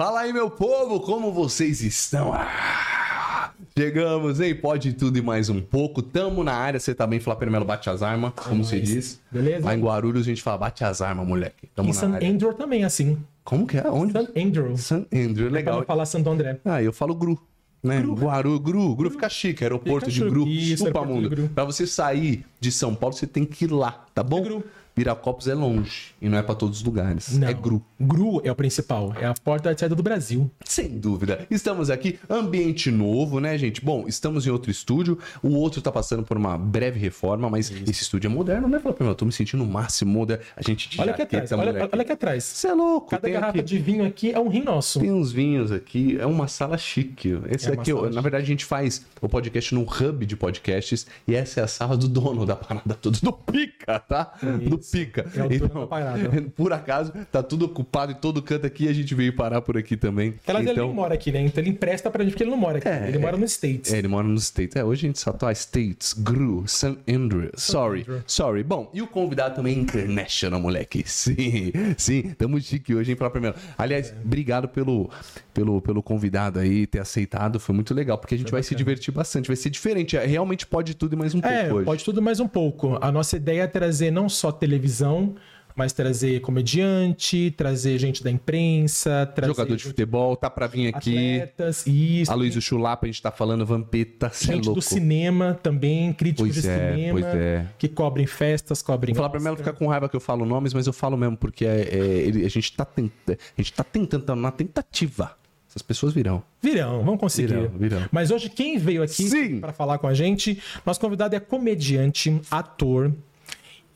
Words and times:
Fala 0.00 0.20
aí, 0.20 0.32
meu 0.32 0.48
povo, 0.48 0.98
como 1.00 1.30
vocês 1.30 1.82
estão? 1.82 2.32
Ah, 2.32 3.52
chegamos, 3.76 4.40
hein? 4.40 4.54
Pode 4.54 4.94
tudo 4.94 5.18
e 5.18 5.20
mais 5.20 5.50
um 5.50 5.60
pouco. 5.60 6.00
Tamo 6.00 6.42
na 6.42 6.54
área, 6.54 6.80
você 6.80 6.94
também, 6.94 7.20
Flávio 7.20 7.50
Melo 7.50 7.66
bate 7.66 7.90
as 7.90 8.02
armas, 8.02 8.32
como 8.34 8.64
se 8.64 8.80
diz. 8.80 9.20
Beleza? 9.30 9.62
Lá 9.62 9.74
em 9.74 9.78
Guarulhos 9.78 10.22
a 10.22 10.24
gente 10.24 10.42
fala 10.42 10.56
bate 10.56 10.82
as 10.84 11.02
armas, 11.02 11.28
moleque. 11.28 11.68
Tamo 11.76 11.88
na 11.88 11.94
San 11.94 12.14
área. 12.14 12.26
Andrew 12.26 12.54
também, 12.54 12.82
assim. 12.82 13.18
Como 13.44 13.66
que 13.66 13.76
é? 13.76 13.90
Onde? 13.90 14.14
San 14.14 14.26
Andrew. 14.34 14.76
San 14.78 15.04
Andrew, 15.12 15.48
Pra 15.50 15.58
legal. 15.58 15.76
não 15.80 15.84
falar 15.84 16.06
Santo 16.06 16.30
André. 16.30 16.58
Ah, 16.64 16.82
eu 16.82 16.94
falo 16.94 17.14
Gru. 17.14 17.38
Né? 17.82 18.00
Guaru, 18.00 18.58
Gru, 18.58 18.96
Gru 18.96 19.10
fica 19.10 19.28
chique, 19.28 19.62
aeroporto 19.62 20.10
Fica 20.10 20.24
de 20.24 20.30
Gru. 20.30 20.48
Isso, 20.48 20.86
chupa 20.86 21.04
mundo. 21.04 21.28
Gru. 21.28 21.50
Pra 21.50 21.64
você 21.64 21.86
sair 21.86 22.46
de 22.58 22.72
São 22.72 22.94
Paulo, 22.94 23.14
você 23.14 23.26
tem 23.26 23.44
que 23.44 23.66
ir 23.66 23.70
lá, 23.70 24.06
tá 24.14 24.22
bom? 24.22 24.40
Gru. 24.42 24.64
Viracopos 24.96 25.46
é 25.46 25.54
longe 25.54 26.14
e 26.22 26.28
não 26.28 26.38
é 26.38 26.42
pra 26.42 26.54
todos 26.54 26.78
os 26.78 26.84
lugares. 26.84 27.36
Não. 27.36 27.46
É 27.46 27.52
Gru. 27.52 27.82
Gru 28.00 28.40
é 28.42 28.50
o 28.50 28.54
principal. 28.54 29.12
É 29.20 29.26
a 29.26 29.34
porta 29.34 29.74
de 29.74 29.80
saída 29.80 29.94
do 29.94 30.02
Brasil. 30.02 30.50
Sem 30.64 30.98
dúvida. 30.98 31.46
Estamos 31.50 31.90
aqui, 31.90 32.18
ambiente 32.30 32.90
novo, 32.90 33.40
né, 33.40 33.58
gente? 33.58 33.84
Bom, 33.84 34.06
estamos 34.08 34.46
em 34.46 34.50
outro 34.50 34.70
estúdio. 34.70 35.18
O 35.42 35.50
outro 35.50 35.82
tá 35.82 35.92
passando 35.92 36.22
por 36.22 36.38
uma 36.38 36.56
breve 36.56 36.98
reforma, 36.98 37.50
mas 37.50 37.70
esse 37.70 38.02
estúdio 38.02 38.28
é 38.28 38.32
moderno, 38.32 38.68
né? 38.68 38.80
Mim, 38.82 39.06
eu 39.06 39.14
tô 39.14 39.26
me 39.26 39.32
sentindo 39.32 39.62
o 39.62 39.66
máximo 39.66 40.12
moderno. 40.12 40.42
A 40.56 40.62
gente 40.62 40.98
Olha 40.98 41.12
aqui 41.12 41.22
atrás. 41.22 41.52
Olha, 41.52 41.88
olha 41.92 42.02
aqui 42.02 42.12
atrás. 42.12 42.42
Você 42.44 42.68
é 42.68 42.72
louco. 42.72 43.10
Cada 43.10 43.28
garrafa 43.28 43.58
aqui- 43.58 43.62
de 43.62 43.78
vinho 43.78 44.06
aqui 44.06 44.32
é 44.32 44.40
um 44.40 44.48
rim 44.48 44.62
nosso. 44.62 44.98
Tem 44.98 45.12
uns 45.12 45.30
vinhos 45.30 45.70
aqui, 45.70 46.16
é 46.18 46.24
uma 46.24 46.48
sala 46.48 46.78
chique. 46.78 47.38
Esse 47.50 47.68
É 47.68 47.74
aqui, 47.74 47.92
na 47.92 48.22
verdade, 48.22 48.44
a 48.44 48.46
gente 48.46 48.64
faz 48.64 49.04
o 49.20 49.28
podcast 49.28 49.74
num 49.74 49.82
hub 49.82 50.24
de 50.24 50.36
podcasts 50.36 51.06
e 51.28 51.34
essa 51.34 51.60
é 51.60 51.64
a 51.64 51.68
sala 51.68 51.98
do 51.98 52.08
dono 52.08 52.46
da 52.46 52.56
parada 52.56 52.94
toda, 52.94 53.18
do 53.22 53.32
Pica, 53.32 53.98
tá? 54.00 54.32
Do 54.66 54.78
Pica. 54.78 55.30
É 55.36 55.44
o 55.44 55.68
dono 55.68 55.80
da 55.82 55.86
parada. 55.86 56.30
por 56.56 56.72
acaso, 56.72 57.12
tá 57.30 57.42
tudo 57.42 57.66
ocupado 57.66 57.89
e 58.12 58.14
todo 58.14 58.40
canto 58.42 58.66
aqui 58.66 58.84
e 58.84 58.88
a 58.88 58.92
gente 58.92 59.14
veio 59.14 59.34
parar 59.34 59.60
por 59.60 59.76
aqui 59.76 59.96
também. 59.96 60.34
Ele 60.46 60.70
então, 60.70 60.88
não 60.88 60.94
mora 60.94 61.14
aqui, 61.14 61.32
né? 61.32 61.40
Então 61.40 61.62
ele 61.62 61.70
empresta 61.70 62.10
pra 62.10 62.22
gente, 62.22 62.32
porque 62.32 62.44
ele 62.44 62.50
não 62.50 62.56
mora 62.58 62.78
aqui. 62.78 62.88
É, 62.88 63.08
ele 63.08 63.18
mora 63.18 63.36
nos 63.36 63.52
States. 63.52 63.92
é, 63.92 63.98
ele 63.98 64.08
mora 64.08 64.26
nos 64.26 64.44
States. 64.44 64.76
É, 64.76 64.84
hoje 64.84 65.06
a 65.06 65.08
gente 65.08 65.18
só 65.18 65.32
tá 65.32 65.50
States, 65.52 66.12
Gru, 66.12 66.64
San 66.66 66.96
Andreas. 67.08 67.62
Sorry, 67.62 68.00
Andrew. 68.02 68.22
sorry. 68.26 68.62
Bom, 68.62 68.90
e 68.94 69.02
o 69.02 69.06
convidado 69.06 69.56
também 69.56 69.76
é 69.76 69.80
international, 69.80 70.60
moleque. 70.60 71.04
Sim, 71.10 71.72
sim, 71.96 72.22
tamo 72.38 72.60
chique 72.60 72.94
hoje, 72.94 73.10
hein, 73.10 73.16
pra 73.16 73.28
primeira. 73.30 73.56
Aliás, 73.76 74.12
obrigado 74.24 74.68
pelo, 74.68 75.10
pelo, 75.52 75.80
pelo 75.80 76.02
convidado 76.02 76.58
aí 76.58 76.86
ter 76.86 76.98
aceitado. 77.00 77.58
Foi 77.60 77.74
muito 77.74 77.92
legal, 77.94 78.16
porque 78.18 78.34
a 78.34 78.38
gente 78.38 78.50
vai 78.50 78.62
se 78.62 78.74
divertir 78.74 79.12
bastante. 79.12 79.46
Vai 79.48 79.56
ser 79.56 79.70
diferente. 79.70 80.16
É, 80.16 80.24
Realmente 80.26 80.66
pode 80.66 80.94
tudo 80.94 81.14
e 81.14 81.16
mais 81.16 81.34
um 81.34 81.38
É, 81.40 81.62
pouco 81.62 81.76
hoje. 81.76 81.84
pode 81.86 82.04
tudo 82.04 82.22
mais 82.22 82.40
um 82.40 82.48
pouco. 82.48 82.98
A 83.00 83.10
nossa 83.12 83.36
ideia 83.36 83.62
é 83.62 83.66
trazer 83.66 84.10
não 84.10 84.28
só 84.28 84.50
televisão, 84.52 85.34
mas 85.80 85.94
trazer 85.94 86.40
comediante, 86.42 87.50
trazer 87.56 87.96
gente 87.98 88.22
da 88.22 88.30
imprensa, 88.30 89.24
trazer 89.34 89.50
Jogador 89.54 89.76
de 89.76 89.82
futebol, 89.84 90.36
tá 90.36 90.50
pra 90.50 90.66
vir 90.66 90.94
aqui. 90.94 91.16
atletas, 91.40 91.86
isso. 91.86 92.30
A 92.30 92.34
Luísa 92.34 92.60
Chulapa, 92.60 93.06
a 93.06 93.08
gente 93.08 93.22
tá 93.22 93.30
falando, 93.30 93.64
Vampeta, 93.64 94.26
é 94.26 94.30
gente 94.52 94.66
louco. 94.66 94.74
do 94.74 94.82
cinema 94.82 95.58
também, 95.62 96.12
críticos 96.12 96.50
Pois 96.52 96.62
de 96.62 96.68
é, 96.68 96.90
cinema, 96.92 97.12
pois 97.20 97.34
é. 97.34 97.66
que 97.78 97.88
cobrem 97.88 98.26
festas, 98.26 98.82
cobrem. 98.82 99.14
Falar 99.14 99.30
pra 99.30 99.40
mim, 99.40 99.46
ela 99.46 99.56
fica 99.56 99.72
com 99.72 99.86
raiva 99.86 100.06
que 100.06 100.14
eu 100.16 100.20
falo 100.20 100.44
nomes, 100.44 100.74
mas 100.74 100.86
eu 100.86 100.92
falo 100.92 101.16
mesmo, 101.16 101.38
porque 101.38 101.64
é, 101.64 101.80
é, 101.80 101.96
ele- 102.26 102.44
a, 102.44 102.48
gente 102.50 102.72
tá 102.76 102.84
tenta, 102.84 103.32
a 103.56 103.62
gente 103.62 103.72
tá 103.72 103.82
tentando, 103.82 104.24
tá 104.26 104.36
na 104.36 104.50
tentativa. 104.50 105.34
Essas 105.66 105.82
pessoas 105.82 106.12
virão. 106.12 106.42
Virão, 106.60 107.02
vamos 107.04 107.20
conseguir. 107.20 107.54
Virão, 107.54 107.70
virão. 107.78 108.02
Mas 108.12 108.30
hoje 108.30 108.50
quem 108.50 108.76
veio 108.76 109.02
aqui 109.02 109.60
para 109.60 109.72
falar 109.72 109.98
com 109.98 110.08
a 110.08 110.12
gente, 110.12 110.60
nosso 110.84 111.00
convidado 111.00 111.34
é 111.34 111.40
comediante, 111.40 112.38
ator. 112.50 113.12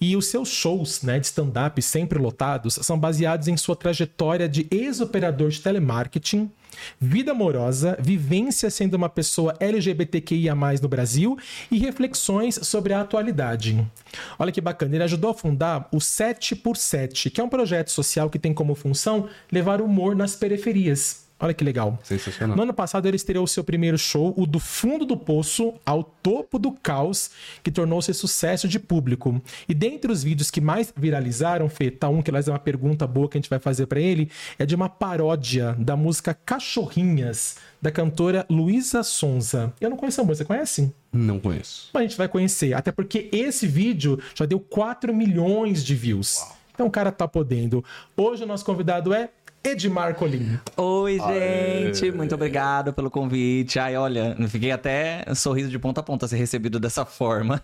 E 0.00 0.17
os 0.17 0.27
seus 0.27 0.48
shows 0.48 1.03
né, 1.03 1.19
de 1.19 1.27
stand-up 1.27 1.81
sempre 1.81 2.19
lotados 2.19 2.75
são 2.83 2.98
baseados 2.98 3.48
em 3.48 3.56
sua 3.56 3.77
trajetória 3.77 4.48
de 4.48 4.67
ex-operador 4.70 5.51
de 5.51 5.61
telemarketing, 5.61 6.51
vida 7.01 7.33
amorosa, 7.33 7.97
vivência 8.01 8.70
sendo 8.70 8.95
uma 8.95 9.08
pessoa 9.08 9.55
LGBTQIA 9.61 10.55
no 10.83 10.89
Brasil 10.89 11.39
e 11.70 11.79
reflexões 11.79 12.57
sobre 12.63 12.92
a 12.92 13.01
atualidade. 13.01 13.86
Olha 14.39 14.52
que 14.52 14.61
bacana, 14.61 14.96
ele 14.96 15.05
ajudou 15.05 15.30
a 15.30 15.35
fundar 15.35 15.89
o 15.92 16.01
7 16.01 16.57
por 16.57 16.77
7 16.77 17.30
que 17.30 17.41
é 17.41 17.45
um 17.45 17.48
projeto 17.48 17.91
social 17.91 18.29
que 18.29 18.39
tem 18.39 18.52
como 18.52 18.74
função 18.74 19.29
levar 19.51 19.80
humor 19.80 20.14
nas 20.14 20.35
periferias. 20.35 21.23
Olha 21.44 21.52
que 21.52 21.62
legal. 21.62 21.98
Sensacional. 22.02 22.56
No 22.56 22.62
ano 22.62 22.72
passado, 22.72 23.06
ele 23.06 23.16
estreou 23.16 23.46
seu 23.46 23.62
primeiro 23.62 23.98
show, 23.98 24.32
o 24.34 24.46
Do 24.46 24.58
Fundo 24.58 25.05
do 25.05 25.14
Poço 25.14 25.74
ao 25.84 26.02
Topo 26.02 26.58
do 26.58 26.72
Caos, 26.72 27.30
que 27.62 27.70
tornou-se 27.70 28.14
sucesso 28.14 28.66
de 28.66 28.78
público. 28.78 29.42
E 29.68 29.74
dentre 29.74 30.10
os 30.10 30.22
vídeos 30.22 30.50
que 30.50 30.58
mais 30.58 30.90
viralizaram, 30.96 31.68
Fê, 31.68 31.90
tá 31.90 32.08
um 32.08 32.22
que 32.22 32.30
aliás 32.30 32.48
é 32.48 32.50
uma 32.50 32.58
pergunta 32.58 33.06
boa 33.06 33.28
que 33.28 33.36
a 33.36 33.40
gente 33.40 33.50
vai 33.50 33.58
fazer 33.58 33.86
pra 33.86 34.00
ele, 34.00 34.30
é 34.58 34.64
de 34.64 34.74
uma 34.74 34.88
paródia 34.88 35.77
da 35.78 35.94
música 35.94 36.32
Cachorrinhas, 36.32 37.58
da 37.78 37.90
cantora 37.90 38.46
Luísa 38.48 39.02
Sonza. 39.02 39.70
Eu 39.78 39.90
não 39.90 39.98
conheço 39.98 40.22
a 40.22 40.24
música, 40.24 40.44
você 40.44 40.48
conhece? 40.48 40.94
Não 41.12 41.38
conheço. 41.38 41.90
Mas 41.92 42.00
a 42.00 42.06
gente 42.06 42.16
vai 42.16 42.26
conhecer, 42.26 42.72
até 42.72 42.90
porque 42.90 43.28
esse 43.30 43.66
vídeo 43.66 44.18
já 44.34 44.46
deu 44.46 44.58
4 44.58 45.12
milhões 45.12 45.84
de 45.84 45.94
views. 45.94 46.42
Então 46.74 46.86
o 46.86 46.90
cara 46.90 47.12
tá 47.12 47.28
podendo. 47.28 47.84
Hoje 48.16 48.42
o 48.42 48.46
nosso 48.46 48.64
convidado 48.64 49.12
é 49.12 49.28
Edmar 49.64 50.14
Colim. 50.14 50.58
Oi, 50.77 51.19
gente, 51.19 52.13
muito 52.13 52.35
obrigado 52.35 52.92
pelo 52.92 53.11
convite. 53.11 53.79
Ai, 53.79 53.97
olha, 53.97 54.36
fiquei 54.47 54.70
até 54.70 55.25
sorriso 55.35 55.70
de 55.70 55.79
ponta 55.79 56.01
a 56.01 56.02
ponta 56.02 56.29
ser 56.29 56.36
recebido 56.36 56.79
dessa 56.79 57.07
forma. 57.07 57.63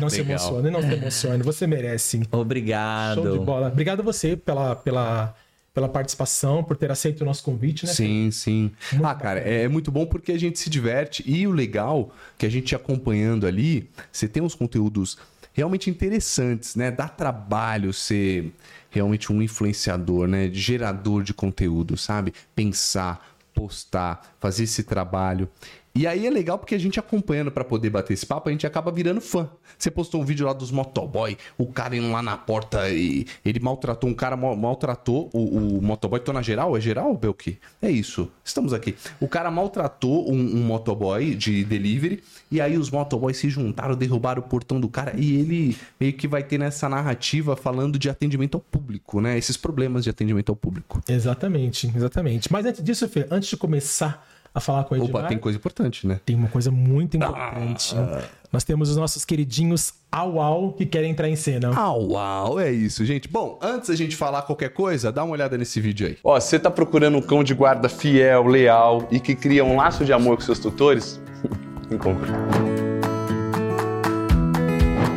Não 0.00 0.10
se 0.10 0.22
Legal. 0.22 0.38
emocione, 0.38 0.70
não 0.70 0.82
se 0.82 0.92
emocione. 0.92 1.42
Você 1.44 1.66
merece. 1.66 2.22
Obrigado. 2.32 3.22
Show 3.22 3.38
de 3.38 3.44
bola. 3.44 3.68
Obrigado 3.68 4.00
a 4.00 4.02
você 4.02 4.36
pela, 4.36 4.74
pela, 4.74 5.34
pela 5.72 5.88
participação, 5.88 6.64
por 6.64 6.76
ter 6.76 6.90
aceito 6.90 7.20
o 7.20 7.24
nosso 7.24 7.44
convite, 7.44 7.86
né? 7.86 7.92
Sim, 7.92 8.30
sim. 8.32 8.72
ah, 9.02 9.14
cara, 9.14 9.40
é 9.40 9.68
muito 9.68 9.92
bom 9.92 10.04
porque 10.04 10.32
a 10.32 10.38
gente 10.38 10.58
se 10.58 10.68
diverte 10.68 11.22
e 11.24 11.46
o 11.46 11.52
legal 11.52 12.10
que 12.36 12.44
a 12.44 12.50
gente 12.50 12.74
acompanhando 12.74 13.46
ali, 13.46 13.88
você 14.10 14.26
tem 14.26 14.42
uns 14.42 14.54
conteúdos 14.54 15.16
realmente 15.52 15.90
interessantes, 15.90 16.76
né? 16.76 16.90
Dá 16.90 17.08
trabalho 17.08 17.92
ser 17.92 18.52
realmente 18.90 19.32
um 19.32 19.42
influenciador, 19.42 20.26
né? 20.26 20.50
Gerador 20.52 21.22
de 21.22 21.34
conteúdo, 21.34 21.96
sabe? 21.96 22.32
Pensar, 22.54 23.36
postar, 23.54 24.36
fazer 24.38 24.64
esse 24.64 24.82
trabalho. 24.82 25.48
E 25.98 26.06
aí 26.06 26.28
é 26.28 26.30
legal 26.30 26.56
porque 26.56 26.76
a 26.76 26.78
gente 26.78 27.00
acompanhando 27.00 27.50
pra 27.50 27.64
poder 27.64 27.90
bater 27.90 28.12
esse 28.12 28.24
papo, 28.24 28.48
a 28.48 28.52
gente 28.52 28.64
acaba 28.64 28.92
virando 28.92 29.20
fã. 29.20 29.50
Você 29.76 29.90
postou 29.90 30.22
um 30.22 30.24
vídeo 30.24 30.46
lá 30.46 30.52
dos 30.52 30.70
motoboy, 30.70 31.36
o 31.58 31.66
cara 31.66 31.96
indo 31.96 32.08
lá 32.12 32.22
na 32.22 32.36
porta 32.36 32.88
e 32.88 33.26
ele 33.44 33.58
maltratou 33.58 34.08
um 34.08 34.14
cara, 34.14 34.36
mal- 34.36 34.54
maltratou 34.56 35.28
o, 35.32 35.78
o 35.78 35.82
motoboy. 35.82 36.20
Tô 36.20 36.32
na 36.32 36.40
geral? 36.40 36.76
É 36.76 36.80
geral, 36.80 37.16
Belki? 37.16 37.58
É 37.82 37.90
isso. 37.90 38.30
Estamos 38.44 38.72
aqui. 38.72 38.94
O 39.18 39.26
cara 39.26 39.50
maltratou 39.50 40.32
um, 40.32 40.38
um 40.38 40.62
motoboy 40.62 41.34
de 41.34 41.64
delivery 41.64 42.22
e 42.48 42.60
aí 42.60 42.78
os 42.78 42.92
motoboys 42.92 43.36
se 43.36 43.50
juntaram, 43.50 43.96
derrubaram 43.96 44.40
o 44.40 44.44
portão 44.48 44.78
do 44.78 44.88
cara 44.88 45.14
e 45.16 45.34
ele 45.34 45.76
meio 45.98 46.12
que 46.12 46.28
vai 46.28 46.44
ter 46.44 46.58
nessa 46.58 46.88
narrativa 46.88 47.56
falando 47.56 47.98
de 47.98 48.08
atendimento 48.08 48.54
ao 48.54 48.60
público, 48.60 49.20
né? 49.20 49.36
Esses 49.36 49.56
problemas 49.56 50.04
de 50.04 50.10
atendimento 50.10 50.50
ao 50.50 50.56
público. 50.56 51.00
Exatamente, 51.08 51.92
exatamente. 51.92 52.52
Mas 52.52 52.64
antes 52.66 52.84
disso, 52.84 53.08
Fê, 53.08 53.26
antes 53.32 53.48
de 53.48 53.56
começar 53.56 54.24
a 54.58 54.60
falar 54.60 54.84
com 54.84 54.94
o 54.94 54.98
Edmar, 54.98 55.22
Opa, 55.22 55.28
tem 55.28 55.38
coisa 55.38 55.56
importante, 55.56 56.06
né? 56.06 56.20
tem 56.24 56.36
uma 56.36 56.48
coisa 56.48 56.70
muito 56.70 57.16
importante. 57.16 57.94
Ah. 57.96 58.22
Nós 58.52 58.64
temos 58.64 58.88
os 58.88 58.96
nossos 58.96 59.24
queridinhos 59.24 59.92
Au 60.10 60.40
Au 60.40 60.72
que 60.72 60.86
querem 60.86 61.10
entrar 61.10 61.28
em 61.28 61.36
cena. 61.36 61.74
Au, 61.74 62.16
au, 62.16 62.58
é 62.58 62.70
isso, 62.70 63.04
gente. 63.04 63.28
Bom, 63.28 63.58
antes 63.62 63.88
da 63.88 63.94
gente 63.94 64.16
falar 64.16 64.42
qualquer 64.42 64.70
coisa, 64.70 65.12
dá 65.12 65.22
uma 65.22 65.32
olhada 65.32 65.58
nesse 65.58 65.80
vídeo 65.80 66.06
aí. 66.06 66.16
Ó, 66.24 66.38
você 66.38 66.58
tá 66.58 66.70
procurando 66.70 67.18
um 67.18 67.22
cão 67.22 67.44
de 67.44 67.54
guarda 67.54 67.88
fiel, 67.88 68.46
leal 68.46 69.06
e 69.10 69.20
que 69.20 69.34
cria 69.34 69.64
um 69.64 69.76
laço 69.76 70.04
de 70.04 70.12
amor 70.12 70.36
com 70.36 70.42
seus 70.42 70.58
tutores? 70.58 71.20
Encontre. 71.90 72.30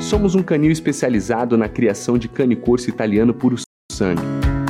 Somos 0.01 0.35
um 0.35 0.43
canil 0.43 0.71
especializado 0.71 1.57
na 1.57 1.69
criação 1.69 2.17
de 2.17 2.27
cane 2.27 2.55
corso 2.55 2.89
italiano 2.89 3.33
puro 3.33 3.55
sangue, 3.89 4.21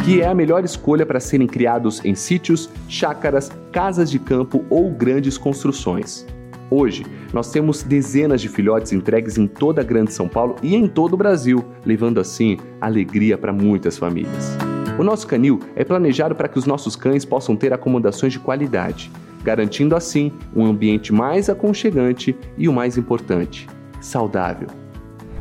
que 0.04 0.20
é 0.20 0.28
a 0.28 0.34
melhor 0.34 0.66
escolha 0.66 1.06
para 1.06 1.20
serem 1.20 1.46
criados 1.46 2.04
em 2.04 2.16
sítios, 2.16 2.70
chácaras, 2.88 3.52
casas 3.72 4.10
de 4.10 4.18
campo 4.18 4.66
ou 4.68 4.90
grandes 4.90 5.38
construções. 5.38 6.26
Hoje, 6.72 7.06
nós 7.32 7.52
temos 7.52 7.84
dezenas 7.84 8.42
de 8.42 8.50
filhotes 8.50 8.92
entregues 8.94 9.38
em 9.38 9.46
toda 9.46 9.82
a 9.82 9.84
Grande 9.84 10.12
São 10.12 10.28
Paulo 10.28 10.56
e 10.64 10.76
em 10.76 10.88
todo 10.88 11.14
o 11.14 11.18
Brasil, 11.18 11.64
levando 11.86 12.20
assim 12.20 12.58
alegria 12.80 13.38
para 13.38 13.54
muitas 13.54 13.98
famílias. 13.98 14.58
O 14.98 15.04
nosso 15.04 15.28
canil 15.28 15.60
é 15.76 15.84
planejado 15.84 16.34
para 16.34 16.48
que 16.48 16.58
os 16.58 16.66
nossos 16.66 16.96
cães 16.96 17.24
possam 17.24 17.56
ter 17.56 17.72
acomodações 17.72 18.34
de 18.34 18.40
qualidade, 18.40 19.12
garantindo 19.44 19.96
assim 19.96 20.32
um 20.56 20.66
ambiente 20.66 21.14
mais 21.14 21.48
aconchegante 21.48 22.36
e 22.58 22.68
o 22.68 22.74
mais 22.74 22.98
importante, 22.98 23.68
saudável. 24.00 24.81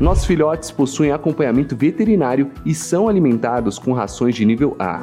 Nossos 0.00 0.25
filhotes 0.25 0.70
possuem 0.70 1.12
acompanhamento 1.12 1.76
veterinário 1.76 2.50
e 2.64 2.75
são 2.75 3.06
alimentados 3.06 3.79
com 3.79 3.93
rações 3.93 4.35
de 4.35 4.47
nível 4.47 4.75
A. 4.79 5.02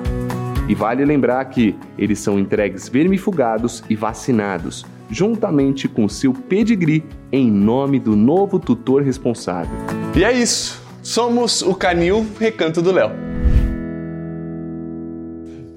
E 0.67 0.73
vale 0.73 1.05
lembrar 1.05 1.45
que 1.45 1.75
eles 1.99 2.17
são 2.17 2.39
entregues 2.39 2.89
vermifugados 2.89 3.83
e 3.87 3.95
vacinados, 3.95 4.83
juntamente 5.11 5.87
com 5.87 6.09
seu 6.09 6.33
pedigree, 6.33 7.05
em 7.31 7.49
nome 7.49 7.99
do 7.99 8.15
novo 8.15 8.57
tutor 8.57 9.03
responsável. 9.03 9.71
E 10.15 10.23
é 10.23 10.33
isso. 10.33 10.81
Somos 11.03 11.61
o 11.61 11.75
Canil 11.75 12.25
Recanto 12.39 12.81
do 12.81 12.91
Léo. 12.91 13.11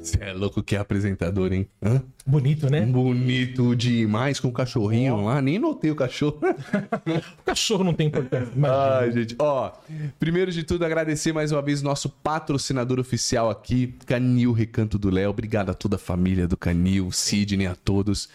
Você 0.00 0.16
é 0.22 0.32
louco 0.32 0.62
que 0.62 0.74
é 0.74 0.78
apresentador, 0.78 1.52
hein? 1.52 1.68
Hã? 1.82 2.02
Bonito, 2.30 2.70
né? 2.70 2.82
Bonito 2.82 3.74
demais 3.74 4.38
com 4.38 4.46
o 4.46 4.52
cachorrinho 4.52 5.24
lá. 5.24 5.42
Nem 5.42 5.58
notei 5.58 5.90
o 5.90 5.96
cachorro. 5.96 6.38
O 7.40 7.42
cachorro 7.44 7.82
não 7.82 7.92
tem 7.92 8.06
importância. 8.06 8.52
imagina. 8.54 8.98
Ai, 8.98 9.12
gente. 9.12 9.34
Ó, 9.38 9.72
primeiro 10.18 10.52
de 10.52 10.62
tudo, 10.62 10.84
agradecer 10.84 11.32
mais 11.32 11.50
uma 11.50 11.60
vez 11.60 11.82
nosso 11.82 12.08
patrocinador 12.08 13.00
oficial 13.00 13.50
aqui, 13.50 13.94
Canil 14.06 14.52
Recanto 14.52 14.98
do 14.98 15.10
Léo. 15.10 15.30
Obrigado 15.30 15.70
a 15.70 15.74
toda 15.74 15.96
a 15.96 15.98
família 15.98 16.46
do 16.46 16.56
Canil, 16.56 17.10
Sidney, 17.10 17.66
a 17.66 17.74
todos. 17.74 18.28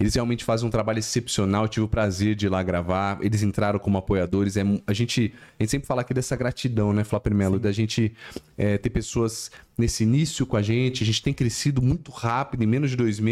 Eles 0.00 0.14
realmente 0.14 0.44
fazem 0.44 0.66
um 0.66 0.70
trabalho 0.70 0.98
excepcional. 0.98 1.64
Eu 1.64 1.68
tive 1.68 1.84
o 1.84 1.88
prazer 1.88 2.34
de 2.34 2.46
ir 2.46 2.48
lá 2.48 2.62
gravar. 2.62 3.18
Eles 3.20 3.42
entraram 3.42 3.78
como 3.78 3.98
apoiadores. 3.98 4.56
É, 4.56 4.62
a, 4.86 4.94
gente, 4.94 5.34
a 5.58 5.62
gente 5.62 5.70
sempre 5.70 5.86
fala 5.86 6.00
aqui 6.00 6.14
dessa 6.14 6.34
gratidão, 6.34 6.90
né, 6.90 7.04
Flapper 7.04 7.34
Melo? 7.34 7.58
Da 7.58 7.70
gente 7.70 8.14
é, 8.56 8.78
ter 8.78 8.88
pessoas 8.88 9.50
nesse 9.76 10.04
início 10.04 10.46
com 10.46 10.56
a 10.56 10.62
gente. 10.62 11.02
A 11.02 11.06
gente 11.06 11.22
tem 11.22 11.34
crescido 11.34 11.82
muito 11.82 12.10
rápido, 12.10 12.64
em 12.64 12.66
menos 12.66 12.88
de 12.88 12.96
dois 12.96 13.20
meses. 13.20 13.29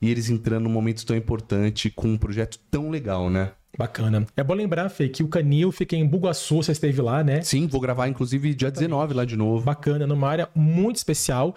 E 0.00 0.10
eles 0.10 0.30
entrando 0.30 0.64
num 0.64 0.70
momento 0.70 1.04
tão 1.04 1.16
importante, 1.16 1.90
com 1.90 2.08
um 2.08 2.18
projeto 2.18 2.58
tão 2.70 2.90
legal, 2.90 3.28
né? 3.28 3.52
Bacana. 3.76 4.26
É 4.36 4.42
bom 4.42 4.54
lembrar, 4.54 4.88
Fê, 4.88 5.08
que 5.08 5.22
o 5.22 5.28
Canil 5.28 5.70
fica 5.70 5.94
em 5.94 6.04
Bugaçu, 6.04 6.56
você 6.56 6.72
esteve 6.72 7.00
lá, 7.00 7.22
né? 7.22 7.42
Sim, 7.42 7.68
vou 7.68 7.80
gravar 7.80 8.08
inclusive 8.08 8.52
dia 8.52 8.72
19 8.72 9.14
lá 9.14 9.24
de 9.24 9.36
novo. 9.36 9.64
Bacana, 9.64 10.04
numa 10.04 10.28
área 10.28 10.48
muito 10.52 10.96
especial. 10.96 11.54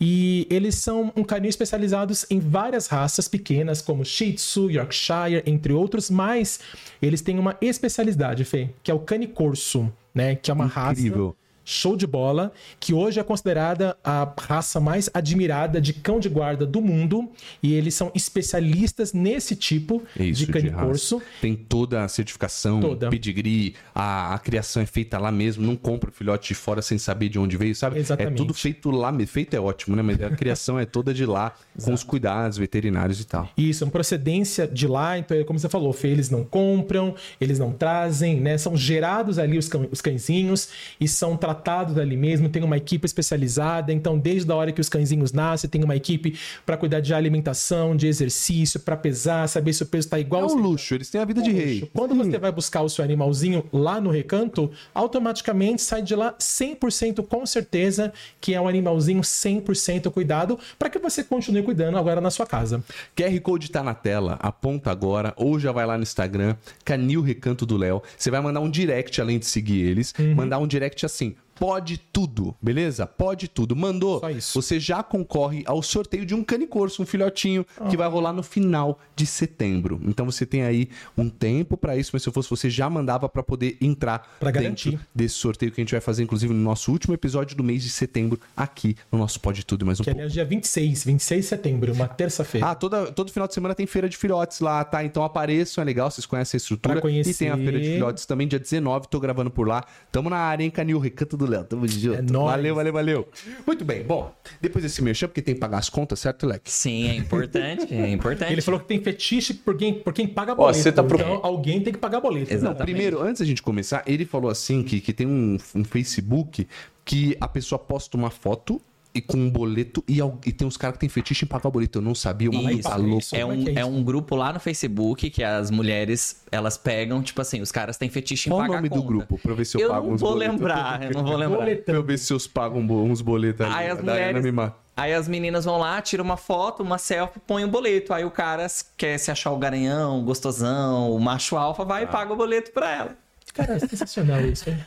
E 0.00 0.46
eles 0.50 0.76
são 0.76 1.12
um 1.16 1.24
canil 1.24 1.48
especializados 1.48 2.26
em 2.30 2.38
várias 2.38 2.86
raças 2.86 3.26
pequenas, 3.26 3.82
como 3.82 4.04
Shih 4.04 4.34
Tzu, 4.34 4.70
Yorkshire, 4.70 5.42
entre 5.46 5.72
outros, 5.72 6.10
mas 6.10 6.60
eles 7.02 7.20
têm 7.20 7.40
uma 7.40 7.56
especialidade, 7.60 8.44
Fê, 8.44 8.70
que 8.82 8.90
é 8.90 8.94
o 8.94 9.00
cane 9.00 9.26
corso, 9.26 9.92
né? 10.14 10.36
Que 10.36 10.52
é 10.52 10.54
uma 10.54 10.66
Incrível. 10.66 11.26
raça 11.28 11.43
show 11.64 11.96
de 11.96 12.06
bola, 12.06 12.52
que 12.78 12.92
hoje 12.92 13.18
é 13.18 13.22
considerada 13.22 13.96
a 14.04 14.30
raça 14.40 14.78
mais 14.80 15.08
admirada 15.14 15.80
de 15.80 15.92
cão 15.92 16.20
de 16.20 16.28
guarda 16.28 16.66
do 16.66 16.80
mundo. 16.80 17.30
E 17.62 17.72
eles 17.72 17.94
são 17.94 18.10
especialistas 18.14 19.12
nesse 19.12 19.56
tipo 19.56 20.02
isso, 20.18 20.44
de 20.46 20.52
cane 20.52 20.68
raça. 20.68 20.84
corso. 20.86 21.22
Tem 21.40 21.54
toda 21.56 22.04
a 22.04 22.08
certificação, 22.08 22.80
Toda. 22.80 23.08
pedigree, 23.10 23.74
a, 23.94 24.34
a 24.34 24.38
criação 24.38 24.82
é 24.82 24.86
feita 24.86 25.18
lá 25.18 25.32
mesmo, 25.32 25.64
não 25.64 25.76
compra 25.76 26.10
o 26.10 26.12
filhote 26.12 26.48
de 26.48 26.54
fora 26.54 26.82
sem 26.82 26.98
saber 26.98 27.28
de 27.28 27.38
onde 27.38 27.56
veio, 27.56 27.74
sabe? 27.74 27.98
Exatamente. 27.98 28.34
É 28.34 28.36
tudo 28.36 28.52
feito 28.52 28.90
lá, 28.90 29.12
feito 29.26 29.54
é 29.54 29.60
ótimo, 29.60 29.96
né? 29.96 30.02
Mas 30.02 30.20
a 30.22 30.30
criação 30.30 30.78
é 30.78 30.84
toda 30.84 31.14
de 31.14 31.24
lá, 31.24 31.52
com 31.82 31.92
os 31.94 32.02
cuidados 32.02 32.58
veterinários 32.58 33.20
e 33.20 33.24
tal. 33.26 33.48
Isso, 33.56 33.82
é 33.82 33.86
uma 33.86 33.90
procedência 33.92 34.66
de 34.66 34.86
lá, 34.86 35.18
então, 35.18 35.36
é 35.36 35.44
como 35.44 35.58
você 35.58 35.68
falou, 35.68 35.92
Fê, 35.92 36.08
eles 36.08 36.28
não 36.30 36.44
compram, 36.44 37.14
eles 37.40 37.58
não 37.58 37.72
trazem, 37.72 38.40
né? 38.40 38.58
São 38.58 38.76
gerados 38.76 39.38
ali 39.38 39.56
os, 39.56 39.68
cão- 39.68 39.88
os 39.90 40.00
cãezinhos 40.00 40.68
e 41.00 41.08
são 41.08 41.36
tratados 41.36 41.53
ali 42.00 42.16
mesmo, 42.16 42.48
tem 42.48 42.62
uma 42.62 42.76
equipe 42.76 43.06
especializada, 43.06 43.92
então 43.92 44.18
desde 44.18 44.50
a 44.50 44.54
hora 44.54 44.72
que 44.72 44.80
os 44.80 44.88
cãezinhos 44.88 45.32
nascem, 45.32 45.68
tem 45.70 45.82
uma 45.84 45.96
equipe 45.96 46.38
para 46.66 46.76
cuidar 46.76 47.00
de 47.00 47.12
alimentação, 47.14 47.96
de 47.96 48.06
exercício, 48.06 48.80
para 48.80 48.96
pesar, 48.96 49.48
saber 49.48 49.72
se 49.72 49.82
o 49.82 49.86
peso 49.86 50.08
tá 50.08 50.18
igual 50.18 50.42
É 50.42 50.46
um 50.46 50.56
luxo, 50.56 50.94
eles 50.94 51.10
têm 51.10 51.20
a 51.20 51.24
vida 51.24 51.42
de 51.42 51.50
rei. 51.50 51.88
quando 51.92 52.14
você 52.14 52.38
vai 52.38 52.52
buscar 52.52 52.82
o 52.82 52.88
seu 52.88 53.04
animalzinho 53.04 53.64
lá 53.72 54.00
no 54.00 54.10
recanto, 54.10 54.70
automaticamente 54.94 55.82
sai 55.82 56.02
de 56.02 56.14
lá 56.14 56.34
100% 56.38 57.22
com 57.26 57.44
certeza 57.46 58.12
que 58.40 58.54
é 58.54 58.60
um 58.60 58.68
animalzinho 58.68 59.20
100% 59.20 60.10
cuidado 60.10 60.58
para 60.78 60.88
que 60.90 60.98
você 60.98 61.22
continue 61.22 61.62
cuidando 61.62 61.96
agora 61.98 62.20
na 62.20 62.30
sua 62.30 62.46
casa. 62.46 62.82
QR 63.16 63.40
Code 63.40 63.70
tá 63.70 63.82
na 63.82 63.94
tela, 63.94 64.38
aponta 64.40 64.90
agora, 64.90 65.32
ou 65.36 65.58
já 65.58 65.72
vai 65.72 65.86
lá 65.86 65.96
no 65.96 66.02
Instagram, 66.02 66.56
Canil 66.84 67.20
Recanto 67.22 67.64
do 67.66 67.76
Léo. 67.76 68.02
Você 68.16 68.30
vai 68.30 68.40
mandar 68.40 68.60
um 68.60 68.70
direct 68.70 69.20
além 69.20 69.38
de 69.38 69.46
seguir 69.46 69.80
eles, 69.82 70.14
Uhum. 70.18 70.34
mandar 70.34 70.58
um 70.58 70.66
direct 70.66 71.04
assim. 71.04 71.34
Pode 71.58 71.98
tudo, 72.12 72.54
beleza? 72.60 73.06
Pode 73.06 73.48
tudo. 73.48 73.74
Mandou. 73.76 74.20
Só 74.20 74.30
isso. 74.30 74.60
Você 74.60 74.78
já 74.80 75.02
concorre 75.02 75.62
ao 75.66 75.82
sorteio 75.82 76.24
de 76.26 76.34
um 76.34 76.42
cane 76.42 76.66
corso, 76.66 77.02
um 77.02 77.06
filhotinho, 77.06 77.64
que 77.90 77.96
vai 77.96 78.08
rolar 78.08 78.32
no 78.32 78.42
final 78.42 78.98
de 79.16 79.26
setembro. 79.26 80.00
Então 80.04 80.26
você 80.26 80.44
tem 80.44 80.62
aí 80.62 80.88
um 81.16 81.28
tempo 81.28 81.76
pra 81.76 81.96
isso, 81.96 82.10
mas 82.12 82.22
se 82.22 82.28
eu 82.28 82.32
fosse 82.32 82.50
você 82.50 82.68
já 82.70 82.88
mandava 82.90 83.28
pra 83.28 83.42
poder 83.42 83.76
entrar 83.80 84.34
Pra 84.40 84.50
garantir. 84.50 84.98
desse 85.14 85.34
sorteio 85.36 85.70
que 85.72 85.80
a 85.80 85.84
gente 85.84 85.92
vai 85.92 86.00
fazer, 86.00 86.22
inclusive, 86.22 86.52
no 86.52 86.60
nosso 86.60 86.90
último 86.90 87.14
episódio 87.14 87.56
do 87.56 87.62
mês 87.64 87.82
de 87.82 87.90
setembro, 87.90 88.38
aqui 88.56 88.96
no 89.10 89.18
nosso 89.18 89.40
Pode 89.40 89.64
Tudo 89.64 89.84
mais 89.86 90.00
um 90.00 90.02
Que 90.04 90.10
pouco. 90.10 90.18
aliás, 90.20 90.32
dia 90.32 90.44
26, 90.44 91.04
26 91.04 91.40
de 91.44 91.48
setembro, 91.48 91.92
uma 91.92 92.08
terça-feira. 92.08 92.68
Ah, 92.68 92.74
toda, 92.74 93.10
todo 93.12 93.30
final 93.32 93.46
de 93.48 93.54
semana 93.54 93.74
tem 93.74 93.86
feira 93.86 94.08
de 94.08 94.16
filhotes 94.16 94.60
lá, 94.60 94.84
tá? 94.84 95.04
Então 95.04 95.22
apareçam, 95.24 95.82
é 95.82 95.84
legal, 95.84 96.10
vocês 96.10 96.26
conhecem 96.26 96.56
a 96.56 96.58
estrutura. 96.58 96.94
Pra 96.94 97.02
conhecer. 97.02 97.30
E 97.30 97.34
tem 97.34 97.48
a 97.50 97.56
feira 97.56 97.78
de 97.80 97.86
filhotes 97.92 98.26
também, 98.26 98.46
dia 98.48 98.58
19, 98.58 99.08
tô 99.08 99.20
gravando 99.20 99.50
por 99.50 99.66
lá. 99.68 99.84
Tamo 100.10 100.28
na 100.30 100.36
área, 100.38 100.64
hein, 100.64 100.70
Canil, 100.70 100.98
Recanto 100.98 101.36
do 101.36 101.43
Léo. 101.46 101.64
Tamo 101.64 101.86
junto. 101.88 102.18
É 102.18 102.22
nóis. 102.22 102.50
Valeu, 102.56 102.74
valeu, 102.74 102.92
valeu. 102.92 103.28
Muito 103.66 103.84
bem, 103.84 104.02
bom, 104.02 104.34
depois 104.60 104.82
desse 104.82 105.02
merchan, 105.02 105.28
porque 105.28 105.42
tem 105.42 105.54
que 105.54 105.60
pagar 105.60 105.78
as 105.78 105.88
contas, 105.88 106.18
certo, 106.20 106.46
Leque? 106.46 106.70
Sim, 106.70 107.08
é 107.08 107.14
importante, 107.16 107.92
é 107.94 108.10
importante. 108.10 108.52
Ele 108.52 108.60
falou 108.62 108.80
que 108.80 108.86
tem 108.86 109.00
fetiche 109.02 109.54
por 109.54 109.76
quem, 109.76 109.94
por 109.94 110.12
quem 110.12 110.26
paga 110.26 110.54
boleto. 110.54 110.78
você 110.78 110.92
tá 110.92 111.02
pro- 111.02 111.18
Então 111.18 111.40
alguém 111.42 111.80
tem 111.80 111.92
que 111.92 111.98
pagar 111.98 112.20
boleto. 112.20 112.52
Exato. 112.52 112.64
Não, 112.64 112.70
Exatamente. 112.72 112.92
primeiro, 112.94 113.22
antes 113.22 113.40
da 113.40 113.46
gente 113.46 113.62
começar, 113.62 114.02
ele 114.06 114.24
falou 114.24 114.50
assim 114.50 114.82
que, 114.82 115.00
que 115.00 115.12
tem 115.12 115.26
um, 115.26 115.56
um 115.74 115.84
Facebook 115.84 116.66
que 117.04 117.36
a 117.40 117.46
pessoa 117.48 117.78
posta 117.78 118.16
uma 118.16 118.30
foto 118.30 118.80
e 119.14 119.20
com 119.20 119.36
um 119.36 119.48
boleto 119.48 120.02
e, 120.08 120.18
e 120.44 120.52
tem 120.52 120.66
uns 120.66 120.76
caras 120.76 120.94
que 120.94 121.00
tem 121.00 121.08
fetiche 121.08 121.44
em 121.44 121.48
pagar 121.48 121.68
o 121.68 121.70
boleto. 121.70 121.98
Eu 121.98 122.02
não 122.02 122.14
sabia, 122.14 122.50
o 122.50 122.54
maluco 122.54 122.72
Isso, 122.72 122.88
tá 122.88 122.96
louco. 122.96 123.18
isso. 123.18 123.36
É 123.36 123.44
um, 123.46 123.68
é 123.68 123.72
é 123.76 123.84
um 123.84 124.02
grupo 124.02 124.34
lá 124.34 124.52
no 124.52 124.58
Facebook 124.58 125.30
que 125.30 125.44
as 125.44 125.70
mulheres, 125.70 126.42
elas 126.50 126.76
pegam, 126.76 127.22
tipo 127.22 127.40
assim, 127.40 127.60
os 127.60 127.70
caras 127.70 127.96
têm 127.96 128.08
fetiche 128.10 128.48
em 128.48 128.52
Qual 128.52 128.60
o 128.60 128.62
pagar 128.66 128.76
nome 128.76 128.88
do 128.88 129.02
grupo? 129.02 129.38
Pra 129.38 129.54
ver 129.54 129.64
se 129.64 129.76
eu, 129.76 129.82
Eu 129.82 129.90
pago 129.90 130.06
não 130.08 130.14
uns 130.14 130.20
vou 130.20 130.30
boletos. 130.32 130.56
lembrar, 130.56 131.02
eu 131.04 131.10
não 131.12 131.24
vou 131.24 131.36
lembrar. 131.36 131.76
Pra 131.84 131.94
eu 131.94 132.02
ver 132.02 132.18
se 132.18 132.32
eu 132.32 132.38
pago 132.52 132.78
uns 132.80 133.20
boletos 133.20 133.64
ali. 133.64 133.74
Aí 133.74 133.88
as 133.90 134.00
mulheres. 134.00 134.42
me 134.42 134.50
mata. 134.52 134.76
Aí 134.96 135.12
as 135.12 135.26
meninas 135.28 135.64
vão 135.64 135.76
lá, 135.78 136.00
tiram 136.00 136.24
uma 136.24 136.36
foto, 136.36 136.82
uma 136.82 136.98
selfie, 136.98 137.40
põe 137.46 137.64
um 137.64 137.68
boleto. 137.68 138.12
Aí 138.14 138.24
o 138.24 138.30
cara 138.30 138.66
quer 138.96 139.18
se 139.18 139.30
achar 139.30 139.50
o 139.50 139.58
garanhão, 139.58 140.20
o 140.20 140.22
gostosão, 140.22 141.10
o 141.12 141.20
macho 141.20 141.56
alfa, 141.56 141.84
vai 141.84 142.04
e 142.04 142.06
paga 142.06 142.32
o 142.32 142.36
boleto 142.36 142.70
pra 142.72 142.92
ela. 142.94 143.16
Cara, 143.52 143.74
é 143.74 143.78
sensacional 143.78 144.40
isso, 144.40 144.68
hein? 144.70 144.78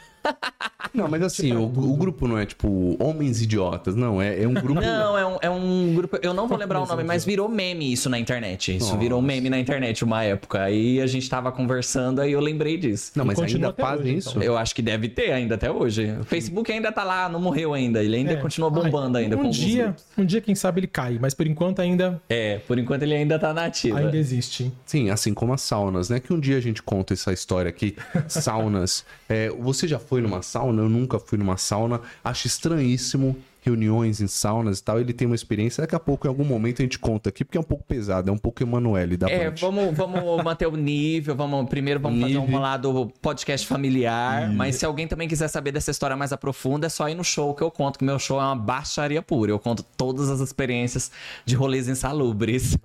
Não, 0.94 1.08
mas 1.08 1.22
assim, 1.22 1.54
o, 1.54 1.64
o 1.66 1.96
grupo 1.96 2.28
não 2.28 2.38
é 2.38 2.46
tipo 2.46 2.96
homens 3.00 3.42
idiotas, 3.42 3.96
não. 3.96 4.22
É, 4.22 4.42
é 4.44 4.48
um 4.48 4.54
grupo. 4.54 4.80
Não, 4.82 5.18
é 5.18 5.26
um, 5.26 5.38
é 5.44 5.50
um 5.50 5.94
grupo. 5.96 6.18
Eu 6.22 6.34
não 6.34 6.48
vou 6.48 6.58
lembrar 6.58 6.82
o 6.82 6.86
nome, 6.86 7.04
mas 7.04 7.24
virou 7.26 7.48
meme 7.50 7.92
isso 7.92 8.10
na 8.10 8.18
internet. 8.18 8.76
Isso 8.76 8.88
Nossa. 8.88 8.98
virou 8.98 9.22
meme 9.22 9.50
na 9.50 9.60
internet 9.60 10.04
uma 10.04 10.24
época. 10.24 10.62
Aí 10.64 11.00
a 11.02 11.08
gente 11.08 11.30
tava 11.30 11.52
conversando, 11.52 12.22
aí 12.22 12.32
eu 12.32 12.40
lembrei 12.40 12.78
disso. 12.78 13.12
Não, 13.16 13.26
mas 13.26 13.40
ainda 13.40 13.74
fazem 13.74 14.06
hoje, 14.06 14.16
isso? 14.18 14.30
então. 14.32 14.42
Eu 14.44 14.58
acho 14.58 14.74
que 14.74 14.82
deve 14.82 15.10
ter 15.10 15.32
ainda 15.32 15.56
até 15.56 15.70
hoje. 15.72 16.16
O 16.20 16.24
Facebook 16.24 16.72
ainda 16.72 16.92
tá 16.92 17.04
lá, 17.04 17.30
não 17.30 17.40
morreu 17.40 17.74
ainda. 17.74 18.04
Ele 18.04 18.16
ainda 18.16 18.34
É. 18.34 18.36
continua 18.38 18.69
bombando 18.69 19.18
Ai, 19.18 19.26
ainda. 19.26 19.38
com 19.38 19.48
Um 19.48 19.50
dia, 19.50 19.96
um 20.18 20.26
dia, 20.26 20.42
quem 20.42 20.56
sabe, 20.56 20.80
ele 20.80 20.88
cai, 20.88 21.18
mas 21.22 21.34
por 21.34 21.46
enquanto 21.46 21.80
ainda, 21.81 22.19
É, 22.30 22.60
por 22.60 22.80
enquanto 22.80 23.04
ele 23.04 23.14
ainda 23.14 23.38
tá 23.38 23.54
na 23.54 23.66
ativa. 23.66 24.00
ainda 24.00 24.18
existe. 24.18 24.72
Sim, 24.86 25.10
assim 25.10 25.34
como 25.34 25.54
as 25.54 25.62
saunas, 25.62 26.10
né? 26.10 26.19
Que 26.19 26.34
um 26.34 26.40
dia 26.40 26.57
a 26.57 26.62
gente 26.62 26.81
conta 26.81 27.14
essa 27.14 27.31
história 27.34 27.69
aqui. 27.69 27.96
Saunas. 28.28 29.06
É, 29.30 29.50
você 29.50 29.88
já 29.88 30.00
foi 30.00 30.17
numa 30.21 30.42
sauna? 30.42 30.81
Eu 30.81 30.90
nunca 30.90 31.19
fui 31.19 31.38
numa 31.38 31.57
sauna. 31.57 32.02
Acho 32.24 32.47
estranhíssimo 32.47 33.36
reuniões 33.68 34.21
em 34.21 34.28
saunas 34.28 34.80
e 34.80 34.83
tal. 34.83 35.00
Ele 35.00 35.14
tem 35.14 35.26
uma 35.28 35.36
experiência. 35.36 35.81
Daqui 35.81 35.95
a 35.95 36.00
pouco, 36.00 36.26
em 36.26 36.30
algum 36.30 36.44
momento, 36.45 36.81
a 36.81 36.83
gente 36.83 36.97
conta 36.97 37.30
aqui, 37.30 37.44
porque 37.45 37.57
é 37.57 37.62
um 37.62 37.64
pouco 37.64 37.83
pesado. 37.83 38.30
É 38.30 38.33
um 38.33 38.38
pouco 38.38 38.64
Emanuele 38.64 39.18
da 39.18 39.30
É, 39.30 39.50
vamos, 39.52 39.95
vamos 39.95 40.21
manter 40.44 40.68
o 40.68 40.76
nível, 40.76 41.36
vamos 41.36 41.68
primeiro 41.69 42.00
vamos 42.00 42.21
fazer 42.21 42.40
Nível. 42.40 42.57
um 42.57 42.59
lado 42.62 43.12
podcast 43.21 43.66
familiar, 43.68 44.50
mas 44.54 44.76
se 44.76 44.86
alguém 44.86 45.07
também 45.07 45.28
quiser 45.28 45.47
saber 45.47 45.71
dessa 45.71 45.92
história 45.92 46.16
mais 46.16 46.31
aprofunda, 46.31 46.88
é 46.88 46.90
só 46.90 47.07
ir 47.09 47.16
no 47.16 47.24
show 47.24 47.54
que 47.54 47.62
eu 47.62 47.69
conto, 47.71 48.00
que 48.00 48.06
meu 48.06 48.18
show 48.19 48.40
é 48.40 48.44
uma 48.44 48.56
baixaria 48.56 49.21
pura. 49.21 49.52
Eu 49.52 49.59
conto 49.59 49.83
todas 49.95 50.30
as 50.30 50.40
experiências 50.40 51.12
de 51.45 51.56
rolês 51.56 51.88
insalubres. 51.88 52.78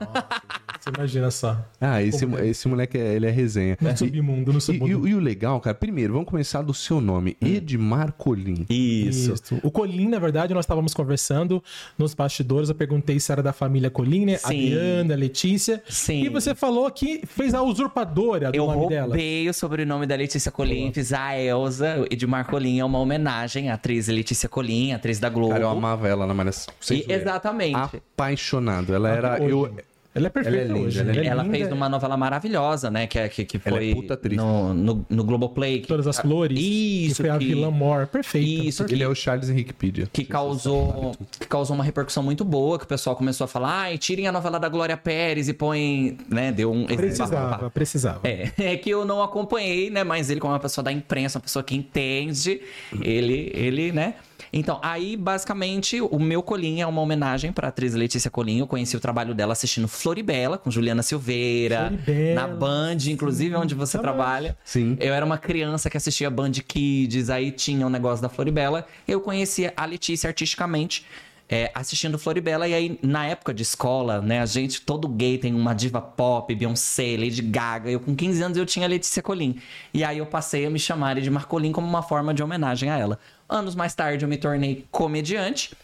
Você 0.81 0.91
imagina 0.97 1.31
só. 1.31 1.57
Ah, 1.81 2.03
esse, 2.03 2.25
Como 2.27 2.39
é? 2.39 2.47
esse 2.49 2.67
moleque, 2.69 2.99
é- 2.99 3.15
ele 3.15 3.27
é 3.27 3.31
resenha. 3.31 3.79
No 3.81 3.97
submundo, 3.97 4.53
no 4.53 4.59
E, 4.59 4.61
submundo. 4.61 5.07
e- 5.09 5.11
e 5.12 5.15
o 5.15 5.21
legal, 5.21 5.61
cara, 5.61 5.75
primeiro, 5.75 6.12
vamos 6.12 6.29
começar 6.29 6.62
do 6.62 6.75
seu 6.75 7.01
nome. 7.01 7.37
Edmar 7.41 8.12
Colim. 8.12 8.67
Isso. 8.69 9.33
Isso. 9.33 9.61
O 9.62 9.71
Colim, 9.71 10.09
na 10.09 10.19
verdade, 10.19 10.53
nós 10.55 10.67
estávamos 10.73 10.95
conversando 10.95 11.62
nos 11.99 12.14
bastidores. 12.14 12.69
Eu 12.71 12.75
perguntei 12.75 13.21
se 13.21 13.31
era 13.31 13.43
da 13.43 13.52
família 13.52 13.91
Colim, 13.91 14.25
né? 14.25 14.37
Sim. 14.38 14.47
Adriana, 14.75 15.14
Letícia. 15.14 15.83
Sim. 15.88 16.25
E 16.25 16.29
você 16.29 16.55
falou 16.55 16.91
que 16.91 17.23
fez 17.26 17.52
a 17.55 17.62
usurpadora 17.62 18.50
do 18.50 18.57
Eu 18.57 18.67
nome 18.67 18.88
dela. 18.88 19.09
roubei 19.09 19.49
o 19.49 19.55
sobrenome 19.55 20.07
da 20.07 20.17
Letícia 20.17 20.50
Colim, 20.50 20.91
fiz 20.93 21.12
a 21.12 21.38
Elza. 21.38 22.07
Edmar 22.11 22.47
Colim 22.47 22.79
é 22.81 22.85
uma 22.85 22.99
homenagem 22.99 23.71
à 23.71 23.75
atriz 23.75 24.09
Letícia 24.09 24.49
Colim, 24.49 24.93
atriz 24.93 25.19
da 25.21 25.29
Globo. 25.29 25.50
Cara, 25.52 25.64
eu 25.64 25.69
amava 25.69 26.09
ela 26.09 26.26
na 26.26 26.33
Malhação. 26.35 26.73
E- 26.91 27.05
exatamente. 27.09 27.76
Apaixonado. 27.76 28.95
Ela 28.95 29.11
era. 29.11 29.43
Hoje. 29.43 29.50
Eu, 29.50 29.76
Ela 30.14 30.26
é 30.26 30.31
perfeita 30.31 30.59
Ela 30.59 30.64
é 30.64 30.73
linda, 30.75 30.87
hoje. 30.88 31.00
ela 31.00 31.11
é 31.11 31.14
linda. 31.14 31.26
Ela 31.26 31.45
fez 31.47 31.73
uma 31.73 31.88
novela 31.88 32.16
maravilhosa, 32.19 32.90
né? 32.90 33.07
Que, 33.07 33.19
é- 33.19 33.28
que, 33.28 33.45
que 33.47 33.57
é 33.57 33.61
foi 33.61 33.95
puta 33.95 34.14
atriz. 34.14 34.37
no, 34.37 34.75
no, 34.75 35.07
no 35.09 35.25
Globoplay. 35.25 35.81
Que, 35.81 35.88
Todas 35.88 36.07
as 36.07 36.19
flores. 36.19 36.59
Isso, 36.61 37.16
Que 37.16 37.23
foi 37.23 37.31
a 37.31 37.38
que- 37.38 37.47
vilã 37.47 37.71
Mor. 37.71 38.07
Perfeita. 38.07 38.64
Isso, 38.64 38.85
ele 38.90 39.02
é 39.02 39.09
o 39.09 39.14
Charles 39.14 39.49
Henriquepedia. 39.49 40.07
que 40.12 40.25
causou, 40.25 41.16
que 41.40 41.47
causou 41.47 41.75
uma 41.75 41.83
repercussão 41.85 42.23
muito 42.23 42.45
boa, 42.45 42.78
que 42.78 42.85
o 42.85 42.88
pessoal 42.88 43.16
começou 43.16 43.47
a 43.47 43.49
falar, 43.49 43.83
ai, 43.85 43.97
tirem 43.99 44.26
a 44.28 44.33
novela 44.33 44.61
da 44.61 44.69
Glória 44.69 44.97
Pérez 44.97 45.49
e 45.49 45.54
põem, 45.54 46.19
né, 46.28 46.52
deu 46.52 46.71
um... 46.71 46.85
Precisava, 46.85 47.71
precisava. 47.71 48.21
É, 48.25 48.50
é 48.73 48.76
que 48.76 48.90
eu 48.90 49.04
não 49.07 49.23
acompanhei, 49.23 49.88
né, 49.88 50.04
mas 50.04 50.28
ele 50.28 50.40
como 50.40 50.52
uma 50.52 50.61
pessoa 50.61 50.85
da 50.85 50.92
imprensa, 50.92 51.38
uma 51.38 51.42
pessoa 51.42 51.62
que 51.62 51.75
entende, 51.75 52.61
ele, 53.00 53.50
ele, 53.54 53.92
né, 53.92 54.14
Então, 54.53 54.79
aí, 54.83 55.17
basicamente, 55.17 56.01
o 56.01 56.19
meu 56.19 56.43
colinho 56.43 56.83
é 56.83 56.87
uma 56.87 57.01
homenagem 57.01 57.51
pra 57.53 57.69
atriz 57.69 57.95
Letícia 57.95 58.31
Colinho. 58.31 58.63
Eu 58.65 58.67
conheci 58.67 58.95
o 58.97 59.01
trabalho 59.01 59.35
dela 59.35 59.53
assistindo 59.53 59.89
Floribela, 59.89 60.59
com 60.59 60.71
Juliana 60.71 61.03
Silveira. 61.03 61.89
Floribela, 62.05 62.35
na 62.35 62.47
Band, 62.49 62.99
inclusive, 63.09 63.55
onde 63.57 63.75
você 63.75 63.97
Tá 63.97 64.03
trabalha. 64.03 64.57
Sim. 64.65 64.97
Eu 65.01 65.15
era 65.15 65.25
uma 65.25 65.39
criança 65.39 65.89
que 65.89 65.97
assistia 65.97 66.29
Band 66.29 66.53
Kids, 66.53 67.31
aí 67.31 67.51
tinha 67.51 67.87
um 67.87 67.91
negócio 67.91 68.21
da 68.21 68.29
Floribela. 68.29 68.87
Eu 69.09 69.21
conhecia 69.23 69.73
a 69.77 69.87
Letícia 69.87 70.29
artisticamente. 70.29 71.07
é, 71.49 71.71
assistindo 71.75 72.19
Floribela, 72.19 72.67
e 72.67 72.73
aí, 72.73 72.99
na 73.03 73.27
época 73.27 73.53
de 73.53 73.63
escola, 73.63 74.23
né, 74.23 74.41
a 74.41 74.47
gente, 74.47 74.81
todo 74.81 75.07
gay 75.07 75.37
tem 75.37 75.55
uma 75.55 75.75
diva 75.75 76.01
pop, 76.01 76.55
Beyoncé, 76.55 77.15
Lady 77.19 77.43
Gaga. 77.43 77.91
Eu, 77.91 78.01
com 78.01 78.15
15 78.17 78.43
anos, 78.43 78.57
eu 78.57 78.65
tinha 78.65 78.87
a 78.87 78.89
Letícia 78.89 79.23
Colin. 79.23 79.57
E 79.93 80.03
aí 80.03 80.17
eu 80.17 80.25
passei 80.25 80.65
a 80.65 80.71
me 80.71 80.79
chamar 80.79 81.21
de 81.21 81.29
Marcolin 81.31 81.71
como 81.71 81.87
uma 81.87 82.03
forma 82.03 82.33
de 82.33 82.43
homenagem 82.43 82.89
a 82.89 82.99
ela. 82.99 83.19
Anos 83.53 83.75
mais 83.75 83.95
tarde, 83.95 84.25
eu 84.25 84.29
me 84.29 84.39
tornei 84.39 84.87
comediante. 84.91 85.77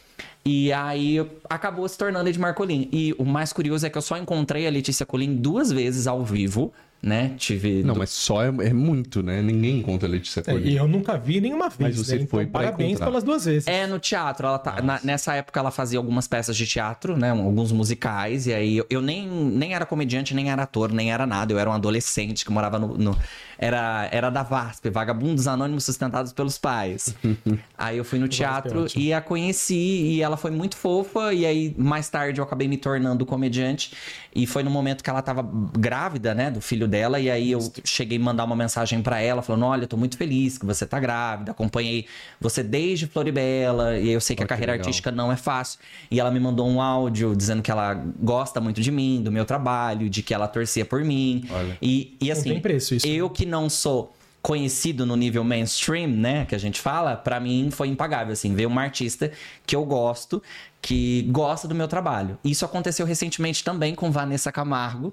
E 0.42 0.72
aí 0.72 1.18
acabou 1.50 1.86
se 1.86 1.98
tornando 1.98 2.26
Ed 2.26 2.38
Marcolin. 2.38 2.88
E 2.90 3.14
o 3.18 3.24
mais 3.24 3.52
curioso 3.52 3.86
é 3.86 3.90
que 3.90 3.98
eu 3.98 4.02
só 4.02 4.16
encontrei 4.16 4.66
a 4.66 4.70
Letícia 4.70 5.04
Colin 5.04 5.36
duas 5.36 5.70
vezes 5.70 6.06
ao 6.06 6.24
vivo, 6.24 6.72
né? 7.02 7.34
Tive. 7.38 7.82
Não, 7.84 7.94
mas 7.94 8.10
só 8.10 8.42
é, 8.42 8.48
é 8.48 8.72
muito, 8.72 9.22
né? 9.22 9.40
Ninguém 9.40 9.78
encontra 9.78 10.08
a 10.08 10.10
Letícia 10.10 10.40
É, 10.40 10.42
Colin. 10.52 10.68
e 10.68 10.76
eu 10.76 10.88
nunca 10.88 11.16
vi 11.16 11.40
nenhuma 11.40 11.68
vez. 11.68 11.96
Mas 11.96 12.06
você 12.06 12.18
né? 12.18 12.26
foi 12.26 12.42
então, 12.42 12.52
parabéns 12.60 12.90
encontrar. 12.90 13.06
pelas 13.06 13.22
duas 13.22 13.44
vezes. 13.44 13.66
É, 13.68 13.86
no 13.86 13.98
teatro. 13.98 14.46
Ela 14.48 14.58
tá, 14.58 14.82
na- 14.82 15.00
nessa 15.04 15.32
época 15.34 15.60
ela 15.60 15.70
fazia 15.70 15.98
algumas 15.98 16.26
peças 16.26 16.56
de 16.56 16.66
teatro, 16.66 17.16
né? 17.16 17.30
Alguns 17.30 17.70
musicais. 17.70 18.46
E 18.48 18.52
aí 18.54 18.76
eu, 18.78 18.86
eu 18.90 19.00
nem, 19.00 19.28
nem 19.28 19.74
era 19.74 19.86
comediante, 19.86 20.34
nem 20.34 20.50
era 20.50 20.62
ator, 20.64 20.92
nem 20.92 21.12
era 21.12 21.24
nada. 21.26 21.52
Eu 21.52 21.58
era 21.58 21.70
um 21.70 21.72
adolescente 21.72 22.44
que 22.44 22.50
morava 22.50 22.78
no. 22.78 22.98
no- 22.98 23.16
era, 23.60 24.08
era 24.12 24.30
da 24.30 24.44
VASP, 24.44 24.88
Vagabundos 24.88 25.48
Anônimos 25.48 25.84
Sustentados 25.84 26.32
pelos 26.32 26.56
Pais. 26.58 27.12
aí 27.76 27.98
eu 27.98 28.04
fui 28.04 28.18
no 28.18 28.28
teatro 28.28 28.84
ótimo. 28.84 29.02
e 29.02 29.12
a 29.12 29.20
conheci 29.20 29.74
e 29.74 30.22
ela 30.22 30.36
foi 30.36 30.50
muito 30.52 30.76
fofa. 30.76 31.32
E 31.34 31.44
aí, 31.44 31.74
mais 31.76 32.08
tarde, 32.08 32.40
eu 32.40 32.44
acabei 32.44 32.68
me 32.68 32.76
tornando 32.76 33.26
comediante. 33.26 33.92
E 34.34 34.46
foi 34.46 34.62
no 34.62 34.70
momento 34.70 35.02
que 35.02 35.10
ela 35.10 35.22
tava 35.22 35.48
grávida, 35.76 36.34
né? 36.34 36.50
Do 36.52 36.60
filho 36.60 36.86
dela. 36.88 37.20
E 37.20 37.30
aí 37.30 37.52
eu 37.52 37.72
cheguei 37.84 38.18
a 38.18 38.20
mandar 38.20 38.44
uma 38.44 38.56
mensagem 38.56 39.00
pra 39.02 39.20
ela, 39.20 39.42
falando: 39.42 39.64
Olha, 39.66 39.86
tô 39.86 39.96
muito 39.96 40.16
feliz 40.16 40.58
que 40.58 40.66
você 40.66 40.86
tá 40.86 40.98
grávida. 40.98 41.50
Acompanhei 41.52 42.06
você 42.40 42.62
desde 42.62 43.06
Floribela. 43.06 43.98
E 43.98 44.10
eu 44.10 44.20
sei 44.20 44.34
que 44.34 44.42
a 44.42 44.46
que 44.46 44.48
carreira 44.48 44.72
legal. 44.72 44.84
artística 44.86 45.10
não 45.10 45.30
é 45.30 45.36
fácil. 45.36 45.78
E 46.10 46.18
ela 46.18 46.30
me 46.30 46.40
mandou 46.40 46.68
um 46.68 46.80
áudio 46.80 47.36
dizendo 47.36 47.62
que 47.62 47.70
ela 47.70 47.94
gosta 48.20 48.60
muito 48.60 48.80
de 48.80 48.90
mim, 48.90 49.20
do 49.22 49.30
meu 49.30 49.44
trabalho, 49.44 50.08
de 50.10 50.22
que 50.22 50.32
ela 50.34 50.48
torcia 50.48 50.84
por 50.84 51.04
mim. 51.04 51.44
Olha. 51.50 51.76
E, 51.80 52.16
e 52.20 52.26
Não 52.26 52.32
assim, 52.32 52.50
tem 52.50 52.60
preço 52.60 52.94
isso. 52.94 53.06
eu 53.06 53.28
que 53.30 53.44
não 53.46 53.68
sou 53.68 54.12
conhecido 54.48 55.04
no 55.04 55.14
nível 55.14 55.44
mainstream, 55.44 56.08
né, 56.08 56.46
que 56.46 56.54
a 56.54 56.58
gente 56.58 56.80
fala, 56.80 57.14
pra 57.14 57.38
mim 57.38 57.68
foi 57.70 57.88
impagável, 57.88 58.32
assim, 58.32 58.54
ver 58.54 58.64
uma 58.64 58.80
artista 58.80 59.30
que 59.66 59.76
eu 59.76 59.84
gosto, 59.84 60.42
que 60.80 61.28
gosta 61.30 61.68
do 61.68 61.74
meu 61.74 61.86
trabalho. 61.86 62.38
Isso 62.42 62.64
aconteceu 62.64 63.04
recentemente 63.04 63.62
também 63.62 63.94
com 63.94 64.10
Vanessa 64.10 64.50
Camargo, 64.50 65.12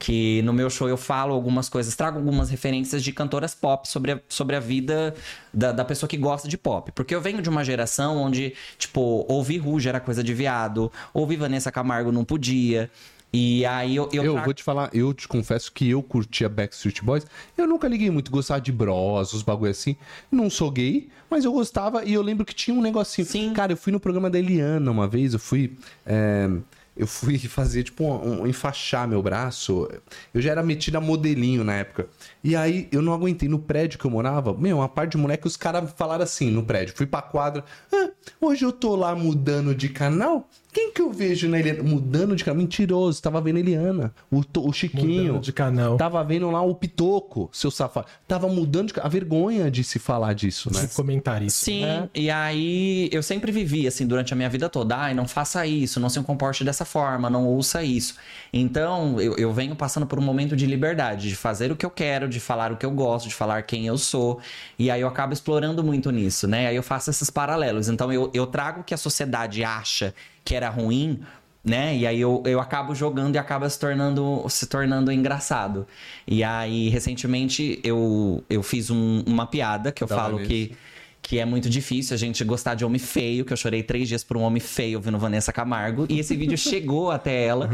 que 0.00 0.42
no 0.42 0.52
meu 0.52 0.68
show 0.68 0.88
eu 0.88 0.96
falo 0.96 1.32
algumas 1.32 1.68
coisas, 1.68 1.94
trago 1.94 2.18
algumas 2.18 2.50
referências 2.50 3.04
de 3.04 3.12
cantoras 3.12 3.54
pop 3.54 3.88
sobre 3.88 4.10
a, 4.10 4.20
sobre 4.28 4.56
a 4.56 4.60
vida 4.60 5.14
da, 5.54 5.70
da 5.70 5.84
pessoa 5.84 6.08
que 6.08 6.16
gosta 6.16 6.48
de 6.48 6.58
pop. 6.58 6.90
Porque 6.90 7.14
eu 7.14 7.20
venho 7.20 7.40
de 7.40 7.48
uma 7.48 7.62
geração 7.62 8.16
onde, 8.16 8.52
tipo, 8.76 9.24
ouvir 9.28 9.58
Ruge 9.58 9.88
era 9.88 10.00
coisa 10.00 10.24
de 10.24 10.34
viado, 10.34 10.90
ouvir 11.14 11.36
Vanessa 11.36 11.70
Camargo 11.70 12.10
não 12.10 12.24
podia. 12.24 12.90
E 13.32 13.64
aí 13.64 13.96
eu, 13.96 14.08
eu, 14.12 14.24
Eu 14.24 14.32
trago- 14.32 14.44
vou 14.44 14.54
te 14.54 14.62
falar, 14.62 14.90
eu 14.92 15.14
te 15.14 15.26
confesso 15.26 15.72
que 15.72 15.88
eu 15.88 16.02
curtia 16.02 16.48
Backstreet 16.48 17.00
Boys. 17.02 17.26
Eu 17.56 17.66
nunca 17.66 17.88
liguei 17.88 18.10
muito, 18.10 18.30
gostava 18.30 18.60
de 18.60 18.70
bros, 18.70 19.32
os 19.32 19.42
bagulho 19.42 19.70
assim. 19.70 19.96
Não 20.30 20.50
sou 20.50 20.70
gay, 20.70 21.08
mas 21.30 21.44
eu 21.46 21.52
gostava 21.52 22.04
e 22.04 22.12
eu 22.12 22.20
lembro 22.20 22.44
que 22.44 22.54
tinha 22.54 22.76
um 22.76 22.82
negocinho. 22.82 23.26
Sim. 23.26 23.52
Cara, 23.54 23.72
eu 23.72 23.76
fui 23.76 23.90
no 23.92 23.98
programa 23.98 24.28
da 24.28 24.38
Eliana 24.38 24.90
uma 24.90 25.08
vez, 25.08 25.32
eu 25.32 25.38
fui. 25.38 25.74
é, 26.04 26.46
eu 26.94 27.06
fui 27.06 27.38
fazer, 27.48 27.84
tipo, 27.84 28.04
um, 28.04 28.42
um- 28.42 28.46
enfaixar 28.46 29.08
meu 29.08 29.22
braço. 29.22 29.88
Eu 30.34 30.42
já 30.42 30.50
era 30.50 30.62
metida 30.62 31.00
modelinho 31.00 31.64
na 31.64 31.72
época. 31.72 32.06
E 32.44 32.54
aí 32.54 32.86
eu 32.92 33.00
não 33.00 33.14
aguentei. 33.14 33.48
No 33.48 33.58
prédio 33.58 33.98
que 33.98 34.04
eu 34.04 34.10
morava, 34.10 34.52
meu, 34.52 34.76
uma 34.76 34.88
parte 34.90 35.12
de 35.12 35.16
moleque, 35.16 35.46
os 35.46 35.56
caras 35.56 35.90
falaram 35.96 36.22
assim 36.22 36.50
no 36.50 36.62
prédio. 36.62 36.94
Fui 36.94 37.06
pra 37.06 37.22
quadra. 37.22 37.64
"Ah, 37.90 38.10
hoje 38.40 38.64
eu 38.64 38.72
tô 38.72 38.94
lá 38.96 39.14
mudando 39.14 39.74
de 39.74 39.88
canal. 39.88 40.48
Quem 40.72 40.90
que 40.90 41.02
eu 41.02 41.12
vejo 41.12 41.50
na 41.50 41.58
Eliana? 41.58 41.82
Mudando 41.82 42.34
de 42.34 42.42
canal? 42.42 42.56
Mentiroso, 42.62 43.20
tava 43.20 43.38
vendo 43.42 43.56
a 43.58 43.60
Eliana. 43.60 44.14
O, 44.30 44.42
To- 44.42 44.66
o 44.66 44.72
Chiquinho. 44.72 45.24
Mudando 45.34 45.42
de 45.42 45.52
canal. 45.52 45.96
Tava 45.98 46.24
vendo 46.24 46.50
lá 46.50 46.62
o 46.62 46.74
Pitoco, 46.74 47.50
seu 47.52 47.70
safado. 47.70 48.06
Tava 48.26 48.48
mudando 48.48 48.86
de 48.86 48.94
canal. 48.94 49.06
A 49.06 49.10
vergonha 49.10 49.70
de 49.70 49.84
se 49.84 49.98
falar 49.98 50.32
disso, 50.32 50.72
né? 50.72 50.86
De 50.86 50.94
comentar 50.94 51.42
isso. 51.42 51.58
Sim, 51.66 51.84
É. 51.84 52.08
e 52.14 52.30
aí 52.30 53.10
eu 53.12 53.22
sempre 53.22 53.52
vivi 53.52 53.86
assim 53.86 54.06
durante 54.06 54.32
a 54.32 54.36
minha 54.36 54.48
vida 54.48 54.66
toda. 54.68 54.96
Ai, 54.96 55.12
não 55.12 55.28
faça 55.28 55.66
isso, 55.66 56.00
não 56.00 56.08
se 56.08 56.18
comporte 56.22 56.64
dessa 56.64 56.86
forma, 56.86 57.28
não 57.28 57.44
ouça 57.46 57.82
isso. 57.84 58.14
Então 58.52 59.20
eu, 59.20 59.36
eu 59.36 59.52
venho 59.52 59.74
passando 59.76 60.06
por 60.06 60.18
um 60.18 60.22
momento 60.22 60.54
de 60.56 60.66
liberdade, 60.66 61.28
de 61.28 61.36
fazer 61.36 61.72
o 61.72 61.76
que 61.76 61.84
eu 61.86 61.90
quero, 61.90 62.28
de 62.28 62.38
falar 62.40 62.70
o 62.72 62.76
que 62.76 62.84
eu 62.86 62.90
gosto, 62.90 63.28
de 63.28 63.34
falar 63.34 63.62
quem 63.62 63.86
eu 63.86 63.96
sou. 63.96 64.38
E 64.78 64.90
aí 64.90 65.00
eu 65.00 65.08
acabo 65.08 65.32
explorando 65.32 65.82
muito 65.82 66.10
nisso, 66.10 66.46
né? 66.46 66.66
Aí 66.68 66.76
eu 66.76 66.82
faço 66.82 67.10
esses 67.10 67.30
paralelos. 67.30 67.88
Então 67.88 68.11
eu, 68.12 68.30
eu 68.34 68.46
trago 68.46 68.80
o 68.80 68.84
que 68.84 68.94
a 68.94 68.98
sociedade 68.98 69.64
acha 69.64 70.14
que 70.44 70.54
era 70.54 70.68
ruim. 70.68 71.20
Né? 71.64 71.96
E 71.96 72.06
aí 72.08 72.20
eu, 72.20 72.42
eu 72.44 72.58
acabo 72.60 72.92
jogando 72.92 73.36
e 73.36 73.38
acaba 73.38 73.70
se 73.70 73.78
tornando, 73.78 74.44
se 74.48 74.66
tornando 74.66 75.12
engraçado. 75.12 75.86
E 76.26 76.42
aí, 76.42 76.88
recentemente, 76.88 77.78
eu, 77.84 78.42
eu 78.50 78.64
fiz 78.64 78.90
um- 78.90 79.22
uma 79.24 79.46
piada 79.46 79.92
que 79.92 80.02
eu 80.02 80.08
Da 80.08 80.16
falo 80.16 80.38
que 80.40 80.76
que 81.22 81.38
é 81.38 81.44
muito 81.44 81.70
difícil 81.70 82.14
a 82.14 82.18
gente 82.18 82.42
gostar 82.42 82.74
de 82.74 82.84
homem 82.84 82.98
feio, 82.98 83.44
que 83.44 83.52
eu 83.52 83.56
chorei 83.56 83.82
três 83.82 84.08
dias 84.08 84.24
por 84.24 84.36
um 84.36 84.40
homem 84.40 84.60
feio 84.60 85.00
vendo 85.00 85.18
Vanessa 85.18 85.52
Camargo. 85.52 86.04
E 86.08 86.18
esse 86.18 86.34
vídeo 86.34 86.58
chegou 86.58 87.12
até 87.12 87.44
ela. 87.44 87.70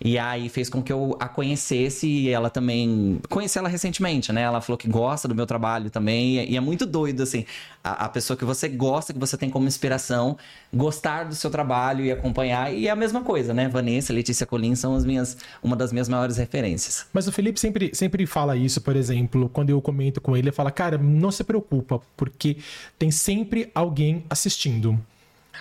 E 0.00 0.16
aí 0.16 0.48
fez 0.48 0.70
com 0.70 0.80
que 0.80 0.92
eu 0.92 1.16
a 1.18 1.28
conhecesse 1.28 2.06
e 2.06 2.28
ela 2.28 2.48
também. 2.48 3.18
Conheci 3.28 3.58
ela 3.58 3.68
recentemente, 3.68 4.32
né? 4.32 4.42
Ela 4.42 4.60
falou 4.60 4.78
que 4.78 4.88
gosta 4.88 5.26
do 5.26 5.34
meu 5.34 5.46
trabalho 5.46 5.90
também. 5.90 6.48
E 6.48 6.56
é 6.56 6.60
muito 6.60 6.86
doido, 6.86 7.24
assim. 7.24 7.44
A, 7.82 8.04
a 8.04 8.08
pessoa 8.08 8.36
que 8.36 8.44
você 8.44 8.68
gosta, 8.68 9.12
que 9.12 9.18
você 9.18 9.36
tem 9.36 9.50
como 9.50 9.66
inspiração, 9.66 10.38
gostar 10.72 11.24
do 11.24 11.34
seu 11.34 11.50
trabalho 11.50 12.04
e 12.04 12.12
acompanhar. 12.12 12.72
E 12.72 12.86
é 12.86 12.90
a 12.90 12.96
mesma 12.96 13.22
coisa, 13.22 13.52
né? 13.52 13.68
Vanessa, 13.68 14.12
Letícia 14.12 14.46
Colin 14.46 14.76
são 14.76 14.94
as 14.94 15.04
minhas, 15.04 15.36
uma 15.60 15.74
das 15.74 15.92
minhas 15.92 16.08
maiores 16.08 16.36
referências. 16.36 17.06
Mas 17.12 17.26
o 17.26 17.32
Felipe 17.32 17.58
sempre, 17.58 17.90
sempre 17.94 18.26
fala 18.26 18.56
isso, 18.56 18.80
por 18.80 18.94
exemplo, 18.94 19.48
quando 19.48 19.70
eu 19.70 19.80
comento 19.82 20.20
com 20.20 20.36
ele, 20.36 20.52
ele 20.52 20.52
fala, 20.52 20.70
cara, 20.70 20.98
não 20.98 21.30
se 21.30 21.42
preocupa, 21.42 22.00
porque 22.16 22.58
tem 23.02 23.10
sempre 23.10 23.68
alguém 23.74 24.24
assistindo. 24.30 24.96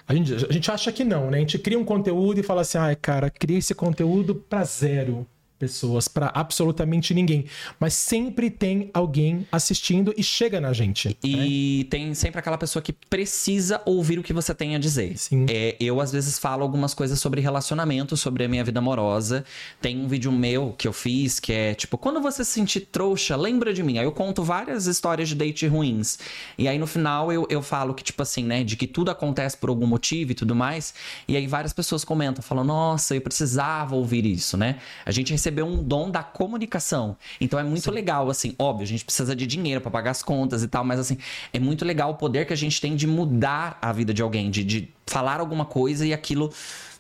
A 0.08 0.14
gente, 0.14 0.32
a 0.32 0.54
gente 0.54 0.70
acha 0.70 0.92
que 0.92 1.04
não, 1.04 1.32
né? 1.32 1.38
A 1.38 1.40
gente 1.40 1.58
cria 1.58 1.80
um 1.80 1.84
conteúdo 1.84 2.40
e 2.40 2.44
fala 2.44 2.62
assim, 2.62 2.78
ai, 2.78 2.96
cara, 2.96 3.32
criei 3.32 3.58
esse 3.58 3.74
conteúdo 3.74 4.36
pra 4.36 4.64
zero 4.64 5.26
pessoas, 5.62 6.08
pra 6.08 6.32
absolutamente 6.34 7.14
ninguém. 7.14 7.46
Mas 7.80 7.94
sempre 7.94 8.50
tem 8.50 8.90
alguém 8.94 9.48
assistindo 9.52 10.12
e 10.18 10.24
chega 10.24 10.60
na 10.60 10.74
gente. 10.74 11.10
né? 11.10 11.16
E 11.24 11.88
tem 11.90 12.16
sempre 12.16 12.40
aquela 12.40 12.58
pessoa 12.58 12.82
que 12.82 12.92
precisa 12.92 13.80
ouvir 13.86 14.18
o 14.18 14.24
que 14.24 14.34
você 14.34 14.56
tem 14.56 14.76
a 14.76 14.80
dizer. 14.80 15.16
Sim. 15.18 15.46
É, 15.48 15.76
eu, 15.80 16.02
às 16.02 16.12
vezes, 16.12 16.40
falo 16.40 16.64
algumas 16.64 16.96
coisas 16.96 17.20
sobre 17.20 17.42
relacionamento, 17.42 18.18
sobre 18.18 18.44
a 18.44 18.48
minha 18.48 18.64
vida 18.64 18.80
amorosa. 18.80 19.46
Tem 19.80 20.00
um 20.00 20.08
vídeo 20.08 20.32
meu 20.32 20.74
que 20.76 20.88
eu 20.88 20.94
fiz 20.94 21.40
que 21.40 21.54
é 21.54 21.76
tipo: 21.76 21.96
quando 21.98 22.20
você 22.20 22.44
se 22.44 22.52
sentir 22.52 22.82
trouxa, 22.92 23.36
lembra 23.36 23.72
de 23.72 23.84
mim. 23.84 24.00
Aí 24.00 24.06
eu 24.06 24.12
conto 24.12 24.44
várias 24.44 24.88
histórias 24.88 25.30
de 25.30 25.36
date 25.36 25.68
ruins. 25.68 26.18
E 26.58 26.68
aí 26.68 26.80
no 26.80 26.88
final 26.88 27.32
eu, 27.32 27.46
eu 27.50 27.62
falo 27.62 27.94
que, 27.94 28.04
tipo 28.04 28.22
assim, 28.24 28.44
né, 28.44 28.64
de 28.64 28.76
que 28.76 28.88
tudo 28.88 29.12
acontece 29.12 29.56
por 29.58 29.70
algum 29.70 29.86
motivo 29.86 30.32
e 30.32 30.36
tudo 30.36 30.56
mais. 30.56 30.94
E 31.28 31.38
aí 31.38 31.46
várias 31.46 31.72
pessoas 31.74 32.04
comentam, 32.04 32.42
falam: 32.42 32.64
nossa, 32.64 33.16
eu 33.16 33.22
precisava 33.22 33.96
ouvir 33.96 34.26
isso, 34.26 34.58
né? 34.58 34.80
A 35.06 35.12
gente 35.12 35.32
recebeu 35.32 35.51
um 35.64 35.84
dom 35.84 36.10
da 36.10 36.24
comunicação. 36.24 37.18
Então 37.40 37.60
é 37.60 37.64
muito 37.64 37.90
legal, 37.92 38.30
assim, 38.30 38.56
óbvio, 38.58 38.84
a 38.84 38.88
gente 38.88 39.04
precisa 39.04 39.36
de 39.36 39.46
dinheiro 39.46 39.82
pra 39.82 39.92
pagar 39.92 40.12
as 40.12 40.24
contas 40.24 40.64
e 40.64 40.68
tal, 40.68 40.84
mas 40.84 41.00
assim, 41.00 41.18
é 41.52 41.60
muito 41.60 41.84
legal 41.84 42.12
o 42.12 42.16
poder 42.16 42.46
que 42.46 42.54
a 42.54 42.58
gente 42.58 42.80
tem 42.80 42.96
de 42.96 43.08
mudar 43.08 43.78
a 43.82 43.92
vida 43.92 44.14
de 44.14 44.22
alguém, 44.22 44.50
de, 44.50 44.64
de 44.64 44.94
falar 45.06 45.40
alguma 45.40 45.66
coisa 45.66 46.06
e 46.06 46.14
aquilo, 46.14 46.52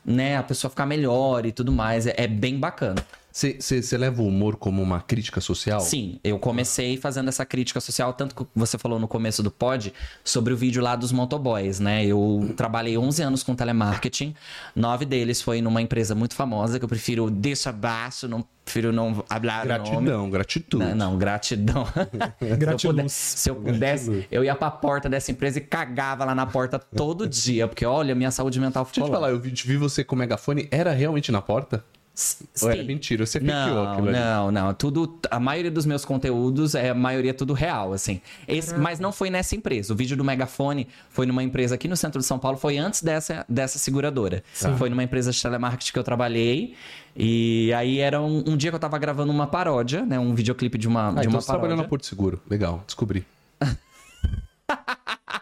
né, 0.03 0.37
a 0.37 0.43
pessoa 0.43 0.69
ficar 0.69 0.85
melhor 0.85 1.45
e 1.45 1.51
tudo 1.51 1.71
mais. 1.71 2.07
É, 2.07 2.15
é 2.17 2.27
bem 2.27 2.59
bacana. 2.59 3.05
Você 3.31 3.97
leva 3.97 4.21
o 4.21 4.27
humor 4.27 4.57
como 4.57 4.81
uma 4.81 4.99
crítica 4.99 5.39
social? 5.39 5.79
Sim, 5.79 6.19
eu 6.23 6.37
comecei 6.37 6.97
fazendo 6.97 7.29
essa 7.29 7.45
crítica 7.45 7.79
social, 7.79 8.13
tanto 8.13 8.35
que 8.35 8.45
você 8.53 8.77
falou 8.77 8.99
no 8.99 9.07
começo 9.07 9.41
do 9.41 9.49
pod, 9.49 9.93
sobre 10.23 10.53
o 10.53 10.57
vídeo 10.57 10.83
lá 10.83 10.95
dos 10.95 11.11
motoboys, 11.11 11.79
né? 11.79 12.05
Eu 12.05 12.53
trabalhei 12.57 12.97
11 12.97 13.23
anos 13.23 13.43
com 13.43 13.55
telemarketing, 13.55 14.35
nove 14.75 15.05
deles 15.05 15.41
foi 15.41 15.61
numa 15.61 15.81
empresa 15.81 16.13
muito 16.13 16.35
famosa, 16.35 16.77
que 16.77 16.83
eu 16.83 16.89
prefiro 16.89 17.29
deixar 17.29 17.69
abaixo, 17.69 18.27
não 18.27 18.45
prefiro 18.65 18.91
não 18.91 19.15
falar 19.15 19.39
o 19.39 19.41
nome. 19.41 19.65
Gratidão, 19.65 20.29
gratitude. 20.29 20.85
Não, 20.85 20.95
não, 20.95 21.17
gratidão. 21.17 21.87
Gratiluz. 22.57 23.11
Se 23.11 23.49
eu, 23.49 23.55
pudesse, 23.55 24.05
se 24.05 24.27
eu 24.29 24.43
ia 24.43 24.55
pra 24.55 24.69
porta 24.69 25.09
dessa 25.09 25.31
empresa 25.31 25.57
e 25.57 25.61
cagava 25.61 26.25
lá 26.25 26.35
na 26.35 26.45
porta 26.45 26.77
todo 26.77 27.27
dia, 27.27 27.67
porque 27.67 27.85
olha, 27.85 28.13
minha 28.13 28.31
saúde 28.31 28.59
mental 28.59 28.85
ficou 28.85 29.03
Deixa 29.03 29.11
eu 29.11 29.17
te 29.17 29.19
falar, 29.19 29.31
eu 29.31 29.39
vi, 29.39 29.51
vi 29.51 29.77
você 29.77 30.03
com 30.03 30.15
o 30.15 30.19
megafone, 30.19 30.67
era 30.69 30.91
realmente 30.91 31.31
na 31.31 31.41
porta? 31.41 31.83
S- 32.13 32.45
Ou 32.61 32.69
é 32.69 32.75
sim. 32.75 32.83
mentira, 32.83 33.25
você 33.25 33.39
Não, 33.39 33.91
aquilo 33.93 34.09
ali. 34.09 34.17
não, 34.19 34.51
não. 34.51 34.73
Tudo, 34.73 35.17
a 35.31 35.39
maioria 35.39 35.71
dos 35.71 35.85
meus 35.85 36.03
conteúdos 36.03 36.75
é 36.75 36.89
a 36.89 36.93
maioria 36.93 37.33
tudo 37.33 37.53
real, 37.53 37.93
assim. 37.93 38.21
Esse- 38.47 38.75
mas 38.77 38.99
não 38.99 39.11
foi 39.13 39.29
nessa 39.29 39.55
empresa. 39.55 39.93
O 39.93 39.95
vídeo 39.95 40.17
do 40.17 40.23
Megafone 40.23 40.87
foi 41.09 41.25
numa 41.25 41.41
empresa 41.41 41.75
aqui 41.75 41.87
no 41.87 41.95
centro 41.95 42.19
de 42.19 42.25
São 42.27 42.37
Paulo, 42.37 42.57
foi 42.57 42.77
antes 42.77 43.01
dessa, 43.01 43.45
dessa 43.47 43.79
seguradora. 43.79 44.43
Foi 44.77 44.89
numa 44.89 45.03
empresa 45.03 45.31
de 45.31 45.41
telemarketing 45.41 45.93
que 45.93 45.99
eu 45.99 46.03
trabalhei. 46.03 46.75
E 47.15 47.71
aí 47.73 47.99
era 47.99 48.21
um, 48.21 48.43
um 48.45 48.57
dia 48.57 48.69
que 48.71 48.75
eu 48.75 48.79
tava 48.79 48.97
gravando 48.99 49.31
uma 49.31 49.47
paródia, 49.47 50.05
né? 50.05 50.19
Um 50.19 50.35
videoclipe 50.35 50.77
de 50.77 50.87
uma, 50.87 51.07
Ah, 51.09 51.11
de 51.13 51.19
então 51.21 51.31
uma 51.31 51.41
você 51.41 51.47
trabalhou 51.47 51.69
paródia. 51.69 51.83
na 51.83 51.89
Porto 51.89 52.05
Seguro. 52.05 52.41
Legal, 52.49 52.83
descobri. 52.85 53.25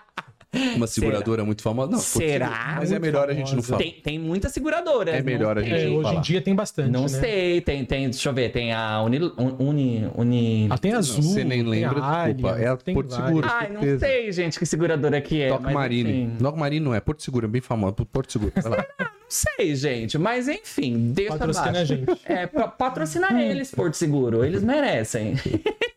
Uma 0.76 0.88
seguradora 0.88 1.46
muito 1.46 1.62
famosa. 1.62 1.92
Não, 1.92 2.00
Será? 2.00 2.76
Mas 2.80 2.92
é 2.92 2.98
melhor 2.98 3.30
a 3.30 3.34
gente 3.34 3.56
não 3.56 3.62
famosa. 3.62 3.68
falar. 3.68 3.80
Tem, 3.82 3.92
tem 4.02 4.20
muita 4.20 4.50
seguradora. 4.50 5.12
É 5.12 5.22
melhor 5.22 5.58
a 5.60 5.62
gente 5.62 5.74
É, 5.74 5.88
eu 5.88 5.98
hoje 5.98 6.16
em 6.16 6.22
dia 6.22 6.42
tem 6.42 6.56
bastante, 6.56 6.90
Não 6.90 7.04
né? 7.04 7.08
sei, 7.08 7.62
tem, 7.62 7.86
tem, 7.86 8.10
deixa 8.10 8.30
eu 8.30 8.34
ver, 8.34 8.52
tem 8.52 8.74
a 8.74 9.02
Uni, 9.04 9.20
Uni, 9.60 10.10
Uni... 10.16 10.68
Ah, 10.72 10.78
tem 10.78 10.94
azul, 10.94 11.22
você 11.22 11.44
nem 11.44 11.60
tem 11.60 11.70
lembra, 11.70 12.02
desculpa, 12.02 12.50
Allianz, 12.50 12.62
é 12.62 12.68
a 12.68 12.78
tem 12.78 12.94
Porto 12.96 13.10
várias. 13.10 13.28
Seguro. 13.28 13.48
Ai, 13.50 13.70
não 13.70 13.82
certeza. 13.82 14.00
sei, 14.00 14.32
gente, 14.32 14.58
que 14.60 14.66
seguradora 14.66 15.22
que 15.22 15.42
é. 15.42 15.50
Doc 15.50 15.62
mas 15.62 15.74
Marine. 15.74 16.26
Doc 16.40 16.56
Marine 16.58 16.84
não 16.86 16.96
é, 16.96 17.00
Porto 17.00 17.22
Seguro, 17.22 17.46
é 17.46 17.50
bem 17.50 17.62
famoso. 17.62 17.94
Porto 17.94 18.32
Seguro. 18.32 18.52
Vai 18.56 18.72
lá. 18.72 18.86
Não 19.30 19.36
sei, 19.58 19.76
gente, 19.76 20.18
mas 20.18 20.48
enfim, 20.48 21.12
deixa 21.14 21.34
Patrocina 21.38 21.70
abaixo. 21.70 21.94
a 21.94 21.96
gente. 21.96 22.20
É, 22.26 22.48
pa 22.48 22.68
patrocina 22.68 23.44
eles, 23.44 23.70
Porto 23.70 23.94
Seguro, 23.94 24.44
eles 24.44 24.64
merecem. 24.64 25.36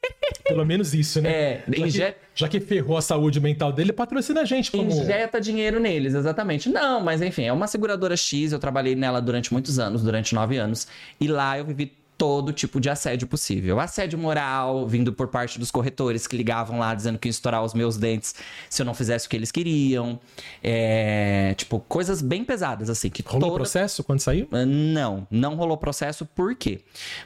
Pelo 0.44 0.64
menos 0.64 0.94
isso, 0.94 1.20
né? 1.20 1.30
É, 1.30 1.64
já, 1.86 2.10
que, 2.10 2.16
já 2.34 2.48
que 2.48 2.60
ferrou 2.60 2.96
a 2.96 3.02
saúde 3.02 3.40
mental 3.40 3.72
dele, 3.72 3.92
patrocina 3.92 4.42
a 4.42 4.44
gente 4.44 4.70
como... 4.70 4.90
Injeta 4.90 5.40
dinheiro 5.40 5.80
neles, 5.80 6.14
exatamente. 6.14 6.68
Não, 6.68 7.00
mas 7.00 7.22
enfim, 7.22 7.44
é 7.44 7.52
uma 7.52 7.66
seguradora 7.66 8.16
X, 8.16 8.52
eu 8.52 8.58
trabalhei 8.58 8.94
nela 8.94 9.20
durante 9.20 9.52
muitos 9.52 9.78
anos, 9.78 10.02
durante 10.02 10.34
nove 10.34 10.56
anos, 10.56 10.86
e 11.20 11.28
lá 11.28 11.58
eu 11.58 11.64
vivi 11.64 11.92
todo 12.22 12.52
tipo 12.52 12.80
de 12.80 12.88
assédio 12.88 13.26
possível. 13.26 13.80
Assédio 13.80 14.16
moral, 14.16 14.86
vindo 14.86 15.12
por 15.12 15.26
parte 15.26 15.58
dos 15.58 15.72
corretores 15.72 16.24
que 16.24 16.36
ligavam 16.36 16.78
lá 16.78 16.94
dizendo 16.94 17.18
que 17.18 17.26
iam 17.26 17.30
estourar 17.30 17.64
os 17.64 17.74
meus 17.74 17.96
dentes 17.96 18.34
se 18.70 18.80
eu 18.80 18.86
não 18.86 18.94
fizesse 18.94 19.26
o 19.26 19.30
que 19.30 19.34
eles 19.34 19.50
queriam. 19.50 20.20
É, 20.62 21.52
tipo, 21.56 21.80
coisas 21.80 22.22
bem 22.22 22.44
pesadas, 22.44 22.88
assim. 22.88 23.10
Que 23.10 23.22
Rolou 23.22 23.48
toda... 23.48 23.56
processo 23.56 24.04
quando 24.04 24.20
saiu? 24.20 24.46
Não, 24.52 25.26
não 25.28 25.56
rolou 25.56 25.76
processo. 25.76 26.24
Por 26.24 26.54
quê? 26.54 26.80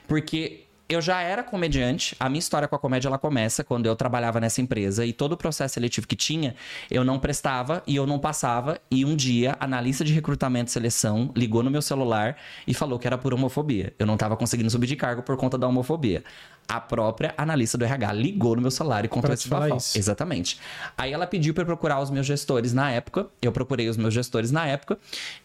Porque 0.09 0.66
eu 0.89 1.01
já 1.01 1.21
era 1.21 1.43
comediante. 1.43 2.15
A 2.19 2.29
minha 2.29 2.39
história 2.39 2.69
com 2.69 2.77
a 2.77 2.79
comédia 2.79 3.09
ela 3.09 3.19
começa 3.19 3.65
quando 3.65 3.87
eu 3.87 3.97
trabalhava 3.97 4.41
nessa 4.41 4.61
empresa 4.61 5.05
e 5.05 5.13
todo 5.13 5.33
o 5.33 5.37
processo 5.37 5.75
seletivo 5.75 6.07
que 6.07 6.15
tinha, 6.15 6.55
eu 6.91 7.05
não 7.05 7.19
prestava 7.19 7.83
e 7.87 7.97
eu 7.97 8.07
não 8.07 8.19
passava. 8.19 8.79
E 8.91 9.05
um 9.05 9.17
dia, 9.17 9.57
a 9.59 9.65
analista 9.65 10.05
de 10.05 10.13
recrutamento 10.13 10.71
e 10.71 10.73
seleção 10.73 11.31
ligou 11.35 11.63
no 11.63 11.71
meu 11.71 11.83
celular 11.83 12.37
e 12.67 12.73
falou 12.73 12.99
que 12.99 13.07
era 13.07 13.19
por 13.19 13.35
homofobia. 13.35 13.93
Eu 13.99 14.07
não 14.07 14.15
estava 14.15 14.37
conseguindo 14.37 14.71
subir 14.71 14.87
de 14.87 14.97
cargo 14.97 15.23
por 15.23 15.37
conta 15.37 15.59
da 15.59 15.67
homofobia. 15.67 16.23
A 16.69 16.81
própria 16.81 17.33
analista 17.37 17.79
do 17.79 17.85
RH 17.85 18.13
ligou 18.13 18.57
no 18.57 18.63
meu 18.63 18.71
celular 18.71 19.05
e 19.05 19.09
contou 19.09 19.33
esse 19.33 19.49
bafão. 19.49 19.77
Exatamente. 19.77 20.59
Aí 20.97 21.13
ela 21.13 21.27
pediu 21.27 21.55
eu 21.57 21.67
procurar 21.67 22.01
os 22.01 22.11
meus 22.11 22.27
gestores 22.27 22.73
na 22.73 22.91
época. 22.91 23.27
Eu 23.41 23.53
procurei 23.53 23.89
os 23.89 23.97
meus 23.97 24.13
gestores 24.13 24.51
na 24.51 24.67
época. 24.67 24.99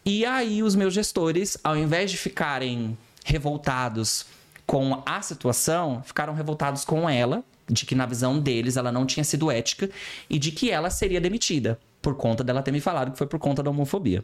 E 0.05 0.25
aí 0.25 0.63
os 0.63 0.75
meus 0.75 0.93
gestores, 0.93 1.57
ao 1.63 1.77
invés 1.77 2.11
de 2.11 2.17
ficarem 2.17 2.97
revoltados 3.23 4.25
com 4.71 5.03
a 5.05 5.21
situação, 5.21 6.01
ficaram 6.01 6.33
revoltados 6.33 6.85
com 6.85 7.09
ela, 7.09 7.43
de 7.67 7.85
que 7.85 7.93
na 7.93 8.05
visão 8.05 8.39
deles 8.39 8.77
ela 8.77 8.89
não 8.89 9.05
tinha 9.05 9.21
sido 9.21 9.51
ética 9.51 9.89
e 10.29 10.39
de 10.39 10.49
que 10.49 10.71
ela 10.71 10.89
seria 10.89 11.19
demitida 11.19 11.77
por 12.01 12.15
conta 12.15 12.41
dela 12.41 12.63
ter 12.63 12.71
me 12.71 12.79
falado 12.79 13.11
que 13.11 13.17
foi 13.17 13.27
por 13.27 13.37
conta 13.37 13.61
da 13.61 13.69
homofobia. 13.69 14.23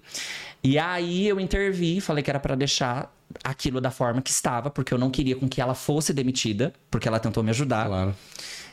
E 0.63 0.79
aí 0.79 1.27
eu 1.27 1.37
intervi, 1.37 1.99
falei 1.99 2.23
que 2.23 2.29
era 2.29 2.39
pra 2.39 2.55
deixar 2.55 3.13
aquilo 3.43 3.81
da 3.81 3.91
forma 3.91 4.21
que 4.21 4.29
estava, 4.29 4.69
porque 4.69 4.93
eu 4.93 4.97
não 4.97 5.09
queria 5.09 5.35
com 5.35 5.49
que 5.49 5.59
ela 5.59 5.73
fosse 5.73 6.13
demitida, 6.13 6.73
porque 6.89 7.09
ela 7.09 7.19
tentou 7.19 7.43
me 7.43 7.49
ajudar. 7.49 7.85
Claro. 7.87 8.15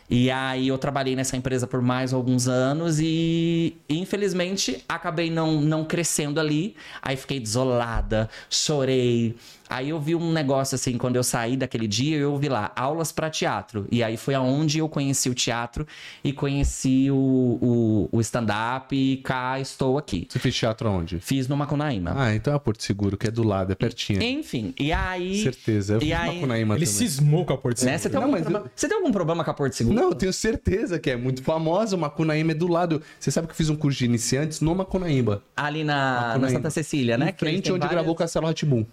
E 0.08 0.30
aí 0.30 0.68
eu 0.68 0.76
trabalhei 0.76 1.16
nessa 1.16 1.36
empresa 1.36 1.66
por 1.66 1.80
mais 1.80 2.12
alguns 2.12 2.46
anos 2.46 3.00
e 3.00 3.76
infelizmente 3.88 4.84
acabei 4.88 5.30
não, 5.30 5.60
não 5.60 5.84
crescendo 5.84 6.38
ali. 6.38 6.76
Aí 7.00 7.16
fiquei 7.16 7.40
desolada, 7.40 8.28
chorei. 8.50 9.34
Aí 9.68 9.88
eu 9.88 9.98
vi 10.00 10.14
um 10.14 10.32
negócio 10.32 10.74
assim, 10.74 10.98
quando 10.98 11.16
eu 11.16 11.22
saí 11.22 11.56
daquele 11.56 11.86
dia, 11.88 12.16
eu 12.18 12.36
vi 12.36 12.48
lá, 12.48 12.70
aulas 12.76 13.10
para 13.10 13.30
teatro. 13.30 13.86
E 13.90 14.02
aí 14.02 14.16
foi 14.16 14.34
aonde 14.34 14.78
eu 14.78 14.88
conheci 14.88 15.28
o 15.30 15.34
teatro 15.34 15.86
e 16.22 16.32
conheci 16.32 17.10
o, 17.10 17.16
o, 17.62 18.08
o 18.12 18.20
stand-up 18.20 18.94
e 18.94 19.16
cá 19.18 19.58
estou 19.58 19.96
aqui. 19.98 20.26
Você 20.28 20.38
fez 20.38 20.54
teatro 20.54 20.88
onde? 20.90 21.18
Fiz 21.20 21.48
no 21.48 21.56
Macunaíma. 21.56 22.12
Ah, 22.16 22.34
então 22.34 22.54
é 22.54 22.58
Porto 22.58 22.82
Seguro, 22.82 23.16
que 23.16 23.26
é 23.26 23.30
do 23.30 23.42
lado, 23.42 23.72
é 23.72 23.74
pertinho. 23.74 24.22
Enfim, 24.22 24.74
e 24.78 24.92
aí... 24.92 25.42
Certeza. 25.42 25.94
Eu 25.94 25.98
e 25.98 26.00
fiz 26.06 26.12
aí- 26.12 26.34
Macunaíma 26.36 26.74
Ele 26.76 26.84
também. 26.86 26.98
cismou 26.98 27.44
com 27.44 27.52
a 27.52 27.58
Porto 27.58 27.84
Né? 27.84 27.98
Seguro. 27.98 27.98
Você, 28.02 28.08
tem 28.10 28.14
Não, 28.18 28.22
algum 28.22 28.32
mas 28.32 28.42
problema... 28.42 28.70
Você 28.74 28.88
tem 28.88 28.96
algum 28.96 29.12
problema 29.12 29.44
com 29.44 29.50
a 29.50 29.54
Porto 29.54 29.72
Seguro? 29.74 29.96
Não, 29.96 30.08
eu 30.10 30.14
tenho 30.14 30.32
certeza 30.32 30.98
que 30.98 31.10
é 31.10 31.16
muito 31.16 31.42
famosa. 31.42 31.96
O 31.96 31.98
Macunaíma 31.98 32.52
é 32.52 32.54
do 32.54 32.68
lado. 32.68 33.02
Você 33.18 33.30
sabe 33.30 33.46
que 33.46 33.52
eu 33.52 33.56
fiz 33.56 33.70
um 33.70 33.76
curso 33.76 33.98
de 33.98 34.04
iniciantes 34.04 34.60
no 34.60 34.74
Macunaíma. 34.74 35.42
Ali 35.56 35.84
na, 35.84 35.94
na 35.94 36.20
Macunaíma. 36.28 36.50
Santa 36.58 36.70
Cecília, 36.70 37.16
né? 37.18 37.30
Em 37.30 37.38
frente 37.38 37.70
onde 37.72 37.80
várias- 37.80 37.90
gravou 37.92 38.12
o 38.12 38.16
Castelo 38.16 38.46
Ratibum. 38.46 38.84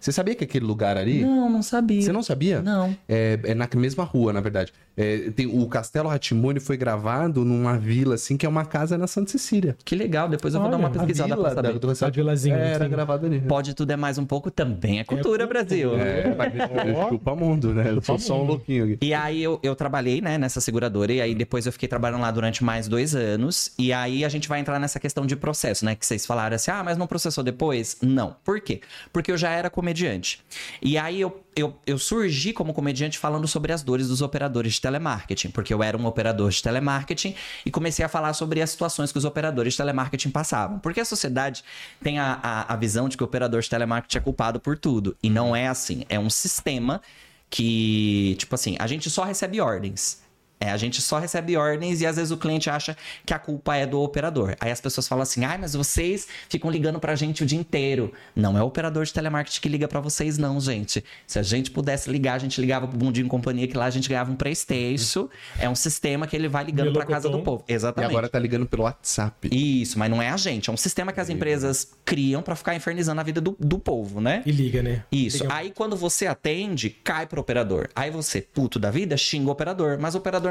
Você 0.00 0.12
sabia 0.12 0.34
que 0.34 0.42
aquele 0.42 0.64
lugar 0.64 0.96
ali... 0.96 1.22
Não, 1.22 1.50
não 1.50 1.62
sabia. 1.62 2.00
Você 2.00 2.10
não 2.10 2.22
sabia? 2.22 2.62
Não. 2.62 2.96
É, 3.06 3.38
é 3.44 3.54
na 3.54 3.68
mesma 3.76 4.02
rua, 4.02 4.32
na 4.32 4.40
verdade. 4.40 4.72
É, 4.96 5.30
tem, 5.30 5.46
o 5.46 5.66
Castelo 5.66 6.08
Ratimone 6.08 6.60
foi 6.60 6.76
gravado 6.76 7.44
numa 7.44 7.78
vila, 7.78 8.14
assim, 8.16 8.36
que 8.36 8.44
é 8.44 8.48
uma 8.48 8.64
casa 8.64 8.98
na 8.98 9.06
Santa 9.06 9.30
Cecília. 9.30 9.76
Que 9.84 9.94
legal, 9.94 10.28
depois 10.28 10.54
eu 10.54 10.60
vou 10.60 10.70
dar 10.70 10.76
uma 10.76 10.88
a 10.88 10.90
pesquisada 10.90 11.36
pra 11.36 11.54
saber. 11.54 11.78
do 11.78 11.90
A 12.04 12.10
vilazinha, 12.10 12.56
É, 12.56 12.72
era 12.72 13.12
ali. 13.12 13.40
Pode 13.40 13.74
tudo 13.74 13.90
é 13.90 13.96
mais 13.96 14.18
um 14.18 14.26
pouco 14.26 14.50
também 14.50 15.00
é 15.00 15.04
cultura, 15.04 15.46
Brasil. 15.46 15.94
É, 15.96 16.34
mas 16.34 16.52
Ó. 16.96 17.08
chupa 17.08 17.34
mundo, 17.34 17.72
né? 17.74 17.90
Eu 17.90 18.02
sou 18.02 18.18
só 18.18 18.40
um 18.42 18.44
louquinho 18.44 18.84
aqui. 18.84 18.98
E 19.00 19.14
aí 19.14 19.42
eu, 19.42 19.58
eu 19.62 19.74
trabalhei, 19.74 20.20
né, 20.20 20.38
nessa 20.38 20.60
seguradora, 20.60 21.12
e 21.12 21.20
aí 21.20 21.34
depois 21.34 21.66
eu 21.66 21.72
fiquei 21.72 21.88
trabalhando 21.88 22.20
lá 22.20 22.30
durante 22.30 22.62
mais 22.62 22.88
dois 22.88 23.14
anos. 23.14 23.72
E 23.78 23.92
aí 23.92 24.24
a 24.24 24.28
gente 24.28 24.48
vai 24.48 24.60
entrar 24.60 24.78
nessa 24.78 25.00
questão 25.00 25.26
de 25.26 25.36
processo, 25.36 25.84
né? 25.84 25.94
Que 25.94 26.04
vocês 26.04 26.26
falaram 26.26 26.56
assim, 26.56 26.70
ah, 26.70 26.82
mas 26.84 26.96
não 26.96 27.06
processou 27.06 27.42
depois? 27.42 27.96
Não. 28.02 28.36
Por 28.44 28.60
quê? 28.60 28.80
Porque 29.12 29.32
eu 29.32 29.36
já 29.36 29.50
era 29.50 29.70
comediante. 29.70 30.40
E 30.82 30.98
aí 30.98 31.20
eu, 31.20 31.40
eu, 31.54 31.76
eu 31.86 31.98
surgi 31.98 32.52
como 32.52 32.72
comediante 32.72 33.18
falando 33.18 33.46
sobre 33.48 33.72
as 33.72 33.82
dores 33.82 34.08
dos 34.08 34.22
operadores 34.22 34.74
de 34.74 34.80
telemarketing, 34.80 35.50
porque 35.50 35.74
eu 35.74 35.82
era 35.82 35.96
um 35.96 36.06
operador 36.06 36.50
de 36.50 36.62
telemarketing 36.62 37.34
e 37.64 37.70
comecei 37.70 38.04
a 38.04 38.08
falar 38.08 38.32
sobre 38.32 38.62
as 38.62 38.70
situações 38.70 39.10
que 39.10 39.18
os 39.18 39.24
operadores 39.24 39.74
de 39.74 39.76
telemarketing 39.78 40.30
passavam. 40.30 40.78
Porque 40.78 41.00
a 41.00 41.04
sociedade 41.04 41.64
tem 42.02 42.18
a, 42.18 42.38
a, 42.42 42.72
a 42.72 42.76
visão 42.76 43.08
de 43.08 43.16
que 43.16 43.22
o 43.22 43.26
operador 43.26 43.60
de 43.60 43.68
telemarketing 43.68 44.18
é 44.18 44.20
culpado 44.20 44.60
por 44.60 44.78
tudo. 44.78 45.16
E 45.22 45.28
não 45.28 45.54
é 45.54 45.66
assim. 45.68 46.04
É 46.08 46.18
um 46.18 46.30
sistema 46.30 47.02
que, 47.48 48.36
tipo 48.38 48.54
assim, 48.54 48.76
a 48.78 48.86
gente 48.86 49.10
só 49.10 49.24
recebe 49.24 49.60
ordens. 49.60 50.22
É, 50.60 50.70
a 50.70 50.76
gente 50.76 51.00
só 51.00 51.18
recebe 51.18 51.56
ordens 51.56 52.00
e 52.02 52.06
às 52.06 52.16
vezes 52.16 52.30
o 52.30 52.36
cliente 52.36 52.68
acha 52.68 52.94
que 53.24 53.32
a 53.32 53.38
culpa 53.38 53.74
é 53.76 53.86
do 53.86 54.00
operador. 54.00 54.54
Aí 54.60 54.70
as 54.70 54.80
pessoas 54.80 55.08
falam 55.08 55.22
assim: 55.22 55.42
ai, 55.44 55.56
mas 55.56 55.72
vocês 55.74 56.28
ficam 56.50 56.70
ligando 56.70 57.00
pra 57.00 57.14
gente 57.16 57.42
o 57.42 57.46
dia 57.46 57.58
inteiro. 57.58 58.12
Não 58.36 58.58
é 58.58 58.62
o 58.62 58.66
operador 58.66 59.04
de 59.04 59.12
telemarketing 59.12 59.60
que 59.60 59.68
liga 59.70 59.88
pra 59.88 60.00
vocês, 60.00 60.36
não, 60.36 60.60
gente. 60.60 61.02
Se 61.26 61.38
a 61.38 61.42
gente 61.42 61.70
pudesse 61.70 62.10
ligar, 62.10 62.34
a 62.34 62.38
gente 62.38 62.60
ligava 62.60 62.86
pro 62.86 62.98
Bundinho 62.98 63.26
Companhia, 63.26 63.66
que 63.66 63.76
lá 63.76 63.86
a 63.86 63.90
gente 63.90 64.08
ganhava 64.08 64.30
um 64.30 64.36
Playstation. 64.36 65.28
É 65.58 65.68
um 65.68 65.74
sistema 65.74 66.26
que 66.26 66.36
ele 66.36 66.48
vai 66.48 66.64
ligando 66.64 66.92
pra 66.92 67.06
casa 67.06 67.28
do 67.28 67.40
povo. 67.40 67.64
E 67.68 67.72
Exatamente. 67.72 68.10
agora 68.10 68.28
tá 68.28 68.38
ligando 68.38 68.66
pelo 68.66 68.82
WhatsApp. 68.82 69.48
Isso, 69.50 69.98
mas 69.98 70.10
não 70.10 70.20
é 70.20 70.28
a 70.28 70.36
gente. 70.36 70.68
É 70.68 70.72
um 70.72 70.76
sistema 70.76 71.10
que 71.12 71.20
as 71.20 71.30
empresas 71.30 71.90
criam 72.04 72.42
pra 72.42 72.54
ficar 72.54 72.74
infernizando 72.74 73.20
a 73.20 73.24
vida 73.24 73.40
do, 73.40 73.56
do 73.58 73.78
povo, 73.78 74.20
né? 74.20 74.42
E 74.44 74.52
liga, 74.52 74.82
né? 74.82 75.04
Isso. 75.10 75.44
Liga- 75.44 75.54
Aí 75.54 75.70
quando 75.74 75.96
você 75.96 76.26
atende, 76.26 76.90
cai 76.90 77.26
pro 77.26 77.40
operador. 77.40 77.88
Aí 77.94 78.10
você, 78.10 78.42
puto 78.42 78.78
da 78.78 78.90
vida, 78.90 79.16
xinga 79.16 79.48
o 79.48 79.52
operador. 79.52 79.98
Mas 79.98 80.14
o 80.14 80.18
operador. 80.18 80.49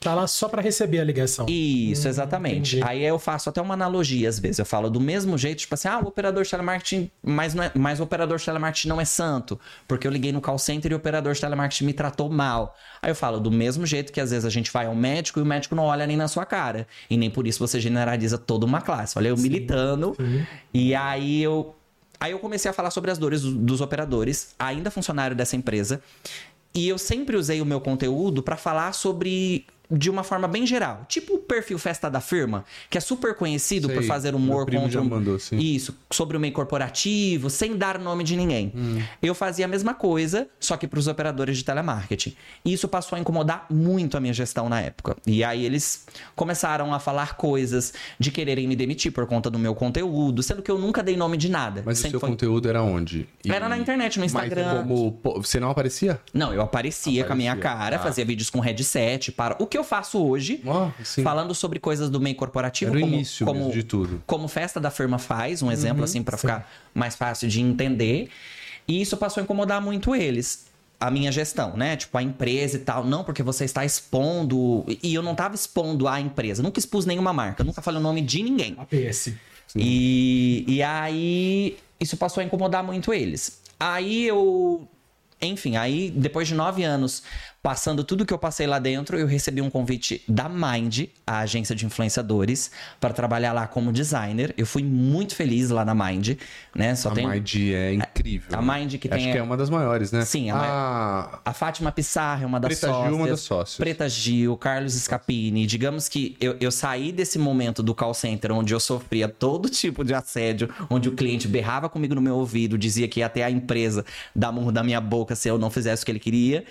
Tá 0.00 0.14
lá 0.14 0.26
só 0.26 0.48
pra 0.48 0.62
receber 0.62 0.98
a 0.98 1.04
ligação. 1.04 1.44
Isso, 1.46 2.08
exatamente. 2.08 2.76
entendi. 2.78 2.88
Aí 2.90 3.04
eu 3.04 3.18
faço 3.18 3.50
até 3.50 3.60
uma 3.60 3.74
analogia 3.74 4.30
às 4.30 4.38
vezes. 4.38 4.58
Eu 4.58 4.64
falo 4.64 4.88
do 4.88 4.98
mesmo 4.98 5.36
jeito, 5.36 5.58
tipo 5.58 5.74
assim, 5.74 5.88
ah, 5.88 5.98
o 6.02 6.08
operador 6.08 6.42
de 6.42 6.48
telemarketing, 6.48 7.10
mas, 7.22 7.52
não 7.52 7.62
é, 7.64 7.70
mas 7.74 8.00
o 8.00 8.04
operador 8.04 8.38
de 8.38 8.44
telemarketing 8.46 8.88
não 8.88 8.98
é 8.98 9.04
santo. 9.04 9.60
Porque 9.86 10.06
eu 10.06 10.10
liguei 10.10 10.32
no 10.32 10.40
call 10.40 10.58
center 10.58 10.90
e 10.90 10.94
o 10.94 10.96
operador 10.96 11.34
de 11.34 11.40
telemarketing 11.42 11.84
me 11.84 11.92
tratou 11.92 12.30
mal. 12.30 12.74
Aí 13.02 13.10
eu 13.10 13.14
falo, 13.14 13.38
do 13.38 13.50
mesmo 13.50 13.84
jeito 13.84 14.10
que 14.10 14.22
às 14.22 14.30
vezes 14.30 14.46
a 14.46 14.50
gente 14.50 14.72
vai 14.72 14.86
ao 14.86 14.94
médico 14.94 15.38
e 15.38 15.42
o 15.42 15.46
médico 15.46 15.74
não 15.74 15.84
olha 15.84 16.06
nem 16.06 16.16
na 16.16 16.28
sua 16.28 16.46
cara. 16.46 16.86
E 17.10 17.18
nem 17.18 17.28
por 17.30 17.46
isso 17.46 17.58
você 17.58 17.78
generaliza 17.78 18.38
toda 18.38 18.64
uma 18.64 18.80
classe. 18.80 19.18
Olha, 19.18 19.28
eu 19.28 19.36
militando. 19.36 20.16
E 20.72 20.94
aí 20.94 21.42
eu. 21.42 21.74
Aí 22.18 22.32
eu 22.32 22.38
comecei 22.38 22.70
a 22.70 22.74
falar 22.74 22.90
sobre 22.90 23.10
as 23.10 23.16
dores 23.16 23.40
do- 23.40 23.52
dos 23.54 23.80
operadores, 23.80 24.54
ainda 24.58 24.90
funcionário 24.90 25.34
dessa 25.34 25.56
empresa. 25.56 26.02
E 26.74 26.88
eu 26.88 26.98
sempre 26.98 27.36
usei 27.36 27.60
o 27.60 27.66
meu 27.66 27.80
conteúdo 27.80 28.42
para 28.42 28.56
falar 28.56 28.92
sobre 28.92 29.66
de 29.90 30.08
uma 30.10 30.22
forma 30.22 30.46
bem 30.46 30.66
geral. 30.66 31.04
Tipo 31.08 31.34
o 31.34 31.38
perfil 31.38 31.78
Festa 31.78 32.08
da 32.10 32.20
Firma, 32.20 32.64
que 32.88 32.96
é 32.96 33.00
super 33.00 33.34
conhecido 33.34 33.86
Sei, 33.88 33.96
por 33.96 34.04
fazer 34.04 34.34
humor 34.34 34.70
contra 34.70 35.00
um- 35.00 35.04
mandou, 35.08 35.38
sim. 35.38 35.56
Isso, 35.58 35.96
sobre 36.10 36.36
o 36.36 36.40
meio 36.40 36.52
corporativo, 36.52 37.50
sem 37.50 37.76
dar 37.76 37.98
nome 37.98 38.24
de 38.24 38.36
ninguém. 38.36 38.72
Hum. 38.74 39.02
Eu 39.22 39.34
fazia 39.34 39.64
a 39.64 39.68
mesma 39.68 39.94
coisa, 39.94 40.48
só 40.58 40.76
que 40.76 40.86
para 40.86 40.98
os 40.98 41.06
operadores 41.06 41.58
de 41.58 41.64
telemarketing. 41.64 42.34
E 42.64 42.72
isso 42.72 42.88
passou 42.88 43.16
a 43.16 43.20
incomodar 43.20 43.66
muito 43.70 44.16
a 44.16 44.20
minha 44.20 44.32
gestão 44.32 44.68
na 44.68 44.80
época. 44.80 45.16
E 45.26 45.42
aí 45.44 45.64
eles 45.64 46.06
começaram 46.36 46.92
a 46.94 46.98
falar 46.98 47.36
coisas 47.36 47.92
de 48.18 48.30
quererem 48.30 48.66
me 48.68 48.76
demitir 48.76 49.12
por 49.12 49.26
conta 49.26 49.50
do 49.50 49.58
meu 49.58 49.74
conteúdo, 49.74 50.42
sendo 50.42 50.62
que 50.62 50.70
eu 50.70 50.78
nunca 50.78 51.02
dei 51.02 51.16
nome 51.16 51.36
de 51.36 51.48
nada. 51.48 51.82
Mas 51.84 51.98
o 51.98 52.08
seu 52.08 52.20
foi- 52.20 52.30
conteúdo 52.30 52.68
era 52.68 52.82
onde? 52.82 53.28
E- 53.44 53.50
Era 53.50 53.68
na 53.68 53.76
internet, 53.76 54.16
no 54.18 54.22
Mas 54.24 54.32
Instagram. 54.32 54.82
como 54.82 55.12
pô, 55.12 55.40
você 55.40 55.58
não 55.60 55.70
aparecia? 55.70 56.20
Não, 56.32 56.52
eu 56.54 56.62
aparecia, 56.62 57.24
com 57.24 57.32
a 57.32 57.36
minha 57.36 57.52
Aparecia, 57.52 57.78
cara, 57.78 57.98
tá. 57.98 58.04
fazia 58.04 58.24
vídeos 58.24 58.50
com 58.50 58.60
headset, 58.60 59.32
para 59.32 59.56
o 59.58 59.66
que 59.66 59.76
eu 59.80 59.84
faço 59.84 60.18
hoje, 60.22 60.62
sim. 61.02 61.22
falando 61.22 61.54
sobre 61.54 61.78
coisas 61.78 62.08
do 62.08 62.20
meio 62.20 62.36
corporativo, 62.36 62.90
Era 62.92 62.98
o 62.98 63.02
como, 63.02 63.14
início 63.14 63.46
como, 63.46 63.70
de 63.70 63.82
tudo. 63.82 64.22
como 64.26 64.46
festa 64.48 64.78
da 64.78 64.90
firma 64.90 65.18
faz, 65.18 65.62
um 65.62 65.72
exemplo 65.72 66.04
assim 66.04 66.22
para 66.22 66.36
ficar 66.36 66.70
mais 66.94 67.16
fácil 67.16 67.48
de 67.48 67.60
entender. 67.60 68.28
E 68.86 69.00
isso 69.00 69.16
passou 69.16 69.40
a 69.40 69.44
incomodar 69.44 69.80
muito 69.80 70.14
eles. 70.14 70.66
A 70.98 71.10
minha 71.10 71.32
gestão, 71.32 71.76
né? 71.76 71.96
Tipo, 71.96 72.18
a 72.18 72.22
empresa 72.22 72.76
e 72.76 72.80
tal. 72.80 73.04
Não, 73.04 73.24
porque 73.24 73.42
você 73.42 73.64
está 73.64 73.84
expondo. 73.86 74.84
E 75.02 75.14
eu 75.14 75.22
não 75.22 75.34
tava 75.34 75.54
expondo 75.54 76.06
a 76.06 76.20
empresa. 76.20 76.62
Nunca 76.62 76.78
expus 76.78 77.06
nenhuma 77.06 77.32
marca. 77.32 77.64
Nunca 77.64 77.80
falei 77.80 77.98
o 77.98 78.02
nome 78.02 78.20
de 78.20 78.42
ninguém. 78.42 78.76
APS. 78.76 79.32
E, 79.74 80.64
e 80.66 80.82
aí 80.82 81.78
isso 81.98 82.16
passou 82.16 82.40
a 82.42 82.44
incomodar 82.44 82.82
muito 82.82 83.14
eles. 83.14 83.60
Aí 83.78 84.26
eu. 84.26 84.86
Enfim, 85.40 85.76
aí 85.76 86.10
depois 86.10 86.46
de 86.48 86.54
nove 86.54 86.82
anos, 86.82 87.22
passando 87.62 88.02
tudo 88.02 88.24
que 88.24 88.32
eu 88.32 88.38
passei 88.38 88.66
lá 88.66 88.78
dentro, 88.78 89.18
eu 89.18 89.26
recebi 89.26 89.60
um 89.60 89.68
convite 89.68 90.22
da 90.26 90.48
Mind, 90.48 91.08
a 91.26 91.40
agência 91.40 91.74
de 91.74 91.84
influenciadores, 91.84 92.70
para 92.98 93.12
trabalhar 93.12 93.52
lá 93.52 93.66
como 93.66 93.92
designer. 93.92 94.54
Eu 94.56 94.64
fui 94.64 94.82
muito 94.82 95.34
feliz 95.34 95.68
lá 95.68 95.84
na 95.84 95.94
Mind, 95.94 96.38
né? 96.74 96.94
Só 96.94 97.10
a 97.10 97.12
tem 97.12 97.28
Mind 97.28 97.54
é 97.72 97.92
incrível. 97.94 98.58
a 98.58 98.62
né? 98.62 98.78
Mind 98.80 98.96
que 98.96 99.08
Acho 99.08 99.16
tem 99.22 99.32
que 99.32 99.38
a- 99.38 99.40
é 99.40 99.42
uma 99.42 99.56
das 99.56 99.68
maiores, 99.68 100.10
né? 100.10 100.24
Sim, 100.24 100.50
a 100.50 100.56
a... 100.56 101.40
a 101.44 101.52
Fátima 101.52 101.92
Pissarra 101.92 102.44
é 102.44 102.46
uma 102.46 102.58
das 102.58 102.78
Preta 102.78 102.86
Gil, 102.86 102.94
sócias. 103.02 103.14
uma 103.14 103.28
das 103.28 103.40
sócias. 103.40 103.76
Preta 103.76 104.08
Gil, 104.08 104.56
Carlos 104.56 104.94
Scapini. 104.94 105.66
Digamos 105.66 106.08
que 106.08 106.36
eu, 106.40 106.56
eu 106.60 106.70
saí 106.70 107.12
desse 107.12 107.38
momento 107.38 107.82
do 107.82 107.94
call 107.94 108.14
center 108.14 108.52
onde 108.52 108.72
eu 108.72 108.80
sofria 108.80 109.28
todo 109.28 109.68
tipo 109.70 110.02
de 110.02 110.14
assédio, 110.14 110.70
onde 110.88 111.08
o 111.08 111.12
cliente 111.12 111.46
berrava 111.46 111.88
comigo 111.90 112.14
no 112.14 112.22
meu 112.22 112.36
ouvido, 112.36 112.78
dizia 112.78 113.06
que 113.06 113.20
ia 113.20 113.26
até 113.26 113.44
a 113.44 113.50
empresa 113.50 114.04
dar 114.34 114.50
murro 114.50 114.72
da 114.72 114.82
minha 114.82 115.00
boca 115.00 115.34
se 115.36 115.48
eu 115.48 115.58
não 115.58 115.70
fizesse 115.70 116.02
o 116.02 116.06
que 116.06 116.12
ele 116.12 116.18
queria, 116.18 116.64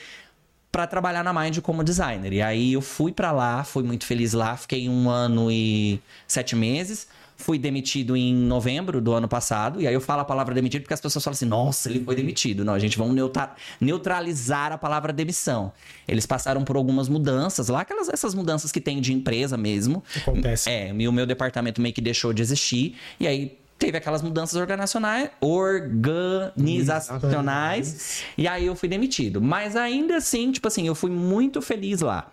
para 0.71 0.85
trabalhar 0.85 1.23
na 1.23 1.33
Mind 1.33 1.59
como 1.59 1.83
designer. 1.83 2.31
E 2.33 2.41
aí 2.41 2.73
eu 2.73 2.81
fui 2.81 3.11
para 3.11 3.31
lá, 3.31 3.63
fui 3.63 3.83
muito 3.83 4.05
feliz 4.05 4.33
lá, 4.33 4.55
fiquei 4.55 4.87
um 4.87 5.09
ano 5.09 5.51
e 5.51 5.99
sete 6.27 6.55
meses. 6.55 7.07
Fui 7.41 7.57
demitido 7.57 8.17
em 8.17 8.35
novembro 8.35 8.99
do 8.99 9.13
ano 9.13 9.25
passado. 9.25 9.81
E 9.81 9.87
aí 9.87 9.93
eu 9.93 10.01
falo 10.01 10.19
a 10.19 10.25
palavra 10.25 10.53
demitido 10.53 10.81
porque 10.81 10.93
as 10.93 10.99
pessoas 10.99 11.23
falam 11.23 11.33
assim: 11.35 11.45
nossa, 11.45 11.89
ele 11.89 12.03
foi 12.03 12.13
demitido. 12.13 12.65
Não, 12.65 12.73
a 12.73 12.79
gente 12.79 12.97
vamos 12.97 13.15
neutra- 13.15 13.55
neutralizar 13.79 14.73
a 14.73 14.77
palavra 14.77 15.13
demissão. 15.13 15.71
Eles 16.05 16.25
passaram 16.25 16.65
por 16.65 16.75
algumas 16.75 17.07
mudanças 17.07 17.69
lá, 17.69 17.79
aquelas 17.79 18.09
essas 18.09 18.35
mudanças 18.35 18.73
que 18.73 18.81
tem 18.81 18.99
de 18.99 19.13
empresa 19.13 19.55
mesmo. 19.55 20.03
Acontece. 20.17 20.69
É, 20.69 20.93
e 20.93 21.07
o 21.07 21.13
meu 21.13 21.25
departamento 21.25 21.81
meio 21.81 21.93
que 21.93 22.01
deixou 22.01 22.33
de 22.33 22.41
existir. 22.41 22.97
E 23.17 23.25
aí 23.25 23.57
teve 23.79 23.97
aquelas 23.97 24.21
mudanças 24.21 24.59
organizacionais, 24.59 25.29
organizacionais. 25.39 28.23
E 28.37 28.47
aí 28.47 28.65
eu 28.65 28.75
fui 28.75 28.89
demitido. 28.89 29.41
Mas 29.41 29.77
ainda 29.77 30.17
assim, 30.17 30.51
tipo 30.51 30.67
assim, 30.67 30.85
eu 30.85 30.93
fui 30.93 31.09
muito 31.09 31.61
feliz 31.61 32.01
lá. 32.01 32.29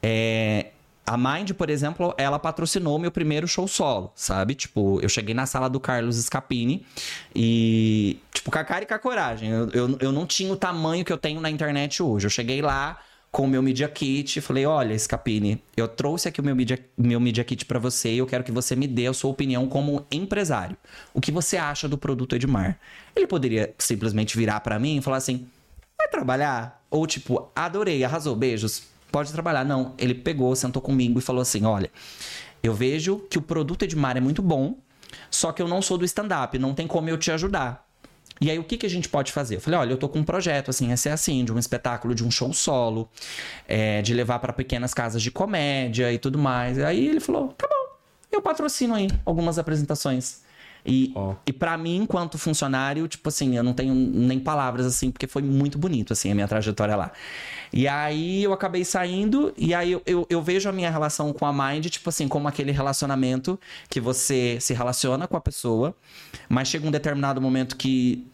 É, 0.00 0.68
a 1.04 1.16
Mind, 1.16 1.50
por 1.52 1.68
exemplo, 1.68 2.14
ela 2.16 2.38
patrocinou 2.38 2.98
meu 2.98 3.10
primeiro 3.10 3.48
show 3.48 3.66
solo, 3.66 4.12
sabe? 4.14 4.54
Tipo, 4.54 5.00
eu 5.02 5.08
cheguei 5.08 5.34
na 5.34 5.44
sala 5.44 5.68
do 5.68 5.80
Carlos 5.80 6.16
Scapini 6.16 6.86
e, 7.34 8.18
tipo, 8.32 8.50
com 8.50 8.58
a 8.58 8.64
cara 8.64 8.84
e 8.84 8.86
com 8.86 8.94
a 8.94 8.98
coragem. 8.98 9.50
Eu, 9.50 9.68
eu, 9.70 9.98
eu 10.00 10.12
não 10.12 10.24
tinha 10.24 10.52
o 10.52 10.56
tamanho 10.56 11.04
que 11.04 11.12
eu 11.12 11.18
tenho 11.18 11.40
na 11.40 11.50
internet 11.50 12.02
hoje. 12.02 12.26
Eu 12.26 12.30
cheguei 12.30 12.62
lá 12.62 12.98
com 13.36 13.44
o 13.44 13.46
meu 13.46 13.60
Media 13.60 13.86
Kit 13.86 14.40
falei: 14.40 14.64
Olha, 14.64 14.98
Scapini, 14.98 15.62
eu 15.76 15.86
trouxe 15.86 16.26
aqui 16.26 16.40
o 16.40 16.42
meu 16.42 16.56
Media, 16.56 16.78
meu 16.96 17.20
media 17.20 17.44
Kit 17.44 17.66
pra 17.66 17.78
você 17.78 18.14
e 18.14 18.16
eu 18.16 18.26
quero 18.26 18.42
que 18.42 18.50
você 18.50 18.74
me 18.74 18.86
dê 18.86 19.08
a 19.08 19.12
sua 19.12 19.30
opinião 19.30 19.68
como 19.68 20.06
empresário. 20.10 20.74
O 21.12 21.20
que 21.20 21.30
você 21.30 21.58
acha 21.58 21.86
do 21.86 21.98
produto 21.98 22.34
Edmar? 22.34 22.80
Ele 23.14 23.26
poderia 23.26 23.74
simplesmente 23.76 24.38
virar 24.38 24.60
pra 24.60 24.78
mim 24.78 24.96
e 24.96 25.02
falar 25.02 25.18
assim: 25.18 25.46
Vai 25.98 26.08
trabalhar? 26.08 26.82
Ou 26.90 27.06
tipo, 27.06 27.50
adorei, 27.54 28.02
arrasou, 28.02 28.34
beijos. 28.34 28.84
Pode 29.12 29.30
trabalhar. 29.30 29.66
Não, 29.66 29.92
ele 29.98 30.14
pegou, 30.14 30.56
sentou 30.56 30.80
comigo 30.80 31.18
e 31.18 31.22
falou 31.22 31.42
assim: 31.42 31.66
olha, 31.66 31.90
eu 32.62 32.72
vejo 32.72 33.18
que 33.28 33.36
o 33.36 33.42
produto 33.42 33.82
Edmar 33.82 34.16
é 34.16 34.20
muito 34.20 34.40
bom, 34.40 34.78
só 35.30 35.52
que 35.52 35.60
eu 35.60 35.68
não 35.68 35.82
sou 35.82 35.98
do 35.98 36.06
stand-up, 36.06 36.58
não 36.58 36.72
tem 36.72 36.86
como 36.86 37.10
eu 37.10 37.18
te 37.18 37.30
ajudar. 37.30 37.85
E 38.40 38.50
aí, 38.50 38.58
o 38.58 38.64
que, 38.64 38.76
que 38.76 38.84
a 38.84 38.90
gente 38.90 39.08
pode 39.08 39.32
fazer? 39.32 39.56
Eu 39.56 39.60
falei, 39.60 39.80
olha, 39.80 39.92
eu 39.92 39.96
tô 39.96 40.08
com 40.08 40.18
um 40.18 40.24
projeto, 40.24 40.70
assim, 40.70 40.92
esse 40.92 41.08
é 41.08 41.12
assim, 41.12 41.44
de 41.44 41.52
um 41.52 41.58
espetáculo, 41.58 42.14
de 42.14 42.24
um 42.24 42.30
show 42.30 42.52
solo, 42.52 43.08
é, 43.66 44.02
de 44.02 44.12
levar 44.12 44.38
para 44.40 44.52
pequenas 44.52 44.92
casas 44.92 45.22
de 45.22 45.30
comédia 45.30 46.12
e 46.12 46.18
tudo 46.18 46.38
mais. 46.38 46.78
Aí 46.78 47.08
ele 47.08 47.20
falou, 47.20 47.48
tá 47.48 47.66
bom, 47.66 47.96
eu 48.30 48.42
patrocino 48.42 48.94
aí 48.94 49.08
algumas 49.24 49.58
apresentações. 49.58 50.44
E, 50.86 51.10
Ó. 51.14 51.34
e 51.44 51.52
para 51.52 51.76
mim, 51.76 51.96
enquanto 51.96 52.38
funcionário, 52.38 53.08
tipo 53.08 53.28
assim, 53.28 53.56
eu 53.56 53.62
não 53.64 53.72
tenho 53.72 53.92
nem 53.94 54.38
palavras 54.38 54.86
assim, 54.86 55.10
porque 55.10 55.26
foi 55.26 55.42
muito 55.42 55.76
bonito, 55.78 56.12
assim, 56.12 56.30
a 56.30 56.34
minha 56.34 56.46
trajetória 56.46 56.94
lá. 56.94 57.10
E 57.72 57.88
aí 57.88 58.44
eu 58.44 58.52
acabei 58.52 58.84
saindo, 58.84 59.52
e 59.56 59.74
aí 59.74 59.90
eu, 59.92 60.02
eu, 60.06 60.26
eu 60.30 60.40
vejo 60.40 60.68
a 60.68 60.72
minha 60.72 60.90
relação 60.90 61.32
com 61.32 61.44
a 61.44 61.52
Mind, 61.52 61.86
tipo 61.86 62.08
assim, 62.08 62.28
como 62.28 62.46
aquele 62.46 62.70
relacionamento 62.70 63.58
que 63.90 64.00
você 64.00 64.58
se 64.60 64.72
relaciona 64.72 65.26
com 65.26 65.36
a 65.36 65.40
pessoa, 65.40 65.94
mas 66.48 66.68
chega 66.68 66.86
um 66.86 66.90
determinado 66.92 67.40
momento 67.40 67.76
que 67.76 68.24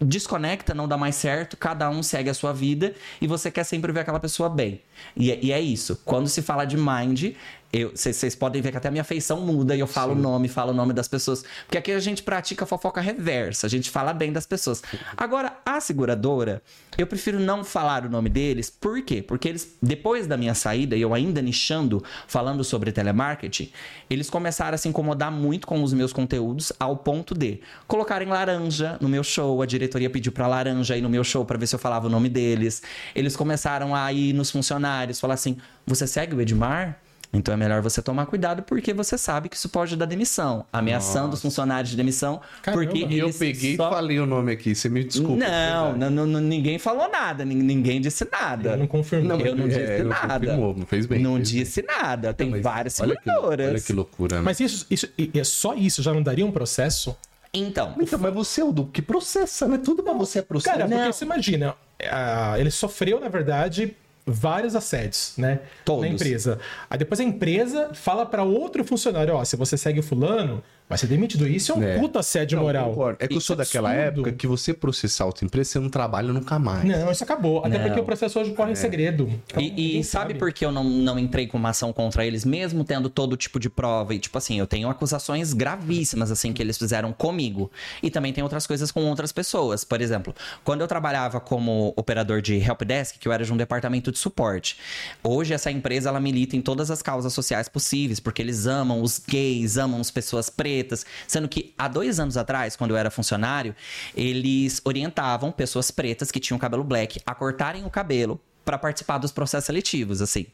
desconecta, 0.00 0.74
não 0.74 0.86
dá 0.86 0.96
mais 0.96 1.14
certo, 1.14 1.56
cada 1.56 1.88
um 1.88 2.02
segue 2.02 2.28
a 2.28 2.34
sua 2.34 2.52
vida 2.52 2.92
e 3.20 3.26
você 3.26 3.50
quer 3.50 3.64
sempre 3.64 3.92
ver 3.92 4.00
aquela 4.00 4.20
pessoa 4.20 4.48
bem. 4.48 4.80
E, 5.16 5.30
é- 5.30 5.38
e 5.42 5.52
é 5.52 5.60
isso. 5.60 6.00
Quando 6.04 6.28
se 6.28 6.42
fala 6.42 6.64
de 6.64 6.76
mind, 6.76 7.34
vocês 7.82 8.34
podem 8.34 8.62
ver 8.62 8.70
que 8.70 8.76
até 8.76 8.88
a 8.88 8.90
minha 8.90 9.02
feição 9.02 9.40
muda 9.40 9.74
e 9.74 9.80
eu 9.80 9.86
falo 9.86 10.12
o 10.12 10.14
nome, 10.14 10.46
falo 10.48 10.70
o 10.70 10.74
nome 10.74 10.92
das 10.92 11.08
pessoas. 11.08 11.44
Porque 11.66 11.78
aqui 11.78 11.90
a 11.92 11.98
gente 11.98 12.22
pratica 12.22 12.64
fofoca 12.64 13.00
reversa, 13.00 13.66
a 13.66 13.70
gente 13.70 13.90
fala 13.90 14.12
bem 14.12 14.32
das 14.32 14.46
pessoas. 14.46 14.82
Agora, 15.16 15.56
a 15.66 15.80
seguradora, 15.80 16.62
eu 16.96 17.06
prefiro 17.06 17.40
não 17.40 17.64
falar 17.64 18.06
o 18.06 18.08
nome 18.08 18.28
deles, 18.28 18.70
por 18.70 19.02
quê? 19.02 19.20
Porque 19.20 19.48
eles, 19.48 19.76
depois 19.82 20.26
da 20.26 20.36
minha 20.36 20.54
saída, 20.54 20.94
e 20.94 21.02
eu 21.02 21.12
ainda 21.12 21.42
nichando, 21.42 22.02
falando 22.28 22.62
sobre 22.62 22.92
telemarketing, 22.92 23.70
eles 24.08 24.30
começaram 24.30 24.74
a 24.74 24.78
se 24.78 24.88
incomodar 24.88 25.32
muito 25.32 25.66
com 25.66 25.82
os 25.82 25.92
meus 25.92 26.12
conteúdos, 26.12 26.72
ao 26.78 26.96
ponto 26.96 27.34
de 27.34 27.60
colocarem 27.88 28.28
laranja 28.28 28.96
no 29.00 29.08
meu 29.08 29.24
show, 29.24 29.60
a 29.60 29.66
diretoria 29.66 30.08
pediu 30.08 30.30
pra 30.30 30.46
laranja 30.46 30.96
ir 30.96 31.02
no 31.02 31.08
meu 31.08 31.24
show 31.24 31.44
pra 31.44 31.58
ver 31.58 31.66
se 31.66 31.74
eu 31.74 31.78
falava 31.78 32.06
o 32.06 32.10
nome 32.10 32.28
deles. 32.28 32.82
Eles 33.14 33.34
começaram 33.34 33.94
a 33.94 34.12
ir 34.12 34.32
nos 34.32 34.50
funcionários, 34.50 35.18
falar 35.18 35.34
assim: 35.34 35.56
você 35.86 36.06
segue 36.06 36.34
o 36.34 36.40
Edmar? 36.40 37.00
Então 37.34 37.52
é 37.52 37.56
melhor 37.56 37.82
você 37.82 38.00
tomar 38.00 38.26
cuidado 38.26 38.62
porque 38.62 38.94
você 38.94 39.18
sabe 39.18 39.48
que 39.48 39.56
isso 39.56 39.68
pode 39.68 39.96
dar 39.96 40.06
demissão, 40.06 40.64
ameaçando 40.72 41.34
os 41.34 41.42
funcionários 41.42 41.90
de 41.90 41.96
demissão, 41.96 42.40
Caramba. 42.62 42.84
porque 42.84 43.04
E 43.04 43.18
eu 43.18 43.32
peguei 43.32 43.76
só- 43.76 43.88
e 43.88 43.90
falei 43.92 44.20
o 44.20 44.26
nome 44.26 44.52
aqui, 44.52 44.74
você 44.74 44.88
me 44.88 45.02
desculpa. 45.04 45.36
não, 45.44 45.90
é 45.94 46.10
não, 46.10 46.26
não, 46.26 46.40
ninguém 46.40 46.78
falou 46.78 47.10
nada, 47.10 47.44
nin- 47.44 47.56
ninguém 47.62 48.00
disse 48.00 48.26
nada. 48.30 48.70
Eu 48.70 48.76
não 48.78 48.86
confirmei. 48.86 49.28
Não, 49.28 49.40
eu 49.40 49.56
não 49.56 49.64
É, 49.64 49.68
disse 49.68 50.02
não 50.04 50.10
nada. 50.10 50.38
confirmou, 50.38 50.74
não 50.76 50.86
fez 50.86 51.06
bem, 51.06 51.20
Não 51.20 51.34
fez 51.36 51.50
bem. 51.52 51.62
disse 51.64 51.82
nada. 51.82 52.32
Tem 52.32 52.60
várias 52.60 53.00
olha 53.00 53.16
que, 53.16 53.22
seguradoras. 53.24 53.68
olha 53.70 53.80
que 53.80 53.92
loucura, 53.92 54.36
né? 54.36 54.42
Mas 54.42 54.60
isso, 54.60 54.86
isso, 54.90 55.08
é 55.34 55.44
só 55.44 55.74
isso 55.74 56.02
já 56.02 56.14
não 56.14 56.22
daria 56.22 56.46
um 56.46 56.52
processo? 56.52 57.16
Então, 57.52 57.94
Então, 58.00 58.18
mas 58.18 58.34
você 58.34 58.60
é 58.60 58.64
o 58.64 58.72
do 58.72 58.84
que 58.86 59.00
processa, 59.00 59.66
né? 59.68 59.78
Tudo 59.78 60.02
pra 60.02 60.12
você 60.12 60.40
é 60.40 60.42
processo. 60.42 60.76
Cara, 60.76 60.88
Não. 60.88 60.96
porque 60.98 61.12
você 61.12 61.24
imagina, 61.24 61.74
ah, 62.10 62.54
ele 62.58 62.70
sofreu, 62.70 63.20
na 63.20 63.28
verdade, 63.28 63.96
vários 64.26 64.74
assédios, 64.74 65.34
né? 65.36 65.60
Todos. 65.84 66.02
Na 66.02 66.08
empresa. 66.08 66.58
Aí 66.88 66.98
depois 66.98 67.20
a 67.20 67.24
empresa 67.24 67.90
fala 67.94 68.24
pra 68.24 68.42
outro 68.42 68.84
funcionário, 68.84 69.34
ó, 69.34 69.44
se 69.44 69.56
você 69.56 69.76
segue 69.76 70.00
o 70.00 70.02
fulano, 70.02 70.62
vai 70.88 70.98
ser 70.98 71.06
demitido. 71.06 71.46
Isso 71.46 71.72
é 71.72 71.74
um 71.74 71.82
É. 71.82 71.98
puta 71.98 72.20
assédio 72.20 72.56
Não, 72.56 72.64
moral. 72.64 72.90
concordo. 72.90 73.18
É 73.20 73.26
que 73.28 73.34
eu 73.36 73.40
sou 73.40 73.56
daquela 73.56 73.90
absurdo. 73.90 74.08
época 74.20 74.32
que 74.32 74.46
você 74.46 74.72
processar 74.74 75.24
outra 75.26 75.44
empresa, 75.44 75.70
você 75.70 75.78
não 75.78 75.88
trabalha 75.90 76.32
nunca 76.32 76.58
mais. 76.58 76.84
Não, 76.84 77.10
isso 77.10 77.24
acabou. 77.24 77.64
Até 77.64 77.78
Não. 77.78 77.84
porque 77.86 78.00
o 78.00 78.04
processo 78.04 78.38
hoje 78.38 78.52
corre 78.52 78.72
em 78.72 78.74
segredo. 78.76 79.28
Então, 79.46 79.62
E, 79.62 79.98
e 79.98 80.04
sabe 80.04 80.34
por 80.34 80.52
que 80.52 80.64
eu 80.64 80.70
não, 80.72 80.84
não 80.84 81.18
entrei 81.18 81.46
com 81.46 81.56
uma 81.58 81.70
ação 81.70 81.92
contra 81.92 82.24
eles, 82.26 82.44
mesmo 82.44 82.84
tendo 82.84 83.08
todo 83.08 83.36
tipo 83.36 83.58
de 83.58 83.68
prova? 83.70 84.14
E, 84.14 84.18
tipo 84.18 84.36
assim, 84.36 84.58
eu 84.58 84.66
tenho 84.66 84.88
acusações 84.88 85.52
gravíssimas, 85.52 86.30
assim, 86.30 86.52
que 86.52 86.62
eles 86.62 86.76
fizeram 86.78 87.12
comigo. 87.12 87.70
E 88.02 88.10
também 88.10 88.32
tem 88.32 88.42
outras 88.44 88.66
coisas 88.66 88.90
com 88.92 89.04
outras 89.04 89.32
pessoas. 89.32 89.84
Por 89.84 90.00
exemplo, 90.00 90.34
quando 90.62 90.80
eu 90.82 90.86
trabalhava 90.88 91.40
como 91.40 91.92
operador 91.96 92.40
de 92.42 92.56
helpdesk, 92.56 93.18
que 93.18 93.26
eu 93.26 93.32
era 93.32 93.44
de 93.44 93.52
um 93.52 93.56
departamento 93.56 94.12
de 94.12 94.18
suporte. 94.18 94.76
Hoje, 95.22 95.54
essa 95.54 95.70
empresa, 95.70 96.08
ela 96.08 96.20
milita 96.20 96.56
em 96.56 96.60
todas 96.60 96.90
as 96.90 97.00
causas 97.02 97.32
sociais 97.32 97.68
possíveis, 97.68 98.20
porque 98.20 98.42
eles 98.42 98.66
amam 98.66 99.00
os 99.02 99.18
gays, 99.18 99.76
amam 99.78 100.00
as 100.00 100.10
pessoas 100.10 100.50
pretas. 100.74 101.06
Sendo 101.28 101.48
que, 101.48 101.72
há 101.78 101.86
dois 101.86 102.18
anos 102.18 102.36
atrás, 102.36 102.74
quando 102.74 102.90
eu 102.90 102.96
era 102.96 103.10
funcionário, 103.10 103.74
eles 104.16 104.80
orientavam 104.84 105.52
pessoas 105.52 105.90
pretas 105.90 106.30
que 106.30 106.40
tinham 106.40 106.58
cabelo 106.58 106.82
black 106.82 107.20
a 107.24 107.34
cortarem 107.34 107.84
o 107.84 107.90
cabelo 107.90 108.40
para 108.64 108.78
participar 108.78 109.18
dos 109.18 109.30
processos 109.30 109.66
seletivos, 109.66 110.22
assim. 110.22 110.46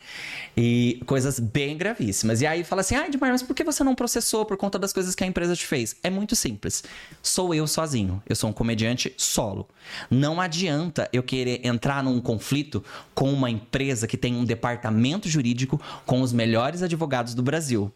E 0.57 1.01
coisas 1.07 1.39
bem 1.39 1.77
gravíssimas. 1.77 2.41
E 2.41 2.47
aí 2.47 2.65
fala 2.65 2.81
assim: 2.81 2.97
ah, 2.97 3.07
Edmar, 3.07 3.31
mas 3.31 3.43
por 3.43 3.55
que 3.55 3.63
você 3.63 3.85
não 3.85 3.95
processou 3.95 4.45
por 4.45 4.57
conta 4.57 4.79
das 4.79 4.93
coisas 4.93 5.15
que 5.15 5.23
a 5.23 5.27
empresa 5.27 5.55
te 5.55 5.65
fez? 5.65 5.95
É 6.03 6.11
muito 6.11 6.35
simples. 6.35 6.83
Sou 7.23 7.55
eu 7.55 7.69
sozinho. 7.69 8.21
Eu 8.29 8.35
sou 8.35 8.51
um 8.51 8.53
comediante 8.53 9.15
solo. 9.17 9.69
Não 10.11 10.41
adianta 10.41 11.09
eu 11.13 11.23
querer 11.23 11.65
entrar 11.65 12.03
num 12.03 12.21
conflito 12.21 12.85
com 13.15 13.33
uma 13.33 13.49
empresa 13.49 14.09
que 14.09 14.17
tem 14.17 14.35
um 14.35 14.45
departamento 14.45 15.29
jurídico 15.29 15.81
com 16.05 16.21
os 16.21 16.33
melhores 16.33 16.83
advogados 16.83 17.33
do 17.33 17.45
Brasil. 17.45 17.93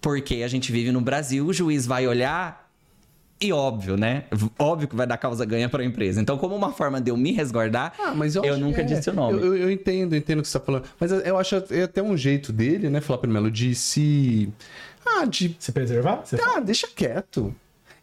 Porque 0.00 0.42
a 0.42 0.48
gente 0.48 0.70
vive 0.70 0.92
no 0.92 1.00
Brasil, 1.00 1.46
o 1.46 1.52
juiz 1.52 1.86
vai 1.86 2.06
olhar 2.06 2.68
e 3.40 3.52
óbvio, 3.52 3.96
né? 3.96 4.24
Óbvio 4.58 4.88
que 4.88 4.96
vai 4.96 5.06
dar 5.06 5.16
causa 5.16 5.44
ganha 5.44 5.68
para 5.68 5.82
a 5.82 5.86
empresa. 5.86 6.20
Então, 6.20 6.36
como 6.36 6.56
uma 6.56 6.72
forma 6.72 7.00
de 7.00 7.10
eu 7.10 7.16
me 7.16 7.30
resguardar, 7.32 7.92
ah, 7.98 8.12
eu, 8.34 8.44
eu 8.44 8.58
nunca 8.58 8.80
é. 8.80 8.84
disse 8.84 9.10
o 9.10 9.12
nome. 9.12 9.40
Eu, 9.40 9.56
eu, 9.56 9.70
entendo, 9.70 10.16
entendo 10.16 10.40
o 10.40 10.42
que 10.42 10.48
você 10.48 10.56
está 10.56 10.66
falando. 10.66 10.84
Mas 10.98 11.12
eu 11.12 11.38
acho 11.38 11.54
é 11.70 11.82
até 11.82 12.02
um 12.02 12.16
jeito 12.16 12.52
dele, 12.52 12.90
né, 12.90 13.00
Flávio 13.00 13.30
Melo, 13.30 13.50
de 13.50 13.74
se. 13.76 14.52
Ah, 15.06 15.24
de. 15.24 15.56
Se 15.58 15.70
preservar? 15.70 16.22
Você 16.24 16.34
ah, 16.34 16.38
fala? 16.38 16.60
deixa 16.60 16.88
quieto. 16.88 17.54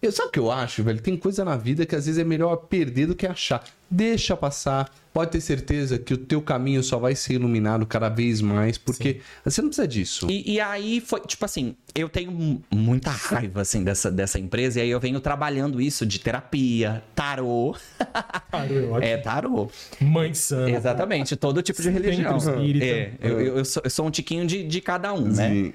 Eu, 0.06 0.12
sabe 0.12 0.30
o 0.30 0.32
que 0.32 0.40
eu 0.40 0.52
acho, 0.52 0.84
velho? 0.84 1.02
Tem 1.02 1.18
coisa 1.18 1.44
na 1.44 1.58
vida 1.58 1.86
que 1.86 1.96
às 1.96 2.06
vezes 2.06 2.20
é 2.20 2.24
melhor 2.24 2.56
perder 2.58 3.08
do 3.08 3.16
que 3.16 3.26
achar. 3.26 3.64
Deixa 3.90 4.38
passar. 4.38 4.92
Pode 5.12 5.32
ter 5.32 5.42
certeza 5.42 5.98
que 5.98 6.14
o 6.14 6.18
teu 6.18 6.42
caminho 6.42 6.84
só 6.84 7.00
vai 7.00 7.16
ser 7.16 7.34
iluminado 7.34 7.86
cada 7.86 8.10
vez 8.10 8.42
mais, 8.42 8.78
porque 8.78 9.14
Sim. 9.14 9.20
você 9.44 9.62
não 9.62 9.70
precisa 9.70 9.88
disso. 9.88 10.28
E, 10.30 10.54
e, 10.54 10.60
aí 10.60 11.02
foi, 11.02 11.22
tipo 11.22 11.44
assim, 11.46 11.76
eu 11.96 12.10
tenho 12.10 12.62
muita 12.70 13.10
raiva, 13.10 13.62
assim, 13.62 13.84
dessa, 13.84 14.12
dessa 14.12 14.38
empresa, 14.38 14.80
e 14.80 14.84
aí 14.84 14.90
eu 14.90 15.00
venho 15.00 15.20
trabalhando 15.20 15.82
isso 15.82 16.06
de 16.06 16.20
terapia, 16.20 17.02
tarô. 17.16 17.76
Tarô, 18.52 19.00
é, 19.02 19.12
é 19.12 19.18
tarô. 19.18 19.70
Mãe 20.00 20.34
santa. 20.34 20.72
Exatamente, 20.72 21.36
todo 21.36 21.62
tipo 21.62 21.82
de 21.82 21.90
religião. 21.90 22.38
É, 22.82 23.12
eu, 23.22 23.40
eu, 23.40 23.66
sou, 23.66 23.82
eu 23.84 23.90
sou 23.90 24.06
um 24.06 24.12
tiquinho 24.12 24.46
de, 24.46 24.64
de 24.64 24.82
cada 24.82 25.14
um, 25.14 25.28
né? 25.28 25.50
Sim. 25.50 25.64
né? 25.64 25.74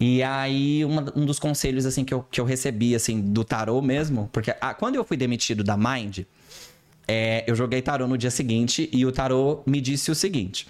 E 0.00 0.22
aí, 0.22 0.82
uma, 0.82 1.12
um 1.14 1.26
dos 1.26 1.38
conselhos, 1.38 1.84
assim, 1.84 2.04
que 2.04 2.14
eu, 2.14 2.24
que 2.30 2.40
eu 2.40 2.44
recebi, 2.46 2.94
assim, 2.94 3.20
do 3.20 3.44
tarô 3.44 3.82
mesmo, 3.82 4.30
porque 4.32 4.54
ah, 4.58 4.72
quando 4.72 4.94
eu 4.94 5.04
fui 5.04 5.14
demitido 5.14 5.62
da 5.62 5.76
Mind, 5.76 6.20
é, 7.06 7.44
eu 7.46 7.54
joguei 7.54 7.82
tarô 7.82 8.08
no 8.08 8.16
dia 8.16 8.30
seguinte 8.30 8.88
e 8.92 9.04
o 9.04 9.12
tarô 9.12 9.62
me 9.66 9.78
disse 9.78 10.10
o 10.10 10.14
seguinte: 10.14 10.66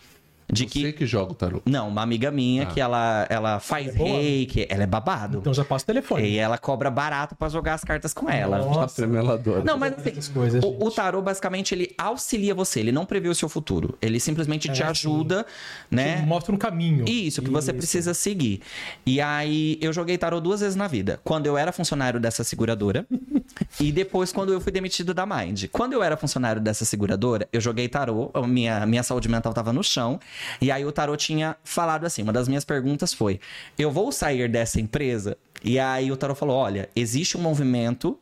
de 0.52 0.64
Você 0.64 0.68
que... 0.68 0.92
que 0.92 1.06
joga 1.06 1.32
o 1.32 1.34
tarô? 1.34 1.62
Não, 1.64 1.88
uma 1.88 2.02
amiga 2.02 2.30
minha 2.30 2.64
ah. 2.64 2.66
que 2.66 2.80
ela, 2.80 3.26
ela 3.28 3.60
faz 3.60 3.88
é 3.88 3.90
reiki, 3.90 4.66
ela 4.68 4.82
é 4.82 4.86
babado. 4.86 5.38
Então 5.38 5.54
já 5.54 5.64
passa 5.64 5.84
o 5.84 5.86
telefone. 5.86 6.28
E 6.28 6.38
ela 6.38 6.58
cobra 6.58 6.90
barato 6.90 7.34
para 7.34 7.48
jogar 7.48 7.74
as 7.74 7.84
cartas 7.84 8.12
com 8.12 8.28
ela. 8.28 8.58
Nossa, 8.58 8.96
tremeladora. 8.96 9.62
Não, 9.64 9.78
mas 9.78 9.94
assim, 9.94 10.32
coisas, 10.32 10.62
o, 10.64 10.86
o, 10.86 10.90
tarô 10.90 11.22
basicamente 11.22 11.74
ele 11.74 11.94
auxilia 11.96 12.54
você, 12.54 12.80
ele 12.80 12.92
não 12.92 13.06
prevê 13.06 13.28
o 13.28 13.34
seu 13.34 13.48
futuro. 13.48 13.96
Ele 14.02 14.18
simplesmente 14.18 14.70
é, 14.70 14.72
te 14.72 14.82
ajuda, 14.82 15.46
sim. 15.48 15.96
né? 15.96 16.20
Te 16.20 16.26
mostra 16.26 16.54
um 16.54 16.58
caminho. 16.58 17.04
Isso, 17.08 17.40
que 17.40 17.48
Isso. 17.48 17.52
você 17.52 17.72
precisa 17.72 18.14
seguir. 18.14 18.60
E 19.06 19.20
aí 19.20 19.78
eu 19.80 19.92
joguei 19.92 20.18
tarô 20.18 20.40
duas 20.40 20.60
vezes 20.60 20.76
na 20.76 20.88
vida. 20.88 21.20
Quando 21.24 21.46
eu 21.46 21.56
era 21.56 21.72
funcionário 21.72 22.18
dessa 22.18 22.42
seguradora 22.44 23.06
e 23.78 23.92
depois 23.92 24.32
quando 24.32 24.52
eu 24.52 24.60
fui 24.60 24.72
demitido 24.72 25.14
da 25.14 25.26
Mind. 25.26 25.66
Quando 25.70 25.92
eu 25.92 26.02
era 26.02 26.16
funcionário 26.16 26.60
dessa 26.60 26.84
seguradora, 26.84 27.48
eu 27.52 27.60
joguei 27.60 27.88
tarô, 27.88 28.30
minha, 28.46 28.84
minha 28.86 29.02
saúde 29.02 29.28
mental 29.28 29.52
tava 29.52 29.72
no 29.72 29.82
chão 29.82 30.18
e 30.61 30.70
aí 30.70 30.85
o 30.85 30.92
Tarot 30.92 31.24
tinha 31.24 31.57
falado 31.64 32.05
assim: 32.05 32.22
uma 32.22 32.33
das 32.33 32.48
minhas 32.48 32.64
perguntas 32.64 33.12
foi: 33.12 33.40
eu 33.79 33.90
vou 33.90 34.11
sair 34.12 34.48
dessa 34.48 34.81
empresa? 34.81 35.37
E 35.62 35.79
aí 35.79 36.11
o 36.11 36.16
Tarot 36.16 36.38
falou: 36.38 36.57
olha, 36.57 36.88
existe 36.94 37.37
um 37.37 37.40
movimento 37.40 38.18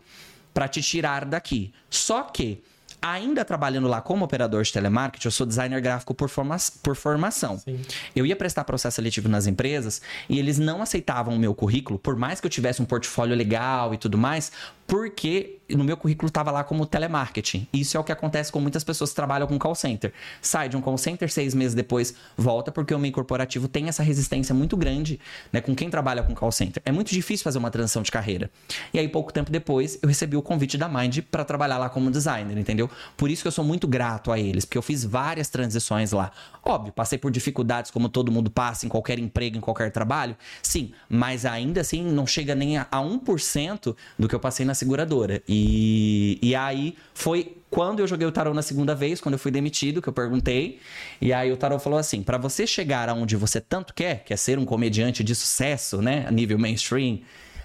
para 0.52 0.68
te 0.68 0.83
tirar 0.83 1.24
daqui. 1.24 1.72
Só 1.88 2.22
que 2.22 2.62
ainda 3.00 3.44
trabalhando 3.44 3.87
lá 3.87 4.00
como 4.00 4.24
operador 4.24 4.62
de 4.62 4.72
telemarketing, 4.72 5.28
eu 5.28 5.33
sou 5.33 5.46
designer 5.46 5.81
gráfico 5.81 6.14
por, 6.14 6.28
forma 6.28 6.57
por 6.83 6.96
formação. 6.96 7.59
Sim. 7.59 7.81
Eu 8.14 8.26
ia 8.26 8.37
prestar 8.37 8.64
processo 8.64 8.96
seletivo 8.96 9.28
nas 9.28 9.46
empresas 9.46 10.02
e 10.28 10.38
eles 10.38 10.59
não 10.59 10.83
aceitavam 10.83 11.35
o 11.35 11.38
meu 11.38 11.54
currículo, 11.54 11.98
por 11.98 12.16
mais 12.16 12.40
que 12.40 12.46
eu 12.46 12.50
tivesse 12.50 12.83
um 12.83 12.85
portfólio 12.85 13.37
legal 13.37 13.94
e 13.94 13.98
tudo 13.98 14.18
mais, 14.18 14.52
porque 14.88 15.59
no 15.77 15.85
meu 15.85 15.98
currículo 15.98 16.29
estava 16.29 16.51
lá 16.51 16.64
como 16.64 16.87
telemarketing. 16.87 17.68
Isso 17.70 17.94
é 17.96 18.01
o 18.01 18.05
que 18.05 18.11
acontece 18.11 18.51
com 18.51 18.59
muitas 18.59 18.83
pessoas 18.83 19.11
que 19.11 19.16
trabalham 19.16 19.46
com 19.46 19.59
call 19.59 19.74
center. 19.74 20.14
Sai 20.40 20.66
de 20.66 20.79
um 20.79 20.81
call 20.81 20.96
center, 20.96 21.31
seis 21.31 21.53
meses 21.53 21.74
depois 21.74 22.14
volta, 22.37 22.72
porque 22.72 22.94
o 22.94 22.98
meio 22.98 23.12
corporativo 23.12 23.68
tem 23.68 23.88
essa 23.88 24.03
resistência 24.03 24.55
muito 24.55 24.79
grande 24.79 25.20
né, 25.53 25.61
com 25.61 25.74
quem 25.74 25.90
trabalha 25.90 26.22
com 26.22 26.35
call 26.35 26.51
center. 26.51 26.83
É 26.87 26.90
muito 26.90 27.12
difícil 27.12 27.44
fazer 27.44 27.59
uma 27.59 27.70
transição 27.70 28.03
de 28.03 28.11
carreira. 28.11 28.51
E 28.92 28.98
aí, 28.98 29.07
pouco 29.07 29.31
tempo 29.31 29.51
depois, 29.51 29.98
eu 30.01 30.09
recebi 30.09 30.38
o 30.38 30.42
convite 30.42 30.79
da 30.79 30.88
Mind 30.88 31.18
para 31.31 31.44
trabalhar 31.44 31.77
lá 31.77 31.90
como 31.90 32.11
designer, 32.11 32.57
entendeu? 32.57 32.90
Por 33.14 33.31
isso 33.31 33.42
que 33.42 33.48
eu 33.48 33.53
sou 33.53 33.64
muito 33.64 33.87
grato 33.87 34.33
a 34.33 34.38
eles, 34.38 34.64
porque 34.64 34.79
eu 34.79 34.83
fiz 34.83 35.05
várias 35.05 35.51
transições 35.51 36.12
lá. 36.12 36.33
Óbvio, 36.64 36.94
passei 36.94 37.18
por 37.18 37.31
dificuldades 37.31 37.90
como 37.90 38.09
todo 38.09 38.33
mundo 38.33 38.51
passa 38.51 38.87
em 38.87 38.88
qualquer 38.88 39.18
emprego, 39.18 39.59
em 39.59 39.61
qualquer 39.61 39.90
trabalho, 39.90 40.35
sim, 40.62 40.92
mas 41.11 41.44
ainda 41.44 41.83
assim 41.83 42.03
não 42.03 42.27
chega 42.27 42.55
nem 42.55 42.79
a 42.79 42.87
1% 42.92 43.94
do 44.18 44.27
que 44.27 44.35
eu 44.35 44.40
passei 44.40 44.64
na 44.64 44.74
seguradora. 44.78 45.42
E, 45.48 46.38
e 46.40 46.54
aí 46.54 46.96
foi 47.12 47.56
quando 47.70 48.00
eu 48.00 48.06
joguei 48.06 48.26
o 48.26 48.32
tarô 48.32 48.54
na 48.54 48.62
segunda 48.62 48.94
vez, 48.94 49.20
quando 49.20 49.34
eu 49.34 49.38
fui 49.38 49.50
demitido, 49.50 50.00
que 50.00 50.08
eu 50.08 50.12
perguntei. 50.12 50.78
E 51.20 51.32
aí 51.32 51.52
o 51.52 51.56
tarô 51.56 51.78
falou 51.78 51.98
assim: 51.98 52.22
para 52.22 52.38
você 52.38 52.66
chegar 52.66 53.08
aonde 53.08 53.36
você 53.36 53.60
tanto 53.60 53.92
quer, 53.94 54.24
que 54.24 54.32
é 54.32 54.36
ser 54.36 54.58
um 54.58 54.64
comediante 54.64 55.22
de 55.22 55.34
sucesso, 55.34 56.00
né, 56.00 56.24
a 56.26 56.30
nível 56.30 56.58
mainstream, 56.58 57.20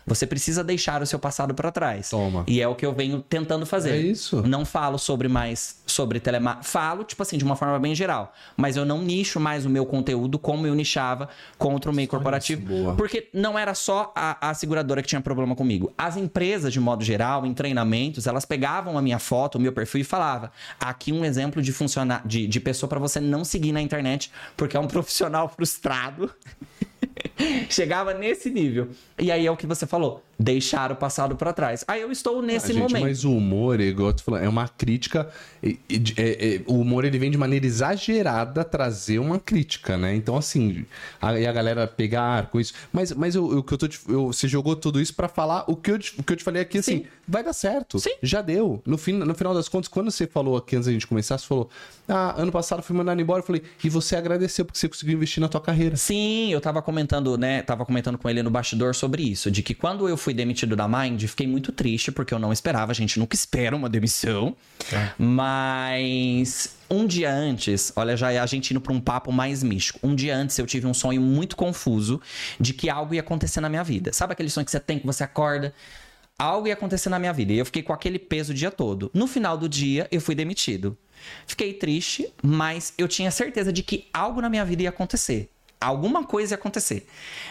você 0.06 0.28
precisa 0.28 0.64
deixar 0.64 1.02
o 1.02 1.06
seu 1.06 1.20
passado 1.20 1.54
para 1.54 1.72
trás. 1.72 2.10
Toma. 2.10 2.44
E 2.48 2.62
é 2.62 2.68
o 2.68 2.76
que 2.76 2.86
eu 2.86 2.94
venho 2.94 3.22
tentando 3.22 3.66
fazer. 3.66 3.92
É 3.92 3.98
isso. 3.98 4.42
Não 4.46 4.66
falo 4.66 4.98
sobre 4.98 5.28
mais 5.28 5.82
sobre 5.86 6.20
telemarketing. 6.20 6.68
Falo, 6.68 7.04
tipo 7.04 7.22
assim, 7.22 7.38
de 7.38 7.44
uma 7.44 7.56
forma 7.56 7.80
bem 7.80 7.94
geral. 7.96 8.34
Mas 8.58 8.76
eu 8.76 8.86
não 8.86 9.02
nicho 9.02 9.40
mais 9.40 9.66
o 9.66 9.70
meu 9.70 9.86
conteúdo 9.86 10.40
como 10.40 10.66
eu 10.68 10.76
nichava 10.76 11.30
contra 11.58 11.92
o 11.92 11.94
meio 11.94 12.08
corporativo. 12.08 12.66
Boa. 12.66 12.96
Porque 12.96 13.30
não 13.34 13.58
era 13.58 13.74
só 13.74 14.12
a, 14.16 14.50
a 14.50 14.54
seguradora 14.54 15.02
que 15.02 15.08
tinha 15.08 15.22
problema 15.22 15.56
comigo. 15.56 15.94
As 15.98 16.18
empresas, 16.18 16.74
de 16.74 16.80
modo 16.80 17.04
geral, 17.04 17.46
em 17.46 17.54
treinamentos, 17.54 18.28
elas 18.28 18.46
pegavam 18.46 18.98
a 18.98 19.02
minha 19.02 19.20
foto, 19.20 19.58
o 19.58 19.62
meu 19.62 19.72
perfil 19.72 20.02
e 20.02 20.04
falavam: 20.04 20.50
aqui 20.80 21.12
um 21.12 21.24
exemplo 21.24 21.62
de 21.62 21.72
funcionar 21.72 22.22
de, 22.26 22.48
de 22.48 22.60
pessoa 22.60 22.90
para 22.90 23.00
você 23.00 23.20
não 23.20 23.44
seguir 23.44 23.72
na 23.72 23.82
internet, 23.82 24.32
porque 24.58 24.76
é 24.76 24.80
um 24.80 24.88
profissional 24.88 25.48
frustrado. 25.50 26.32
Chegava 27.70 28.14
nesse 28.14 28.50
nível. 28.50 28.90
E 29.20 29.32
aí 29.32 29.46
é 29.46 29.52
o 29.52 29.58
que 29.58 29.68
você 29.68 29.86
falou 29.86 30.24
deixar 30.40 30.92
o 30.92 30.96
passado 30.96 31.36
para 31.36 31.54
trás. 31.54 31.84
Aí 31.88 32.02
eu 32.02 32.12
estou 32.12 32.42
nesse 32.42 32.72
ah, 32.72 32.74
gente, 32.74 32.82
momento. 32.82 33.04
Mas 33.04 33.24
o 33.24 33.32
humor, 33.36 33.80
igual 33.80 34.14
tu 34.14 34.24
falou, 34.24 34.40
é 34.40 34.50
uma 34.50 34.68
crítica. 34.68 35.30
É, 35.64 35.76
é, 36.18 36.62
o 36.68 36.80
humor 36.80 37.06
ele 37.06 37.18
vem 37.18 37.32
de 37.32 37.38
maneira 37.38 37.66
exagerada 37.66 38.64
trazer 38.64 39.20
uma 39.20 39.40
crítica, 39.40 39.98
né? 39.98 40.16
Então, 40.16 40.36
assim, 40.36 40.86
a, 41.22 41.40
e 41.40 41.48
a 41.48 41.52
galera 41.52 41.88
pegar 41.88 42.48
com 42.48 42.60
isso. 42.60 42.74
Mas, 42.92 43.12
mas 43.12 43.36
eu, 43.36 43.46
o 43.46 43.64
que 43.64 43.74
eu 43.74 43.78
tô 43.78 43.88
eu, 44.08 44.28
você 44.28 44.48
jogou 44.48 44.76
tudo 44.76 45.00
isso 45.00 45.14
para 45.14 45.28
falar 45.28 45.66
o 45.68 45.76
que, 45.76 45.92
eu, 45.92 46.00
o 46.18 46.24
que 46.24 46.34
eu 46.34 46.38
te 46.38 46.44
falei 46.44 46.62
aqui, 46.62 46.80
assim, 46.80 47.00
Sim. 47.00 47.06
vai 47.28 47.44
dar 47.44 47.54
certo. 47.54 48.00
Sim. 48.00 48.14
Já 48.22 48.42
deu. 48.42 48.82
No, 48.86 48.98
fim, 48.98 49.14
no 49.14 49.34
final 49.36 49.54
das 49.54 49.70
contas, 49.70 49.88
quando 49.88 50.12
você 50.12 50.28
falou 50.28 50.58
aqui 50.58 50.76
antes 50.76 50.88
da 50.88 50.92
gente 50.92 51.08
começar, 51.08 51.38
você 51.38 51.48
falou: 51.48 51.70
Ah, 52.08 52.36
ano 52.38 52.52
passado 52.52 52.82
fui 52.82 52.96
mandado 52.96 53.22
embora. 53.22 53.40
Eu 53.40 53.46
falei, 53.46 53.64
e 53.84 53.90
você 53.90 54.16
agradeceu 54.16 54.66
porque 54.66 54.80
você 54.80 54.90
conseguiu 54.90 55.16
investir 55.16 55.42
na 55.42 55.48
tua 55.48 55.62
carreira. 55.62 55.96
Sim, 55.96 56.52
eu 56.52 56.60
tava 56.60 56.82
comentando, 56.82 57.38
né? 57.38 57.62
Tava 57.62 57.86
comentando 57.86 58.18
com 58.18 58.30
ele 58.30 58.42
no 58.44 58.50
bastidor 58.50 58.96
sobre 58.96 59.24
isso, 59.24 59.50
de 59.52 59.62
que 59.62 59.74
quando 59.74 60.08
eu 60.08 60.18
fui 60.18 60.33
demitido 60.34 60.76
da 60.76 60.88
Mind, 60.88 61.24
fiquei 61.26 61.48
muito 61.48 61.72
triste, 61.72 62.12
porque 62.12 62.34
eu 62.34 62.40
não 62.40 62.52
esperava, 62.52 62.92
a 62.92 62.96
gente 62.96 63.20
nunca 63.20 63.36
espera 63.36 63.76
uma 63.76 63.90
demissão. 63.90 64.56
É. 64.92 65.12
Mas 65.18 66.76
um 66.90 67.06
dia 67.06 67.32
antes, 67.32 67.94
olha, 67.96 68.16
já 68.18 68.32
é 68.32 68.40
a 68.40 68.46
gente 68.46 68.72
indo 68.72 68.82
pra 68.82 68.94
um 68.94 69.00
papo 69.00 69.32
mais 69.32 69.64
místico. 69.64 70.00
Um 70.04 70.16
dia 70.16 70.36
antes 70.36 70.58
eu 70.58 70.66
tive 70.66 70.88
um 70.88 70.94
sonho 70.94 71.22
muito 71.22 71.56
confuso 71.56 72.22
de 72.60 72.74
que 72.74 72.90
algo 72.90 73.14
ia 73.14 73.22
acontecer 73.22 73.62
na 73.62 73.70
minha 73.70 73.84
vida. 73.84 74.12
Sabe 74.14 74.34
aquele 74.34 74.50
sonho 74.50 74.66
que 74.66 74.72
você 74.72 74.80
tem, 74.80 75.00
que 75.00 75.06
você 75.06 75.24
acorda? 75.24 75.74
Algo 76.38 76.68
ia 76.68 76.74
acontecer 76.74 77.10
na 77.10 77.20
minha 77.20 77.34
vida. 77.34 77.54
E 77.54 77.58
eu 77.58 77.66
fiquei 77.66 77.84
com 77.84 77.94
aquele 77.94 78.20
peso 78.20 78.52
o 78.52 78.56
dia 78.56 78.72
todo. 78.72 79.10
No 79.14 79.28
final 79.28 79.58
do 79.58 79.70
dia, 79.70 80.08
eu 80.12 80.20
fui 80.20 80.36
demitido. 80.36 80.98
Fiquei 81.48 81.74
triste, 81.74 82.28
mas 82.42 82.94
eu 82.98 83.08
tinha 83.08 83.32
certeza 83.32 83.72
de 83.72 83.82
que 83.82 84.08
algo 84.14 84.42
na 84.42 84.50
minha 84.50 84.66
vida 84.66 84.84
ia 84.84 84.90
acontecer 84.90 85.50
alguma 85.84 86.24
coisa 86.24 86.54
ia 86.54 86.58
acontecer. 86.58 87.06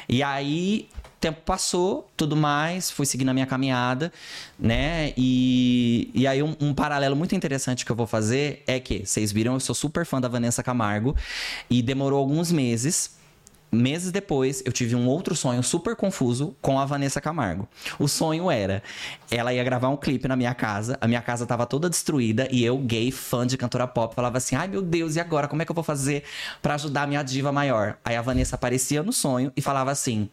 E 0.09 0.23
aí 0.23 0.89
tempo 1.23 1.41
passou, 1.45 2.11
tudo 2.17 2.37
mais, 2.37 2.91
fui 2.91 3.07
seguindo 3.07 3.29
a 3.29 3.35
minha 3.35 3.47
caminhada, 3.47 4.13
né? 4.59 5.13
E, 5.17 6.11
e 6.13 6.27
aí 6.27 6.43
um, 6.43 6.57
um, 6.61 6.75
paralelo 6.75 7.15
muito 7.15 7.35
interessante 7.35 7.85
que 7.87 7.93
eu 7.93 7.97
vou 7.97 8.09
fazer 8.09 8.63
é 8.67 8.81
que, 8.81 9.07
vocês 9.07 9.31
viram, 9.31 9.55
eu 9.55 9.61
sou 9.61 9.75
super 9.75 10.05
fã 10.05 10.21
da 10.21 10.27
Vanessa 10.27 10.63
Camargo 10.63 11.17
e 11.71 11.81
demorou 11.81 12.19
alguns 12.19 12.51
meses 12.51 13.22
meses 13.73 14.13
depois, 14.13 14.63
eu 14.67 14.73
tive 14.73 14.95
um 14.95 15.07
outro 15.09 15.35
sonho 15.35 15.63
super 15.63 15.97
confuso 15.97 16.55
com 16.61 16.79
a 16.79 16.85
Vanessa 16.85 17.21
Camargo. 17.21 17.67
O 17.99 18.07
sonho 18.07 18.51
era, 18.51 18.83
ela 19.31 19.55
ia 19.55 19.65
gravar 19.65 19.89
um 19.89 19.97
clipe 19.97 20.29
na 20.29 20.37
minha 20.37 20.55
casa, 20.55 20.99
a 21.01 21.09
minha 21.09 21.23
casa 21.23 21.47
tava 21.47 21.65
toda 21.65 21.89
destruída 21.89 22.47
e 22.51 22.63
eu, 22.63 22.77
gay, 22.77 23.11
fã 23.11 23.47
de 23.47 23.57
cantora 23.57 23.89
pop, 23.89 24.15
falava 24.15 24.37
assim: 24.37 24.55
"Ai, 24.55 24.69
meu 24.69 24.83
Deus, 24.83 25.17
e 25.17 25.21
agora 25.21 25.49
como 25.49 25.63
é 25.63 25.65
que 25.65 25.71
eu 25.71 25.75
vou 25.75 25.85
fazer 25.85 26.25
para 26.61 26.75
ajudar 26.75 27.05
a 27.05 27.07
minha 27.07 27.23
diva 27.23 27.51
maior?". 27.51 27.97
Aí 28.05 28.15
a 28.15 28.23
Vanessa 28.23 28.57
aparecia 28.57 29.03
no 29.03 29.13
sonho 29.13 29.51
e 29.57 29.63
falava 29.63 29.91
assim: 29.91 30.29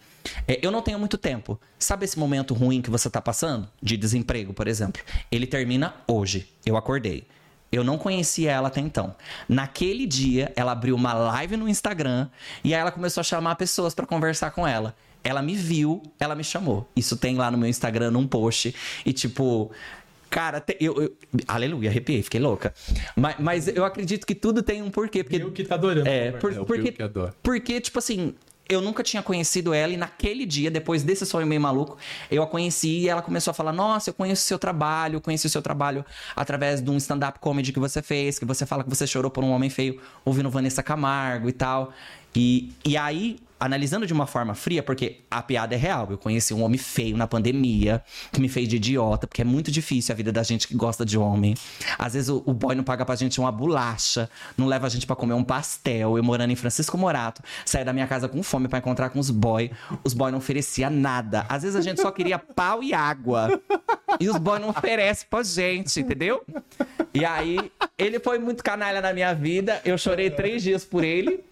é, 0.47 0.59
eu 0.61 0.71
não 0.71 0.81
tenho 0.81 0.99
muito 0.99 1.17
tempo. 1.17 1.59
Sabe 1.77 2.05
esse 2.05 2.19
momento 2.19 2.53
ruim 2.53 2.81
que 2.81 2.89
você 2.89 3.09
tá 3.09 3.21
passando? 3.21 3.67
De 3.81 3.95
desemprego, 3.95 4.53
por 4.53 4.67
exemplo. 4.67 5.01
Ele 5.31 5.47
termina 5.47 5.95
hoje. 6.07 6.47
Eu 6.65 6.75
acordei. 6.75 7.25
Eu 7.71 7.83
não 7.83 7.97
conhecia 7.97 8.51
ela 8.51 8.67
até 8.67 8.81
então. 8.81 9.15
Naquele 9.47 10.05
dia, 10.07 10.51
ela 10.55 10.71
abriu 10.71 10.95
uma 10.95 11.13
live 11.13 11.55
no 11.57 11.67
Instagram 11.69 12.27
e 12.63 12.73
aí 12.73 12.79
ela 12.81 12.91
começou 12.91 13.21
a 13.21 13.23
chamar 13.23 13.55
pessoas 13.55 13.93
pra 13.93 14.05
conversar 14.05 14.51
com 14.51 14.67
ela. 14.67 14.95
Ela 15.23 15.41
me 15.41 15.53
viu, 15.55 16.01
ela 16.19 16.33
me 16.33 16.43
chamou. 16.43 16.89
Isso 16.95 17.15
tem 17.17 17.35
lá 17.35 17.51
no 17.51 17.57
meu 17.57 17.69
Instagram, 17.69 18.11
num 18.11 18.25
post. 18.27 18.73
E 19.05 19.13
tipo, 19.13 19.71
Cara, 20.29 20.61
te- 20.61 20.77
eu, 20.79 21.01
eu- 21.01 21.15
Aleluia, 21.47 21.89
arrepiei, 21.89 22.21
fiquei 22.21 22.39
louca. 22.39 22.71
Mas, 23.15 23.35
mas 23.39 23.67
eu 23.67 23.83
acredito 23.83 24.27
que 24.27 24.35
tudo 24.35 24.61
tem 24.61 24.79
um 24.83 24.91
porquê. 24.91 25.23
Porque, 25.23 25.37
Eu 25.41 25.51
que 25.51 25.63
tá 25.63 25.73
adorando. 25.73 26.07
é, 26.07 26.31
por- 26.33 26.53
É 26.53 26.59
o 26.59 26.65
porque, 26.67 26.95
porque, 27.41 27.81
tipo 27.81 27.97
assim, 27.97 28.35
eu 28.69 28.81
nunca 28.81 29.01
tinha 29.01 29.23
conhecido 29.23 29.73
ela 29.73 29.91
e 29.91 29.97
naquele 29.97 30.45
dia, 30.45 30.69
depois 30.69 31.01
desse 31.01 31.25
sonho 31.25 31.47
meio 31.47 31.59
maluco, 31.59 31.97
eu 32.29 32.43
a 32.43 32.47
conheci 32.47 32.99
e 32.99 33.09
ela 33.09 33.21
começou 33.21 33.49
a 33.49 33.53
falar: 33.53 33.73
Nossa, 33.73 34.11
eu 34.11 34.13
conheço 34.13 34.43
o 34.43 34.45
seu 34.45 34.59
trabalho, 34.59 35.15
eu 35.15 35.21
conheci 35.21 35.47
o 35.47 35.49
seu 35.49 35.61
trabalho 35.61 36.05
através 36.35 36.79
de 36.79 36.91
um 36.91 36.97
stand-up 36.97 37.39
comedy 37.39 37.73
que 37.73 37.79
você 37.79 38.01
fez, 38.03 38.37
que 38.37 38.45
você 38.45 38.67
fala 38.67 38.83
que 38.83 38.89
você 38.89 39.07
chorou 39.07 39.31
por 39.31 39.43
um 39.43 39.49
homem 39.49 39.71
feio 39.71 39.99
ouvindo 40.23 40.49
Vanessa 40.51 40.83
Camargo 40.83 41.49
e 41.49 41.53
tal. 41.53 41.91
E, 42.35 42.71
e 42.85 42.95
aí, 42.95 43.39
analisando 43.59 44.07
de 44.07 44.13
uma 44.13 44.25
forma 44.25 44.55
fria, 44.55 44.81
porque 44.81 45.17
a 45.29 45.41
piada 45.41 45.75
é 45.75 45.77
real. 45.77 46.07
Eu 46.09 46.17
conheci 46.17 46.53
um 46.53 46.63
homem 46.63 46.77
feio 46.77 47.17
na 47.17 47.27
pandemia, 47.27 48.01
que 48.31 48.39
me 48.39 48.47
fez 48.47 48.67
de 48.67 48.77
idiota, 48.77 49.27
porque 49.27 49.41
é 49.41 49.45
muito 49.45 49.69
difícil 49.69 50.13
a 50.13 50.15
vida 50.15 50.31
da 50.31 50.41
gente 50.43 50.67
que 50.67 50.75
gosta 50.75 51.05
de 51.05 51.17
homem. 51.17 51.55
Às 51.97 52.13
vezes 52.13 52.29
o, 52.29 52.41
o 52.45 52.53
boy 52.53 52.73
não 52.75 52.83
paga 52.83 53.05
pra 53.05 53.15
gente 53.15 53.39
uma 53.39 53.51
bolacha, 53.51 54.29
não 54.57 54.65
leva 54.65 54.87
a 54.87 54.89
gente 54.89 55.05
pra 55.05 55.15
comer 55.15 55.33
um 55.33 55.43
pastel. 55.43 56.17
Eu 56.17 56.23
morando 56.23 56.51
em 56.51 56.55
Francisco 56.55 56.97
Morato, 56.97 57.41
saí 57.65 57.83
da 57.83 57.91
minha 57.91 58.07
casa 58.07 58.29
com 58.29 58.41
fome 58.41 58.67
pra 58.67 58.79
encontrar 58.79 59.09
com 59.09 59.19
os 59.19 59.29
boy. 59.29 59.69
Os 60.03 60.13
boy 60.13 60.31
não 60.31 60.37
oferecia 60.37 60.89
nada. 60.89 61.45
Às 61.49 61.63
vezes 61.63 61.75
a 61.75 61.81
gente 61.81 62.01
só 62.01 62.11
queria 62.11 62.39
pau 62.39 62.81
e 62.81 62.93
água. 62.93 63.59
E 64.19 64.29
os 64.29 64.37
boy 64.37 64.59
não 64.59 64.69
oferecem 64.69 65.27
pra 65.29 65.43
gente, 65.43 65.99
entendeu? 65.99 66.43
E 67.13 67.25
aí, 67.25 67.71
ele 67.97 68.19
foi 68.19 68.39
muito 68.39 68.63
canalha 68.63 69.01
na 69.01 69.13
minha 69.13 69.33
vida. 69.33 69.81
Eu 69.83 69.97
chorei 69.97 70.29
três 70.29 70.63
dias 70.63 70.85
por 70.85 71.03
ele. 71.03 71.43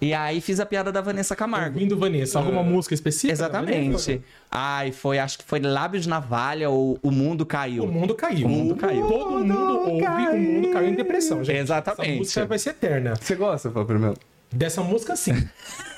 E 0.00 0.12
aí 0.12 0.40
fiz 0.40 0.60
a 0.60 0.66
piada 0.66 0.92
da 0.92 1.00
Vanessa 1.00 1.34
Camargo. 1.34 1.74
Ouvindo 1.74 1.98
Vanessa, 1.98 2.38
alguma 2.38 2.62
música 2.62 2.94
específica? 2.94 3.32
Exatamente. 3.32 4.22
Ai, 4.50 4.92
foi, 4.92 5.18
acho 5.18 5.38
que 5.38 5.44
foi 5.44 5.58
Lábios 5.60 6.04
de 6.04 6.08
Navalha 6.08 6.68
ou 6.68 6.98
O 7.02 7.10
Mundo 7.10 7.46
Caiu. 7.46 7.84
O 7.84 7.88
mundo 7.88 8.14
caiu. 8.14 8.46
O 8.46 8.50
mundo 8.50 8.76
caiu. 8.76 9.06
Todo 9.06 9.30
mundo 9.30 9.58
ouve, 9.58 10.04
o 10.04 10.38
mundo 10.38 10.70
caiu 10.72 10.88
em 10.88 10.94
depressão, 10.94 11.42
gente. 11.42 11.60
Exatamente. 11.60 12.10
Essa 12.10 12.18
música 12.18 12.46
vai 12.46 12.58
ser 12.58 12.70
eterna. 12.70 13.14
Você 13.18 13.34
gosta, 13.34 13.70
Fábio 13.70 13.98
Melo? 13.98 14.18
Dessa 14.52 14.82
música, 14.82 15.16
sim. 15.16 15.32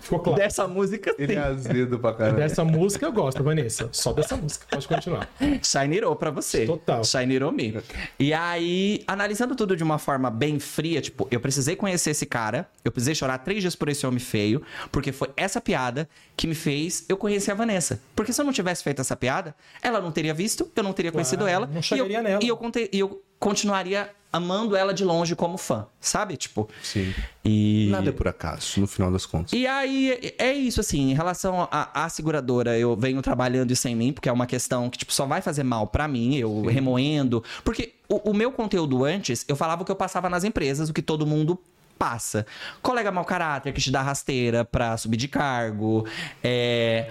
Ficou 0.00 0.20
claro. 0.20 0.38
Dessa 0.38 0.66
música, 0.66 1.14
Ele 1.18 1.34
sim. 1.34 1.38
é 1.38 1.42
azedo 1.42 1.98
pra 1.98 2.12
caralho. 2.14 2.36
Dessa 2.36 2.64
música 2.64 3.06
eu 3.06 3.12
gosto, 3.12 3.42
Vanessa. 3.42 3.88
Só 3.92 4.12
dessa 4.12 4.36
música. 4.36 4.66
Pode 4.70 4.86
continuar. 4.88 5.28
Shinerou 5.62 6.14
pra 6.16 6.30
você. 6.30 6.66
Total. 6.66 7.04
Shinerou 7.04 7.52
me. 7.52 7.78
E 8.18 8.32
aí, 8.32 9.02
analisando 9.06 9.54
tudo 9.54 9.76
de 9.76 9.82
uma 9.82 9.98
forma 9.98 10.30
bem 10.30 10.58
fria, 10.58 11.00
tipo, 11.00 11.26
eu 11.30 11.40
precisei 11.40 11.76
conhecer 11.76 12.10
esse 12.10 12.26
cara, 12.26 12.68
eu 12.84 12.90
precisei 12.92 13.14
chorar 13.14 13.38
três 13.38 13.60
dias 13.60 13.74
por 13.76 13.88
esse 13.88 14.06
homem 14.06 14.18
feio, 14.20 14.62
porque 14.90 15.12
foi 15.12 15.30
essa 15.36 15.60
piada 15.60 16.08
que 16.36 16.46
me 16.46 16.54
fez 16.54 17.04
eu 17.08 17.16
conhecer 17.16 17.50
a 17.50 17.54
Vanessa. 17.54 18.00
Porque 18.14 18.32
se 18.32 18.40
eu 18.40 18.44
não 18.44 18.52
tivesse 18.52 18.82
feito 18.82 19.00
essa 19.00 19.16
piada, 19.16 19.54
ela 19.82 20.00
não 20.00 20.10
teria 20.10 20.34
visto, 20.34 20.70
eu 20.74 20.82
não 20.82 20.92
teria 20.92 21.12
conhecido 21.12 21.46
ela. 21.46 21.66
não 21.66 21.74
e 21.74 21.76
eu, 21.78 21.82
chegaria 21.82 22.22
nela. 22.22 22.40
E 22.42 22.48
eu, 22.48 22.56
conte- 22.56 22.88
e 22.92 22.98
eu 22.98 23.22
continuaria 23.38 24.10
amando 24.32 24.76
ela 24.76 24.94
de 24.94 25.04
longe 25.04 25.34
como 25.34 25.58
fã, 25.58 25.86
sabe? 26.00 26.36
Tipo. 26.36 26.68
Sim. 26.82 27.12
E. 27.44 27.88
Nada 27.90 28.10
é 28.10 28.12
por 28.12 28.28
acaso, 28.28 28.80
no 28.80 28.86
final 28.86 29.10
das 29.10 29.26
contas. 29.26 29.52
E 29.52 29.66
aí, 29.66 30.34
é 30.38 30.52
isso, 30.52 30.80
assim, 30.80 31.10
em 31.10 31.14
relação 31.14 31.68
à, 31.70 32.08
seguradora, 32.08 32.78
eu 32.78 32.96
venho 32.96 33.20
trabalhando 33.22 33.70
isso 33.70 33.88
em 33.88 33.96
mim, 33.96 34.12
porque 34.12 34.28
é 34.28 34.32
uma 34.32 34.46
questão 34.46 34.88
que, 34.88 34.98
tipo, 34.98 35.12
só 35.12 35.26
vai 35.26 35.42
fazer 35.42 35.62
mal 35.62 35.86
pra 35.86 36.06
mim, 36.06 36.36
eu 36.36 36.62
remoendo. 36.66 37.42
Porque 37.64 37.94
o, 38.08 38.30
o 38.30 38.34
meu 38.34 38.52
conteúdo 38.52 39.04
antes, 39.04 39.44
eu 39.48 39.56
falava 39.56 39.82
o 39.82 39.84
que 39.84 39.92
eu 39.92 39.96
passava 39.96 40.28
nas 40.28 40.44
empresas, 40.44 40.88
o 40.88 40.92
que 40.92 41.02
todo 41.02 41.26
mundo 41.26 41.58
passa. 41.98 42.46
Colega 42.80 43.12
mau 43.12 43.24
caráter 43.24 43.74
que 43.74 43.80
te 43.80 43.90
dá 43.90 44.00
rasteira 44.00 44.64
pra 44.64 44.96
subir 44.96 45.18
de 45.18 45.28
cargo, 45.28 46.06
é... 46.42 47.10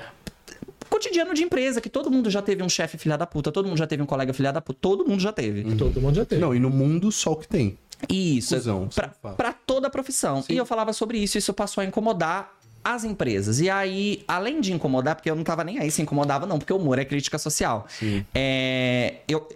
Cotidiano 0.90 1.34
de 1.34 1.44
empresa, 1.44 1.80
que 1.80 1.90
todo 1.90 2.10
mundo 2.10 2.30
já 2.30 2.42
teve 2.42 2.64
um 2.64 2.70
chefe 2.70 2.98
filha 2.98 3.18
da 3.18 3.26
puta, 3.28 3.52
todo 3.52 3.68
mundo 3.68 3.78
já 3.78 3.88
teve 3.88 4.02
um 4.02 4.06
colega 4.06 4.34
filha 4.34 4.52
da 4.52 4.60
puta, 4.62 4.80
todo 4.82 5.08
mundo 5.08 5.22
já 5.22 5.32
teve. 5.32 5.64
Todo 5.76 6.02
mundo 6.02 6.16
já 6.16 6.26
teve. 6.26 6.42
Não, 6.42 6.54
e 6.54 6.60
no 6.60 6.70
mundo 6.70 7.12
só 7.12 7.32
o 7.32 7.36
que 7.36 7.48
tem. 7.48 7.78
Isso. 8.10 8.56
Cusão, 8.56 8.88
pra, 8.94 9.10
pra 9.34 9.54
toda 9.54 9.88
a 9.88 9.90
profissão. 9.90 10.44
E 10.50 10.56
eu 10.56 10.66
falava 10.66 10.94
sobre 10.94 11.18
isso, 11.18 11.38
isso 11.38 11.54
passou 11.54 11.82
a 11.82 11.86
incomodar 11.86 12.58
as 12.84 13.04
empresas. 13.04 13.60
E 13.60 13.70
aí, 13.70 14.24
além 14.28 14.62
de 14.62 14.72
incomodar, 14.74 15.16
porque 15.16 15.30
eu 15.30 15.36
não 15.36 15.44
tava 15.44 15.64
nem 15.64 15.80
aí 15.80 15.92
se 15.92 16.02
incomodava, 16.02 16.46
não, 16.46 16.58
porque 16.58 16.72
o 16.72 16.78
humor 16.78 16.98
é 16.98 17.06
crítica 17.06 17.38
social. 17.38 17.88
É, 18.34 19.16
eu, 19.28 19.48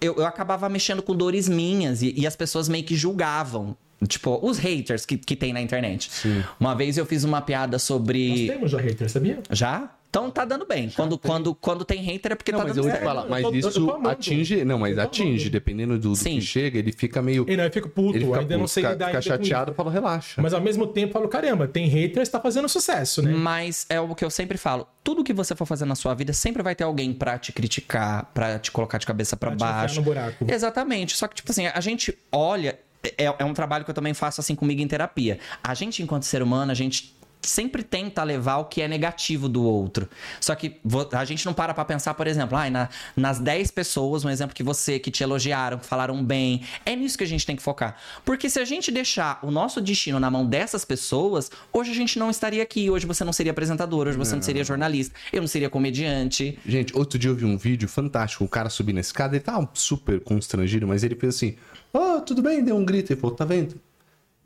eu, 0.00 0.14
eu 0.16 0.26
acabava 0.26 0.68
mexendo 0.68 1.02
com 1.02 1.14
dores 1.14 1.48
minhas 1.48 2.00
e, 2.00 2.14
e 2.16 2.26
as 2.26 2.36
pessoas 2.36 2.68
meio 2.68 2.84
que 2.84 2.94
julgavam. 2.94 3.76
Tipo, 4.08 4.38
os 4.42 4.56
haters 4.56 5.04
que, 5.04 5.18
que 5.18 5.36
tem 5.36 5.52
na 5.52 5.60
internet. 5.60 6.10
Uma 6.58 6.74
vez 6.74 6.96
eu 6.96 7.04
fiz 7.04 7.22
uma 7.22 7.42
piada 7.42 7.72
Nós 7.72 7.82
sobre. 7.82 8.46
temos 8.46 8.70
já 8.70 8.78
hater, 8.78 9.10
sabia? 9.10 9.40
Já? 9.50 9.90
Então 10.10 10.28
tá 10.28 10.44
dando 10.44 10.66
bem. 10.66 10.90
Quando, 10.90 11.16
quando, 11.16 11.54
quando 11.54 11.84
tem 11.84 12.02
hater 12.02 12.32
é 12.32 12.34
porque 12.34 12.50
Não, 12.50 12.58
tá 12.58 12.64
mas 12.66 12.74
dando 12.74 12.84
eu 12.86 12.90
te 12.90 12.94
certo. 12.94 13.04
falar, 13.04 13.22
eu 13.22 13.30
mas 13.30 13.44
eu 13.44 13.50
tô 13.52 13.56
isso 13.68 13.90
amando. 13.90 14.08
atinge. 14.08 14.64
Não, 14.64 14.76
mas 14.76 14.96
Eu 14.96 15.04
atinge, 15.04 15.48
dependendo 15.48 15.96
do, 15.96 16.12
do 16.14 16.18
que 16.18 16.40
chega, 16.40 16.80
ele 16.80 16.90
fica 16.90 17.22
meio. 17.22 17.46
E 17.48 17.56
não, 17.56 17.62
eu 17.62 17.70
fico 17.70 17.88
puto, 17.88 18.16
Ele 18.18 18.24
fica, 18.26 18.40
ainda 18.40 18.54
não 18.54 18.60
puto, 18.62 18.72
sei 18.72 18.82
fica, 18.82 18.92
lidar 18.92 19.06
fica 19.06 19.22
chateado, 19.22 19.72
fala, 19.72 19.88
relaxa. 19.90 20.42
Mas 20.42 20.52
ao 20.52 20.60
mesmo 20.60 20.84
tempo 20.88 21.10
eu 21.10 21.12
falo, 21.12 21.28
caramba, 21.28 21.68
tem 21.68 21.86
haters, 21.86 22.28
tá 22.28 22.40
fazendo 22.40 22.68
sucesso, 22.68 23.22
né? 23.22 23.32
Mas 23.32 23.86
é 23.88 24.00
o 24.00 24.12
que 24.16 24.24
eu 24.24 24.30
sempre 24.30 24.58
falo. 24.58 24.84
Tudo 25.04 25.22
que 25.22 25.32
você 25.32 25.54
for 25.54 25.64
fazer 25.64 25.84
na 25.84 25.94
sua 25.94 26.12
vida, 26.12 26.32
sempre 26.32 26.60
vai 26.60 26.74
ter 26.74 26.82
alguém 26.82 27.12
pra 27.12 27.38
te 27.38 27.52
criticar, 27.52 28.24
pra 28.34 28.58
te 28.58 28.72
colocar 28.72 28.98
de 28.98 29.06
cabeça 29.06 29.36
pra 29.36 29.50
Pra 29.50 29.56
te 29.56 29.60
baixo. 29.60 29.96
no 29.96 30.02
buraco. 30.02 30.44
Exatamente. 30.48 31.16
Só 31.16 31.28
que, 31.28 31.36
tipo 31.36 31.52
assim, 31.52 31.66
a 31.68 31.80
gente 31.80 32.18
olha. 32.32 32.76
É, 33.16 33.24
é 33.38 33.44
um 33.44 33.54
trabalho 33.54 33.84
que 33.84 33.90
eu 33.90 33.94
também 33.94 34.12
faço 34.12 34.40
assim 34.42 34.54
comigo 34.56 34.82
em 34.82 34.88
terapia. 34.88 35.38
A 35.62 35.72
gente, 35.72 36.02
enquanto 36.02 36.24
ser 36.24 36.42
humano, 36.42 36.70
a 36.70 36.74
gente 36.74 37.16
sempre 37.42 37.82
tenta 37.82 38.22
levar 38.22 38.56
o 38.58 38.64
que 38.66 38.82
é 38.82 38.88
negativo 38.88 39.48
do 39.48 39.62
outro. 39.64 40.08
Só 40.40 40.54
que 40.54 40.78
a 41.12 41.24
gente 41.24 41.46
não 41.46 41.52
para 41.54 41.72
pra 41.72 41.84
pensar, 41.84 42.14
por 42.14 42.26
exemplo, 42.26 42.56
ai, 42.56 42.70
na- 42.70 42.88
nas 43.16 43.38
10 43.38 43.70
pessoas, 43.70 44.24
um 44.24 44.30
exemplo 44.30 44.54
que 44.54 44.62
você, 44.62 44.98
que 44.98 45.10
te 45.10 45.22
elogiaram, 45.22 45.78
que 45.78 45.86
falaram 45.86 46.22
bem. 46.24 46.62
É 46.84 46.94
nisso 46.94 47.16
que 47.16 47.24
a 47.24 47.26
gente 47.26 47.46
tem 47.46 47.56
que 47.56 47.62
focar. 47.62 47.96
Porque 48.24 48.50
se 48.50 48.58
a 48.60 48.64
gente 48.64 48.90
deixar 48.90 49.38
o 49.42 49.50
nosso 49.50 49.80
destino 49.80 50.20
na 50.20 50.30
mão 50.30 50.44
dessas 50.44 50.84
pessoas, 50.84 51.50
hoje 51.72 51.90
a 51.90 51.94
gente 51.94 52.18
não 52.18 52.30
estaria 52.30 52.62
aqui. 52.62 52.90
Hoje 52.90 53.06
você 53.06 53.24
não 53.24 53.32
seria 53.32 53.52
apresentador, 53.52 54.06
hoje 54.08 54.18
você 54.18 54.34
não 54.34 54.42
seria 54.42 54.62
jornalista, 54.64 55.14
eu 55.32 55.40
não 55.40 55.48
seria 55.48 55.70
comediante. 55.70 56.58
Gente, 56.66 56.96
outro 56.96 57.18
dia 57.18 57.30
eu 57.30 57.34
vi 57.34 57.44
um 57.44 57.56
vídeo 57.56 57.88
fantástico, 57.88 58.44
o 58.44 58.48
cara 58.48 58.68
subindo 58.70 58.98
a 58.98 59.00
escada, 59.00 59.34
ele 59.36 59.42
tava 59.44 59.68
super 59.74 60.20
constrangido, 60.20 60.86
mas 60.86 61.02
ele 61.02 61.14
fez 61.14 61.34
assim, 61.36 61.56
ó, 61.92 62.20
tudo 62.20 62.42
bem, 62.42 62.62
deu 62.62 62.76
um 62.76 62.84
grito, 62.84 63.12
ele 63.12 63.20
falou, 63.20 63.34
tá 63.34 63.44
vendo? 63.44 63.74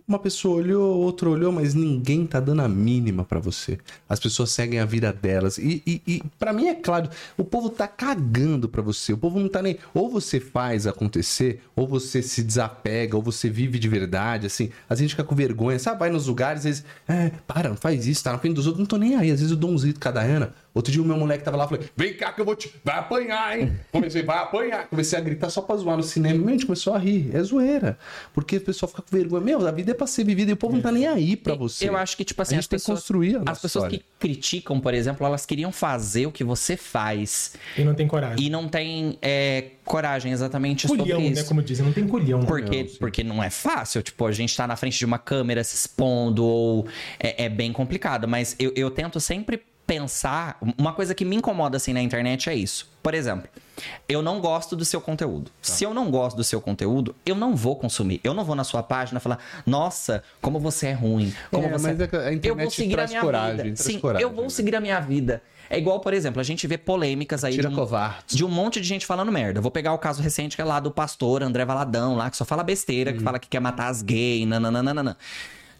Uma 0.06 0.18
pessoa 0.18 0.56
olhou, 0.56 0.98
outro 0.98 1.30
olhou, 1.30 1.50
mas 1.50 1.72
ninguém 1.72 2.26
tá 2.26 2.38
dando 2.38 2.60
a 2.60 2.68
mínima 2.68 3.24
pra 3.24 3.40
você. 3.40 3.78
As 4.06 4.20
pessoas 4.20 4.50
seguem 4.50 4.78
a 4.78 4.84
vida 4.84 5.10
delas. 5.10 5.56
E, 5.56 5.82
e, 5.86 6.02
e 6.06 6.22
para 6.38 6.52
mim 6.52 6.66
é 6.66 6.74
claro, 6.74 7.08
o 7.38 7.44
povo 7.44 7.70
tá 7.70 7.88
cagando 7.88 8.68
pra 8.68 8.82
você. 8.82 9.14
O 9.14 9.16
povo 9.16 9.40
não 9.40 9.48
tá 9.48 9.62
nem. 9.62 9.78
Ou 9.94 10.10
você 10.10 10.38
faz 10.38 10.86
acontecer, 10.86 11.62
ou 11.74 11.88
você 11.88 12.20
se 12.20 12.42
desapega, 12.42 13.16
ou 13.16 13.22
você 13.22 13.48
vive 13.48 13.78
de 13.78 13.88
verdade. 13.88 14.46
Assim, 14.46 14.68
a 14.90 14.94
gente 14.94 15.10
fica 15.10 15.24
com 15.24 15.34
vergonha, 15.34 15.78
sabe? 15.78 16.00
Vai 16.00 16.10
nos 16.10 16.26
lugares, 16.26 16.58
às 16.60 16.64
vezes, 16.64 16.84
é, 17.08 17.30
para, 17.46 17.70
não 17.70 17.76
faz 17.76 18.06
isso, 18.06 18.22
tá 18.22 18.32
na 18.32 18.38
frente 18.38 18.56
dos 18.56 18.66
outros, 18.66 18.80
não 18.80 18.86
tô 18.86 18.98
nem 18.98 19.16
aí. 19.16 19.30
Às 19.30 19.40
vezes 19.40 19.52
eu 19.52 19.56
dou 19.56 19.70
um 19.70 19.78
zito 19.78 19.98
cada 19.98 20.20
Ana. 20.20 20.52
Outro 20.74 20.90
dia 20.92 21.00
o 21.00 21.04
meu 21.04 21.16
moleque 21.16 21.44
tava 21.44 21.56
lá, 21.56 21.68
falei, 21.68 21.86
vem 21.96 22.14
cá 22.14 22.32
que 22.32 22.40
eu 22.40 22.44
vou 22.44 22.56
te. 22.56 22.74
Vai 22.82 22.98
apanhar, 22.98 23.56
hein? 23.56 23.78
Comecei, 23.92 24.22
vai 24.24 24.38
apanhar. 24.38 24.88
Comecei 24.88 25.16
a 25.16 25.22
gritar 25.22 25.48
só 25.48 25.62
pra 25.62 25.76
zoar 25.76 25.96
no 25.96 26.02
cinema. 26.02 26.36
Meu, 26.40 26.48
a 26.48 26.50
gente 26.52 26.66
começou 26.66 26.92
a 26.94 26.98
rir. 26.98 27.30
É 27.32 27.40
zoeira. 27.44 27.96
Porque 28.32 28.56
o 28.56 28.60
pessoal 28.60 28.88
fica 28.90 29.02
com 29.02 29.16
vergonha. 29.16 29.40
Meu, 29.44 29.64
a 29.64 29.70
vida 29.70 29.92
é 29.92 29.94
pra 29.94 30.06
ser 30.08 30.24
vivida 30.24 30.50
e 30.50 30.54
o 30.54 30.56
povo 30.56 30.74
não 30.74 30.82
tá 30.82 30.90
nem 30.90 31.06
aí 31.06 31.36
pra 31.36 31.54
você. 31.54 31.88
Eu 31.88 31.96
acho 31.96 32.16
que, 32.16 32.24
tipo 32.24 32.42
assim, 32.42 32.56
a 32.56 32.58
as 32.58 32.64
gente 32.64 32.70
tem 32.70 32.78
que 32.78 32.82
pessoas. 32.82 32.98
construir 32.98 33.36
a 33.36 33.50
As 33.52 33.60
pessoas 33.60 33.84
história. 33.84 33.98
que 33.98 34.04
criticam, 34.18 34.80
por 34.80 34.92
exemplo, 34.94 35.24
elas 35.24 35.46
queriam 35.46 35.70
fazer 35.70 36.26
o 36.26 36.32
que 36.32 36.42
você 36.42 36.76
faz. 36.76 37.54
E 37.78 37.84
não 37.84 37.94
tem 37.94 38.08
coragem. 38.08 38.44
E 38.44 38.50
não 38.50 38.68
tem 38.68 39.16
é, 39.22 39.66
coragem 39.84 40.32
exatamente 40.32 40.88
Culhão, 40.88 41.06
sobre 41.06 41.22
né? 41.22 41.30
isso. 41.34 41.46
Como 41.46 41.62
dizem, 41.62 41.86
não 41.86 41.92
tem 41.92 42.06
culhão. 42.08 42.40
né? 42.40 42.46
Porque, 42.46 42.82
Não, 42.82 42.90
porque 42.98 43.22
não 43.22 43.42
é 43.44 43.48
fácil, 43.50 44.02
tipo, 44.02 44.26
a 44.26 44.32
gente 44.32 44.56
tá 44.56 44.66
na 44.66 44.74
frente 44.74 44.98
de 44.98 45.04
uma 45.04 45.18
câmera 45.18 45.62
se 45.62 45.76
expondo, 45.76 46.44
ou 46.44 46.86
é, 47.20 47.44
é 47.44 47.48
bem 47.48 47.72
complicado. 47.72 48.26
Mas 48.26 48.56
eu, 48.58 48.72
eu 48.74 48.90
tento 48.90 49.20
sempre 49.20 49.62
pensar. 49.86 50.58
Uma 50.78 50.92
coisa 50.92 51.14
que 51.14 51.24
me 51.24 51.36
incomoda 51.36 51.76
assim 51.76 51.92
na 51.92 52.02
internet 52.02 52.48
é 52.48 52.54
isso. 52.54 52.92
Por 53.02 53.14
exemplo, 53.14 53.48
eu 54.08 54.22
não 54.22 54.40
gosto 54.40 54.74
do 54.74 54.84
seu 54.84 55.00
conteúdo. 55.00 55.50
Se 55.60 55.84
eu 55.84 55.92
não 55.92 56.10
gosto 56.10 56.36
do 56.36 56.44
seu 56.44 56.60
conteúdo, 56.60 57.14
eu 57.26 57.34
não 57.34 57.54
vou 57.54 57.76
consumir. 57.76 58.20
Eu 58.24 58.32
não 58.32 58.44
vou 58.44 58.56
na 58.56 58.64
sua 58.64 58.82
página 58.82 59.20
falar, 59.20 59.38
nossa, 59.66 60.22
como 60.40 60.58
você 60.58 60.88
é 60.88 60.92
ruim. 60.92 61.32
Como 61.50 61.66
É, 61.66 61.70
você... 61.70 61.92
mas 61.92 62.00
é 62.00 62.04
a 62.04 62.32
internet 62.32 62.46
eu 62.46 62.56
vou 62.56 62.70
seguir 62.70 62.98
a 62.98 63.06
minha 63.06 63.20
coragem, 63.20 63.64
vida. 63.64 63.76
Sim, 63.76 63.98
coragem, 63.98 64.22
eu 64.22 64.32
vou 64.32 64.44
né? 64.44 64.50
seguir 64.50 64.74
a 64.74 64.80
minha 64.80 65.00
vida. 65.00 65.42
É 65.68 65.78
igual, 65.78 65.98
por 66.00 66.12
exemplo, 66.12 66.40
a 66.40 66.44
gente 66.44 66.66
vê 66.66 66.76
polêmicas 66.76 67.42
aí 67.42 67.56
de 67.56 67.66
um, 67.66 67.74
de 68.26 68.44
um 68.44 68.48
monte 68.48 68.80
de 68.80 68.86
gente 68.86 69.06
falando 69.06 69.32
merda. 69.32 69.60
Vou 69.60 69.70
pegar 69.70 69.92
o 69.94 69.98
caso 69.98 70.22
recente 70.22 70.56
que 70.56 70.62
é 70.62 70.64
lá 70.64 70.78
do 70.78 70.90
pastor 70.90 71.42
André 71.42 71.64
Valadão, 71.64 72.14
lá, 72.16 72.30
que 72.30 72.36
só 72.36 72.44
fala 72.44 72.62
besteira, 72.62 73.12
que 73.12 73.20
fala 73.20 73.38
que 73.38 73.48
quer 73.48 73.60
matar 73.60 73.88
as 73.88 74.02
gays, 74.02 74.46
nananana. 74.46 75.16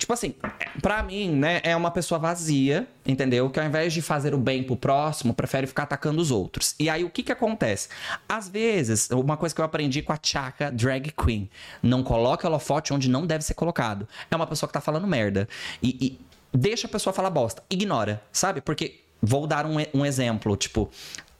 Tipo 0.05 0.13
assim, 0.13 0.35
pra 0.83 1.03
mim, 1.03 1.31
né, 1.31 1.63
é 1.65 1.75
uma 1.75 1.91
pessoa 1.91 2.19
vazia, 2.19 2.87
entendeu? 3.07 3.49
Que 3.49 3.59
ao 3.59 3.65
invés 3.65 3.91
de 3.91 4.03
fazer 4.03 4.35
o 4.35 4.39
bem 4.39 4.63
pro 4.63 4.77
próximo, 4.77 5.33
prefere 5.33 5.67
ficar 5.67 5.85
atacando 5.85 6.21
os 6.21 6.31
outros. 6.31 6.75
E 6.79 6.91
aí 6.91 7.03
o 7.03 7.09
que 7.09 7.23
que 7.23 7.33
acontece? 7.33 7.89
Às 8.29 8.47
vezes, 8.47 9.09
uma 9.09 9.39
coisa 9.39 9.55
que 9.55 9.63
eu 9.63 9.65
aprendi 9.65 10.03
com 10.03 10.13
a 10.13 10.19
Chaka 10.23 10.71
Drag 10.71 11.11
Queen, 11.11 11.49
não 11.83 12.03
coloca 12.03 12.47
holofote 12.47 12.93
onde 12.93 13.09
não 13.09 13.27
deve 13.27 13.47
ser 13.47 13.55
colocado. 13.55 14.07
É 14.31 14.37
uma 14.37 14.47
pessoa 14.47 14.69
que 14.69 14.75
tá 14.75 14.81
falando 14.83 15.07
merda. 15.07 15.49
E, 15.83 15.97
e 15.99 16.21
deixa 16.53 16.87
a 16.87 16.91
pessoa 16.91 17.15
falar 17.15 17.31
bosta. 17.31 17.63
Ignora, 17.71 18.23
sabe? 18.31 18.61
Porque 18.61 19.01
Vou 19.27 19.47
dar 19.47 19.65
um, 19.65 19.77
um 19.95 20.05
exemplo, 20.05 20.55
tipo, 20.55 20.91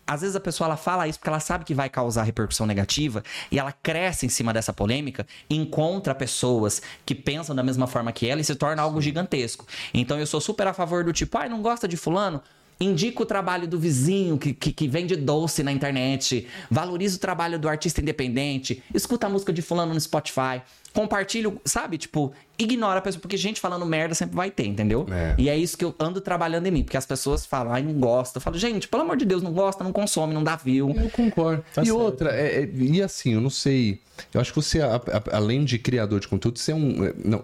às 0.07 0.21
vezes 0.21 0.37
a 0.37 0.41
pessoa 0.41 0.67
ela 0.67 0.77
fala 0.77 1.09
isso 1.09 1.19
porque 1.19 1.29
ela 1.29 1.41
sabe 1.41 1.65
que 1.65 1.75
vai 1.75 1.89
causar 1.89 2.23
repercussão 2.23 2.67
negativa 2.67 3.23
e 3.51 3.59
ela 3.59 3.73
cresce 3.73 4.27
em 4.27 4.29
cima 4.29 4.53
dessa 4.53 4.73
polêmica, 4.73 5.27
encontra 5.49 6.15
pessoas 6.15 6.83
que 7.05 7.15
pensam 7.15 7.55
da 7.55 7.63
mesma 7.63 7.87
forma 7.87 8.13
que 8.13 8.29
ela 8.29 8.41
e 8.41 8.45
se 8.45 8.55
torna 8.55 8.83
algo 8.83 9.01
gigantesco. 9.01 9.67
Então 9.93 10.19
eu 10.19 10.27
sou 10.27 10.41
super 10.41 10.67
a 10.67 10.73
favor 10.73 11.05
do 11.05 11.13
tipo, 11.13 11.37
ai, 11.39 11.47
ah, 11.47 11.51
não 11.51 11.63
gosta 11.63 11.89
de 11.89 11.97
fulano? 11.97 12.43
Indica 12.81 13.23
o 13.23 13.27
trabalho 13.27 13.69
do 13.69 13.79
vizinho 13.79 14.37
que, 14.37 14.53
que, 14.53 14.73
que, 14.73 14.89
vende 14.89 15.15
doce 15.15 15.63
na 15.63 15.71
internet. 15.71 16.49
Valoriza 16.69 17.17
o 17.17 17.21
trabalho 17.21 17.57
do 17.57 17.69
artista 17.69 18.01
independente. 18.01 18.83
Escuta 18.93 19.29
a 19.29 19.31
música 19.31 19.53
de 19.53 19.63
fulano 19.63 19.95
no 19.95 20.01
Spotify 20.01 20.61
compartilho, 20.95 21.61
sabe? 21.65 21.99
Tipo, 21.99 22.33
ignora 22.59 22.99
a 22.99 23.03
pessoa, 23.03 23.21
porque 23.21 23.37
gente 23.37 23.61
falando 23.61 23.85
merda 23.87 24.15
sempre 24.15 24.37
vai 24.37 24.51
ter, 24.51 24.67
entendeu? 24.67 25.07
É. 25.11 25.35
E 25.39 25.49
é 25.49 25.57
isso 25.57 25.77
que 25.77 25.85
eu 25.85 25.95
ando 25.99 26.21
trabalhando 26.21 26.67
em 26.67 26.71
mim, 26.71 26.83
porque 26.83 26.97
as 26.97 27.07
pessoas 27.07 27.45
falam, 27.45 27.73
ai, 27.73 27.83
não 27.83 27.95
gosta. 27.95 28.39
Eu 28.39 28.41
falo, 28.41 28.59
gente, 28.59 28.89
pelo 28.89 29.03
amor 29.03 29.17
de 29.17 29.25
Deus, 29.25 29.43
não 29.43 29.53
gosta, 29.53 29.83
não 29.83 29.93
consome, 29.93 30.35
não 30.35 30.45
dá 30.45 30.57
view. 30.57 30.95
Eu 30.97 31.11
concordo. 31.11 31.65
Tá 31.75 31.83
e 31.83 31.87
certo. 31.87 31.99
outra, 31.99 32.31
é, 32.31 32.63
é, 32.63 32.71
e 32.73 33.03
assim, 33.03 33.35
eu 33.35 33.41
não 33.41 33.51
sei. 33.51 34.01
Eu 34.33 34.41
acho 34.41 34.53
que 34.53 34.57
você, 34.57 34.81
a, 34.81 34.95
a, 34.95 35.37
além 35.37 35.65
de 35.65 35.77
criador 35.77 36.21
de 36.21 36.29
conteúdo, 36.29 36.57
você 36.57 36.71
é 36.71 36.75
um. 36.75 37.05
É, 37.05 37.13
não, 37.25 37.43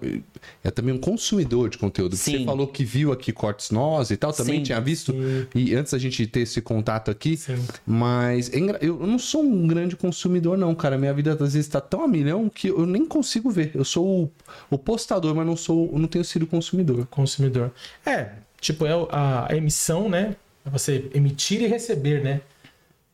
é 0.62 0.70
também 0.70 0.94
um 0.94 0.98
consumidor 0.98 1.68
de 1.68 1.76
conteúdo. 1.76 2.14
Sim. 2.14 2.38
Você 2.38 2.44
falou 2.44 2.68
que 2.68 2.84
viu 2.84 3.10
aqui 3.10 3.32
Cortes 3.32 3.72
Nós 3.72 4.12
e 4.12 4.16
tal, 4.16 4.32
também 4.32 4.58
Sim. 4.58 4.62
tinha 4.62 4.80
visto. 4.80 5.12
Sim. 5.12 5.46
E 5.52 5.74
antes 5.74 5.92
a 5.92 5.98
gente 5.98 6.24
ter 6.28 6.40
esse 6.40 6.60
contato 6.60 7.10
aqui. 7.10 7.36
Sim. 7.36 7.56
Mas 7.84 8.52
é 8.52 8.60
eu 8.80 8.98
não 9.04 9.18
sou 9.18 9.42
um 9.42 9.66
grande 9.66 9.96
consumidor, 9.96 10.56
não, 10.56 10.72
cara. 10.72 10.96
Minha 10.96 11.12
vida 11.12 11.32
às 11.32 11.54
vezes 11.54 11.66
tá 11.66 11.80
tão 11.80 12.04
a 12.04 12.08
milhão 12.08 12.48
que 12.48 12.68
eu 12.68 12.86
nem 12.86 13.04
consigo 13.04 13.40
consigo 13.40 13.50
ver. 13.50 13.70
Eu 13.74 13.84
sou 13.84 14.24
o, 14.24 14.32
o 14.70 14.78
postador, 15.00 15.34
mas 15.34 15.46
não 15.46 15.56
sou, 15.56 15.90
não 15.98 16.06
tenho 16.06 16.24
sido 16.24 16.46
consumidor. 16.46 17.06
Consumidor. 17.06 17.72
É, 18.04 18.30
tipo, 18.60 18.86
é 18.86 18.92
a, 19.10 19.52
a 19.52 19.56
emissão, 19.56 20.08
né? 20.08 20.36
É 20.64 20.70
você 20.70 21.10
emitir 21.14 21.62
e 21.62 21.66
receber, 21.66 22.22
né? 22.22 22.40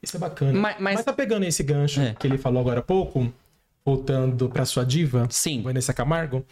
Isso 0.03 0.17
é 0.17 0.21
bacana. 0.21 0.53
Mas, 0.53 0.77
mas... 0.81 0.95
mas 0.97 1.05
tá 1.05 1.13
pegando 1.13 1.45
esse 1.45 1.63
gancho 1.63 2.01
é. 2.01 2.15
que 2.15 2.27
ele 2.27 2.39
falou 2.39 2.61
agora 2.61 2.81
há 2.81 2.83
pouco, 2.83 3.33
voltando 3.85 4.49
pra 4.49 4.65
sua 4.65 4.85
diva, 4.85 5.27
Sim. 5.31 5.63
Vanessa 5.63 5.95
Camargo. 5.95 6.45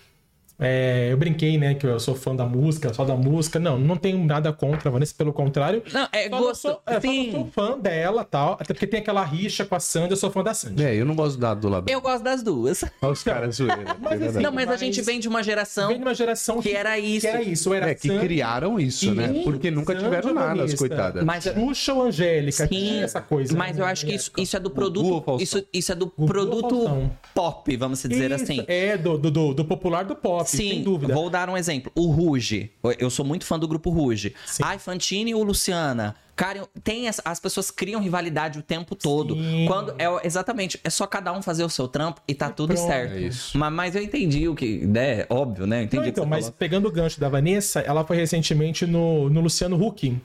É, 0.59 1.09
eu 1.11 1.17
brinquei, 1.17 1.59
né, 1.59 1.75
que 1.75 1.87
eu 1.87 1.99
sou 1.99 2.15
fã 2.15 2.35
da 2.35 2.45
música, 2.45 2.93
só 2.95 3.05
da 3.05 3.17
música. 3.17 3.59
Não, 3.59 3.79
não 3.79 3.97
tenho 3.97 4.23
nada 4.25 4.53
contra 4.53 4.89
a 4.89 4.93
Vanessa, 4.93 5.15
pelo 5.17 5.33
contrário. 5.33 5.83
Não, 5.93 6.09
é 6.13 6.29
só 6.29 6.39
gosto. 6.39 6.61
Sou, 6.63 6.83
é, 6.87 7.01
Sim. 7.01 7.33
sou 7.33 7.47
fã 7.47 7.79
dela 7.79 8.25
tal. 8.25 8.55
Até 8.55 8.73
porque 8.73 8.87
tem 8.87 9.01
aquela 9.01 9.25
rixa 9.25 9.65
com 9.65 9.75
a 9.75 9.81
Sandy, 9.81 10.13
eu 10.13 10.17
sou 10.17 10.31
fã 10.31 10.43
da 10.43 10.55
Sandy. 10.55 10.83
É, 10.83 10.95
eu 10.95 11.05
não 11.05 11.15
gosto 11.15 11.39
da 11.39 11.55
do 11.55 11.69
lado. 11.69 11.89
Eu 11.89 12.01
gosto 12.01 12.23
das 12.23 12.43
duas. 12.43 12.85
Olha 13.03 13.13
os 13.13 13.23
caras 13.23 13.57
zoeiros. 13.57 13.85
mas, 14.01 14.23
assim, 14.23 14.41
não, 14.41 14.53
mas, 14.53 14.67
mas, 14.67 14.75
a 14.75 14.77
gente 14.77 15.03
vem 15.03 15.19
de 15.19 15.29
uma 15.29 15.43
geração. 15.43 15.89
Vem 15.89 15.99
de 15.99 16.05
uma 16.05 16.15
geração 16.15 16.61
que, 16.61 16.71
que 16.71 16.77
era 16.77 16.99
isso. 16.99 17.21
Que 17.21 17.27
era 17.27 17.43
isso. 17.43 17.75
Era 17.75 17.91
é, 17.91 17.95
que 17.95 18.09
Sandy, 18.09 18.21
criaram 18.21 18.79
isso, 18.79 19.15
né? 19.15 19.43
Porque 19.45 19.71
nunca 19.71 19.93
Sandy 19.93 20.05
tiveram 20.05 20.35
nada, 20.35 20.65
as 20.65 20.75
coitadas. 20.75 21.25
Mas 21.25 21.49
Puxa 21.49 21.93
ou 21.93 22.03
Angélica, 22.03 22.67
Sim, 22.67 23.03
essa 23.03 23.21
coisa. 23.21 23.57
Mas 23.57 23.77
né, 23.77 23.83
eu 23.83 23.87
acho 23.87 24.07
que 24.07 24.15
isso, 24.15 24.31
isso 24.37 24.57
é 24.57 24.61
do 24.61 24.71
produto. 24.71 25.37
Isso, 25.41 25.65
isso 25.73 25.93
é 25.93 25.95
do 25.95 26.09
produto 26.09 27.11
pop, 27.35 27.77
vamos 27.77 28.03
dizer 28.03 28.33
assim. 28.33 28.65
É, 28.67 28.97
do, 28.97 29.19
do, 29.19 29.55
do 29.55 29.65
popular 29.65 30.05
do 30.05 30.15
pop, 30.15 30.44
Sim, 30.49 30.57
sem 30.57 30.83
dúvida. 30.83 31.15
Vou 31.15 31.31
dar 31.31 31.49
um 31.49 31.57
exemplo. 31.57 31.91
O 31.95 32.07
Ruge. 32.11 32.71
Eu 32.99 33.11
sou 33.11 33.25
muito 33.25 33.45
fã 33.45 33.59
do 33.59 33.69
grupo 33.69 33.91
Ruge. 33.91 34.35
A 34.63 34.79
Fantine 34.79 35.31
e 35.31 35.35
o 35.35 35.43
Luciana. 35.43 36.17
Cara, 36.37 36.67
tem 36.83 37.09
as, 37.09 37.21
as 37.25 37.39
pessoas 37.39 37.71
criam 37.71 38.01
rivalidade 38.01 38.59
o 38.59 38.63
tempo 38.63 38.97
todo. 38.97 39.37
Sim. 39.37 39.67
Quando 39.69 39.95
é 39.99 40.27
exatamente, 40.27 40.81
é 40.83 40.91
só 40.91 41.07
cada 41.07 41.33
um 41.33 41.41
fazer 41.41 41.63
o 41.63 41.69
seu 41.69 41.87
trampo 41.87 42.21
e 42.27 42.35
tá 42.35 42.51
tudo 42.51 42.75
pronto. 42.75 42.87
certo. 42.89 43.17
É 43.17 43.31
mas, 43.59 43.73
mas 43.73 43.95
eu 43.95 44.03
entendi 44.03 44.49
o 44.49 44.55
que, 44.55 44.85
né, 44.85 45.27
óbvio, 45.31 45.67
né? 45.67 45.85
entendi 45.85 46.03
Não, 46.03 46.09
então, 46.09 46.27
mas 46.27 46.47
falou. 46.47 46.57
pegando 46.59 46.89
o 46.89 46.91
gancho 46.91 47.21
da 47.21 47.29
Vanessa, 47.29 47.81
ela 47.81 48.05
foi 48.05 48.17
recentemente 48.17 48.85
no, 48.85 49.31
no 49.31 49.41
Luciano 49.41 49.81
Huck. 49.81 50.17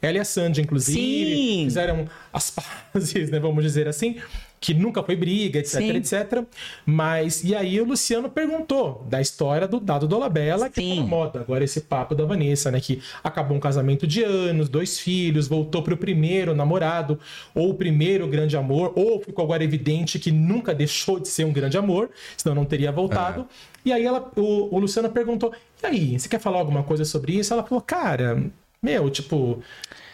Ela 0.00 0.16
e 0.16 0.20
a 0.20 0.24
Sandy, 0.24 0.62
inclusive, 0.62 1.36
Sim. 1.36 1.64
fizeram 1.64 2.08
as 2.32 2.50
pazes, 2.92 3.30
né, 3.30 3.38
vamos 3.38 3.62
dizer 3.62 3.88
assim 3.88 4.16
que 4.60 4.74
nunca 4.74 5.02
foi 5.02 5.16
briga, 5.16 5.58
etc, 5.58 5.72
Sim. 5.72 5.96
etc. 5.96 6.44
Mas, 6.84 7.44
e 7.44 7.54
aí 7.54 7.80
o 7.80 7.84
Luciano 7.84 8.28
perguntou 8.28 9.06
da 9.08 9.20
história 9.20 9.68
do 9.68 9.80
Dado 9.80 10.06
Dolabella, 10.06 10.68
que 10.68 10.96
tá 10.96 11.02
moda. 11.02 11.40
Agora 11.40 11.64
esse 11.64 11.82
papo 11.82 12.14
da 12.14 12.24
Vanessa, 12.24 12.70
né? 12.70 12.80
Que 12.80 13.02
acabou 13.22 13.56
um 13.56 13.60
casamento 13.60 14.06
de 14.06 14.22
anos, 14.22 14.68
dois 14.68 14.98
filhos, 14.98 15.48
voltou 15.48 15.82
pro 15.82 15.96
primeiro 15.96 16.54
namorado, 16.54 17.18
ou 17.54 17.70
o 17.70 17.74
primeiro 17.74 18.26
grande 18.26 18.56
amor, 18.56 18.92
ou 18.96 19.20
ficou 19.20 19.44
agora 19.44 19.62
evidente 19.62 20.18
que 20.18 20.30
nunca 20.30 20.74
deixou 20.74 21.20
de 21.20 21.28
ser 21.28 21.44
um 21.44 21.52
grande 21.52 21.78
amor, 21.78 22.10
senão 22.36 22.54
não 22.54 22.64
teria 22.64 22.90
voltado. 22.90 23.42
É. 23.42 23.88
E 23.88 23.92
aí 23.92 24.04
ela, 24.04 24.30
o, 24.36 24.74
o 24.74 24.78
Luciano 24.78 25.08
perguntou: 25.10 25.52
e 25.82 25.86
aí, 25.86 26.18
você 26.18 26.28
quer 26.28 26.40
falar 26.40 26.58
alguma 26.58 26.82
coisa 26.82 27.04
sobre 27.04 27.32
isso? 27.34 27.52
Ela 27.52 27.62
falou, 27.62 27.80
cara, 27.80 28.50
meu, 28.82 29.10
tipo, 29.10 29.62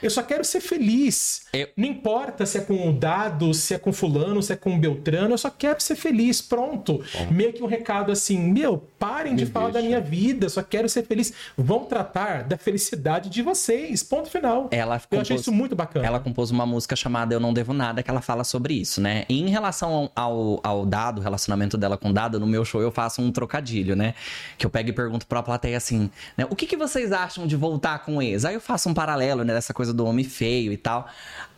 eu 0.05 0.11
só 0.11 0.23
quero 0.23 0.45
ser 0.45 0.61
feliz. 0.61 1.47
Eu... 1.53 1.69
Não 1.77 1.87
importa 1.87 2.45
se 2.45 2.59
é 2.59 2.61
com 2.61 2.91
o 2.91 2.93
dado, 2.93 3.55
se 3.55 3.73
é 3.73 3.79
com 3.79 3.91
fulano, 3.91 4.43
se 4.43 4.53
é 4.53 4.57
com 4.57 4.75
o 4.75 4.79
Beltrano, 4.79 5.33
eu 5.33 5.39
só 5.39 5.49
quero 5.49 5.81
ser 5.81 5.97
feliz. 5.97 6.43
Pronto. 6.43 7.03
Bom. 7.15 7.31
Meio 7.31 7.55
que 7.55 7.63
um 7.63 7.67
recado 7.67 8.13
assim, 8.13 8.39
meu, 8.39 8.79
parem 8.99 9.35
de 9.35 9.47
falar 9.47 9.71
da 9.71 9.81
minha 9.81 10.01
vida, 10.01 10.49
só 10.51 10.63
quero 10.63 10.89
ser 10.91 11.07
feliz. 11.07 11.33
Vão 11.57 11.87
tratar 11.87 12.45
da 12.45 12.59
felicidade 12.59 13.31
de 13.31 13.41
vocês. 13.41 14.03
Ponto 14.03 14.29
final. 14.29 14.69
Ela 14.71 15.01
compôs... 15.01 15.11
Eu 15.13 15.21
achei 15.21 15.37
isso 15.37 15.53
muito 15.53 15.75
bacana. 15.75 16.07
Ela 16.07 16.21
compôs 16.21 16.51
uma 16.51 16.67
música 16.67 16.95
chamada 16.95 17.33
Eu 17.35 17.41
Não 17.41 17.55
Devo 17.55 17.73
Nada, 17.73 18.03
que 18.03 18.11
ela 18.11 18.21
fala 18.21 18.45
sobre 18.45 18.75
isso, 18.75 19.01
né? 19.01 19.25
E 19.27 19.41
em 19.41 19.49
relação 19.49 20.11
ao, 20.15 20.61
ao 20.63 20.85
dado, 20.85 21.21
o 21.21 21.23
relacionamento 21.23 21.79
dela 21.79 21.97
com 21.97 22.11
o 22.11 22.13
dado, 22.13 22.39
no 22.39 22.47
meu 22.47 22.65
show 22.65 22.83
eu 22.83 22.91
faço 22.91 23.23
um 23.23 23.33
trocadilho, 23.33 23.97
né? 23.97 24.15
Que 24.59 24.67
eu 24.67 24.71
pego 24.71 24.91
e 24.91 24.93
pergunto 24.93 25.27
pra 25.27 25.43
plateia 25.43 25.79
assim, 25.79 26.11
né? 26.37 26.47
O 26.51 26.55
que, 26.55 26.67
que 26.67 26.77
vocês 26.77 27.11
acham 27.11 27.47
de 27.47 27.57
voltar 27.57 28.01
com 28.01 28.21
ex? 28.21 28.45
Aí 28.45 28.55
eu 28.55 28.61
faço 28.61 28.89
um 28.91 28.95
paralelo, 28.95 29.45
né? 29.45 29.55
Dessa 29.55 29.73
coisa 29.73 29.94
do 29.95 30.05
homem 30.05 30.25
feio 30.25 30.73
e 30.73 30.77
tal. 30.77 31.09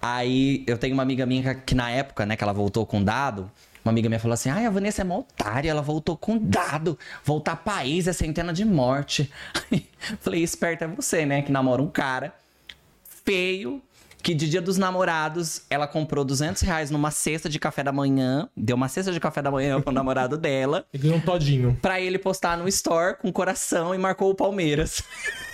Aí 0.01 0.62
eu 0.66 0.78
tenho 0.78 0.95
uma 0.95 1.03
amiga 1.03 1.26
minha 1.26 1.55
que, 1.55 1.74
na 1.74 1.91
época, 1.91 2.24
né, 2.26 2.37
que 2.37 2.45
ela 2.45 2.53
voltou 2.53 2.87
com 2.87 3.03
dado, 3.03 3.51
uma 3.87 3.93
amiga 3.93 4.09
minha 4.09 4.18
falou 4.18 4.34
assim: 4.34 4.51
ai, 4.51 4.66
a 4.66 4.70
Vanessa 4.70 5.03
é 5.03 5.05
uma 5.05 5.18
otária, 5.18 5.70
ela 5.70 5.82
voltou 5.82 6.16
com 6.16 6.37
dado. 6.37 6.99
Voltar 7.24 7.57
país 7.57 8.09
é 8.09 8.12
centena 8.12 8.53
de 8.53 8.64
morte. 8.64 9.30
Falei, 10.20 10.43
esperta 10.43 10.87
é 10.87 10.89
você, 10.89 11.24
né? 11.24 11.43
Que 11.43 11.53
namora 11.53 11.80
um 11.80 11.89
cara 11.89 12.34
feio, 13.24 13.80
que 14.22 14.34
de 14.34 14.49
dia 14.49 14.61
dos 14.61 14.76
namorados 14.76 15.62
ela 15.70 15.87
comprou 15.87 16.24
200 16.24 16.62
reais 16.62 16.91
numa 16.91 17.12
cesta 17.12 17.49
de 17.49 17.61
café 17.61 17.84
da 17.84 17.93
manhã, 17.93 18.49
deu 18.57 18.74
uma 18.74 18.89
cesta 18.89 19.12
de 19.12 19.20
café 19.20 19.41
da 19.41 19.53
manhã 19.53 19.80
pro 19.80 19.93
namorado 19.93 20.37
dela. 20.39 20.84
E 20.93 20.99
ganhou 20.99 21.18
um 21.18 21.20
todinho. 21.20 21.78
Pra 21.80 22.01
ele 22.01 22.18
postar 22.18 22.57
no 22.57 22.66
store 22.66 23.18
com 23.18 23.32
coração 23.32 23.95
e 23.95 23.99
marcou 23.99 24.30
o 24.30 24.34
Palmeiras. 24.34 25.01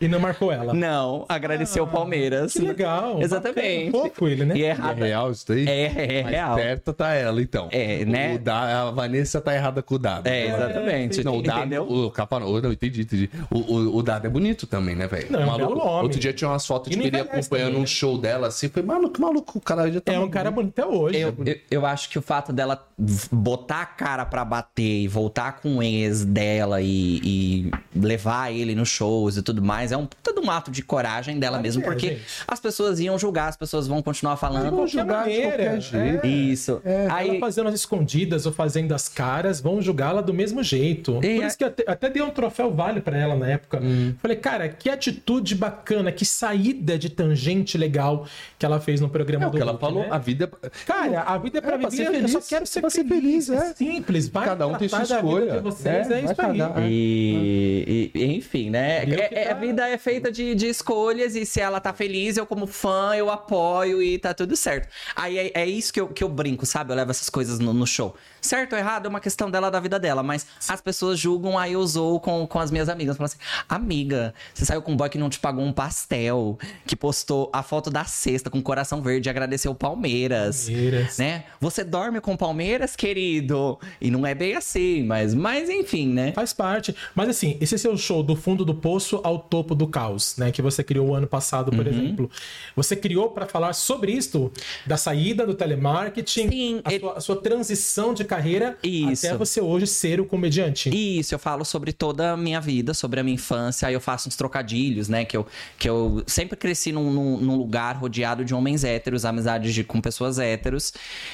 E 0.00 0.08
não 0.08 0.18
marcou 0.18 0.50
ela. 0.50 0.72
Não, 0.72 1.26
agradeceu 1.28 1.84
ah, 1.84 1.86
o 1.86 1.90
Palmeiras. 1.90 2.54
Que 2.54 2.60
legal. 2.60 3.20
Exatamente. 3.20 3.90
Fofo 3.90 4.28
ele, 4.28 4.46
né? 4.46 4.56
E 4.56 4.64
é, 4.64 4.70
errado. 4.70 5.04
é 5.04 5.08
real 5.08 5.30
isso 5.30 5.46
daí? 5.46 5.68
É, 5.68 5.82
é, 5.84 6.18
é 6.20 6.22
real. 6.22 6.56
certa 6.56 6.92
tá 6.92 7.12
ela, 7.12 7.42
então. 7.42 7.68
É, 7.70 8.04
né? 8.04 8.34
O 8.34 8.38
da, 8.38 8.88
a 8.88 8.90
Vanessa 8.90 9.40
tá 9.40 9.54
errada 9.54 9.82
com 9.82 9.96
o 9.96 9.98
dado. 9.98 10.26
É, 10.26 10.46
exatamente. 10.46 11.22
Não, 11.22 11.36
o 11.36 11.42
dado, 11.42 11.58
Entendeu? 11.58 11.82
o 11.82 12.10
capa, 12.10 12.40
não, 12.40 12.72
entendi, 12.72 13.02
entendi. 13.02 13.30
O, 13.50 13.58
o, 13.58 13.96
o 13.96 14.02
dado 14.02 14.26
é 14.26 14.30
bonito 14.30 14.66
também, 14.66 14.96
né, 14.96 15.06
velho? 15.06 15.26
Não, 15.30 15.40
é 15.40 15.44
um 15.44 15.46
maluco, 15.46 15.88
Outro 15.88 16.18
dia 16.18 16.32
tinha 16.32 16.48
umas 16.48 16.66
fotos, 16.66 16.90
tipo, 16.90 17.06
ele 17.06 17.20
acompanhando 17.20 17.72
também, 17.72 17.82
um 17.82 17.86
show 17.86 18.16
dela, 18.16 18.48
assim, 18.48 18.68
foi, 18.68 18.82
que 18.82 19.20
maluco, 19.20 19.58
o 19.58 19.60
cara 19.60 19.90
já 19.92 20.00
tá... 20.00 20.12
É 20.14 20.18
um 20.18 20.30
cara 20.30 20.50
bonito 20.50 20.80
até 20.80 20.86
hoje. 20.86 21.18
Eu, 21.18 21.34
eu, 21.44 21.56
eu, 21.70 21.86
acho 21.86 22.08
que 22.08 22.18
o 22.18 22.22
fato 22.22 22.52
dela 22.52 22.86
botar 23.30 23.82
a 23.82 23.86
cara 23.86 24.24
pra 24.24 24.44
bater 24.44 25.02
e 25.02 25.08
voltar 25.08 25.60
com 25.60 25.76
o 25.76 25.82
ex 25.82 26.24
dela 26.24 26.80
e, 26.80 27.20
e 27.22 27.70
levar 27.94 28.52
ele 28.52 28.74
nos 28.74 28.88
shows 28.88 29.36
e 29.36 29.42
tudo 29.42 29.62
mais, 29.62 29.89
é 29.92 29.96
um 29.96 30.06
puta 30.06 30.32
de 30.32 30.40
um 30.40 30.50
ato 30.50 30.70
de 30.70 30.82
coragem 30.82 31.38
dela 31.38 31.58
ah, 31.58 31.60
mesmo, 31.60 31.82
é, 31.82 31.84
porque 31.84 32.08
gente. 32.08 32.22
as 32.46 32.60
pessoas 32.60 33.00
iam 33.00 33.18
julgar, 33.18 33.48
as 33.48 33.56
pessoas 33.56 33.86
vão 33.86 34.02
continuar 34.02 34.36
falando. 34.36 34.70
Vão 34.70 34.86
julgar 34.86 35.28
de 35.28 35.40
qualquer 35.40 35.80
jeito. 35.80 36.24
É, 36.24 36.28
Isso. 36.28 36.80
É, 36.84 37.08
Aí... 37.10 37.30
Ela 37.30 37.40
fazendo 37.40 37.68
as 37.68 37.74
escondidas 37.74 38.46
ou 38.46 38.52
fazendo 38.52 38.94
as 38.94 39.08
caras, 39.08 39.60
vão 39.60 39.80
julgá-la 39.80 40.20
do 40.20 40.34
mesmo 40.34 40.62
jeito. 40.62 41.18
E 41.22 41.36
Por 41.36 41.46
isso 41.46 41.58
que 41.58 41.64
até, 41.64 41.84
até 41.86 42.10
dei 42.10 42.22
um 42.22 42.30
troféu 42.30 42.72
vale 42.72 43.00
para 43.00 43.18
ela 43.18 43.36
na 43.36 43.48
época. 43.48 43.80
Hum. 43.82 44.14
Falei, 44.20 44.36
cara, 44.36 44.68
que 44.68 44.88
atitude 44.88 45.54
bacana, 45.54 46.12
que 46.12 46.24
saída 46.24 46.98
de 46.98 47.08
tangente 47.08 47.76
legal 47.76 48.26
que 48.58 48.66
ela 48.66 48.80
fez 48.80 49.00
no 49.00 49.08
programa 49.08 49.46
é, 49.46 49.50
do 49.50 49.56
que 49.56 49.62
ela 49.62 49.78
falou, 49.78 50.02
né? 50.02 50.08
a 50.10 50.18
vida. 50.18 50.50
Cara, 50.86 51.22
a 51.22 51.38
vida 51.38 51.58
é 51.58 51.60
pra, 51.60 51.74
é, 51.74 51.78
viver, 51.78 51.90
ser 51.90 52.06
feliz. 52.06 52.34
eu 52.34 52.40
só 52.40 52.48
quero 52.48 52.66
ser, 52.66 52.80
feliz. 52.80 52.92
ser 52.94 53.04
feliz. 53.04 53.50
É. 53.50 53.54
é 53.54 53.74
simples, 53.74 54.28
vai 54.28 54.46
Cada 54.46 54.66
um 54.66 54.74
tem 54.74 54.88
sua 54.88 55.02
escolha. 55.02 55.60
Vocês, 55.60 56.10
é, 56.10 56.20
é 56.20 56.24
isso 56.24 56.42
aí. 56.42 56.90
E, 56.90 58.10
e, 58.14 58.36
enfim, 58.36 58.70
né? 58.70 59.04
É, 59.04 59.50
a 59.50 59.54
vida 59.54 59.79
vida 59.80 59.88
é 59.88 59.98
feita 59.98 60.30
de, 60.30 60.54
de 60.54 60.66
escolhas 60.66 61.34
e 61.34 61.46
se 61.46 61.60
ela 61.60 61.80
tá 61.80 61.92
feliz, 61.92 62.36
eu 62.36 62.44
como 62.44 62.66
fã, 62.66 63.14
eu 63.16 63.30
apoio 63.30 64.02
e 64.02 64.18
tá 64.18 64.34
tudo 64.34 64.54
certo. 64.54 64.88
Aí 65.16 65.38
é, 65.38 65.52
é 65.54 65.66
isso 65.66 65.92
que 65.92 66.00
eu, 66.00 66.08
que 66.08 66.22
eu 66.22 66.28
brinco, 66.28 66.66
sabe? 66.66 66.92
Eu 66.92 66.96
levo 66.96 67.10
essas 67.10 67.30
coisas 67.30 67.58
no, 67.58 67.72
no 67.72 67.86
show. 67.86 68.14
Certo 68.40 68.72
ou 68.74 68.78
errado 68.78 69.06
é 69.06 69.08
uma 69.08 69.20
questão 69.20 69.50
dela 69.50 69.70
da 69.70 69.80
vida 69.80 69.98
dela, 69.98 70.22
mas 70.22 70.46
as 70.68 70.80
pessoas 70.80 71.18
julgam, 71.18 71.58
aí 71.58 71.72
eu 71.72 71.80
usou 71.80 72.20
com, 72.20 72.46
com 72.46 72.58
as 72.58 72.70
minhas 72.70 72.88
amigas. 72.88 73.16
Falam 73.16 73.26
assim, 73.26 73.38
amiga, 73.68 74.34
você 74.54 74.64
saiu 74.64 74.82
com 74.82 74.92
um 74.92 74.96
boy 74.96 75.08
que 75.08 75.18
não 75.18 75.30
te 75.30 75.38
pagou 75.38 75.64
um 75.64 75.72
pastel, 75.72 76.58
que 76.86 76.94
postou 76.94 77.50
a 77.52 77.62
foto 77.62 77.90
da 77.90 78.04
cesta 78.04 78.50
com 78.50 78.60
coração 78.62 79.00
verde 79.00 79.28
e 79.28 79.30
agradeceu 79.30 79.72
o 79.72 79.74
Palmeiras. 79.74 80.66
Palmeiras. 80.66 81.18
Né? 81.18 81.44
Você 81.60 81.84
dorme 81.84 82.20
com 82.20 82.34
o 82.34 82.38
Palmeiras, 82.38 82.96
querido? 82.96 83.78
E 84.00 84.10
não 84.10 84.26
é 84.26 84.34
bem 84.34 84.54
assim, 84.54 85.04
mas, 85.04 85.34
mas 85.34 85.68
enfim, 85.68 86.08
né? 86.08 86.32
Faz 86.32 86.52
parte. 86.52 86.94
Mas 87.14 87.28
assim, 87.28 87.56
esse 87.60 87.78
seu 87.78 87.96
show 87.96 88.22
do 88.22 88.36
fundo 88.36 88.64
do 88.64 88.74
poço 88.74 89.20
ao 89.22 89.38
topo 89.38 89.69
do 89.74 89.86
caos, 89.86 90.36
né? 90.36 90.50
Que 90.52 90.60
você 90.62 90.82
criou 90.82 91.08
o 91.08 91.14
ano 91.14 91.26
passado, 91.26 91.70
por 91.70 91.86
exemplo. 91.86 92.30
Você 92.76 92.94
criou 92.96 93.30
para 93.30 93.46
falar 93.46 93.72
sobre 93.72 94.12
isto, 94.12 94.52
da 94.86 94.96
saída 94.96 95.46
do 95.46 95.54
telemarketing, 95.54 96.48
Sim, 96.50 96.80
a, 96.84 96.90
ele- 96.92 97.00
sua, 97.00 97.12
a 97.16 97.20
sua 97.20 97.36
transição 97.36 98.14
de 98.14 98.24
carreira 98.24 98.76
Isso. 98.82 99.26
até 99.26 99.36
você 99.36 99.60
hoje 99.60 99.86
ser 99.86 100.20
o 100.20 100.24
comediante. 100.24 100.90
Isso, 100.90 101.34
eu 101.34 101.38
falo 101.38 101.64
sobre 101.64 101.92
toda 101.92 102.32
a 102.32 102.36
minha 102.36 102.60
vida, 102.60 102.94
sobre 102.94 103.20
a 103.20 103.22
minha 103.22 103.34
infância, 103.34 103.88
aí 103.88 103.94
eu 103.94 104.00
faço 104.00 104.28
uns 104.28 104.36
trocadilhos, 104.36 105.08
né? 105.08 105.24
Que 105.24 105.36
eu, 105.36 105.46
que 105.78 105.88
eu 105.88 106.22
sempre 106.26 106.56
cresci 106.56 106.92
num, 106.92 107.10
num- 107.12 107.40
num 107.40 107.56
lugar 107.56 107.96
rodeado 107.96 108.44
de 108.44 108.54
homens 108.54 108.84
héteros, 108.84 109.24
amizades 109.24 109.74
de- 109.74 109.84
com 109.84 110.00
pessoas 110.00 110.38
héteros. 110.38 110.92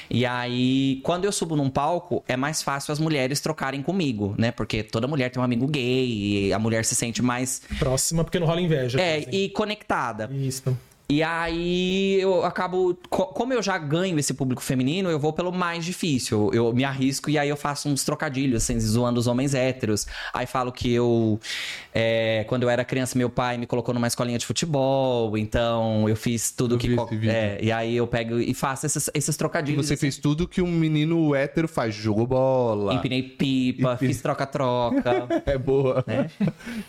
E 0.09 0.25
aí, 0.25 0.99
quando 1.03 1.25
eu 1.25 1.31
subo 1.31 1.55
num 1.55 1.69
palco, 1.69 2.23
é 2.27 2.35
mais 2.37 2.61
fácil 2.61 2.91
as 2.91 2.99
mulheres 2.99 3.39
trocarem 3.39 3.81
comigo, 3.81 4.35
né? 4.37 4.51
Porque 4.51 4.83
toda 4.83 5.07
mulher 5.07 5.29
tem 5.29 5.41
um 5.41 5.45
amigo 5.45 5.67
gay, 5.67 6.47
e 6.47 6.53
a 6.53 6.59
mulher 6.59 6.85
se 6.85 6.95
sente 6.95 7.21
mais. 7.21 7.61
Próxima, 7.79 8.16
porque 8.23 8.39
não 8.39 8.47
rola 8.47 8.61
inveja. 8.61 8.99
É, 8.99 9.17
exemplo. 9.17 9.35
e 9.35 9.49
conectada. 9.49 10.29
Isso. 10.31 10.77
E 11.09 11.23
aí 11.23 12.19
eu 12.19 12.43
acabo. 12.43 12.97
co- 13.09 13.27
Como 13.27 13.53
eu 13.53 13.63
já 13.63 13.77
ganho 13.77 14.19
esse 14.19 14.33
público 14.33 14.61
feminino, 14.61 15.09
eu 15.09 15.17
vou 15.17 15.31
pelo 15.31 15.53
mais 15.53 15.85
difícil. 15.85 16.49
Eu, 16.53 16.73
me 16.73 16.83
arrisco 16.83 17.29
e 17.29 17.37
aí 17.37 17.47
eu 17.47 17.55
faço 17.55 17.87
uns 17.87 18.03
trocadilhos, 18.03 18.63
assim, 18.63 18.77
zoando 18.77 19.17
os 19.17 19.25
homens 19.25 19.53
héteros. 19.53 20.05
Aí 20.33 20.45
falo 20.45 20.69
que 20.71 20.91
eu. 20.93 21.39
é, 21.93 22.43
quando 22.49 22.63
eu 22.63 22.69
era 22.69 22.83
criança, 22.83 23.17
meu 23.17 23.29
pai 23.29 23.57
me 23.57 23.65
colocou 23.65 23.93
numa 23.93 24.07
escolinha 24.07 24.37
de 24.37 24.45
futebol. 24.45 25.37
Então 25.37 26.09
eu 26.09 26.15
fiz 26.17 26.51
tudo 26.51 26.75
Eu 26.75 26.79
que. 26.79 26.89
vi 26.89 26.95
co- 26.97 27.05
esse 27.05 27.15
vídeo. 27.15 27.31
É, 27.31 27.57
e 27.61 27.71
aí 27.71 27.95
eu 27.95 28.05
pego 28.05 28.37
e 28.37 28.53
faço 28.53 28.85
esses, 28.85 29.09
esses 29.13 29.33
E 29.33 29.37
trocadilhos. 29.37 29.87
você 29.87 29.93
assim. 29.93 30.01
fez 30.01 30.17
tudo 30.17 30.45
que 30.45 30.61
um 30.61 30.67
menino 30.71 31.33
hétero 31.33 31.69
faz. 31.69 31.95
Jogou 31.95 32.27
bola. 32.27 32.93
Empinei 32.93 33.23
pipa, 33.23 33.93
Empinei- 33.93 34.13
fiz 34.13 34.21
troca-troca. 34.21 35.25
É 35.45 35.57
boa. 35.57 36.03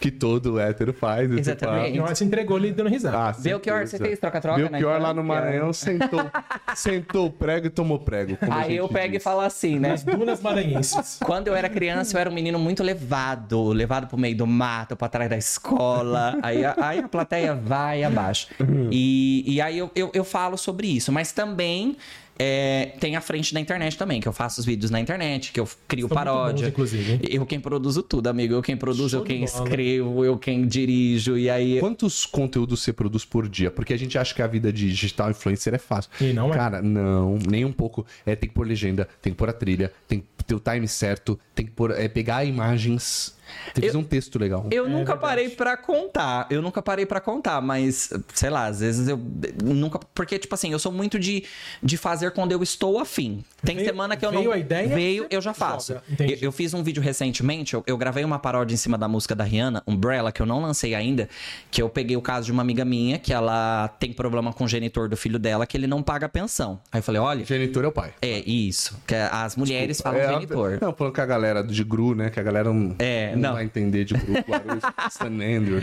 que 0.00 0.10
todo 0.10 0.58
hétero 0.58 0.92
faz. 0.92 1.30
Exatamente. 1.30 1.96
E 1.96 2.00
o 2.00 2.14
se 2.16 2.24
entregou 2.24 2.56
ali 2.56 2.72
dando 2.72 2.88
risada. 2.90 3.16
Ah, 3.16 3.32
Belchior, 3.40 3.86
certeza. 3.86 3.98
você 4.07 4.07
fez 4.08 4.18
troca-troca, 4.18 4.58
né? 4.62 4.68
Belchior 4.70 5.00
lá 5.00 5.14
no. 5.14 5.22
Maranhão 5.24 5.72
sentou, 5.72 6.30
sentou 6.74 7.26
o 7.26 7.30
prego 7.30 7.66
e 7.66 7.70
tomou 7.70 7.98
prego. 7.98 8.36
como 8.36 8.52
a 8.52 8.56
Aí 8.62 8.76
eu 8.76 8.88
pego 8.88 9.14
e 9.14 9.18
diz. 9.18 9.22
falo 9.22 9.40
assim, 9.40 9.78
né? 9.78 9.90
Nas 9.90 10.02
dunas 10.02 10.40
maranhenses. 10.40 11.18
Quando 11.24 11.48
eu 11.48 11.54
era 11.54 11.68
criança, 11.68 12.16
eu 12.16 12.20
era 12.20 12.30
um 12.30 12.32
menino 12.34 12.58
muito 12.58 12.82
levado, 12.82 13.68
levado 13.72 14.06
pro 14.06 14.16
meio 14.18 14.36
do 14.36 14.46
mato, 14.46 14.96
pra 14.96 15.08
trás 15.08 15.28
da 15.30 15.36
escola. 15.36 16.38
Aí, 16.42 16.64
a- 16.64 16.76
aí 16.80 16.98
a 17.00 17.08
plateia 17.08 17.54
vai 17.54 18.02
abaixo. 18.02 18.48
E, 18.90 19.44
e 19.46 19.60
aí 19.60 19.78
eu, 19.78 19.90
eu, 19.94 20.10
eu 20.14 20.24
falo 20.24 20.56
sobre 20.56 20.86
isso, 20.88 21.12
mas 21.12 21.32
também. 21.32 21.96
É, 22.38 22.92
tem 23.00 23.16
a 23.16 23.20
frente 23.20 23.52
da 23.52 23.60
internet 23.60 23.98
também, 23.98 24.20
que 24.20 24.28
eu 24.28 24.32
faço 24.32 24.60
os 24.60 24.66
vídeos 24.66 24.90
na 24.90 25.00
internet, 25.00 25.50
que 25.50 25.58
eu 25.58 25.68
crio 25.88 26.06
São 26.06 26.14
paródia. 26.14 26.66
bons, 26.66 26.68
inclusive. 26.68 27.20
Eu 27.28 27.44
quem 27.44 27.58
produzo 27.58 28.02
tudo, 28.02 28.28
amigo. 28.28 28.54
Eu 28.54 28.62
quem 28.62 28.76
produzo, 28.76 29.10
Show 29.10 29.20
eu 29.20 29.24
quem 29.24 29.42
escrevo, 29.42 30.24
eu 30.24 30.38
quem 30.38 30.66
dirijo. 30.66 31.36
E 31.36 31.50
aí. 31.50 31.80
Quantos 31.80 32.24
conteúdos 32.24 32.80
você 32.80 32.92
produz 32.92 33.24
por 33.24 33.48
dia? 33.48 33.70
Porque 33.70 33.92
a 33.92 33.96
gente 33.96 34.16
acha 34.16 34.32
que 34.34 34.40
a 34.40 34.46
vida 34.46 34.72
de 34.72 34.88
digital 34.88 35.30
influencer 35.30 35.74
é 35.74 35.78
fácil. 35.78 36.10
E 36.20 36.32
não 36.32 36.52
é. 36.52 36.56
Cara, 36.56 36.80
não, 36.80 37.38
nem 37.38 37.64
um 37.64 37.72
pouco. 37.72 38.06
É, 38.24 38.36
tem 38.36 38.48
que 38.48 38.54
pôr 38.54 38.66
legenda, 38.66 39.08
tem 39.20 39.32
que 39.32 39.36
pôr 39.36 39.48
a 39.48 39.52
trilha, 39.52 39.92
tem 40.06 40.20
que 40.20 40.44
ter 40.44 40.54
o 40.54 40.60
time 40.60 40.86
certo, 40.86 41.38
tem 41.54 41.66
que 41.66 41.72
pôr, 41.72 41.90
é, 41.90 42.08
pegar 42.08 42.44
imagens, 42.44 43.34
que 43.74 43.80
fazer 43.82 43.96
um 43.96 44.02
texto 44.04 44.38
legal. 44.38 44.66
Eu 44.70 44.86
É 44.86 44.88
nunca 44.88 45.12
verdade. 45.12 45.20
parei 45.20 45.48
pra 45.50 45.76
contar. 45.76 46.46
Eu 46.50 46.60
nunca 46.62 46.82
parei 46.82 47.06
pra 47.06 47.20
contar, 47.20 47.60
mas 47.60 48.10
sei 48.34 48.50
lá, 48.50 48.66
às 48.66 48.80
vezes 48.80 49.08
eu 49.08 49.18
nunca, 49.62 49.98
porque 50.14 50.38
tipo 50.38 50.54
assim, 50.54 50.72
eu 50.72 50.78
sou 50.78 50.92
muito 50.92 51.18
de, 51.18 51.44
de 51.82 51.96
fazer 51.96 52.30
quando 52.32 52.52
eu 52.52 52.62
estou 52.62 52.98
afim. 52.98 53.44
Tem 53.64 53.76
Veio- 53.76 53.88
semana 53.88 54.16
que 54.16 54.24
eu 54.24 54.30
veio 54.30 54.44
não 54.44 54.52
a 54.52 54.58
ideia, 54.58 54.88
veio, 54.88 55.24
você 55.24 55.36
eu 55.36 55.40
já 55.40 55.52
faço. 55.54 55.92
Eu, 55.92 56.38
eu 56.40 56.52
fiz 56.52 56.74
um 56.74 56.82
vídeo 56.82 57.02
recentemente, 57.02 57.74
eu, 57.74 57.82
eu 57.86 57.96
gravei 57.96 58.24
uma 58.24 58.38
paródia 58.38 58.74
em 58.74 58.78
cima 58.78 58.96
da 58.96 59.08
música 59.08 59.34
da 59.34 59.44
Rihanna, 59.44 59.82
Umbrella, 59.86 60.30
que 60.32 60.40
eu 60.42 60.46
não 60.46 60.60
lancei 60.62 60.94
ainda, 60.94 61.28
que 61.70 61.80
eu 61.82 61.88
peguei 61.88 62.16
o 62.16 62.22
caso 62.22 62.46
de 62.46 62.52
uma 62.52 62.62
amiga 62.62 62.84
minha 62.84 63.18
que 63.18 63.32
ela 63.32 63.88
tem 64.00 64.12
problema 64.12 64.52
com 64.52 64.64
o 64.64 64.68
genitor 64.68 65.08
do 65.08 65.16
filho 65.16 65.38
dela 65.38 65.66
que 65.66 65.76
ele 65.76 65.86
não 65.86 66.02
paga 66.02 66.26
a 66.26 66.28
pensão. 66.28 66.80
Aí 66.92 66.98
eu 67.00 67.02
falei, 67.02 67.20
olha, 67.20 67.44
Genitor 67.44 67.84
é 67.84 67.88
o 67.88 67.92
pai. 67.92 68.12
é 68.22 68.38
isso, 68.48 68.96
que 69.06 69.14
as 69.14 69.56
mulheres 69.56 70.00
falam 70.00 70.20
é, 70.20 70.26
a- 70.26 70.32
genitor. 70.34 70.78
Não, 70.80 70.92
falando 70.94 71.14
com 71.14 71.20
a 71.20 71.26
galera 71.26 71.62
de 71.62 71.84
Gru, 71.84 72.14
né? 72.14 72.30
Que 72.30 72.38
a 72.40 72.42
galera 72.42 72.72
não, 72.72 72.94
É, 72.98 73.34
não, 73.38 73.50
não. 73.50 73.56
vai 73.56 73.64
entender 73.64 74.04
de 74.04 74.14
Gru, 74.14 74.34
Guarulhos, 74.46 74.82
San 75.10 75.26
Andrew. 75.26 75.80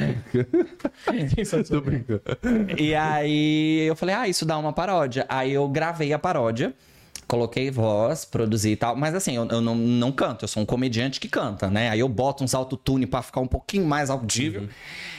Tô 1.67 1.81
brincando. 1.81 2.21
E 2.77 2.93
aí 2.93 3.85
eu 3.87 3.95
falei, 3.95 4.15
ah, 4.15 4.27
isso 4.27 4.45
dá 4.45 4.57
uma 4.57 4.73
paródia. 4.73 5.25
Aí 5.29 5.53
eu 5.53 5.67
gravei 5.67 6.13
a 6.13 6.19
paródia, 6.19 6.73
coloquei 7.27 7.71
voz, 7.71 8.25
produzi 8.25 8.71
e 8.71 8.75
tal. 8.75 8.95
Mas 8.95 9.15
assim, 9.15 9.35
eu, 9.35 9.47
eu 9.47 9.61
não, 9.61 9.75
não 9.75 10.11
canto, 10.11 10.43
eu 10.43 10.47
sou 10.47 10.63
um 10.63 10.65
comediante 10.65 11.19
que 11.19 11.27
canta, 11.27 11.69
né? 11.69 11.89
Aí 11.89 11.99
eu 11.99 12.09
boto 12.09 12.43
uns 12.43 12.53
autotune 12.53 13.05
pra 13.05 13.21
ficar 13.21 13.41
um 13.41 13.47
pouquinho 13.47 13.85
mais 13.85 14.09
audível. 14.09 14.67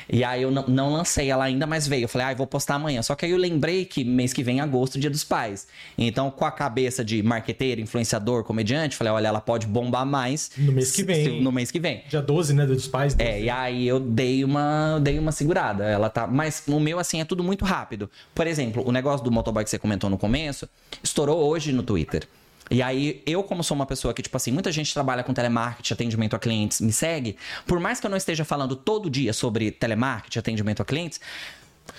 E 0.08 0.22
aí 0.22 0.42
eu 0.42 0.50
não, 0.50 0.92
lancei 0.92 1.30
ela 1.30 1.44
ainda, 1.44 1.66
mas 1.66 1.86
veio. 1.86 2.04
Eu 2.04 2.08
falei, 2.08 2.28
ah, 2.28 2.32
eu 2.32 2.36
vou 2.36 2.46
postar 2.46 2.76
amanhã. 2.76 3.02
Só 3.02 3.14
que 3.14 3.24
aí 3.24 3.32
eu 3.32 3.38
lembrei 3.38 3.84
que 3.84 4.04
mês 4.04 4.32
que 4.32 4.42
vem 4.42 4.60
é 4.60 4.62
agosto, 4.62 4.98
dia 5.00 5.10
dos 5.10 5.24
pais. 5.24 5.66
Então, 5.98 6.30
com 6.30 6.44
a 6.44 6.50
cabeça 6.50 7.04
de 7.04 7.22
marqueteiro, 7.22 7.80
influenciador, 7.80 8.44
comediante, 8.44 8.96
falei, 8.96 9.12
olha, 9.12 9.28
ela 9.28 9.40
pode 9.40 9.66
bombar 9.66 10.06
mais. 10.06 10.50
No 10.56 10.72
mês 10.72 10.92
que 10.92 11.02
vem. 11.02 11.24
se- 11.24 11.40
No 11.40 11.50
mês 11.50 11.70
que 11.70 11.80
vem. 11.80 12.02
Dia 12.08 12.22
12, 12.22 12.54
né? 12.54 12.64
Dos 12.66 12.86
pais. 12.86 13.16
É, 13.18 13.40
e 13.42 13.50
aí 13.50 13.86
eu 13.88 13.98
dei 13.98 14.44
uma, 14.44 14.98
dei 15.02 15.18
uma 15.18 15.32
segurada. 15.32 15.84
Ela 15.84 16.08
tá. 16.08 16.26
Mas 16.26 16.62
o 16.68 16.78
meu, 16.78 16.98
assim, 16.98 17.20
é 17.20 17.24
tudo 17.24 17.42
muito 17.42 17.64
rápido. 17.64 18.10
Por 18.34 18.46
exemplo, 18.46 18.82
o 18.86 18.92
negócio 18.92 19.24
do 19.24 19.30
motoboy 19.32 19.64
que 19.64 19.70
você 19.70 19.78
comentou 19.78 20.08
no 20.08 20.16
começo 20.18 20.68
estourou 21.02 21.38
hoje 21.48 21.72
no 21.72 21.82
Twitter. 21.82 22.26
E 22.70 22.82
aí, 22.82 23.22
eu, 23.26 23.42
como 23.42 23.62
sou 23.62 23.74
uma 23.74 23.86
pessoa 23.86 24.12
que, 24.12 24.22
tipo 24.22 24.36
assim, 24.36 24.50
muita 24.50 24.72
gente 24.72 24.92
trabalha 24.92 25.22
com 25.22 25.32
telemarketing, 25.32 25.94
atendimento 25.94 26.34
a 26.34 26.38
clientes, 26.38 26.80
me 26.80 26.92
segue. 26.92 27.36
Por 27.66 27.78
mais 27.78 28.00
que 28.00 28.06
eu 28.06 28.10
não 28.10 28.16
esteja 28.16 28.44
falando 28.44 28.74
todo 28.74 29.08
dia 29.08 29.32
sobre 29.32 29.70
telemarketing, 29.70 30.38
atendimento 30.38 30.82
a 30.82 30.84
clientes, 30.84 31.20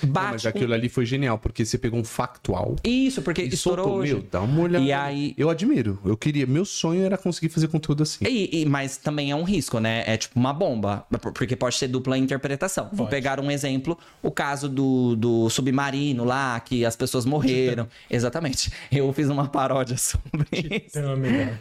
Bate. 0.03 0.31
mas 0.33 0.45
aquilo 0.45 0.73
ali 0.73 0.89
foi 0.89 1.05
genial, 1.05 1.37
porque 1.39 1.65
você 1.65 1.77
pegou 1.77 1.99
um 1.99 2.03
factual 2.03 2.75
Isso, 2.83 3.21
porque 3.21 3.43
e 3.43 3.47
estourou 3.47 3.85
soltou, 3.85 4.01
hoje. 4.01 4.13
meu, 4.13 4.23
dá 4.31 4.41
uma 4.41 4.61
olhada. 4.61 4.85
E 4.85 4.91
aí, 4.93 5.33
Eu 5.37 5.49
admiro. 5.49 5.99
Eu 6.05 6.15
queria. 6.17 6.45
Meu 6.45 6.65
sonho 6.65 7.03
era 7.05 7.17
conseguir 7.17 7.49
fazer 7.49 7.67
conteúdo 7.67 8.03
assim. 8.03 8.25
E, 8.25 8.61
e- 8.61 8.65
mas 8.65 8.97
também 8.97 9.31
é 9.31 9.35
um 9.35 9.43
risco, 9.43 9.79
né? 9.79 10.03
É 10.05 10.17
tipo 10.17 10.39
uma 10.39 10.53
bomba, 10.53 11.05
por- 11.21 11.31
porque 11.31 11.55
pode 11.55 11.75
ser 11.75 11.87
dupla 11.87 12.17
interpretação. 12.17 12.85
Vou 12.91 13.05
Pode. 13.05 13.09
pegar 13.11 13.39
um 13.39 13.49
exemplo, 13.51 13.97
o 14.21 14.29
caso 14.31 14.67
do, 14.69 15.15
do 15.15 15.49
submarino 15.49 16.23
lá, 16.23 16.59
que 16.59 16.85
as 16.85 16.95
pessoas 16.95 17.25
morreram. 17.25 17.87
Exatamente. 18.09 18.71
Eu 18.91 19.11
fiz 19.13 19.29
uma 19.29 19.47
paródia 19.47 19.97
sobre 19.97 20.47
isso. 20.85 20.97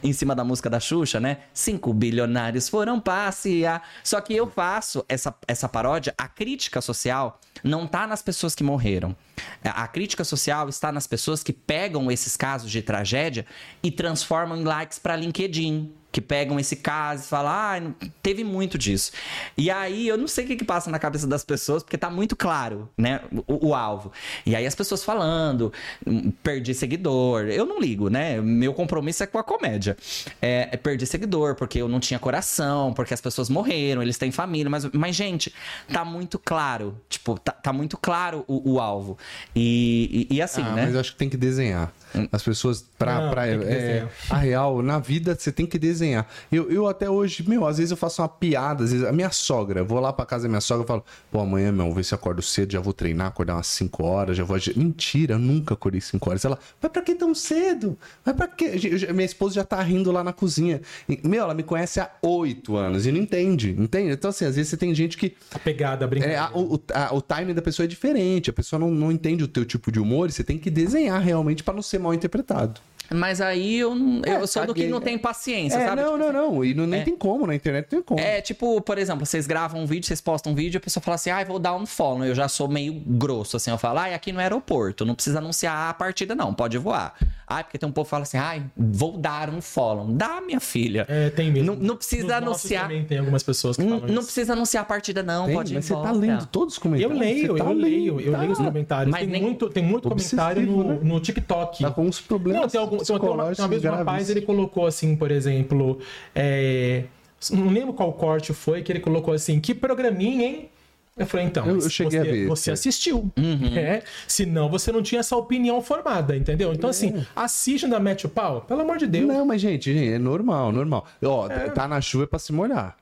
Em 0.03 0.13
cima 0.13 0.35
da 0.35 0.45
música 0.45 0.69
da 0.71 0.81
Xuxa, 0.81 1.21
né? 1.21 1.39
Cinco 1.55 1.93
bilionários 1.93 2.69
foram 2.69 3.01
passear. 3.01 3.83
Só 4.05 4.21
que 4.21 4.35
eu 4.35 4.47
faço 4.49 5.05
essa, 5.09 5.35
essa 5.47 5.69
paródia, 5.69 6.15
a 6.17 6.29
crítica 6.29 6.81
social 6.81 7.41
não 7.65 7.87
tá 7.87 8.07
nas 8.17 8.23
pessoas 8.23 8.55
que 8.55 8.65
morreram. 8.65 9.15
A 9.63 9.87
crítica 9.87 10.25
social 10.25 10.71
está 10.71 10.91
nas 10.91 11.07
pessoas 11.07 11.43
que 11.43 11.53
pegam 11.53 12.11
esses 12.11 12.35
casos 12.35 12.71
de 12.71 12.81
tragédia 12.81 13.45
e 13.83 13.91
transformam 13.91 14.57
em 14.57 14.65
likes 14.65 14.99
para 14.99 15.15
LinkedIn. 15.15 15.93
Que 16.17 16.21
pegam 16.23 16.59
esse 16.59 16.77
caso 16.77 17.25
e 17.25 17.27
falam, 17.27 17.53
ah, 17.53 18.09
teve 18.23 18.43
muito 18.43 18.79
disso. 18.79 19.13
E 19.55 19.71
aí 19.71 20.09
eu 20.09 20.17
não 20.17 20.27
sei 20.27 20.45
o 20.45 20.47
que, 20.47 20.57
que 20.57 20.65
passa 20.65 20.91
na 20.91 20.99
cabeça 20.99 21.27
das 21.27 21.45
pessoas, 21.45 21.83
porque 21.83 21.99
tá 21.99 22.09
muito 22.09 22.35
claro, 22.35 22.89
né? 22.97 23.21
O, 23.47 23.69
o 23.69 23.75
alvo. 23.75 24.11
E 24.47 24.57
aí 24.57 24.67
as 24.67 24.75
pessoas 24.75 25.05
falando, 25.05 25.71
"Hum, 26.07 26.33
perdi 26.43 26.73
seguidor. 26.73 27.49
Eu 27.49 27.67
não 27.67 27.79
ligo, 27.79 28.09
né? 28.09 28.41
Meu 28.41 28.73
compromisso 28.73 29.25
é 29.25 29.27
com 29.27 29.37
a 29.39 29.45
comédia. 29.45 29.95
É, 30.41 30.71
é 30.73 30.77
perdi 30.79 31.05
seguidor, 31.05 31.55
porque 31.55 31.83
eu 31.83 31.87
não 31.87 32.01
tinha 32.01 32.19
coração, 32.19 32.95
porque 32.95 33.13
as 33.13 33.21
pessoas 33.21 33.51
morreram, 33.51 34.01
eles 34.01 34.17
têm 34.17 34.33
família. 34.33 34.71
Mas, 34.71 34.87
mas 34.87 35.15
gente, 35.15 35.53
tá 35.93 36.03
muito 36.03 36.39
claro. 36.39 36.99
Tipo, 37.11 37.39
tá, 37.39 37.53
tá 37.53 37.75
muito 37.75 37.99
claro 37.99 38.43
o, 38.49 38.73
o 38.73 38.81
alvo. 38.81 39.19
E, 39.55 40.27
e, 40.31 40.37
e 40.37 40.41
assim, 40.41 40.63
ah, 40.63 40.73
né? 40.73 40.85
mas 40.87 40.95
eu 40.95 41.01
acho 41.01 41.13
que 41.13 41.19
tem 41.19 41.29
que 41.29 41.37
desenhar. 41.37 41.93
As 42.33 42.43
pessoas, 42.43 42.85
pra. 42.99 43.21
Não, 43.21 43.31
pra 43.31 43.45
que 43.47 43.65
é, 43.65 44.09
a 44.31 44.37
real, 44.39 44.83
na 44.83 44.99
vida, 44.99 45.35
você 45.39 45.53
tem 45.53 45.67
que 45.67 45.79
desenhar. 45.79 46.27
Eu, 46.51 46.71
eu 46.71 46.87
até 46.89 47.09
hoje, 47.11 47.49
meu, 47.49 47.67
às 47.67 47.79
vezes 47.79 47.91
eu 47.91 47.97
faço 47.97 48.23
uma 48.23 48.29
piada, 48.29 48.85
às 48.85 48.93
vezes 48.93 49.07
a 49.07 49.13
minha 49.13 49.31
sogra, 49.31 49.85
vou 49.85 50.01
lá 50.01 50.13
pra 50.13 50.25
casa 50.25 50.45
da 50.45 50.49
minha 50.49 50.61
sogra 50.61 50.85
e 50.85 50.87
falo, 50.87 51.05
pô, 51.31 51.41
amanhã, 51.41 51.71
meu, 51.73 51.87
vou 51.87 51.95
ver 51.95 52.05
se 52.05 52.15
eu 52.15 52.17
acordo 52.17 52.41
cedo, 52.43 52.73
já 52.73 52.81
vou 52.81 52.93
treinar, 52.93 53.27
acordar 53.29 53.55
umas 53.57 53.67
5 53.67 54.05
horas, 54.05 54.37
já 54.37 54.45
vou. 54.45 54.57
agi-". 54.57 54.73
Mentira, 54.77 55.35
eu 55.35 55.39
nunca 55.39 55.75
acordei 55.75 56.01
5 56.01 56.29
horas. 56.31 56.45
Ela, 56.45 56.59
vai 56.81 56.91
pra 56.91 57.03
que 57.03 57.15
tão 57.15 57.35
cedo? 57.35 57.97
Vai 58.25 58.35
pra 58.35 58.49
já- 58.77 59.13
Minha 59.13 59.25
esposa 59.27 59.55
já 59.57 59.65
tá 59.65 59.81
rindo 59.83 60.11
lá 60.13 60.23
na 60.25 60.33
cozinha. 60.33 60.81
E, 61.09 61.21
Meu, 61.27 61.43
ela 61.45 61.55
me 61.55 61.63
conhece 61.63 62.01
há 62.01 62.11
8 62.23 62.77
anos 62.77 63.07
e 63.07 63.13
não 63.13 63.19
entende, 63.21 63.71
entende? 63.79 64.13
Então, 64.13 64.31
assim, 64.31 64.45
às 64.45 64.57
vezes 64.57 64.71
você 64.71 64.77
tem 64.77 64.95
gente 64.95 65.17
que 65.17 65.35
A 65.53 65.59
pegada, 65.59 66.05
a 66.05 66.07
é, 66.07 66.09
brincadeira. 66.09 66.43
a- 66.43 66.51
o, 66.57 66.75
o, 66.77 66.81
a- 66.95 67.15
o 67.15 67.21
timing 67.21 67.55
da 67.55 67.63
pessoa 67.63 67.85
é 67.85 67.89
diferente, 67.89 68.51
a 68.51 68.53
pessoa 68.53 68.79
não, 68.81 68.91
não 68.91 69.11
entende 69.13 69.43
o 69.45 69.49
teu 69.49 69.65
tipo 69.65 69.91
de 69.93 69.99
humor 70.01 70.29
e 70.29 70.33
você 70.33 70.43
tem 70.45 70.57
que 70.59 70.71
desenhar 70.71 71.21
realmente 71.21 71.63
pra 71.63 71.75
não 71.75 71.83
ser 71.83 71.99
mal 72.07 72.15
interpretado. 72.15 72.81
Mas 73.11 73.41
aí 73.41 73.79
eu, 73.79 73.95
não- 73.95 74.23
eu 74.25 74.43
É, 74.43 74.47
sou 74.47 74.67
do 74.67 74.75
que 74.75 74.87
não 74.87 75.01
tem 75.01 75.17
paciência, 75.19 75.77
É, 75.79 75.87
sabe? 75.87 76.03
não, 76.03 76.13
Tipo 76.13 76.19
não, 76.19 76.27
assim, 76.29 76.37
não. 76.57 76.65
E 76.65 76.75
não, 76.75 76.87
nem 76.87 77.05
tem 77.05 77.17
como, 77.17 77.47
na 77.47 77.55
internet 77.55 77.85
não 77.85 77.89
tem 77.91 78.03
como. 78.03 78.21
É, 78.21 78.41
tipo, 78.41 78.81
por 78.81 78.99
exemplo, 78.99 79.25
vocês 79.25 79.47
gravam 79.47 79.83
um 79.83 79.87
vídeo, 79.87 80.07
vocês 80.07 80.21
postam 80.21 80.53
um 80.53 80.55
vídeo, 80.55 80.79
a 80.79 80.81
pessoa 80.81 81.03
fala 81.03 81.15
assim, 81.17 81.31
ai, 81.31 81.45
vou 81.45 81.59
dar 81.59 81.75
um 81.75 81.87
follow. 81.87 82.25
Eu 82.25 82.35
já 82.35 82.49
sou 82.49 82.69
meio 82.69 82.93
grosso, 82.95 83.57
assim, 83.57 83.71
eu 83.71 83.79
falo, 83.79 83.99
ai, 83.99 84.15
aqui 84.15 84.33
no 84.33 84.41
aeroporto, 84.41 85.05
não 85.05 85.15
precisa 85.15 85.39
anunciar 85.39 85.91
a 85.91 85.95
partida, 85.95 86.35
não, 86.35 86.53
pode 86.55 86.79
voar. 86.79 87.15
Ai, 87.49 87.63
porque 87.63 87.79
tem 87.79 87.89
um 87.89 87.93
povo 87.93 88.07
que 88.07 88.11
fala 88.11 88.23
assim, 88.25 88.39
ai, 88.39 88.63
vou 88.77 89.17
dar 89.17 89.49
um 89.51 89.61
follow. 89.61 90.07
Dá, 90.13 90.41
minha 90.41 90.59
filha. 90.61 91.07
É, 91.09 91.31
tem 91.31 91.51
mesmo. 91.53 91.75
Não- 91.75 91.81
não 91.81 91.97
precisa 91.97 92.25
Nos 92.25 92.33
anunciar. 92.49 92.83
também 92.83 93.05
tem 93.05 93.19
algumas 93.19 93.43
pessoas 93.43 93.77
que 93.77 93.83
Não, 93.85 94.01
falam 94.01 94.07
não 94.13 94.15
isso. 94.21 94.25
precisa 94.33 94.53
anunciar 94.55 94.83
a 94.83 94.87
partida, 94.87 95.23
não, 95.23 95.47
Tem, 95.47 95.55
pode 95.55 95.73
ir 95.73 95.77
mas 95.77 95.85
você 95.85 95.95
tá 95.95 96.11
lendo 96.11 96.47
todos 96.47 96.75
os 96.75 96.79
Eu 96.79 96.83
comentários. 96.83 97.19
leio, 97.21 97.53
você 97.53 97.59
tá 97.59 97.65
eu 97.65 97.73
leio, 97.73 98.15
lendo, 98.17 98.27
eu 98.27 98.33
tá. 98.33 98.39
leio 98.41 98.53
os 98.53 98.59
comentários. 98.59 99.13
Mas 99.13 99.21
tem, 99.21 99.31
nem- 99.31 99.43
muito, 99.43 99.71
tem 99.71 99.85
muito 99.85 100.09
comentário 100.09 100.63
no, 100.67 100.85
né? 100.85 100.99
no 101.03 101.21
TikTok. 101.21 101.83
Tá 101.85 101.91
com 101.93 102.03
uns 102.03 102.21
problemas 102.21 102.63
Não, 102.63 102.69
tem 102.69 102.81
algum, 102.81 102.96
tem 103.05 103.17
uma, 103.17 103.45
uma 103.45 103.69
vez 103.69 103.85
um 103.85 103.89
rapaz, 103.91 104.05
graves. 104.05 104.31
ele 104.31 104.43
colocou 104.43 104.87
assim, 104.87 105.15
por 105.17 105.31
exemplo, 105.31 105.99
é, 106.35 107.05
não 107.51 107.69
lembro 107.69 107.93
qual 107.93 108.13
corte 108.13 108.53
foi, 108.53 108.83
que 108.83 108.91
ele 108.93 109.01
colocou 109.01 109.33
assim, 109.35 109.61
que 109.61 109.75
programinha, 109.75 110.47
hein? 110.47 110.69
Eu 111.17 111.25
falei, 111.27 111.47
então, 111.47 111.67
Eu- 111.67 111.79
eu 111.81 111.89
cheguei 111.89 112.21
você, 112.21 112.29
a 112.29 112.31
ver, 112.31 112.47
você 112.47 112.71
é. 112.71 112.73
assistiu, 112.75 113.31
né? 113.37 114.03
Senão 114.29 114.69
você 114.69 114.93
não 114.93 115.03
tinha 115.03 115.21
essa 115.21 115.35
opinião 115.35 115.81
formada, 115.81 116.37
entendeu? 116.37 116.75
Então, 116.75 116.91
assim, 116.91 117.25
assiste 117.35 117.87
da 117.89 117.99
mete 117.99 118.27
o 118.27 118.29
pau, 118.29 118.61
pelo 118.61 118.83
amor 118.83 118.99
de 118.99 119.07
Deus. 119.07 119.27
Não, 119.27 119.47
mas, 119.47 119.63
gente, 119.63 119.95
gente, 119.95 120.13
é 120.13 120.19
normal, 120.19 120.71
normal. 120.73 121.07
Ó, 121.25 121.49
tá 121.75 121.89
na 121.89 122.03
chuva 122.03 122.25
é 122.25 122.27
pra 122.27 122.39
se 122.39 122.53
molhar. 122.53 122.97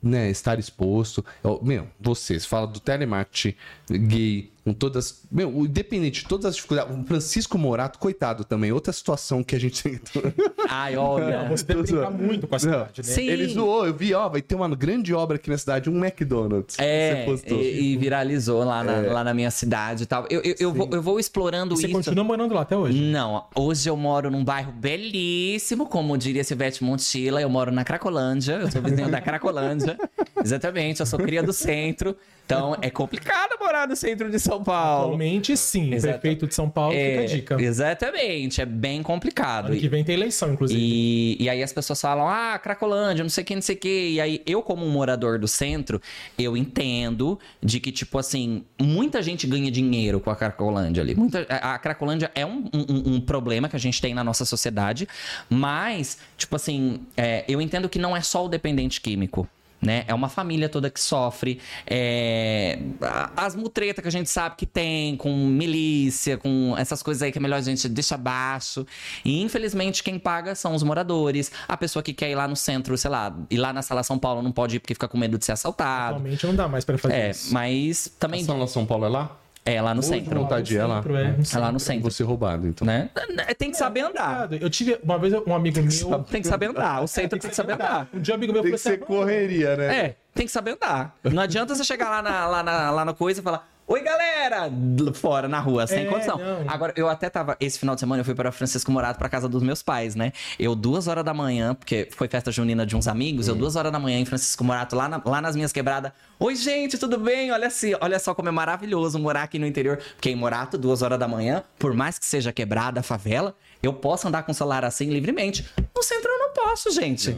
Né, 0.00 0.30
estar 0.30 0.56
exposto. 0.60 1.24
Ó, 1.42 1.58
Meu, 1.60 1.88
vocês 1.98 2.46
falam 2.46 2.70
do 2.70 2.78
telemarketing 2.78 3.54
gay, 3.90 4.50
com 4.66 4.74
todas. 4.74 5.22
Meu, 5.30 5.48
o 5.48 5.64
independente 5.64 6.22
de 6.22 6.28
todas 6.28 6.44
as 6.46 6.56
dificuldades. 6.56 6.98
O 6.98 7.04
Francisco 7.04 7.56
Morato, 7.56 8.00
coitado 8.00 8.42
também, 8.42 8.72
outra 8.72 8.92
situação 8.92 9.44
que 9.44 9.54
a 9.54 9.60
gente 9.60 9.80
tem. 9.80 10.00
Ai, 10.68 10.96
olha. 10.96 11.44
Não, 11.44 11.56
você 11.56 11.64
deve 11.64 11.82
brincar 11.84 12.10
muito 12.10 12.48
com 12.48 12.56
a 12.56 12.58
cidade, 12.58 13.00
né? 13.00 13.04
Sim. 13.04 13.28
Ele 13.28 13.46
zoou, 13.46 13.86
eu 13.86 13.94
vi, 13.94 14.12
ó, 14.12 14.28
vai 14.28 14.42
ter 14.42 14.56
uma 14.56 14.68
grande 14.74 15.14
obra 15.14 15.36
aqui 15.36 15.48
na 15.48 15.56
cidade, 15.56 15.88
um 15.88 16.04
McDonald's. 16.04 16.76
É, 16.80 17.24
Você 17.26 17.30
postou. 17.30 17.58
e, 17.58 17.92
e 17.92 17.96
viralizou 17.96 18.64
lá 18.64 18.82
na, 18.82 18.96
lá 19.02 19.22
na 19.22 19.32
minha 19.32 19.52
cidade 19.52 20.02
e 20.02 20.06
tal. 20.06 20.26
Eu, 20.28 20.40
eu, 20.42 20.56
eu, 20.58 20.74
vou, 20.74 20.88
eu 20.90 21.00
vou 21.00 21.20
explorando 21.20 21.76
Você 21.76 21.86
isso. 21.86 21.94
continua 21.94 22.24
morando 22.24 22.52
lá 22.52 22.62
até 22.62 22.76
hoje. 22.76 23.00
Não, 23.00 23.44
hoje 23.54 23.88
eu 23.88 23.96
moro 23.96 24.32
num 24.32 24.42
bairro 24.44 24.72
belíssimo, 24.72 25.86
como 25.86 26.18
diria 26.18 26.42
Silvete 26.42 26.82
Montila. 26.82 27.40
Eu 27.40 27.48
moro 27.48 27.70
na 27.70 27.84
Cracolândia, 27.84 28.54
eu 28.54 28.70
sou 28.72 28.82
vizinho 28.82 29.12
da 29.12 29.20
Cracolândia. 29.20 29.96
Exatamente, 30.46 31.00
eu 31.00 31.06
sou 31.06 31.18
cria 31.18 31.42
do 31.42 31.52
centro. 31.52 32.16
Então 32.44 32.76
é 32.80 32.88
complicado 32.90 33.56
morar 33.60 33.88
no 33.88 33.96
centro 33.96 34.30
de 34.30 34.38
São 34.38 34.62
Paulo. 34.62 35.06
Atualmente, 35.06 35.56
sim. 35.56 35.92
Exato. 35.92 36.20
Prefeito 36.20 36.46
de 36.46 36.54
São 36.54 36.70
Paulo, 36.70 36.92
fica 36.94 37.02
a 37.20 37.22
É, 37.22 37.24
dica. 37.24 37.60
exatamente, 37.60 38.60
é 38.60 38.64
bem 38.64 39.02
complicado. 39.02 39.66
Ano 39.72 39.76
que 39.80 39.88
vem 39.88 40.04
tem 40.04 40.14
eleição, 40.14 40.52
inclusive. 40.52 40.80
E, 40.80 41.36
e 41.42 41.48
aí 41.50 41.60
as 41.60 41.72
pessoas 41.72 42.00
falam, 42.00 42.28
ah, 42.28 42.56
Cracolândia, 42.62 43.24
não 43.24 43.28
sei 43.30 43.42
o 43.42 43.44
que, 43.44 43.54
não 43.56 43.62
sei 43.62 43.74
o 43.74 43.78
que. 43.78 44.10
E 44.10 44.20
aí 44.20 44.42
eu, 44.46 44.62
como 44.62 44.86
um 44.86 44.90
morador 44.90 45.40
do 45.40 45.48
centro, 45.48 46.00
eu 46.38 46.56
entendo 46.56 47.36
de 47.60 47.80
que, 47.80 47.90
tipo 47.90 48.16
assim, 48.16 48.64
muita 48.80 49.20
gente 49.22 49.44
ganha 49.44 49.68
dinheiro 49.68 50.20
com 50.20 50.30
a 50.30 50.36
Cracolândia 50.36 51.02
ali. 51.02 51.16
Muita, 51.16 51.44
a 51.48 51.74
a 51.74 51.78
Cracolândia 51.80 52.30
é 52.32 52.46
um, 52.46 52.70
um- 52.72 53.14
um 53.16 53.20
problema 53.20 53.68
que 53.68 53.74
a 53.74 53.80
gente 53.80 54.00
tem 54.00 54.14
na 54.14 54.22
nossa 54.22 54.44
sociedade, 54.44 55.08
mas, 55.50 56.18
tipo 56.38 56.54
assim, 56.54 57.00
é, 57.16 57.44
eu 57.48 57.60
entendo 57.60 57.88
que 57.88 57.98
não 57.98 58.16
é 58.16 58.20
só 58.20 58.44
o 58.44 58.48
dependente 58.48 59.00
químico. 59.00 59.48
Né? 59.80 60.04
É 60.08 60.14
uma 60.14 60.28
família 60.30 60.68
toda 60.68 60.88
que 60.90 60.98
sofre. 61.00 61.60
é, 61.86 62.78
a- 63.02 63.30
As 63.36 63.54
mutretas 63.54 64.00
que 64.02 64.08
a 64.08 64.10
gente 64.10 64.30
sabe 64.30 64.56
que 64.56 64.64
tem, 64.66 65.16
com 65.16 65.30
milícia, 65.46 66.36
com 66.38 66.74
essas 66.78 67.02
coisas 67.02 67.22
aí 67.22 67.30
que 67.30 67.38
é 67.38 67.40
melhor 67.40 67.56
a 67.56 67.60
gente 67.60 67.86
deixar 67.88 68.14
abaixo. 68.16 68.86
E 69.24 69.42
infelizmente 69.42 70.02
quem 70.02 70.18
paga 70.18 70.54
são 70.54 70.74
os 70.74 70.82
moradores. 70.82 71.52
A 71.68 71.76
pessoa 71.76 72.02
que 72.02 72.12
quer 72.14 72.30
ir 72.30 72.34
lá 72.34 72.48
no 72.48 72.56
centro, 72.56 72.96
sei 72.96 73.10
lá, 73.10 73.36
ir 73.50 73.58
lá 73.58 73.72
na 73.72 73.82
sala 73.82 74.02
São 74.02 74.18
Paulo 74.18 74.42
não 74.42 74.50
pode 74.52 74.76
ir 74.76 74.80
porque 74.80 74.94
fica 74.94 75.06
com 75.08 75.18
medo 75.18 75.36
de 75.38 75.44
ser 75.44 75.52
assaltado. 75.52 76.16
Atualmente 76.16 76.46
não 76.46 76.54
dá 76.54 76.66
mais 76.68 76.84
pra 76.84 76.96
fazer 76.96 77.14
É, 77.14 77.30
isso. 77.30 77.52
mas 77.52 78.10
também 78.18 78.42
São 78.44 78.66
São 78.66 78.86
Paulo 78.86 79.04
é 79.04 79.08
lá? 79.08 79.36
É 79.66 79.82
lá 79.82 79.92
no 79.92 79.98
Hoje 80.00 80.08
centro. 80.08 80.40
vontade 80.40 80.66
de 80.68 80.76
ir 80.76 80.82
lá. 80.86 81.02
Centro, 81.02 81.16
é, 81.16 81.24
no 81.24 81.42
É 81.52 81.58
lá 81.58 81.72
no 81.72 81.80
centro, 81.80 82.10
ser 82.10 82.22
roubado, 82.22 82.68
então. 82.68 82.86
né? 82.86 83.10
Tem 83.58 83.70
que 83.70 83.76
saber 83.76 84.00
andar. 84.00 84.48
Eu 84.52 84.70
tive 84.70 84.98
uma 85.02 85.18
vez 85.18 85.34
um 85.34 85.54
amigo 85.54 85.78
meu. 85.82 86.24
Tem 86.24 86.40
que 86.40 86.46
saber 86.46 86.66
andar. 86.70 87.02
O 87.02 87.08
centro 87.08 87.38
tem 87.38 87.50
que 87.50 87.56
saber 87.56 87.72
andar. 87.72 88.08
Um 88.14 88.20
dia 88.20 88.32
um 88.32 88.36
amigo 88.36 88.52
meu 88.52 88.62
Tem 88.62 88.70
falou 88.70 88.82
que 88.82 88.88
assim: 88.88 88.98
ser 89.00 89.04
correria, 89.04 89.76
né? 89.76 89.96
É, 89.98 90.16
tem 90.32 90.46
que 90.46 90.52
saber 90.52 90.72
andar. 90.72 91.16
Não 91.24 91.42
adianta 91.42 91.74
você 91.74 91.82
chegar 91.82 92.08
lá 92.08 92.22
na, 92.22 92.46
lá 92.46 92.62
na, 92.62 92.90
lá 92.90 93.04
na 93.04 93.12
coisa 93.12 93.40
e 93.40 93.42
falar. 93.42 93.68
Oi, 93.88 94.00
galera! 94.02 94.68
Fora, 95.14 95.46
na 95.46 95.60
rua, 95.60 95.86
sem 95.86 96.00
É, 96.00 96.04
condição. 96.06 96.36
não. 96.38 96.64
Agora, 96.66 96.92
eu 96.96 97.08
até 97.08 97.30
tava. 97.30 97.56
Esse 97.60 97.78
final 97.78 97.94
de 97.94 98.00
semana 98.00 98.20
eu 98.20 98.24
fui 98.24 98.34
para 98.34 98.50
Francisco 98.50 98.90
Morato, 98.90 99.16
pra 99.16 99.28
casa 99.28 99.48
dos 99.48 99.62
meus 99.62 99.80
pais, 99.80 100.16
né? 100.16 100.32
Eu, 100.58 100.74
duas 100.74 101.06
horas 101.06 101.24
da 101.24 101.32
manhã, 101.32 101.72
porque 101.72 102.08
foi 102.16 102.26
festa 102.26 102.50
junina 102.50 102.84
de 102.84 102.96
uns 102.96 103.06
amigos, 103.06 103.46
eu, 103.46 103.54
duas 103.54 103.76
horas 103.76 103.92
da 103.92 103.98
manhã 104.00 104.18
em 104.18 104.24
Francisco 104.24 104.64
Morato, 104.64 104.96
lá, 104.96 105.08
na- 105.08 105.22
lá 105.24 105.40
nas 105.40 105.54
minhas 105.54 105.70
quebradas. 105.70 106.10
Oi, 106.38 106.56
gente, 106.56 106.98
tudo 106.98 107.16
bem? 107.16 107.52
Olha 107.52 107.68
assim, 107.68 107.94
olha 108.00 108.18
só 108.18 108.34
como 108.34 108.48
é 108.48 108.52
maravilhoso 108.52 109.20
morar 109.20 109.44
aqui 109.44 109.56
no 109.58 109.66
interior. 109.66 109.98
Porque 110.16 110.30
em 110.30 110.36
Morato, 110.36 110.76
duas 110.76 111.00
horas 111.02 111.18
da 111.18 111.28
manhã, 111.28 111.62
por 111.78 111.94
mais 111.94 112.18
que 112.18 112.26
seja 112.26 112.52
quebrada 112.52 112.98
a 113.00 113.02
favela, 113.04 113.54
eu 113.86 113.92
posso 113.94 114.28
andar 114.28 114.42
com 114.42 114.52
o 114.52 114.54
celular 114.54 114.84
assim 114.84 115.08
livremente. 115.10 115.64
No 115.94 116.02
centro 116.02 116.30
eu 116.30 116.38
não 116.38 116.52
posso, 116.52 116.90
gente. 116.90 117.36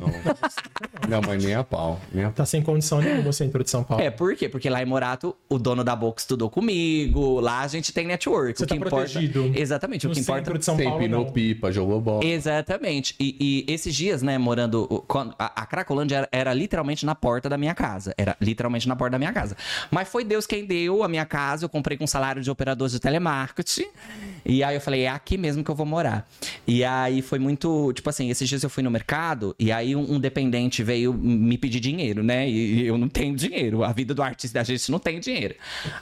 Não, 1.08 1.20
mas 1.26 1.42
nem 1.42 1.54
a 1.54 1.62
pau. 1.64 2.00
Nem 2.12 2.24
a 2.24 2.28
pau. 2.28 2.34
Tá 2.34 2.46
sem 2.46 2.62
condição 2.62 3.00
nenhuma 3.00 3.22
no 3.22 3.32
centro 3.32 3.62
de 3.62 3.70
São 3.70 3.82
Paulo. 3.82 4.02
É, 4.02 4.10
por 4.10 4.34
quê? 4.36 4.48
Porque 4.48 4.68
lá 4.68 4.82
em 4.82 4.86
Morato, 4.86 5.34
o 5.48 5.58
dono 5.58 5.82
da 5.84 5.94
boca 5.96 6.20
estudou 6.20 6.50
comigo, 6.50 7.40
lá 7.40 7.60
a 7.60 7.68
gente 7.68 7.92
tem 7.92 8.06
network. 8.06 8.58
Você 8.58 8.64
o 8.64 8.66
que 8.66 8.70
tá 8.70 8.76
importa... 8.76 8.96
protegido. 8.96 9.52
Exatamente, 9.54 10.06
o 10.06 10.08
no 10.10 10.14
que 10.14 10.22
centro 10.22 10.40
importa... 10.40 10.58
de 10.58 10.64
São 10.64 10.76
Paulo. 10.76 11.08
Não. 11.08 11.30
pipa, 11.32 11.70
jogou 11.72 12.00
bola. 12.00 12.24
Exatamente. 12.24 13.14
E, 13.18 13.64
e 13.68 13.72
esses 13.72 13.94
dias, 13.94 14.22
né, 14.22 14.38
morando. 14.38 14.86
o- 14.90 15.00
quando- 15.00 15.34
A, 15.38 15.62
a 15.62 15.66
Cracolândia 15.66 16.16
era, 16.16 16.28
era 16.32 16.54
literalmente 16.54 17.04
na 17.06 17.14
porta 17.14 17.48
da 17.48 17.56
minha 17.58 17.74
casa. 17.74 18.14
Era 18.16 18.36
literalmente 18.40 18.88
na 18.88 18.96
porta 18.96 19.12
da 19.12 19.18
minha 19.18 19.32
casa. 19.32 19.56
Mas 19.90 20.08
foi 20.08 20.24
Deus 20.24 20.46
quem 20.46 20.64
deu 20.66 21.02
a 21.02 21.08
minha 21.08 21.24
casa. 21.24 21.64
Eu 21.64 21.68
comprei 21.68 21.96
com 21.96 22.06
salário 22.06 22.42
de 22.42 22.50
operador 22.50 22.88
de 22.88 22.98
telemarketing. 22.98 23.86
E 24.44 24.62
aí 24.62 24.74
eu 24.74 24.80
falei, 24.80 25.02
é 25.02 25.08
aqui 25.08 25.36
mesmo 25.36 25.62
que 25.64 25.70
eu 25.70 25.74
vou 25.74 25.86
morar. 25.86 26.26
E 26.66 26.84
aí 26.84 27.22
foi 27.22 27.38
muito. 27.38 27.92
Tipo 27.92 28.10
assim, 28.10 28.30
esses 28.30 28.48
dias 28.48 28.62
eu 28.62 28.70
fui 28.70 28.82
no 28.82 28.90
mercado 28.90 29.54
e 29.58 29.72
aí 29.72 29.96
um, 29.96 30.14
um 30.14 30.20
dependente 30.20 30.82
veio 30.82 31.12
me 31.12 31.56
pedir 31.56 31.80
dinheiro, 31.80 32.22
né? 32.22 32.48
E, 32.48 32.82
e 32.82 32.86
eu 32.86 32.98
não 32.98 33.08
tenho 33.08 33.34
dinheiro. 33.34 33.82
A 33.82 33.92
vida 33.92 34.14
do 34.14 34.22
artista 34.22 34.58
da 34.58 34.64
gente 34.64 34.90
não 34.90 34.98
tem 34.98 35.18
dinheiro. 35.18 35.54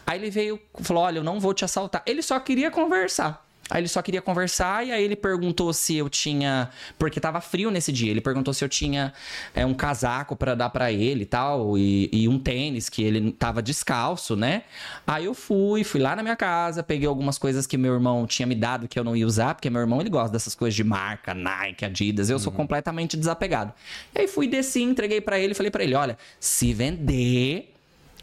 Aí 0.06 0.18
ele 0.18 0.30
veio 0.30 0.60
falou: 0.80 1.04
olha, 1.04 1.18
eu 1.18 1.24
não 1.24 1.38
vou 1.40 1.54
te 1.54 1.64
assaltar. 1.64 2.02
Ele 2.06 2.22
só 2.22 2.38
queria 2.40 2.70
conversar. 2.70 3.45
Aí 3.68 3.80
ele 3.80 3.88
só 3.88 4.00
queria 4.00 4.22
conversar 4.22 4.86
e 4.86 4.92
aí 4.92 5.02
ele 5.02 5.16
perguntou 5.16 5.72
se 5.72 5.96
eu 5.96 6.08
tinha, 6.08 6.70
porque 6.98 7.18
tava 7.18 7.40
frio 7.40 7.70
nesse 7.70 7.90
dia. 7.90 8.10
Ele 8.10 8.20
perguntou 8.20 8.54
se 8.54 8.64
eu 8.64 8.68
tinha 8.68 9.12
é, 9.54 9.66
um 9.66 9.74
casaco 9.74 10.36
pra 10.36 10.54
dar 10.54 10.70
pra 10.70 10.92
ele 10.92 11.22
e 11.22 11.26
tal 11.26 11.76
e, 11.76 12.08
e 12.12 12.28
um 12.28 12.38
tênis 12.38 12.88
que 12.88 13.02
ele 13.02 13.32
tava 13.32 13.60
descalço, 13.60 14.36
né? 14.36 14.62
Aí 15.06 15.24
eu 15.24 15.34
fui, 15.34 15.82
fui 15.82 16.00
lá 16.00 16.14
na 16.14 16.22
minha 16.22 16.36
casa, 16.36 16.82
peguei 16.82 17.08
algumas 17.08 17.38
coisas 17.38 17.66
que 17.66 17.76
meu 17.76 17.94
irmão 17.94 18.26
tinha 18.26 18.46
me 18.46 18.54
dado 18.54 18.86
que 18.86 18.98
eu 18.98 19.04
não 19.04 19.16
ia 19.16 19.26
usar, 19.26 19.54
porque 19.54 19.68
meu 19.68 19.80
irmão 19.80 20.00
ele 20.00 20.10
gosta 20.10 20.32
dessas 20.32 20.54
coisas 20.54 20.74
de 20.74 20.84
marca, 20.84 21.34
Nike, 21.34 21.84
Adidas. 21.84 22.30
Eu 22.30 22.38
sou 22.38 22.52
completamente 22.52 23.16
desapegado. 23.16 23.72
E 24.14 24.20
aí 24.20 24.28
fui 24.28 24.46
desci, 24.46 24.82
entreguei 24.82 25.20
pra 25.20 25.38
ele, 25.38 25.52
e 25.52 25.54
falei 25.54 25.70
pra 25.70 25.82
ele, 25.82 25.94
olha, 25.94 26.16
se 26.38 26.72
vender 26.72 27.75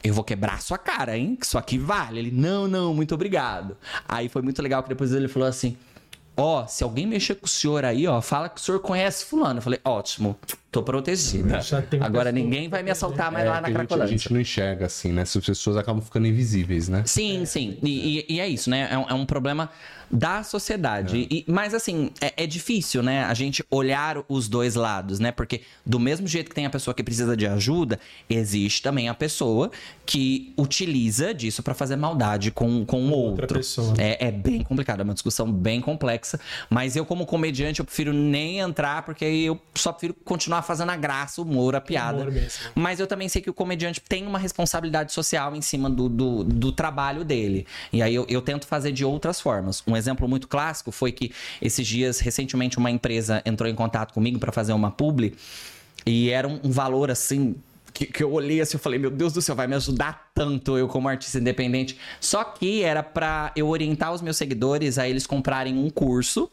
eu 0.04 0.14
vou 0.14 0.24
quebrar 0.24 0.56
a 0.56 0.60
sua 0.60 0.78
cara, 0.78 1.18
hein? 1.18 1.36
Que 1.40 1.46
isso 1.46 1.58
aqui 1.58 1.78
vale. 1.78 2.20
Ele, 2.20 2.32
não, 2.32 2.68
não, 2.68 2.94
muito 2.94 3.14
obrigado. 3.16 3.78
Aí 4.08 4.28
foi 4.30 4.42
muito 4.42 4.62
legal 4.62 4.84
que 4.84 4.90
depois 4.90 5.14
ele 5.14 5.28
falou 5.28 5.48
assim: 5.48 5.78
Ó, 6.36 6.66
se 6.66 6.84
alguém 6.84 7.06
mexer 7.06 7.36
com 7.36 7.46
o 7.46 7.50
senhor 7.50 7.86
aí, 7.86 8.08
ó, 8.08 8.20
fala 8.20 8.50
que 8.50 8.60
o 8.60 8.64
senhor 8.64 8.80
conhece 8.80 9.24
fulano. 9.26 9.60
Eu 9.60 9.62
falei, 9.62 9.80
ótimo, 9.86 10.36
tô 10.72 10.82
protegida. 10.82 11.60
Agora 12.02 12.32
ninguém 12.32 12.68
vai 12.70 12.82
me 12.82 12.90
assaltar 12.90 13.32
mais 13.32 13.46
É, 13.46 13.50
lá 13.50 13.62
na 13.62 13.68
que 13.70 13.76
a, 13.76 13.80
gente, 13.80 13.88
Cracolândia. 13.88 14.28
não 14.32 14.42
enxerga 14.42 14.88
assim, 14.88 15.12
né? 15.12 15.22
As 15.22 15.32
pessoas 15.38 15.78
acabam 15.78 16.02
ficando 16.02 16.26
invisíveis, 16.26 16.90
né? 16.90 17.04
Sim, 17.06 17.46
sim. 17.46 17.78
E, 17.84 18.20
e- 18.20 18.26
e 18.36 18.40
é 18.40 18.48
isso, 18.48 18.68
né? 18.70 18.88
É 18.92 18.98
um, 18.98 19.10
é 19.10 19.14
um 19.14 19.28
problema 19.28 19.70
da 20.14 20.44
sociedade. 20.44 21.28
E- 21.30 21.44
mas, 21.48 21.74
assim, 21.74 22.12
é, 22.22 22.44
é 22.44 22.48
difícil, 22.48 23.02
né? 23.02 23.24
A 23.26 23.34
gente 23.34 23.66
olhar 23.72 24.24
os 24.30 24.48
dois 24.48 24.76
lados, 24.76 25.20
né? 25.20 25.32
Porque 25.32 25.62
do 25.84 26.00
mesmo 26.00 26.28
jeito 26.28 26.50
que 26.50 26.56
tem 26.56 26.68
a 26.68 26.70
pessoa 26.70 26.94
que 26.94 27.02
precisa 27.04 27.36
de 27.36 27.48
ajuda, 27.48 28.00
existe 28.30 28.84
também 28.84 29.10
a 29.10 29.14
pessoa 29.16 29.72
que 30.06 30.54
utiliza 30.56 31.34
disso 31.34 31.64
pra 31.64 31.74
fazer 31.74 31.96
maldade 31.96 32.52
com, 32.52 32.86
com 32.86 33.02
o 33.08 33.12
outra 33.12 33.46
outro. 33.46 33.58
pessoa. 33.58 33.96
É, 33.98 34.28
é 34.28 34.32
bem 34.32 34.62
complicado, 34.62 35.00
é 35.00 35.04
uma 35.04 35.14
discussão 35.16 35.52
bem 35.52 35.82
complexa. 35.82 36.40
Mas 36.70 36.96
eu, 36.96 37.06
como 37.06 37.26
comediante, 37.26 37.80
eu 37.80 37.86
prefiro 37.86 38.14
nem 38.14 38.60
entrar, 38.60 39.04
porque 39.04 39.26
aí 39.26 39.46
eu 39.46 39.60
só 39.74 39.92
prefiro 39.92 40.14
continuar 40.24 40.62
fazendo 40.62 40.92
a 40.92 40.96
graça, 40.96 41.42
o 41.42 41.44
humor, 41.44 41.76
a 41.76 41.82
piada. 41.82 42.20
Humor 42.20 42.32
mesmo. 42.32 42.60
Mas 42.76 43.00
eu 43.00 43.08
também 43.08 43.28
sei 43.28 43.42
que 43.42 43.50
o 43.50 43.54
comediante 43.54 44.00
tem 44.00 44.28
uma 44.28 44.38
responsabilidade 44.38 45.12
social 45.12 45.56
em 45.56 45.62
cima 45.62 45.90
do, 45.90 46.08
do, 46.08 46.44
do 46.44 46.72
trabalho 46.72 47.24
dele. 47.26 47.66
E 47.92 48.02
aí 48.02 48.14
eu, 48.14 48.28
eu 48.30 48.42
tento 48.44 48.68
fazer 48.68 48.92
de 48.92 49.04
outras 49.04 49.42
formas. 49.42 49.82
Um 49.88 49.96
exemplo 50.04 50.28
muito 50.28 50.48
clássico 50.48 50.92
foi 50.92 51.12
que 51.12 51.32
esses 51.62 51.86
dias, 51.88 52.20
recentemente, 52.20 52.78
uma 52.78 52.92
empresa 52.92 53.42
entrou 53.46 53.70
em 53.70 53.76
contato 53.76 54.14
comigo 54.14 54.40
para 54.40 54.52
fazer 54.52 54.74
uma 54.74 54.92
publi. 54.92 55.34
E 56.06 56.30
era 56.30 56.48
um, 56.48 56.60
um 56.64 56.72
valor 56.72 57.10
assim. 57.10 57.56
Que, 57.94 58.08
que 58.08 58.24
eu 58.24 58.32
olhei 58.32 58.60
assim, 58.60 58.76
eu 58.76 58.80
falei, 58.80 58.98
meu 58.98 59.12
Deus 59.12 59.34
do 59.34 59.42
céu, 59.42 59.56
vai 59.56 59.68
me 59.68 59.76
ajudar 59.76 60.32
tanto 60.34 60.78
eu 60.78 60.88
como 60.88 61.08
artista 61.08 61.38
independente. 61.38 61.98
Só 62.20 62.44
que 62.44 62.82
era 62.82 63.04
pra 63.04 63.52
eu 63.56 63.68
orientar 63.68 64.12
os 64.12 64.22
meus 64.22 64.36
seguidores 64.36 64.98
a 64.98 65.08
eles 65.08 65.28
comprarem 65.28 65.78
um 65.78 65.90
curso. 65.90 66.50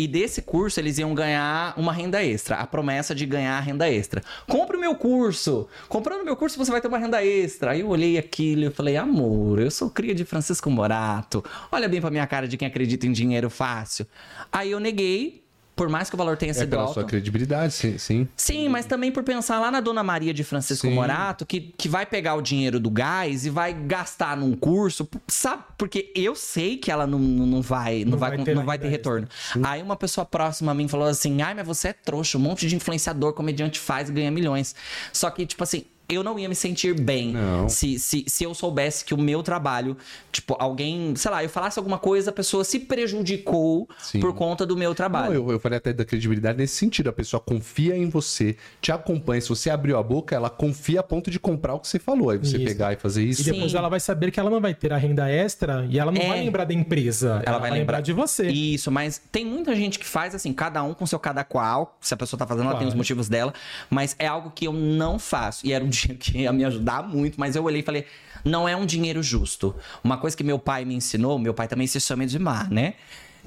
E 0.00 0.08
desse 0.08 0.40
curso 0.40 0.80
eles 0.80 0.96
iam 0.96 1.12
ganhar 1.14 1.74
uma 1.76 1.92
renda 1.92 2.24
extra. 2.24 2.56
A 2.56 2.66
promessa 2.66 3.14
de 3.14 3.26
ganhar 3.26 3.60
renda 3.60 3.86
extra. 3.86 4.22
Compre 4.48 4.78
o 4.78 4.80
meu 4.80 4.94
curso. 4.94 5.68
Comprando 5.90 6.22
o 6.22 6.24
meu 6.24 6.34
curso 6.34 6.56
você 6.56 6.70
vai 6.70 6.80
ter 6.80 6.88
uma 6.88 6.96
renda 6.96 7.22
extra. 7.22 7.72
Aí 7.72 7.80
eu 7.80 7.88
olhei 7.88 8.16
aquilo 8.16 8.64
e 8.64 8.70
falei, 8.70 8.96
amor, 8.96 9.60
eu 9.60 9.70
sou 9.70 9.90
cria 9.90 10.14
de 10.14 10.24
Francisco 10.24 10.70
Morato. 10.70 11.44
Olha 11.70 11.86
bem 11.86 12.00
pra 12.00 12.10
minha 12.10 12.26
cara 12.26 12.48
de 12.48 12.56
quem 12.56 12.66
acredita 12.66 13.06
em 13.06 13.12
dinheiro 13.12 13.50
fácil. 13.50 14.06
Aí 14.50 14.70
eu 14.70 14.80
neguei. 14.80 15.44
Por 15.80 15.88
mais 15.88 16.10
que 16.10 16.14
o 16.14 16.18
valor 16.18 16.36
tenha 16.36 16.50
É 16.50 16.52
sido 16.52 16.68
pela 16.68 16.82
alto. 16.82 16.92
sua 16.92 17.04
credibilidade, 17.04 17.72
sim. 17.72 17.96
sim. 17.96 18.28
Sim, 18.36 18.68
mas 18.68 18.84
também 18.84 19.10
por 19.10 19.22
pensar 19.22 19.58
lá 19.58 19.70
na 19.70 19.80
Dona 19.80 20.02
Maria 20.02 20.34
de 20.34 20.44
Francisco 20.44 20.86
Sim. 20.86 20.92
Morato, 20.92 21.46
que, 21.46 21.72
que 21.74 21.88
vai 21.88 22.04
pegar 22.04 22.34
o 22.34 22.42
dinheiro 22.42 22.78
do 22.78 22.90
gás 22.90 23.46
e 23.46 23.48
vai 23.48 23.72
gastar 23.72 24.36
num 24.36 24.54
curso, 24.54 25.08
sabe? 25.26 25.62
Porque 25.78 26.12
eu 26.14 26.36
sei 26.36 26.76
que 26.76 26.90
ela 26.90 27.06
não, 27.06 27.18
não 27.18 27.62
vai, 27.62 28.04
não, 28.04 28.10
Não 28.10 28.18
vai, 28.18 28.36
vai 28.36 28.44
ter 28.44 28.54
não 28.54 28.64
vai 28.66 28.78
ter 28.78 28.88
retorno. 28.88 29.26
Aí 29.62 29.80
uma 29.80 29.96
pessoa 29.96 30.26
próxima 30.26 30.72
a 30.72 30.74
mim 30.74 30.86
falou 30.86 31.06
assim: 31.08 31.40
ai, 31.40 31.54
mas 31.54 31.66
você 31.66 31.88
é 31.88 31.92
trouxa, 31.94 32.36
um 32.36 32.42
monte 32.42 32.66
de 32.68 32.76
influenciador, 32.76 33.32
comediante 33.32 33.80
faz 33.80 34.10
e 34.10 34.12
ganha 34.12 34.30
milhões. 34.30 34.74
Só 35.14 35.30
que, 35.30 35.46
tipo 35.46 35.64
assim. 35.64 35.86
Eu 36.10 36.22
não 36.24 36.38
ia 36.38 36.48
me 36.48 36.54
sentir 36.54 36.98
bem 36.98 37.32
Não. 37.32 37.68
se, 37.68 37.98
se, 37.98 38.24
se 38.26 38.44
eu 38.44 38.52
soubesse 38.54 39.04
que 39.04 39.14
o 39.14 39.18
meu 39.18 39.42
trabalho, 39.42 39.96
tipo, 40.32 40.56
alguém, 40.58 41.14
sei 41.16 41.30
lá, 41.30 41.42
eu 41.42 41.48
falasse 41.48 41.78
alguma 41.78 41.98
coisa, 41.98 42.30
a 42.30 42.32
pessoa 42.32 42.64
se 42.64 42.80
prejudicou 42.80 43.88
Sim. 43.98 44.20
por 44.20 44.34
conta 44.34 44.64
do 44.66 44.76
meu 44.76 44.94
trabalho. 44.94 45.34
Não, 45.34 45.34
eu, 45.48 45.52
eu 45.52 45.60
falei 45.60 45.78
até 45.78 45.92
da 45.92 46.04
credibilidade 46.04 46.58
nesse 46.58 46.74
sentido. 46.76 47.08
A 47.10 47.12
pessoa 47.12 47.40
confia 47.40 47.96
em 47.96 48.08
você, 48.08 48.56
te 48.80 48.90
acompanha. 48.92 49.40
Se 49.40 49.48
você 49.48 49.70
abriu 49.70 49.98
a 49.98 50.02
boca, 50.02 50.34
ela 50.34 50.50
confia 50.50 51.00
a 51.00 51.02
ponto 51.02 51.30
de 51.30 51.38
comprar 51.38 51.74
o 51.74 51.80
que 51.80 51.88
você 51.88 51.98
falou. 51.98 52.30
Aí 52.30 52.38
você 52.38 52.56
Isso. 52.56 52.64
pegar 52.66 52.92
e 52.92 52.96
fazer 52.96 53.22
isso. 53.24 53.42
E 53.42 53.44
depois 53.44 53.70
Sim. 53.72 53.76
ela 53.78 53.88
vai 53.88 54.00
saber 54.00 54.30
que 54.30 54.40
ela 54.40 54.50
não 54.50 54.60
vai 54.60 54.74
ter 54.74 54.92
a 54.92 54.96
renda 54.96 55.28
extra 55.30 55.86
e 55.90 55.98
ela 55.98 56.10
não 56.12 56.20
É. 56.20 56.28
vai 56.28 56.40
lembrar 56.40 56.64
da 56.64 56.74
empresa. 56.74 57.42
Ela, 57.44 57.58
vai 57.58 57.70
lembrar 57.70 58.00
de 58.00 58.12
você. 58.12 58.48
Isso, 58.48 58.90
mas 58.90 59.20
tem 59.30 59.44
muita 59.44 59.74
gente 59.76 59.98
que 59.98 60.06
faz 60.06 60.34
assim, 60.34 60.52
cada 60.52 60.82
um 60.82 60.94
com 60.94 61.06
seu 61.06 61.18
cada 61.18 61.44
qual. 61.44 61.96
Se 62.00 62.14
a 62.14 62.16
pessoa 62.16 62.38
tá 62.38 62.46
fazendo, 62.46 62.64
ela 62.64 62.72
tem 62.72 62.80
Claro. 62.80 62.88
os 62.90 62.94
motivos 62.94 63.28
dela. 63.28 63.52
Mas 63.88 64.16
é 64.18 64.26
algo 64.26 64.50
que 64.54 64.66
eu 64.66 64.72
não 64.72 65.18
faço. 65.18 65.66
E 65.66 65.72
era 65.72 65.84
um 65.84 65.88
dinheiro 66.08 66.18
que 66.18 66.38
ia 66.38 66.52
me 66.52 66.64
ajudar 66.64 67.02
muito, 67.06 67.38
mas 67.38 67.56
eu 67.56 67.64
olhei 67.64 67.80
e 67.80 67.84
falei, 67.84 68.04
não 68.44 68.68
é 68.68 68.74
um 68.76 68.86
dinheiro 68.86 69.22
justo. 69.22 69.74
Uma 70.02 70.16
coisa 70.18 70.36
que 70.36 70.42
meu 70.44 70.58
pai 70.58 70.84
me 70.84 70.94
ensinou, 70.94 71.38
meu 71.38 71.54
pai 71.54 71.68
também 71.68 71.86
se 71.86 72.00
chama 72.00 72.24
Edmar, 72.24 72.72
né? 72.72 72.94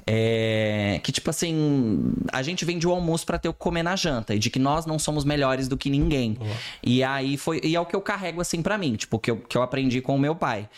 É, 0.06 1.00
que 1.02 1.10
tipo 1.10 1.30
assim, 1.30 2.12
a 2.30 2.42
gente 2.42 2.62
vende 2.66 2.86
o 2.86 2.90
almoço 2.90 3.24
pra 3.24 3.38
ter 3.38 3.48
o 3.48 3.54
que 3.54 3.58
comer 3.58 3.82
na 3.82 3.96
janta 3.96 4.34
e 4.34 4.38
de 4.38 4.50
que 4.50 4.58
nós 4.58 4.84
não 4.84 4.98
somos 4.98 5.24
melhores 5.24 5.66
do 5.66 5.78
que 5.78 5.88
ninguém. 5.88 6.36
E 6.82 7.02
aí 7.02 7.38
foi, 7.38 7.58
e 7.64 7.74
é 7.74 7.80
o 7.80 7.86
que 7.86 7.96
eu 7.96 8.02
carrego 8.02 8.40
assim 8.42 8.60
pra 8.60 8.76
mim, 8.76 8.96
tipo, 8.96 9.18
que 9.18 9.30
eu, 9.30 9.38
que 9.38 9.56
eu 9.56 9.62
aprendi 9.62 10.02
com 10.02 10.14
o 10.14 10.18
meu 10.18 10.34
pai. 10.34 10.68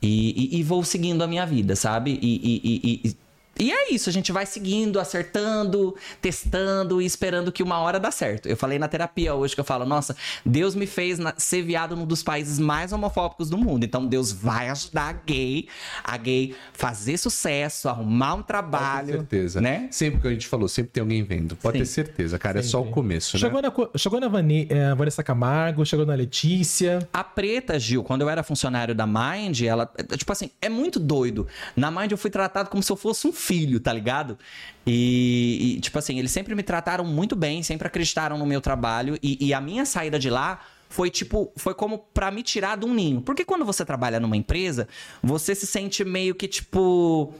E, 0.00 0.54
e- 0.56 0.60
e 0.60 0.62
vou 0.62 0.82
seguindo 0.82 1.22
a 1.22 1.26
minha 1.26 1.44
vida, 1.44 1.76
sabe? 1.76 2.18
E, 2.22 3.04
e- 3.04 3.16
e- 3.60 3.72
é 3.72 3.92
isso, 3.92 4.08
a 4.08 4.12
gente 4.12 4.32
vai 4.32 4.46
seguindo, 4.46 4.98
acertando, 4.98 5.94
testando 6.20 7.00
e 7.00 7.06
esperando 7.06 7.50
que 7.52 7.62
uma 7.62 7.78
hora 7.78 7.98
dá 7.98 8.10
certo. 8.10 8.48
Eu 8.48 8.56
falei 8.56 8.78
na 8.78 8.88
terapia 8.88 9.34
hoje 9.34 9.54
que 9.54 9.60
eu 9.60 9.64
falo, 9.64 9.84
nossa, 9.84 10.16
Deus 10.44 10.74
me 10.74 10.86
fez 10.86 11.18
ser 11.36 11.62
viado 11.62 11.96
num 11.96 12.06
dos 12.06 12.22
países 12.22 12.58
mais 12.58 12.92
homofóbicos 12.92 13.48
do 13.50 13.58
mundo. 13.58 13.84
Então 13.84 14.06
Deus 14.06 14.32
vai 14.32 14.68
ajudar 14.68 15.08
a 15.08 15.12
gay, 15.12 15.68
a 16.04 16.16
gay 16.16 16.54
fazer 16.72 17.16
sucesso, 17.18 17.88
arrumar 17.88 18.34
um 18.34 18.36
Pode 18.36 18.42
ter 18.42 18.46
trabalho, 18.48 19.12
certeza. 19.12 19.60
né? 19.60 19.88
Sempre 19.90 20.20
que 20.20 20.28
a 20.28 20.30
gente 20.30 20.46
falou, 20.46 20.68
sempre 20.68 20.92
tem 20.92 21.00
alguém 21.00 21.22
vendo. 21.22 21.56
Pode 21.56 21.78
Sim. 21.78 21.84
ter 21.84 21.90
certeza, 21.90 22.38
cara. 22.38 22.60
É 22.60 22.62
só 22.62 22.80
o 22.80 22.86
começo, 22.90 23.36
né? 23.36 23.40
Chegou 23.40 23.62
na, 23.62 23.72
chegou 23.98 24.20
na 24.20 24.28
Vane- 24.28 24.66
eh, 24.70 24.94
Vanessa 24.94 25.22
Camargo, 25.22 25.84
chegou 25.84 26.04
na 26.06 26.14
Letícia. 26.14 27.06
A 27.12 27.22
preta, 27.24 27.78
Gil, 27.78 28.02
quando 28.02 28.22
eu 28.22 28.28
era 28.28 28.42
funcionário 28.42 28.94
da 28.94 29.06
Mind, 29.06 29.62
ela, 29.62 29.90
é, 29.96 30.16
tipo 30.16 30.32
assim, 30.32 30.50
é 30.60 30.68
muito 30.68 30.98
doido. 30.98 31.46
Na 31.76 31.90
Mind 31.90 32.10
eu 32.12 32.18
fui 32.18 32.30
tratado 32.30 32.70
como 32.70 32.82
se 32.82 32.90
eu 32.90 32.96
fosse 32.96 33.26
um 33.26 33.32
filho, 33.50 33.80
tá 33.80 33.92
ligado? 33.92 34.38
E, 34.86 35.74
e, 35.76 35.80
tipo 35.80 35.98
assim, 35.98 36.20
eles 36.20 36.30
sempre 36.30 36.54
me 36.54 36.62
trataram 36.62 37.04
muito 37.04 37.34
bem, 37.34 37.64
sempre 37.64 37.88
acreditaram 37.88 38.38
no 38.38 38.46
meu 38.46 38.60
trabalho. 38.60 39.18
E, 39.20 39.44
e 39.44 39.52
a 39.52 39.60
minha 39.60 39.84
saída 39.84 40.20
de 40.20 40.30
lá 40.30 40.60
foi 40.88 41.10
tipo, 41.10 41.52
foi 41.56 41.74
como 41.74 41.98
pra 41.98 42.30
me 42.30 42.44
tirar 42.44 42.76
de 42.76 42.86
um 42.86 42.94
ninho. 42.94 43.20
Porque 43.20 43.44
quando 43.44 43.64
você 43.64 43.84
trabalha 43.84 44.20
numa 44.20 44.36
empresa, 44.36 44.86
você 45.20 45.52
se 45.56 45.66
sente 45.66 46.04
meio 46.04 46.32
que 46.32 46.46
tipo. 46.46 47.34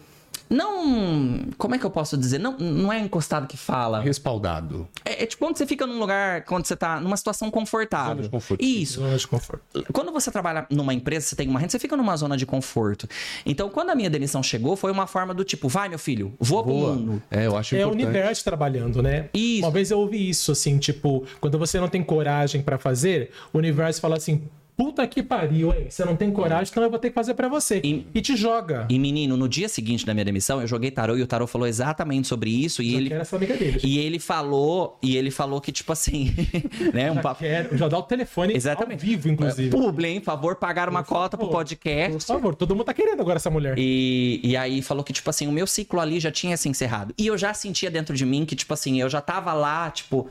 Não. 0.50 1.46
Como 1.56 1.74
é 1.74 1.78
que 1.78 1.86
eu 1.86 1.90
posso 1.90 2.16
dizer? 2.16 2.38
Não, 2.38 2.58
não 2.58 2.92
é 2.92 2.98
encostado 2.98 3.46
que 3.46 3.56
fala. 3.56 4.00
Respaldado. 4.00 4.88
É, 5.04 5.22
é 5.22 5.26
tipo 5.26 5.44
quando 5.44 5.56
você 5.56 5.66
fica 5.66 5.86
num 5.86 5.98
lugar, 5.98 6.44
quando 6.44 6.66
você 6.66 6.76
tá 6.76 7.00
numa 7.00 7.16
situação 7.16 7.50
confortável. 7.50 8.14
Zona 8.16 8.22
de 8.22 8.28
conforto. 8.28 8.64
Isso. 8.64 9.00
Zona 9.00 9.16
de 9.16 9.26
conforto. 9.28 9.62
Quando 9.92 10.12
você 10.12 10.30
trabalha 10.30 10.66
numa 10.70 10.92
empresa, 10.92 11.26
você 11.26 11.36
tem 11.36 11.48
uma 11.48 11.58
renda, 11.60 11.70
você 11.70 11.78
fica 11.78 11.96
numa 11.96 12.16
zona 12.16 12.36
de 12.36 12.44
conforto. 12.44 13.08
Então, 13.46 13.70
quando 13.70 13.90
a 13.90 13.94
minha 13.94 14.10
demissão 14.10 14.42
chegou, 14.42 14.74
foi 14.76 14.90
uma 14.90 15.06
forma 15.06 15.32
do 15.32 15.44
tipo, 15.44 15.68
vai, 15.68 15.88
meu 15.88 15.98
filho, 15.98 16.34
voa, 16.40 16.62
pro 16.64 16.72
mundo. 16.72 17.22
É, 17.30 17.46
eu 17.46 17.56
acho 17.56 17.74
É 17.76 17.78
o 17.78 17.80
importante. 17.88 18.04
universo 18.04 18.44
trabalhando, 18.44 19.02
né? 19.02 19.28
Isso. 19.32 19.64
Uma 19.64 19.70
vez 19.70 19.90
eu 19.90 19.98
ouvi 20.00 20.28
isso, 20.28 20.50
assim, 20.52 20.78
tipo, 20.78 21.24
quando 21.40 21.58
você 21.58 21.78
não 21.78 21.88
tem 21.88 22.02
coragem 22.02 22.60
pra 22.62 22.76
fazer, 22.78 23.30
o 23.52 23.58
universo 23.58 24.00
fala 24.00 24.16
assim: 24.16 24.42
puta 24.80 25.06
que 25.06 25.22
pariu, 25.22 25.74
hein? 25.74 25.88
Você 25.90 26.06
não 26.06 26.16
tem 26.16 26.30
coragem, 26.30 26.70
então 26.70 26.82
eu 26.82 26.88
vou 26.88 26.98
ter 26.98 27.10
que 27.10 27.14
fazer 27.14 27.34
pra 27.34 27.48
você. 27.48 27.82
E- 27.84 28.06
E, 28.14 28.20
te 28.22 28.34
joga. 28.34 28.86
E, 28.88 28.98
menino, 28.98 29.36
no 29.36 29.46
dia 29.46 29.68
seguinte 29.68 30.06
da 30.06 30.14
minha 30.14 30.24
demissão, 30.24 30.58
eu 30.62 30.66
joguei 30.66 30.90
tarô 30.90 31.18
e 31.18 31.22
o 31.22 31.26
tarô 31.26 31.46
falou 31.46 31.68
exatamente 31.68 32.26
sobre 32.26 32.48
isso. 32.50 32.82
E 32.82 32.94
Eu 32.94 32.98
ele, 33.00 33.08
quero 33.10 33.20
essa 33.20 33.36
amiga 33.36 33.54
dele. 33.58 33.78
e 33.84 33.98
ele 33.98 34.18
falou, 34.18 34.96
e 35.02 35.18
ele 35.18 35.30
falou 35.30 35.60
que, 35.60 35.70
tipo 35.70 35.92
assim, 35.92 36.32
né? 36.94 37.10
Um 37.10 37.16
Já 37.16 37.20
papo. 37.20 37.40
quero, 37.40 37.76
já 37.76 37.88
dá 37.88 37.98
o 37.98 38.02
telefone 38.04 38.54
Exatamente. 38.56 39.02
ao 39.04 39.10
vivo, 39.10 39.28
inclusive. 39.28 39.68
Publi, 39.70 40.06
hein? 40.08 40.20
Favor, 40.22 40.56
pagar 40.56 40.88
uma 40.88 41.04
cota 41.04 41.36
pro 41.36 41.46
favor. 41.46 41.58
podcast. 41.58 42.12
Por 42.12 42.20
favor, 42.22 42.54
todo 42.54 42.74
mundo 42.74 42.86
tá 42.86 42.94
querendo 42.94 43.20
agora 43.20 43.36
essa 43.36 43.50
mulher. 43.50 43.74
E, 43.78 44.40
e 44.42 44.56
aí 44.56 44.80
falou 44.80 45.04
que, 45.04 45.12
tipo 45.12 45.28
assim, 45.28 45.46
o 45.46 45.52
meu 45.52 45.66
ciclo 45.66 46.00
ali 46.00 46.18
já 46.18 46.30
tinha 46.30 46.56
se 46.56 46.68
encerrado. 46.70 47.14
E 47.18 47.26
eu 47.26 47.36
já 47.36 47.52
sentia 47.52 47.90
dentro 47.90 48.16
de 48.16 48.24
mim 48.24 48.46
que, 48.46 48.56
tipo 48.56 48.72
assim, 48.72 48.98
eu 48.98 49.10
já 49.10 49.20
tava 49.20 49.52
lá, 49.52 49.90
tipo. 49.90 50.26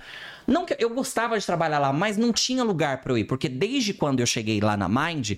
Não 0.50 0.66
que 0.66 0.76
eu 0.80 0.89
gostava 0.89 1.38
de 1.39 1.45
trabalhar 1.45 1.80
lá, 1.80 1.93
mas 1.93 2.18
não 2.18 2.34
tinha 2.34 2.64
lugar 2.64 3.02
pra 3.02 3.14
eu 3.14 3.18
ir. 3.18 3.24
Porque 3.26 3.47
desde 3.47 3.93
quando 3.93 4.20
eu 4.20 4.26
cheguei 4.26 4.60
lá 4.60 4.76
na 4.76 4.89
Mind, 4.89 5.32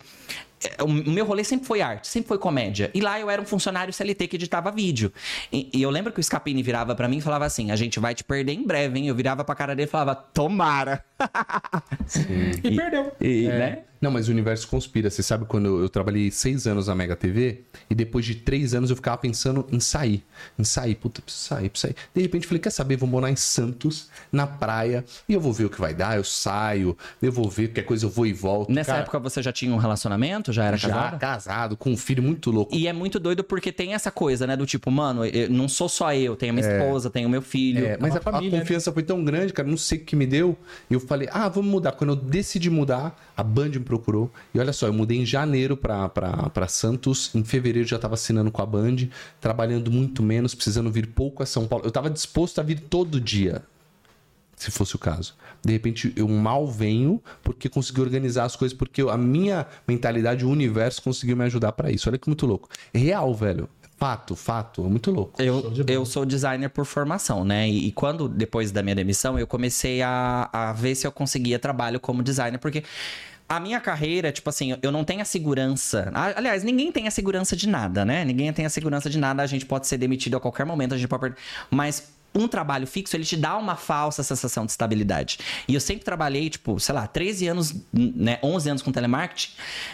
eh, 0.64 0.84
o 0.84 0.88
meu 0.88 1.26
rolê 1.26 1.43
sempre 1.43 1.66
foi 1.68 1.82
arte, 1.82 2.07
sempre 2.07 2.30
foi 2.30 2.38
comédia. 2.38 2.89
E 2.93 3.01
lá 3.01 3.20
eu 3.20 3.30
era 3.30 3.41
um 3.41 3.45
funcionário 3.45 3.91
CLT 3.93 4.28
que 4.28 4.36
editava 4.38 4.72
vídeo. 4.72 5.12
E, 5.51 5.70
e 5.74 5.82
eu 5.82 5.89
lembro 5.89 6.14
que 6.14 6.20
o 6.20 6.24
Scapini 6.24 6.64
virava 6.64 6.95
pra 6.95 7.07
mim 7.07 7.18
e 7.18 7.22
falava 7.22 7.45
assim: 7.45 7.72
a 7.72 7.76
gente 7.76 7.99
vai 7.99 8.16
te 8.16 8.24
perder 8.24 8.53
em 8.53 8.64
breve, 8.66 8.99
hein? 8.99 9.07
Eu 9.07 9.16
virava 9.16 9.43
pra 9.43 9.53
cara 9.53 9.76
dele 9.76 9.88
e 9.88 9.91
falava: 9.91 10.16
tomara. 10.16 11.03
E 12.64 12.76
perdeu. 12.76 13.12
E, 13.20 13.45
É. 13.45 13.57
né? 13.59 13.78
Não, 14.02 14.10
mas 14.10 14.28
o 14.28 14.32
universo 14.32 14.68
conspira. 14.68 15.10
Você 15.10 15.22
sabe 15.22 15.45
quando 15.45 15.68
eu, 15.68 15.82
eu 15.82 15.89
trabalhei 15.89 16.32
seis 16.32 16.66
anos 16.66 16.88
na 16.88 16.95
Mega 16.95 17.16
TV 17.16 17.62
e 17.89 17.93
depois 17.93 18.26
de 18.26 18.34
três 18.36 18.74
anos 18.74 18.89
eu 18.89 18.95
ficava 18.95 19.18
pensando 19.18 19.68
em 19.72 19.80
sair. 19.80 20.24
Em 20.58 20.64
sair. 20.64 20.95
Puta, 20.95 21.22
preciso 21.22 21.45
sair, 21.45 21.70
preciso 21.70 21.93
sair. 21.93 21.95
De 22.14 22.22
repente 22.22 22.43
eu 22.43 22.49
falei, 22.49 22.60
quer 22.62 22.72
saber? 22.72 22.97
Vou 22.97 23.08
morar 23.08 23.30
em 23.30 23.36
Santos, 23.36 24.10
na 24.32 24.47
praia, 24.47 25.06
e 25.30 25.34
eu 25.34 25.39
vou 25.39 25.54
ver 25.54 25.66
o 25.66 25.70
que 25.70 25.80
vai 25.80 25.93
dar. 25.93 26.18
Eu 26.18 26.24
saio, 26.24 26.97
eu 27.22 27.32
vou 27.32 27.47
ver 27.49 27.68
qualquer 27.68 27.84
coisa, 27.84 28.06
eu 28.06 28.10
vou 28.10 28.26
e 28.26 28.34
volto. 28.34 28.72
Nessa 28.72 28.91
Cara, 28.93 29.04
época 29.04 29.20
você 29.20 29.41
já 29.41 29.52
tinha 29.52 29.74
um 29.74 29.78
relacionamento? 29.78 30.52
Já 30.52 30.66
era 30.66 30.78
já 30.78 30.89
casado? 30.89 31.20
casado, 31.20 31.78
com 31.78 31.91
um 31.91 31.97
filho 31.97 32.24
muito 32.24 32.49
louco. 32.49 32.74
E 32.76 32.88
é 32.88 32.93
muito 32.93 33.20
doido 33.20 33.43
porque 33.43 33.72
tem 33.72 33.93
essa 33.93 34.10
coisa, 34.10 34.47
né? 34.47 34.58
Do 34.58 34.66
tipo, 34.66 34.89
mano, 34.89 35.24
eu- 35.26 35.49
não 35.49 35.70
sou 35.70 35.88
só 35.88 36.12
eu, 36.14 36.36
tenho 36.36 36.54
minha 36.54 36.68
esposa, 36.68 37.10
tenho 37.10 37.30
meu 37.30 37.41
filho. 37.41 37.86
É, 37.86 37.97
mas 37.99 38.16
a, 38.16 38.18
a 38.18 38.22
família, 38.22 38.52
né? 38.52 38.60
confiança 38.60 38.91
foi 38.91 39.04
tão 39.04 39.24
grande, 39.24 39.54
cara, 39.54 39.68
não 39.68 39.78
sei 39.78 39.99
o 39.99 40.02
que 40.06 40.16
me 40.16 40.26
deu. 40.26 40.58
E 40.89 40.93
eu 40.95 40.99
falei, 40.99 41.28
ah, 41.32 41.47
vamos 41.47 41.70
mudar. 41.70 41.91
Quando 41.91 42.12
eu 42.12 42.16
decidi 42.16 42.70
mudar, 42.70 43.16
a 43.38 43.43
Band 43.43 43.70
me 43.70 43.80
procurou. 43.91 44.31
E 44.53 44.59
olha 44.59 44.71
só, 44.71 44.87
eu 44.87 44.93
mudei 44.93 45.19
em 45.19 45.25
janeiro 45.25 45.75
pra 45.75 46.67
Santos. 46.69 47.29
Em 47.35 47.43
fevereiro 47.43 47.87
já 47.87 47.99
tava 47.99 48.13
assinando 48.13 48.49
com 48.49 48.61
a 48.61 48.65
Band, 48.65 49.07
trabalhando 49.41 49.91
muito 49.91 50.23
menos, 50.23 50.55
precisando 50.55 50.89
vir 50.89 51.07
pouco 51.07 51.43
a 51.43 51.45
São 51.45 51.67
Paulo. 51.67 51.85
Eu 51.85 51.91
tava 51.91 52.09
disposto 52.09 52.59
a 52.59 52.63
vir 52.63 52.79
todo 52.79 53.19
dia, 53.19 53.61
se 54.55 54.71
fosse 54.71 54.95
o 54.95 54.99
caso. 54.99 55.35
De 55.63 55.73
repente, 55.73 56.13
eu 56.15 56.27
mal 56.27 56.65
venho 56.65 57.21
porque 57.43 57.67
consegui 57.67 57.99
organizar 57.99 58.45
as 58.45 58.55
coisas, 58.55 58.75
porque 58.75 59.01
a 59.01 59.17
minha 59.17 59.67
mentalidade, 59.85 60.45
o 60.45 60.49
universo 60.49 61.01
conseguiu 61.01 61.35
me 61.35 61.43
ajudar 61.43 61.73
pra 61.73 61.91
isso. 61.91 62.07
Olha 62.07 62.17
que 62.17 62.29
muito 62.29 62.45
louco. 62.45 62.69
Real, 62.93 63.35
velho. 63.35 63.67
Fato, 63.97 64.35
fato. 64.35 64.83
É 64.83 64.89
muito 64.89 65.11
louco. 65.11 65.39
Eu, 65.39 65.71
eu 65.87 66.03
sou 66.07 66.25
designer 66.25 66.69
por 66.69 66.85
formação, 66.85 67.45
né? 67.45 67.69
E, 67.69 67.85
e 67.85 67.91
quando, 67.91 68.27
depois 68.27 68.71
da 68.71 68.81
minha 68.81 68.95
demissão, 68.95 69.37
eu 69.37 69.45
comecei 69.45 70.01
a, 70.01 70.49
a 70.51 70.73
ver 70.73 70.95
se 70.95 71.05
eu 71.05 71.11
conseguia 71.11 71.59
trabalho 71.59 71.99
como 71.99 72.23
designer, 72.23 72.57
porque 72.57 72.83
a 73.56 73.60
minha 73.60 73.80
carreira, 73.80 74.32
tipo 74.32 74.49
assim, 74.49 74.78
eu 74.82 74.91
não 74.91 75.04
tenho 75.04 75.22
a 75.22 75.26
segurança. 75.26 76.10
Aliás, 76.36 76.64
ninguém 76.64 76.91
tem 76.91 77.08
a 77.08 77.12
segurança 77.12 77.56
de 77.56 77.68
nada, 77.68 78.06
né? 78.06 78.24
Ninguém 78.24 78.52
tem 78.54 78.66
a 78.66 78.70
segurança 78.70 79.10
de 79.10 79.18
nada. 79.20 79.43
A 79.43 79.47
gente 79.47 79.66
pode 79.66 79.88
ser 79.88 79.97
demitido 79.97 80.38
a 80.38 80.39
qualquer 80.39 80.66
momento, 80.66 80.93
a 80.93 80.97
gente 80.97 81.08
pode. 81.10 81.36
Mas 81.70 82.10
um 82.34 82.47
trabalho 82.47 82.88
fixo, 82.88 83.14
ele 83.18 83.26
te 83.26 83.36
dá 83.36 83.58
uma 83.58 83.76
falsa 83.76 84.24
sensação 84.24 84.66
de 84.66 84.72
estabilidade. 84.72 85.38
E 85.68 85.74
eu 85.74 85.82
sempre 85.82 86.06
trabalhei, 86.06 86.49
tipo, 86.49 86.80
sei 86.80 86.95
lá, 86.95 87.06
13 87.06 87.45
anos, 87.49 87.76
né? 87.91 88.39
11 88.41 88.70
anos 88.70 88.82
com 88.82 88.89
telemarketing. 88.89 89.52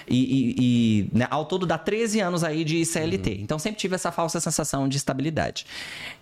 E, 0.07 0.15
e- 0.15 0.55
e, 0.59 1.17
né, 1.17 1.25
ao 1.31 1.45
todo 1.45 1.65
dá 1.65 1.79
13 1.79 2.19
anos 2.19 2.43
aí 2.43 2.63
de 2.63 2.85
CLT. 2.85 3.39
Então 3.41 3.57
sempre 3.57 3.79
tive 3.79 3.95
essa 3.95 4.11
falsa 4.11 4.39
sensação 4.39 4.87
de 4.87 4.97
estabilidade. 4.97 5.65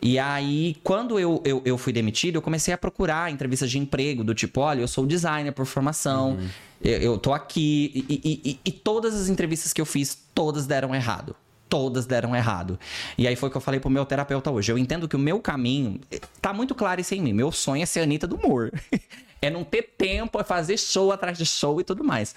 E 0.02 0.18
aí, 0.18 0.78
quando 0.86 1.20
eu, 1.20 1.42
eu, 1.44 1.62
eu 1.66 1.78
fui 1.78 1.92
demitido, 1.92 2.36
eu 2.38 2.42
comecei 2.42 2.74
a 2.74 2.78
procurar 2.78 3.30
entrevistas 3.30 3.70
de 3.70 3.78
emprego, 3.78 4.24
do 4.24 4.34
tipo, 4.34 4.62
olha, 4.62 4.80
eu 4.80 4.88
sou 4.88 5.06
designer 5.06 5.52
por 5.52 5.66
formação, 5.66 6.38
eu, 6.86 7.00
eu 7.02 7.18
tô 7.18 7.34
aqui. 7.34 8.06
E, 8.10 8.22
e- 8.24 8.52
e- 8.52 8.60
e 8.66 8.72
todas 8.72 9.14
as 9.16 9.28
entrevistas 9.30 9.74
que 9.74 9.82
eu 9.82 9.86
fiz, 9.86 10.18
todas 10.34 10.66
deram 10.66 10.94
errado. 10.96 11.36
Todas 11.68 12.06
deram 12.06 12.36
errado. 12.36 12.80
E 13.18 13.28
aí 13.28 13.36
foi 13.36 13.50
o 13.50 13.52
que 13.52 13.58
eu 13.58 13.62
falei 13.62 13.80
pro 13.80 13.90
meu 13.90 14.06
terapeuta 14.06 14.52
hoje. 14.52 14.72
Eu 14.72 14.78
entendo 14.78 15.08
que 15.08 15.16
o 15.16 15.20
meu 15.20 15.40
caminho. 15.40 16.00
Tá 16.40 16.54
muito 16.54 16.76
claro 16.76 17.02
isso 17.02 17.16
em 17.16 17.22
mim. 17.22 17.34
Meu 17.34 17.52
sonho 17.52 17.82
é 17.82 17.86
ser 17.86 18.02
a 18.02 18.04
Anitta 18.04 18.28
do 18.28 18.36
humor. 18.36 18.72
é 19.42 19.50
não 19.50 19.64
ter 19.64 19.82
tempo, 19.98 20.40
é 20.40 20.44
fazer 20.44 20.78
show 20.78 21.12
atrás 21.12 21.38
de 21.38 21.46
show 21.46 21.82
e 21.82 21.84
tudo 21.84 22.04
mais. 22.04 22.34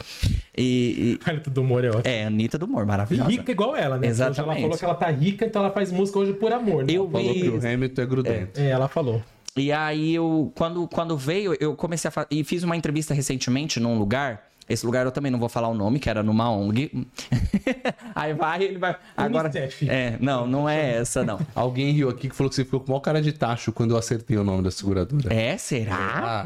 E. 0.56 1.18
Olha, 1.28 1.40
tudo 1.40 1.60
humor 1.60 1.84
é 1.84 1.88
ótimo. 1.90 2.02
e- 2.06 2.08
é, 2.10 2.24
Anitta 2.24 2.56
do 2.58 2.64
humor, 2.64 2.84
E 2.84 2.86
maravilhosa. 2.86 3.30
rica 3.30 3.52
igual 3.52 3.76
ela, 3.76 3.96
né? 3.96 4.06
Hoje 4.06 4.10
Exatamente. 4.10 4.50
Ela 4.50 4.60
falou 4.62 4.78
que 4.78 4.84
ela 4.84 4.94
tá 4.94 5.10
rica, 5.10 5.44
então 5.46 5.62
ela 5.62 5.72
faz 5.72 5.92
música 5.92 6.18
hoje 6.18 6.32
por 6.32 6.50
amor. 6.52 6.84
Né? 6.84 6.94
Eu 6.94 7.08
Falou 7.10 7.32
vi. 7.34 7.42
que 7.42 7.48
o 7.50 7.56
Hamilton 7.68 8.02
é 8.02 8.06
grudento. 8.06 8.60
É, 8.60 8.70
ela 8.70 8.88
falou. 8.88 9.22
E 9.56 9.72
aí 9.72 10.14
eu, 10.14 10.52
quando, 10.54 10.86
quando 10.88 11.16
veio, 11.16 11.56
eu 11.60 11.74
comecei 11.74 12.10
a. 12.14 12.26
E 12.30 12.44
fiz 12.44 12.62
uma 12.62 12.76
entrevista 12.76 13.14
recentemente 13.14 13.80
num 13.80 13.98
lugar. 13.98 14.47
Esse 14.68 14.84
lugar 14.84 15.04
eu 15.06 15.12
também 15.12 15.30
não 15.30 15.38
vou 15.38 15.48
falar 15.48 15.68
o 15.68 15.74
nome, 15.74 15.98
que 15.98 16.08
era 16.10 16.22
numa 16.22 16.50
ONG. 16.50 17.06
aí 18.14 18.34
vai, 18.34 18.62
ele 18.62 18.78
vai. 18.78 18.96
Agora. 19.16 19.50
É, 19.88 20.16
não, 20.20 20.46
não 20.46 20.68
é 20.68 20.96
essa, 20.96 21.24
não. 21.24 21.38
Alguém 21.54 21.90
riu 21.92 22.08
aqui 22.08 22.28
que 22.28 22.34
falou 22.36 22.48
que 22.50 22.56
você 22.56 22.64
ficou 22.64 22.80
com 22.80 22.88
maior 22.92 23.00
cara 23.00 23.20
de 23.22 23.32
tacho 23.32 23.72
quando 23.72 23.92
eu 23.92 23.96
acertei 23.96 24.36
o 24.36 24.44
nome 24.44 24.62
da 24.62 24.70
seguradora. 24.70 25.32
É, 25.32 25.56
será? 25.56 25.96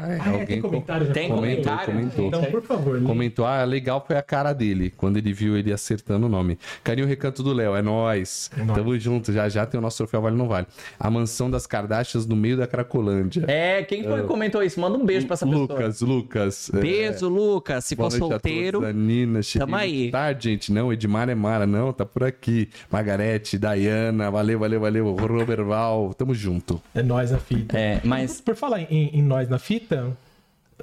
Ah, 0.01 0.07
é. 0.09 0.19
Ah, 0.19 0.25
é, 0.25 0.29
Alguém 0.29 0.45
tem 0.45 0.61
com- 0.61 0.69
comentário? 0.69 1.07
já 1.07 1.13
Tem 1.13 1.27
falou? 1.27 1.43
comentário? 1.43 1.85
comentou. 1.93 2.27
Então, 2.27 2.43
por 2.45 2.61
favor, 2.61 2.99
Lê. 2.99 3.05
Comentou, 3.05 3.45
ah, 3.45 3.63
legal 3.63 4.03
foi 4.05 4.17
a 4.17 4.21
cara 4.21 4.53
dele, 4.53 4.91
quando 4.95 5.17
ele 5.17 5.33
viu 5.33 5.57
ele 5.57 5.71
acertando 5.71 6.25
o 6.25 6.29
nome. 6.29 6.57
Carinho 6.83 7.07
Recanto 7.07 7.43
do 7.43 7.53
Léo, 7.53 7.75
é 7.75 7.81
nóis. 7.81 8.49
É. 8.57 8.65
Tamo 8.73 8.97
junto, 8.97 9.31
já 9.33 9.49
já 9.49 9.65
tem 9.65 9.77
o 9.77 9.81
nosso 9.81 9.97
troféu 9.97 10.21
Vale 10.21 10.35
Não 10.35 10.47
Vale. 10.47 10.67
A 10.99 11.09
mansão 11.09 11.49
das 11.49 11.67
Kardashians 11.67 12.25
no 12.25 12.35
meio 12.35 12.57
da 12.57 12.67
Cracolândia. 12.67 13.43
É, 13.47 13.83
quem 13.83 14.03
foi 14.03 14.21
que 14.21 14.27
comentou 14.27 14.63
isso? 14.63 14.79
Manda 14.79 14.97
um 14.97 15.05
beijo 15.05 15.25
pra 15.27 15.33
essa 15.35 15.45
pessoa. 15.45 15.61
Lucas, 15.61 16.01
Lucas. 16.01 16.71
é, 16.73 16.79
Beijo, 16.79 17.27
Lucas. 17.29 17.85
Se 17.85 17.95
Boa 17.95 18.09
solteiro. 18.19 18.79
todos, 18.81 18.95
Nina. 18.95 19.39
Tamo 19.57 19.75
aí. 19.75 20.11
Tarde, 20.11 20.49
gente. 20.49 20.71
Não, 20.71 20.91
Edmar 20.91 21.29
é 21.29 21.35
Mara, 21.35 21.65
não, 21.67 21.91
tá 21.93 22.05
por 22.05 22.23
aqui. 22.23 22.69
Margarete, 22.91 23.57
Dayana, 23.57 24.29
valeu, 24.31 24.59
valeu, 24.59 24.79
valeu. 24.79 25.15
Robert 25.15 25.63
Val, 25.63 26.13
tamo 26.13 26.33
junto. 26.33 26.81
É 26.93 27.01
nós 27.03 27.31
na 27.31 27.37
fita. 27.37 27.77
É, 27.77 27.99
mas. 28.03 28.39
Por 28.41 28.55
falar 28.55 28.81
em, 28.81 29.09
em 29.13 29.21
nós 29.21 29.47
na 29.49 29.59
fita, 29.59 30.15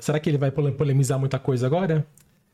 será 0.01 0.19
que 0.21 0.29
ele 0.31 0.39
vai 0.39 0.51
pole- 0.51 0.73
polemizar 0.73 1.19
muita 1.19 1.39
coisa 1.39 1.67
agora? 1.67 2.07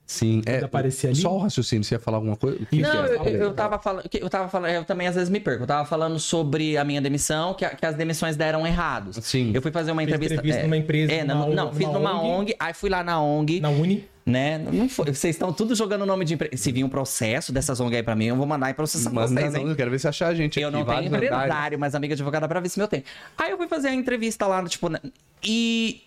Sim, 0.08 0.40
é. 0.46 0.58
aparecer 0.62 1.08
ali? 1.08 1.16
Só 1.16 1.34
o 1.34 1.38
raciocínio, 1.38 1.82
você 1.82 1.96
ia 1.96 1.98
falar 1.98 2.18
alguma 2.18 2.36
coisa? 2.36 2.56
O 2.62 2.66
que 2.66 2.80
Não, 2.80 2.90
que 2.92 2.96
é? 2.96 3.16
eu, 3.16 3.24
eu, 3.42 3.52
tava 3.52 3.76
falando. 3.76 4.08
Eu 4.14 4.30
tava 4.30 4.48
falando. 4.48 4.70
Eu 4.70 4.84
também 4.84 5.08
às 5.08 5.16
vezes 5.16 5.28
me 5.28 5.40
perco. 5.40 5.64
Eu 5.64 5.66
tava 5.66 5.84
falando 5.84 6.16
sobre 6.20 6.78
a 6.78 6.84
minha 6.84 7.00
demissão, 7.00 7.54
que, 7.54 7.64
a- 7.64 7.70
que 7.70 7.84
as 7.84 7.96
demissões 7.96 8.36
deram 8.36 8.64
errados. 8.64 9.16
Sim. 9.20 9.50
Eu 9.52 9.60
fui 9.60 9.72
fazer 9.72 9.90
uma 9.90 10.04
entrevista. 10.04 10.34
entrevista 10.34 10.62
numa 10.62 10.76
empresa, 10.76 11.12
É, 11.12 11.24
numa 11.24 11.46
não, 11.48 11.52
não, 11.52 11.72
fiz 11.72 11.88
numa 11.88 11.98
numa 11.98 12.22
ONG. 12.22 12.30
ONG, 12.52 12.56
aí 12.60 12.72
fui 12.72 12.88
lá 12.88 13.02
na 13.02 13.20
ONG. 13.20 13.58
Na 13.58 13.68
Uni? 13.70 14.04
Né? 14.26 14.58
Não 14.58 14.88
foi. 14.88 15.04
Vocês 15.06 15.36
estão 15.36 15.52
tudo 15.52 15.72
jogando 15.76 16.02
o 16.02 16.06
nome 16.06 16.24
de 16.24 16.34
empresa. 16.34 16.56
Se 16.56 16.72
vir 16.72 16.82
um 16.82 16.88
processo 16.88 17.52
dessas 17.52 17.78
ONG 17.78 17.94
aí 17.94 18.02
pra 18.02 18.16
mim, 18.16 18.24
eu 18.24 18.34
vou 18.34 18.44
mandar 18.44 18.68
e 18.70 18.74
processar 18.74 19.08
Manda 19.10 19.28
vocês, 19.28 19.52
não, 19.52 19.60
hein? 19.60 19.68
eu 19.68 19.76
quero 19.76 19.88
ver 19.88 20.00
se 20.00 20.08
achar 20.08 20.26
a 20.26 20.34
gente 20.34 20.58
Eu 20.60 20.66
aqui. 20.68 20.76
não 20.76 20.84
tenho 20.84 20.98
andares. 21.06 21.22
empresário, 21.28 21.78
mas 21.78 21.94
amiga 21.94 22.12
advogada 22.14 22.48
pra 22.48 22.58
ver 22.58 22.68
se 22.68 22.76
meu 22.76 22.88
tem. 22.88 23.04
Aí 23.38 23.52
eu 23.52 23.56
fui 23.56 23.68
fazer 23.68 23.86
a 23.88 23.94
entrevista 23.94 24.44
lá, 24.48 24.64
tipo, 24.64 24.88
né, 24.88 24.98
e. 25.44 26.02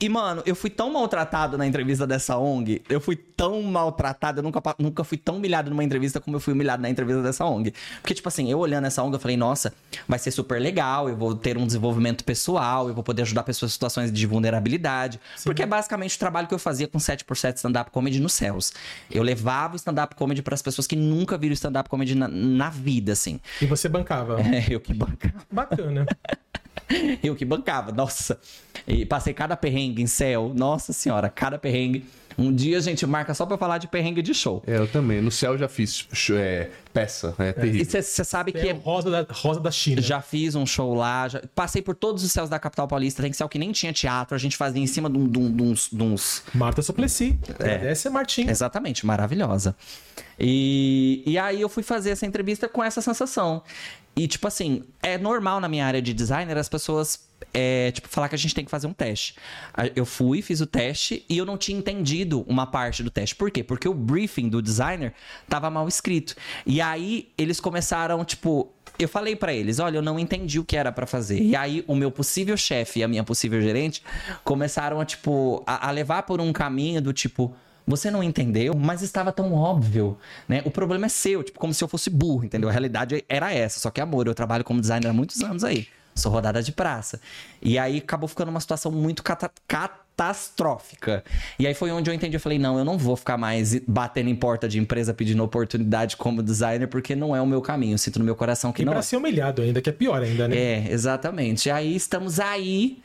E, 0.00 0.08
mano, 0.08 0.42
eu 0.46 0.54
fui 0.54 0.70
tão 0.70 0.92
maltratado 0.92 1.58
na 1.58 1.66
entrevista 1.66 2.06
dessa 2.06 2.38
ONG. 2.38 2.82
Eu 2.88 3.00
fui 3.00 3.16
tão 3.16 3.60
maltratado. 3.62 4.38
Eu 4.38 4.44
nunca, 4.44 4.62
nunca 4.78 5.02
fui 5.02 5.18
tão 5.18 5.38
humilhado 5.38 5.70
numa 5.70 5.82
entrevista 5.82 6.20
como 6.20 6.36
eu 6.36 6.40
fui 6.40 6.52
humilhado 6.52 6.80
na 6.80 6.88
entrevista 6.88 7.20
dessa 7.20 7.44
ONG. 7.44 7.74
Porque, 8.00 8.14
tipo 8.14 8.28
assim, 8.28 8.48
eu 8.48 8.60
olhando 8.60 8.86
essa 8.86 9.02
ONG, 9.02 9.14
eu 9.14 9.18
falei, 9.18 9.36
nossa, 9.36 9.74
vai 10.06 10.20
ser 10.20 10.30
super 10.30 10.60
legal. 10.60 11.08
Eu 11.08 11.16
vou 11.16 11.34
ter 11.34 11.58
um 11.58 11.66
desenvolvimento 11.66 12.22
pessoal. 12.22 12.86
Eu 12.88 12.94
vou 12.94 13.02
poder 13.02 13.22
ajudar 13.22 13.42
pessoas 13.42 13.72
em 13.72 13.74
situações 13.74 14.12
de 14.12 14.24
vulnerabilidade. 14.24 15.18
Porque 15.42 15.64
é 15.64 15.66
basicamente 15.66 16.14
o 16.14 16.18
trabalho 16.18 16.46
que 16.46 16.54
eu 16.54 16.60
fazia 16.60 16.86
com 16.86 16.98
7x7 16.98 17.56
stand-up 17.56 17.90
comedy 17.90 18.20
nos 18.20 18.34
céus. 18.34 18.72
Eu 19.10 19.24
levava 19.24 19.72
o 19.72 19.76
stand-up 19.76 20.14
comedy 20.14 20.42
para 20.42 20.54
as 20.54 20.62
pessoas 20.62 20.86
que 20.86 20.94
nunca 20.94 21.36
viram 21.36 21.54
stand-up 21.54 21.88
comedy 21.88 22.14
na, 22.14 22.28
na 22.28 22.70
vida, 22.70 23.12
assim. 23.12 23.40
E 23.60 23.66
você 23.66 23.88
bancava. 23.88 24.38
É, 24.48 24.64
eu 24.70 24.80
que 24.80 24.94
bancava. 24.94 25.34
Bacana. 25.52 26.06
Eu 27.22 27.34
que 27.34 27.44
bancava, 27.44 27.92
nossa. 27.92 28.38
E 28.86 29.04
passei 29.04 29.34
cada 29.34 29.56
perrengue 29.56 30.02
em 30.02 30.06
céu. 30.06 30.52
Nossa 30.54 30.92
senhora, 30.92 31.28
cada 31.28 31.58
perrengue. 31.58 32.04
Um 32.40 32.54
dia 32.54 32.78
a 32.78 32.80
gente 32.80 33.04
marca 33.04 33.34
só 33.34 33.44
pra 33.44 33.58
falar 33.58 33.78
de 33.78 33.88
perrengue 33.88 34.22
de 34.22 34.32
show. 34.32 34.62
É, 34.64 34.76
eu 34.78 34.86
também. 34.86 35.20
No 35.20 35.28
céu 35.30 35.58
já 35.58 35.68
fiz 35.68 36.06
é, 36.30 36.70
peça, 36.92 37.34
é, 37.36 37.48
E 37.48 37.52
terrível. 37.52 38.00
você 38.02 38.22
sabe 38.24 38.52
que 38.52 38.58
É 38.58 38.68
é- 38.68 38.72
Rosa 38.72 39.10
da, 39.10 39.26
Rosa 39.28 39.58
da 39.58 39.72
China. 39.72 40.00
já 40.00 40.20
fiz 40.20 40.54
um 40.54 40.64
show 40.64 40.94
lá, 40.94 41.26
já- 41.26 41.42
passei 41.52 41.82
por 41.82 41.96
todos 41.96 42.22
os 42.22 42.30
céus 42.30 42.48
da 42.48 42.56
capital 42.56 42.86
paulista. 42.86 43.22
Tem 43.24 43.32
céu 43.32 43.48
que 43.48 43.58
nem 43.58 43.72
tinha 43.72 43.92
teatro, 43.92 44.36
a 44.36 44.38
gente 44.38 44.56
fazia 44.56 44.80
em 44.80 44.86
cima 44.86 45.10
de, 45.10 45.18
um- 45.18 45.28
de 45.28 45.36
um- 45.38 45.50
de 45.52 45.62
uns, 45.64 45.88
de 45.92 46.00
uns 46.02 46.44
Marta 46.54 46.80
Suplicy. 46.80 47.36
É. 47.58 47.64
Agradece 47.74 48.06
a 48.06 48.10
Martinha. 48.12 48.50
Exatamente, 48.52 49.04
maravilhosa. 49.04 49.74
E, 50.38 51.24
e 51.26 51.36
aí 51.38 51.60
eu 51.60 51.68
fui 51.68 51.82
fazer 51.82 52.10
essa 52.10 52.24
entrevista 52.24 52.68
com 52.68 52.84
essa 52.84 53.00
sensação. 53.00 53.62
E, 54.16 54.26
tipo 54.26 54.48
assim, 54.48 54.82
é 55.02 55.16
normal 55.16 55.60
na 55.60 55.68
minha 55.68 55.86
área 55.86 56.02
de 56.02 56.12
designer 56.12 56.56
as 56.56 56.68
pessoas, 56.68 57.28
é, 57.54 57.92
tipo, 57.92 58.08
falar 58.08 58.28
que 58.28 58.34
a 58.34 58.38
gente 58.38 58.54
tem 58.54 58.64
que 58.64 58.70
fazer 58.70 58.86
um 58.86 58.92
teste. 58.92 59.36
Eu 59.94 60.04
fui, 60.04 60.42
fiz 60.42 60.60
o 60.60 60.66
teste 60.66 61.24
e 61.28 61.38
eu 61.38 61.46
não 61.46 61.56
tinha 61.56 61.78
entendido 61.78 62.44
uma 62.48 62.66
parte 62.66 63.02
do 63.02 63.10
teste. 63.10 63.36
Por 63.36 63.50
quê? 63.50 63.62
Porque 63.62 63.88
o 63.88 63.94
briefing 63.94 64.48
do 64.48 64.60
designer 64.60 65.14
tava 65.48 65.70
mal 65.70 65.86
escrito. 65.86 66.34
E 66.66 66.80
aí 66.80 67.28
eles 67.38 67.60
começaram, 67.60 68.24
tipo, 68.24 68.72
eu 68.98 69.08
falei 69.08 69.36
pra 69.36 69.52
eles, 69.52 69.78
olha, 69.78 69.98
eu 69.98 70.02
não 70.02 70.18
entendi 70.18 70.58
o 70.58 70.64
que 70.64 70.76
era 70.76 70.90
pra 70.90 71.06
fazer. 71.06 71.40
E 71.40 71.54
aí 71.54 71.84
o 71.86 71.94
meu 71.94 72.10
possível 72.10 72.56
chefe 72.56 72.98
e 72.98 73.02
a 73.04 73.08
minha 73.08 73.22
possível 73.22 73.60
gerente 73.60 74.02
começaram 74.42 75.00
a 75.00 75.04
tipo 75.04 75.62
a, 75.64 75.88
a 75.88 75.90
levar 75.92 76.24
por 76.24 76.40
um 76.40 76.52
caminho 76.52 77.00
do 77.00 77.12
tipo 77.12 77.54
você 77.88 78.10
não 78.10 78.22
entendeu, 78.22 78.74
mas 78.76 79.02
estava 79.02 79.32
tão 79.32 79.52
óbvio, 79.54 80.16
né? 80.46 80.62
O 80.64 80.70
problema 80.70 81.06
é 81.06 81.08
seu, 81.08 81.42
tipo, 81.42 81.58
como 81.58 81.72
se 81.74 81.82
eu 81.82 81.88
fosse 81.88 82.10
burro, 82.10 82.44
entendeu? 82.44 82.68
A 82.68 82.72
realidade 82.72 83.24
era 83.28 83.52
essa, 83.52 83.80
só 83.80 83.90
que 83.90 84.00
amor, 84.00 84.26
eu 84.26 84.34
trabalho 84.34 84.62
como 84.62 84.80
designer 84.80 85.08
há 85.08 85.12
muitos 85.12 85.42
anos 85.42 85.64
aí. 85.64 85.88
Sou 86.14 86.32
rodada 86.32 86.60
de 86.62 86.72
praça. 86.72 87.20
E 87.62 87.78
aí 87.78 87.98
acabou 87.98 88.28
ficando 88.28 88.48
uma 88.48 88.58
situação 88.60 88.90
muito 88.90 89.22
cata- 89.22 89.50
catastrófica. 89.68 91.22
E 91.58 91.66
aí 91.66 91.74
foi 91.74 91.92
onde 91.92 92.10
eu 92.10 92.14
entendi, 92.14 92.36
eu 92.36 92.40
falei, 92.40 92.58
não, 92.58 92.76
eu 92.76 92.84
não 92.84 92.98
vou 92.98 93.16
ficar 93.16 93.36
mais 93.38 93.78
batendo 93.86 94.28
em 94.28 94.34
porta 94.34 94.68
de 94.68 94.78
empresa 94.80 95.14
pedindo 95.14 95.42
oportunidade 95.44 96.16
como 96.16 96.42
designer, 96.42 96.88
porque 96.88 97.14
não 97.14 97.34
é 97.36 97.40
o 97.40 97.46
meu 97.46 97.62
caminho. 97.62 97.94
Eu 97.94 97.98
sinto 97.98 98.18
no 98.18 98.24
meu 98.24 98.34
coração 98.34 98.72
que 98.72 98.82
E 98.82 98.84
não 98.84 98.92
pra 98.92 98.98
é. 98.98 99.02
ser 99.02 99.16
humilhado 99.16 99.62
ainda, 99.62 99.80
que 99.80 99.88
é 99.88 99.92
pior 99.92 100.20
ainda, 100.20 100.48
né? 100.48 100.56
É, 100.56 100.86
exatamente. 100.90 101.68
E 101.68 101.70
aí 101.70 101.94
estamos 101.94 102.40
aí, 102.40 102.98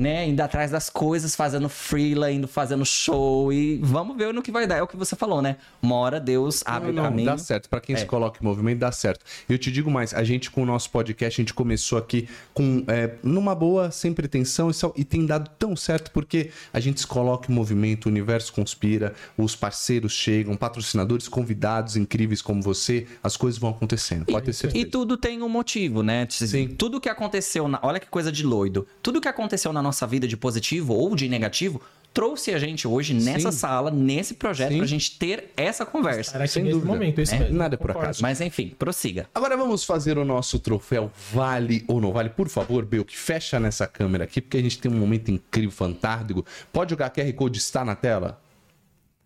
né, 0.00 0.26
indo 0.26 0.40
atrás 0.40 0.70
das 0.70 0.88
coisas, 0.88 1.36
fazendo 1.36 1.68
freela, 1.68 2.32
indo 2.32 2.48
fazendo 2.48 2.86
show 2.86 3.52
e 3.52 3.78
vamos 3.82 4.16
ver 4.16 4.32
no 4.32 4.40
que 4.40 4.50
vai 4.50 4.66
dar. 4.66 4.76
É 4.78 4.82
o 4.82 4.86
que 4.86 4.96
você 4.96 5.14
falou, 5.14 5.42
né? 5.42 5.56
Uma 5.82 5.96
hora 5.96 6.18
Deus 6.18 6.62
abre 6.64 6.90
Não, 6.90 7.02
o 7.02 7.06
caminho. 7.06 7.26
Dá 7.26 7.36
certo. 7.36 7.68
Pra 7.68 7.80
quem 7.82 7.94
É. 7.94 7.98
se 7.98 8.06
coloca 8.06 8.40
em 8.40 8.44
movimento, 8.44 8.78
dá 8.78 8.90
certo. 8.90 9.22
Eu 9.46 9.58
te 9.58 9.70
digo 9.70 9.90
mais, 9.90 10.14
a 10.14 10.24
gente 10.24 10.50
com 10.50 10.62
o 10.62 10.66
nosso 10.66 10.88
podcast, 10.90 11.38
a 11.38 11.42
gente 11.42 11.52
começou 11.52 11.98
aqui 11.98 12.26
com 12.54 12.82
é, 12.88 13.10
numa 13.22 13.54
boa, 13.54 13.90
sem 13.90 14.14
pretensão, 14.14 14.70
e, 14.70 14.74
só- 14.74 14.92
e 14.96 15.04
tem 15.04 15.26
dado 15.26 15.50
tão 15.58 15.76
certo 15.76 16.10
porque 16.12 16.50
a 16.72 16.80
gente 16.80 16.98
se 17.00 17.06
coloca 17.06 17.52
em 17.52 17.54
movimento, 17.54 18.06
o 18.06 18.08
universo 18.08 18.54
conspira, 18.54 19.12
os 19.36 19.54
parceiros 19.54 20.12
chegam, 20.12 20.56
patrocinadores, 20.56 21.28
convidados 21.28 21.96
incríveis 21.96 22.40
como 22.40 22.62
você, 22.62 23.06
as 23.22 23.36
coisas 23.36 23.60
vão 23.60 23.68
acontecendo. 23.70 24.24
Pode 24.24 24.46
ter 24.46 24.52
certeza. 24.54 24.82
E 24.82 24.88
tudo 24.88 25.18
tem 25.18 25.42
um 25.42 25.48
motivo, 25.48 26.02
né? 26.02 26.26
Sim. 26.30 26.68
Tudo 26.68 26.98
que 26.98 27.08
aconteceu, 27.10 27.68
na... 27.68 27.78
olha 27.82 28.00
que 28.00 28.06
coisa 28.06 28.32
de 28.32 28.44
loido. 28.46 28.86
Tudo 29.02 29.20
que 29.20 29.28
aconteceu 29.28 29.72
na 29.74 29.82
nossa 29.82 29.89
vida 30.06 30.26
de 30.28 30.36
positivo 30.36 30.94
ou 30.94 31.14
de 31.16 31.28
negativo 31.28 31.80
trouxe 32.12 32.52
a 32.52 32.58
gente 32.58 32.88
hoje 32.88 33.14
nessa 33.14 33.52
Sim. 33.52 33.58
sala, 33.58 33.88
nesse 33.88 34.34
projeto, 34.34 34.72
Sim. 34.72 34.78
pra 34.78 34.86
gente 34.86 35.16
ter 35.16 35.52
essa 35.56 35.86
conversa. 35.86 36.20
Estar 36.32 36.38
aqui 36.40 36.48
Sem 36.48 36.64
dúvida. 36.64 36.84
momento, 36.84 37.20
isso 37.20 37.32
É, 37.34 37.38
mesmo. 37.38 37.56
nada 37.56 37.76
é 37.76 37.78
por 37.78 37.92
acaso. 37.92 38.20
Mas 38.20 38.40
enfim, 38.40 38.74
prossiga. 38.76 39.28
Agora 39.32 39.56
vamos 39.56 39.84
fazer 39.84 40.18
o 40.18 40.24
nosso 40.24 40.58
troféu 40.58 41.10
Vale 41.32 41.84
ou 41.86 42.00
não 42.00 42.12
Vale. 42.12 42.30
Por 42.30 42.48
favor, 42.48 42.84
Bel, 42.84 43.04
que 43.04 43.16
fecha 43.16 43.60
nessa 43.60 43.86
câmera 43.86 44.24
aqui, 44.24 44.40
porque 44.40 44.56
a 44.56 44.60
gente 44.62 44.78
tem 44.80 44.90
um 44.90 44.96
momento 44.96 45.30
incrível, 45.30 45.70
fantástico. 45.70 46.44
Pode 46.72 46.90
jogar 46.90 47.10
QR 47.10 47.32
Code, 47.32 47.58
está 47.58 47.84
na 47.84 47.94
tela? 47.94 48.40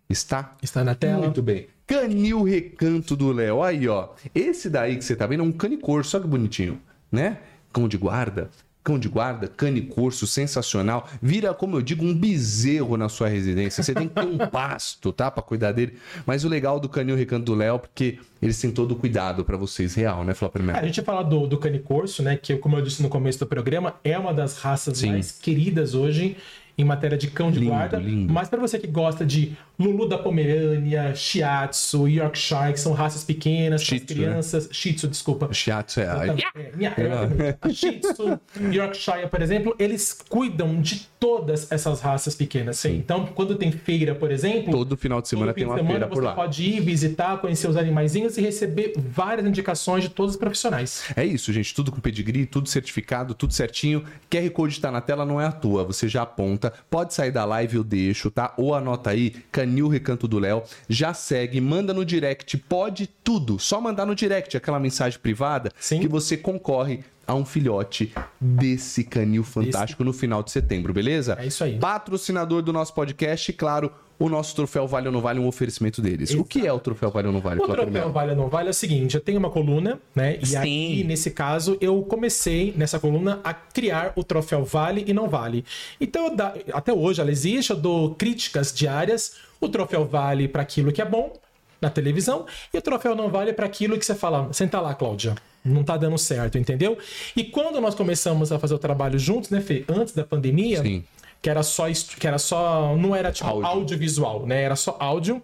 Está? 0.08 0.54
Está 0.62 0.84
na 0.84 0.94
tela. 0.94 1.22
Muito 1.22 1.42
bem. 1.42 1.66
Canil 1.86 2.42
Recanto 2.42 3.16
do 3.16 3.32
Léo. 3.32 3.62
Aí, 3.62 3.88
ó. 3.88 4.08
Esse 4.34 4.68
daí 4.68 4.96
que 4.96 5.04
você 5.04 5.16
tá 5.16 5.26
vendo 5.26 5.40
é 5.42 5.46
um 5.46 5.52
canicor, 5.52 6.04
só 6.04 6.20
que 6.20 6.26
bonitinho, 6.26 6.78
né? 7.10 7.38
Cão 7.72 7.88
de 7.88 7.96
guarda. 7.96 8.50
Cão 8.84 8.98
de 8.98 9.08
guarda, 9.08 9.48
cane 9.48 9.80
curso, 9.80 10.26
sensacional. 10.26 11.08
Vira, 11.22 11.54
como 11.54 11.76
eu 11.78 11.82
digo, 11.82 12.04
um 12.04 12.14
bezerro 12.14 12.96
na 12.98 13.08
sua 13.08 13.28
residência. 13.28 13.82
Você 13.82 13.94
tem 13.94 14.06
que 14.06 14.14
ter 14.14 14.26
um 14.26 14.36
pasto, 14.46 15.10
tá? 15.10 15.30
Pra 15.30 15.42
cuidar 15.42 15.72
dele. 15.72 15.94
Mas 16.26 16.44
o 16.44 16.48
legal 16.48 16.78
do 16.78 16.88
canil 16.88 17.16
Recanto 17.16 17.46
do 17.46 17.54
Léo, 17.54 17.78
porque 17.78 18.18
eles 18.42 18.60
têm 18.60 18.70
todo 18.70 18.92
o 18.92 18.96
cuidado 18.96 19.42
para 19.44 19.56
vocês, 19.56 19.94
real, 19.94 20.22
né, 20.22 20.34
Flávio 20.34 20.52
É, 20.58 20.60
a 20.60 20.64
Primeiro? 20.64 20.86
gente 20.86 20.98
ia 20.98 21.04
falar 21.04 21.22
do, 21.22 21.46
do 21.46 21.56
cane 21.56 21.78
corso, 21.78 22.22
né? 22.22 22.36
Que, 22.36 22.56
como 22.56 22.76
eu 22.76 22.82
disse 22.82 23.02
no 23.02 23.08
começo 23.08 23.38
do 23.38 23.46
programa, 23.46 23.94
é 24.04 24.18
uma 24.18 24.34
das 24.34 24.58
raças 24.58 24.98
Sim. 24.98 25.12
mais 25.12 25.32
queridas 25.32 25.94
hoje 25.94 26.36
em 26.76 26.84
matéria 26.84 27.16
de 27.16 27.28
cão 27.28 27.52
de 27.52 27.60
Lindo, 27.60 27.70
guarda. 27.70 27.96
lindo. 27.98 28.32
Mas 28.32 28.48
para 28.48 28.60
você 28.60 28.78
que 28.80 28.88
gosta 28.88 29.24
de 29.24 29.56
Lulu 29.78 30.08
da 30.08 30.16
Pomerânia, 30.18 31.14
Shiatsu, 31.14 32.06
Yorkshire, 32.08 32.72
que 32.72 32.80
são 32.80 32.92
raças 32.92 33.24
pequenas, 33.24 33.82
Shih 33.82 34.00
Tzu, 34.00 34.14
né? 34.14 34.24
crianças. 34.26 34.68
Shih 34.70 34.92
Tzu, 34.94 35.08
desculpa. 35.08 35.52
Shiatsu 35.52 36.00
é. 36.00 36.04
Eu 36.04 36.26
também- 36.26 36.44
é, 36.54 36.72
minha- 36.76 36.94
é, 36.96 37.56
a 37.60 37.68
Shih 37.70 37.98
Tzu, 38.00 38.40
Yorkshire, 38.72 39.28
por 39.28 39.42
exemplo, 39.42 39.74
eles 39.78 40.16
cuidam 40.28 40.80
de 40.80 41.08
todas 41.18 41.70
essas 41.72 42.00
raças 42.00 42.34
pequenas. 42.34 42.84
Então, 42.84 43.26
quando 43.26 43.56
tem 43.56 43.72
feira, 43.72 44.14
por 44.14 44.30
exemplo, 44.30 44.70
Todo 44.70 44.96
final 44.96 45.20
de 45.22 45.28
semana 45.28 45.52
tem 45.52 45.64
uma 45.64 45.74
semana 45.76 45.90
feira 45.92 46.06
por 46.08 46.16
você 46.22 46.26
lá. 46.26 46.34
pode 46.34 46.62
ir 46.62 46.80
visitar, 46.80 47.38
conhecer 47.38 47.68
os 47.68 47.76
animaizinhos 47.76 48.36
e 48.36 48.40
receber 48.42 48.92
várias 48.96 49.46
indicações 49.46 50.02
de 50.04 50.10
todos 50.10 50.34
os 50.34 50.38
profissionais. 50.38 51.04
É 51.16 51.24
isso, 51.24 51.52
gente. 51.52 51.74
Tudo 51.74 51.90
com 51.90 51.98
pedigree, 52.00 52.46
tudo 52.46 52.68
certificado, 52.68 53.34
tudo 53.34 53.52
certinho. 53.52 54.04
QR 54.30 54.50
Code 54.50 54.80
tá 54.80 54.90
na 54.92 55.00
tela, 55.00 55.24
não 55.24 55.40
é 55.40 55.46
à 55.46 55.52
toa. 55.52 55.82
Você 55.84 56.08
já 56.08 56.22
aponta. 56.22 56.72
Pode 56.90 57.14
sair 57.14 57.30
da 57.30 57.44
live, 57.44 57.76
eu 57.76 57.84
deixo, 57.84 58.30
tá? 58.30 58.52
Ou 58.58 58.74
anota 58.74 59.10
aí, 59.10 59.34
Canil 59.64 59.88
Recanto 59.88 60.28
do 60.28 60.38
Léo. 60.38 60.62
Já 60.88 61.14
segue, 61.14 61.60
manda 61.60 61.94
no 61.94 62.04
direct. 62.04 62.56
Pode 62.58 63.06
tudo. 63.06 63.58
Só 63.58 63.80
mandar 63.80 64.06
no 64.06 64.14
direct 64.14 64.56
aquela 64.56 64.78
mensagem 64.78 65.18
privada 65.18 65.70
Sim. 65.80 66.00
que 66.00 66.08
você 66.08 66.36
concorre 66.36 67.00
a 67.26 67.34
um 67.34 67.44
filhote 67.44 68.12
desse 68.38 69.02
canil 69.02 69.42
fantástico 69.42 70.04
no 70.04 70.12
final 70.12 70.42
de 70.42 70.50
setembro, 70.50 70.92
beleza? 70.92 71.38
É 71.40 71.46
isso 71.46 71.64
aí. 71.64 71.78
Patrocinador 71.78 72.60
do 72.60 72.70
nosso 72.70 72.92
podcast 72.92 73.50
e, 73.50 73.54
claro, 73.54 73.90
o 74.24 74.28
nosso 74.28 74.56
troféu 74.56 74.86
Vale 74.86 75.06
ou 75.06 75.12
Não 75.12 75.20
Vale, 75.20 75.38
um 75.38 75.46
oferecimento 75.46 76.00
deles. 76.00 76.30
O 76.34 76.44
que 76.44 76.66
é 76.66 76.72
o 76.72 76.78
troféu 76.78 77.10
Vale 77.10 77.26
ou 77.26 77.32
Não 77.32 77.40
Vale, 77.40 77.60
O 77.60 77.66
troféu 77.66 77.90
Melo? 77.90 78.12
vale 78.12 78.30
ou 78.30 78.36
não 78.36 78.48
vale 78.48 78.68
é 78.68 78.70
o 78.70 78.74
seguinte, 78.74 79.14
eu 79.14 79.20
tenho 79.20 79.38
uma 79.38 79.50
coluna, 79.50 80.00
né? 80.14 80.38
E 80.40 80.46
Sim. 80.46 80.56
aí, 80.56 81.04
nesse 81.04 81.30
caso, 81.30 81.76
eu 81.80 82.02
comecei 82.02 82.72
nessa 82.74 82.98
coluna 82.98 83.40
a 83.44 83.52
criar 83.52 84.12
o 84.16 84.24
troféu 84.24 84.64
vale 84.64 85.04
e 85.06 85.12
não 85.12 85.28
vale. 85.28 85.64
Então, 86.00 86.34
até 86.72 86.92
hoje 86.92 87.20
ela 87.20 87.30
existe, 87.30 87.70
eu 87.70 87.76
dou 87.76 88.14
críticas 88.14 88.72
diárias. 88.72 89.34
O 89.60 89.68
troféu 89.68 90.06
vale 90.06 90.48
para 90.48 90.62
aquilo 90.62 90.90
que 90.90 91.02
é 91.02 91.04
bom 91.04 91.32
na 91.80 91.90
televisão 91.90 92.46
e 92.72 92.78
o 92.78 92.82
troféu 92.82 93.14
não 93.14 93.28
vale 93.28 93.52
para 93.52 93.66
aquilo 93.66 93.98
que 93.98 94.06
você 94.06 94.14
fala, 94.14 94.50
senta 94.52 94.80
lá, 94.80 94.94
Cláudia. 94.94 95.34
Não 95.62 95.82
tá 95.82 95.96
dando 95.96 96.16
certo, 96.18 96.58
entendeu? 96.58 96.96
E 97.36 97.44
quando 97.44 97.80
nós 97.80 97.94
começamos 97.94 98.52
a 98.52 98.58
fazer 98.58 98.74
o 98.74 98.78
trabalho 98.78 99.18
juntos, 99.18 99.50
né, 99.50 99.60
Fê? 99.60 99.84
Antes 99.88 100.14
da 100.14 100.24
pandemia, 100.24 100.82
Sim. 100.82 101.04
Que 101.44 101.50
era 101.50 101.62
só 101.62 101.84
que 102.18 102.26
era 102.26 102.38
só 102.38 102.96
não 102.96 103.14
era 103.14 103.30
tipo 103.30 103.50
Áudio. 103.50 103.66
audiovisual, 103.66 104.46
né? 104.46 104.62
Era 104.62 104.74
só 104.74 104.96
áudio. 104.98 105.42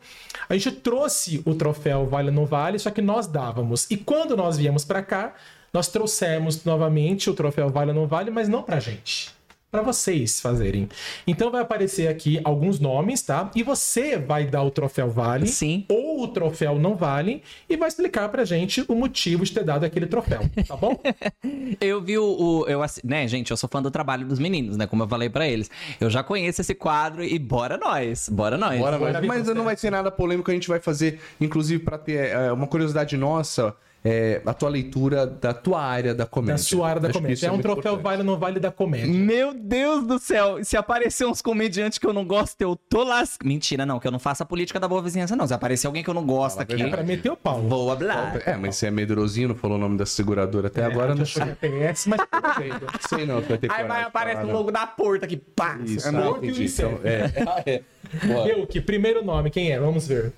A 0.48 0.54
gente 0.54 0.72
trouxe 0.72 1.42
o 1.44 1.54
troféu 1.54 2.06
Vale 2.06 2.30
não 2.30 2.46
Vale, 2.46 2.78
só 2.78 2.90
que 2.90 3.02
nós 3.02 3.26
dávamos. 3.26 3.86
E 3.90 3.98
quando 3.98 4.34
nós 4.34 4.56
viemos 4.56 4.82
pra 4.82 5.02
cá, 5.02 5.34
nós 5.70 5.88
trouxemos 5.88 6.64
novamente 6.64 7.28
o 7.28 7.34
troféu 7.34 7.68
Vale 7.68 7.92
não 7.92 8.06
Vale, 8.06 8.30
mas 8.30 8.48
não 8.48 8.62
pra 8.62 8.80
gente. 8.80 9.28
Pra 9.70 9.82
vocês 9.82 10.40
fazerem. 10.40 10.88
Então 11.26 11.50
vai 11.50 11.60
aparecer 11.62 12.08
aqui 12.08 12.40
alguns 12.42 12.80
nomes, 12.80 13.22
tá? 13.22 13.50
E 13.54 13.62
você 13.62 14.18
vai 14.18 14.44
dar 14.46 14.62
o 14.64 14.70
troféu 14.70 15.08
Vale 15.10 15.46
Sim. 15.46 15.84
ou 15.88 16.22
o 16.24 16.28
troféu 16.28 16.78
não 16.78 16.96
vale 16.96 17.42
e 17.68 17.76
vai 17.76 17.86
explicar 17.88 18.28
pra 18.30 18.44
gente 18.44 18.84
o 18.88 18.94
motivo 18.96 19.44
de 19.44 19.52
ter 19.52 19.62
dado 19.64 19.84
aquele 19.84 20.06
troféu, 20.06 20.40
tá 20.66 20.76
bom? 20.76 20.98
Eu 21.80 22.00
vi 22.00 22.18
o. 22.18 22.24
o- 22.24 22.66
eu, 22.68 22.80
né, 23.04 23.26
gente, 23.28 23.50
eu 23.50 23.56
sou 23.56 23.68
fã 23.68 23.80
do 23.80 23.90
trabalho 23.90 24.26
dos 24.26 24.38
meninos, 24.38 24.76
né? 24.76 24.86
Como 24.86 25.02
eu 25.02 25.08
falei 25.08 25.28
pra 25.30 25.46
eles. 25.48 25.70
Eu 26.00 26.10
já 26.10 26.22
conheço 26.22 26.60
esse 26.60 26.74
quadro 26.74 27.22
e 27.24 27.38
bora 27.38 27.76
nós. 27.78 28.28
Bora 28.28 28.56
nós. 28.58 28.78
Bora, 28.78 28.98
Bora 28.98 29.22
mas, 29.22 29.46
não 29.48 29.64
vai 29.64 29.76
ser 29.76 29.90
nada 29.90 30.10
polêmico, 30.10 30.50
a 30.50 30.54
gente 30.54 30.68
vai 30.68 30.80
fazer, 30.80 31.20
inclusive, 31.40 31.82
para 31.82 31.96
ter 31.98 32.30
é, 32.30 32.52
uma 32.52 32.66
curiosidade 32.66 33.16
nossa, 33.16 33.74
é, 34.04 34.40
a 34.46 34.54
tua 34.54 34.68
leitura 34.68 35.26
da 35.26 35.52
tua 35.52 35.82
área 35.82 36.14
da 36.14 36.24
comédia. 36.26 36.54
Da 36.54 36.58
sua 36.58 36.88
área 36.88 37.00
da 37.00 37.08
Acho 37.08 37.18
comédia. 37.18 37.34
isso 37.34 37.46
É 37.46 37.52
um 37.52 37.58
troféu 37.58 37.92
importante. 37.94 38.02
Vale 38.02 38.18
ou 38.18 38.24
não 38.24 38.38
Vale 38.38 38.58
da 38.58 38.70
comédia. 38.70 39.06
Meu 39.12 39.52
Deus 39.52 40.06
do 40.06 40.18
céu, 40.18 40.64
se 40.64 40.76
aparecer 40.76 41.26
uns 41.26 41.42
comediantes 41.42 41.98
que 41.98 42.06
eu 42.06 42.12
não 42.12 42.24
gosto, 42.24 42.60
eu 42.62 42.74
tô 42.74 43.04
las... 43.04 43.36
Mentira, 43.44 43.84
não, 43.84 44.00
que 44.00 44.06
eu 44.06 44.10
não 44.12 44.18
faço 44.18 44.42
a 44.42 44.46
política 44.46 44.80
da 44.80 44.88
boa 44.88 45.02
vizinhança, 45.02 45.36
não. 45.36 45.46
Se 45.46 45.52
aparecer 45.52 45.86
alguém 45.86 46.02
que 46.02 46.08
eu 46.08 46.14
não 46.14 46.24
gosto 46.24 46.60
aqui, 46.60 46.76
verdade. 46.76 46.92
Pra 46.92 47.02
meter 47.02 47.30
o 47.30 47.36
pau. 47.36 47.60
vou 47.60 47.90
hablar. 47.92 48.40
É, 48.46 48.56
mas 48.56 48.76
você 48.76 48.86
é 48.86 48.90
medrosinho, 48.90 49.48
não 49.48 49.54
falou 49.54 49.76
o 49.76 49.80
nome 49.80 49.98
da 49.98 50.06
seguradora 50.06 50.68
até 50.68 50.84
agora, 50.84 51.12
a 51.12 51.14
não 51.14 51.26
sei. 51.26 51.42
é 51.42 51.92
PS, 51.92 52.06
mas 52.06 52.20
sei 53.08 53.26
não, 53.26 53.40
vai 53.42 53.58
ter 53.58 53.70
Aí 53.70 53.86
vai 53.86 54.02
aparece 54.02 54.42
o 54.42 54.50
logo 54.50 54.70
da 54.70 54.86
porta 54.86 55.26
aqui, 55.26 55.36
pá. 55.36 55.78
Isso, 55.84 56.08
É 56.08 56.10
ah, 56.10 56.38
e 56.42 56.48
entendi. 56.48 56.64
Então, 56.64 57.00
é. 57.04 57.30
Ah, 57.50 57.62
é. 57.66 57.82
Bora. 58.26 58.48
Eu, 58.48 58.66
que 58.66 58.80
primeiro 58.80 59.24
nome, 59.24 59.50
quem 59.50 59.72
é? 59.72 59.78
Vamos 59.78 60.06
ver. 60.06 60.32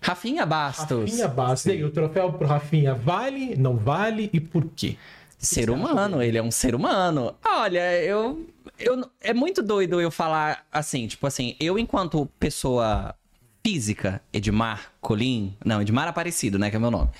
Rafinha 0.00 0.46
Bastos. 0.46 1.10
Rafinha 1.10 1.28
Bastos. 1.28 1.66
E 1.66 1.72
aí, 1.72 1.84
o 1.84 1.90
troféu 1.90 2.32
pro 2.32 2.46
Rafinha 2.46 2.94
vale, 2.94 3.56
não 3.56 3.76
vale 3.76 4.30
e 4.32 4.40
por 4.40 4.64
quê? 4.76 4.96
Ser 5.38 5.70
humano, 5.70 6.20
ele 6.20 6.36
é 6.36 6.42
um 6.42 6.50
ser 6.50 6.74
humano. 6.74 7.34
Olha, 7.44 8.02
eu, 8.02 8.44
eu. 8.78 9.08
É 9.20 9.32
muito 9.32 9.62
doido 9.62 10.00
eu 10.00 10.10
falar 10.10 10.66
assim, 10.72 11.06
tipo 11.06 11.26
assim, 11.26 11.54
eu, 11.60 11.78
enquanto 11.78 12.26
pessoa 12.40 13.14
física, 13.64 14.20
Edmar 14.32 14.92
Colim. 15.00 15.54
Não, 15.64 15.80
Edmar 15.80 16.08
Aparecido, 16.08 16.58
né? 16.58 16.70
Que 16.70 16.76
é 16.76 16.78
meu 16.78 16.90
nome. 16.90 17.10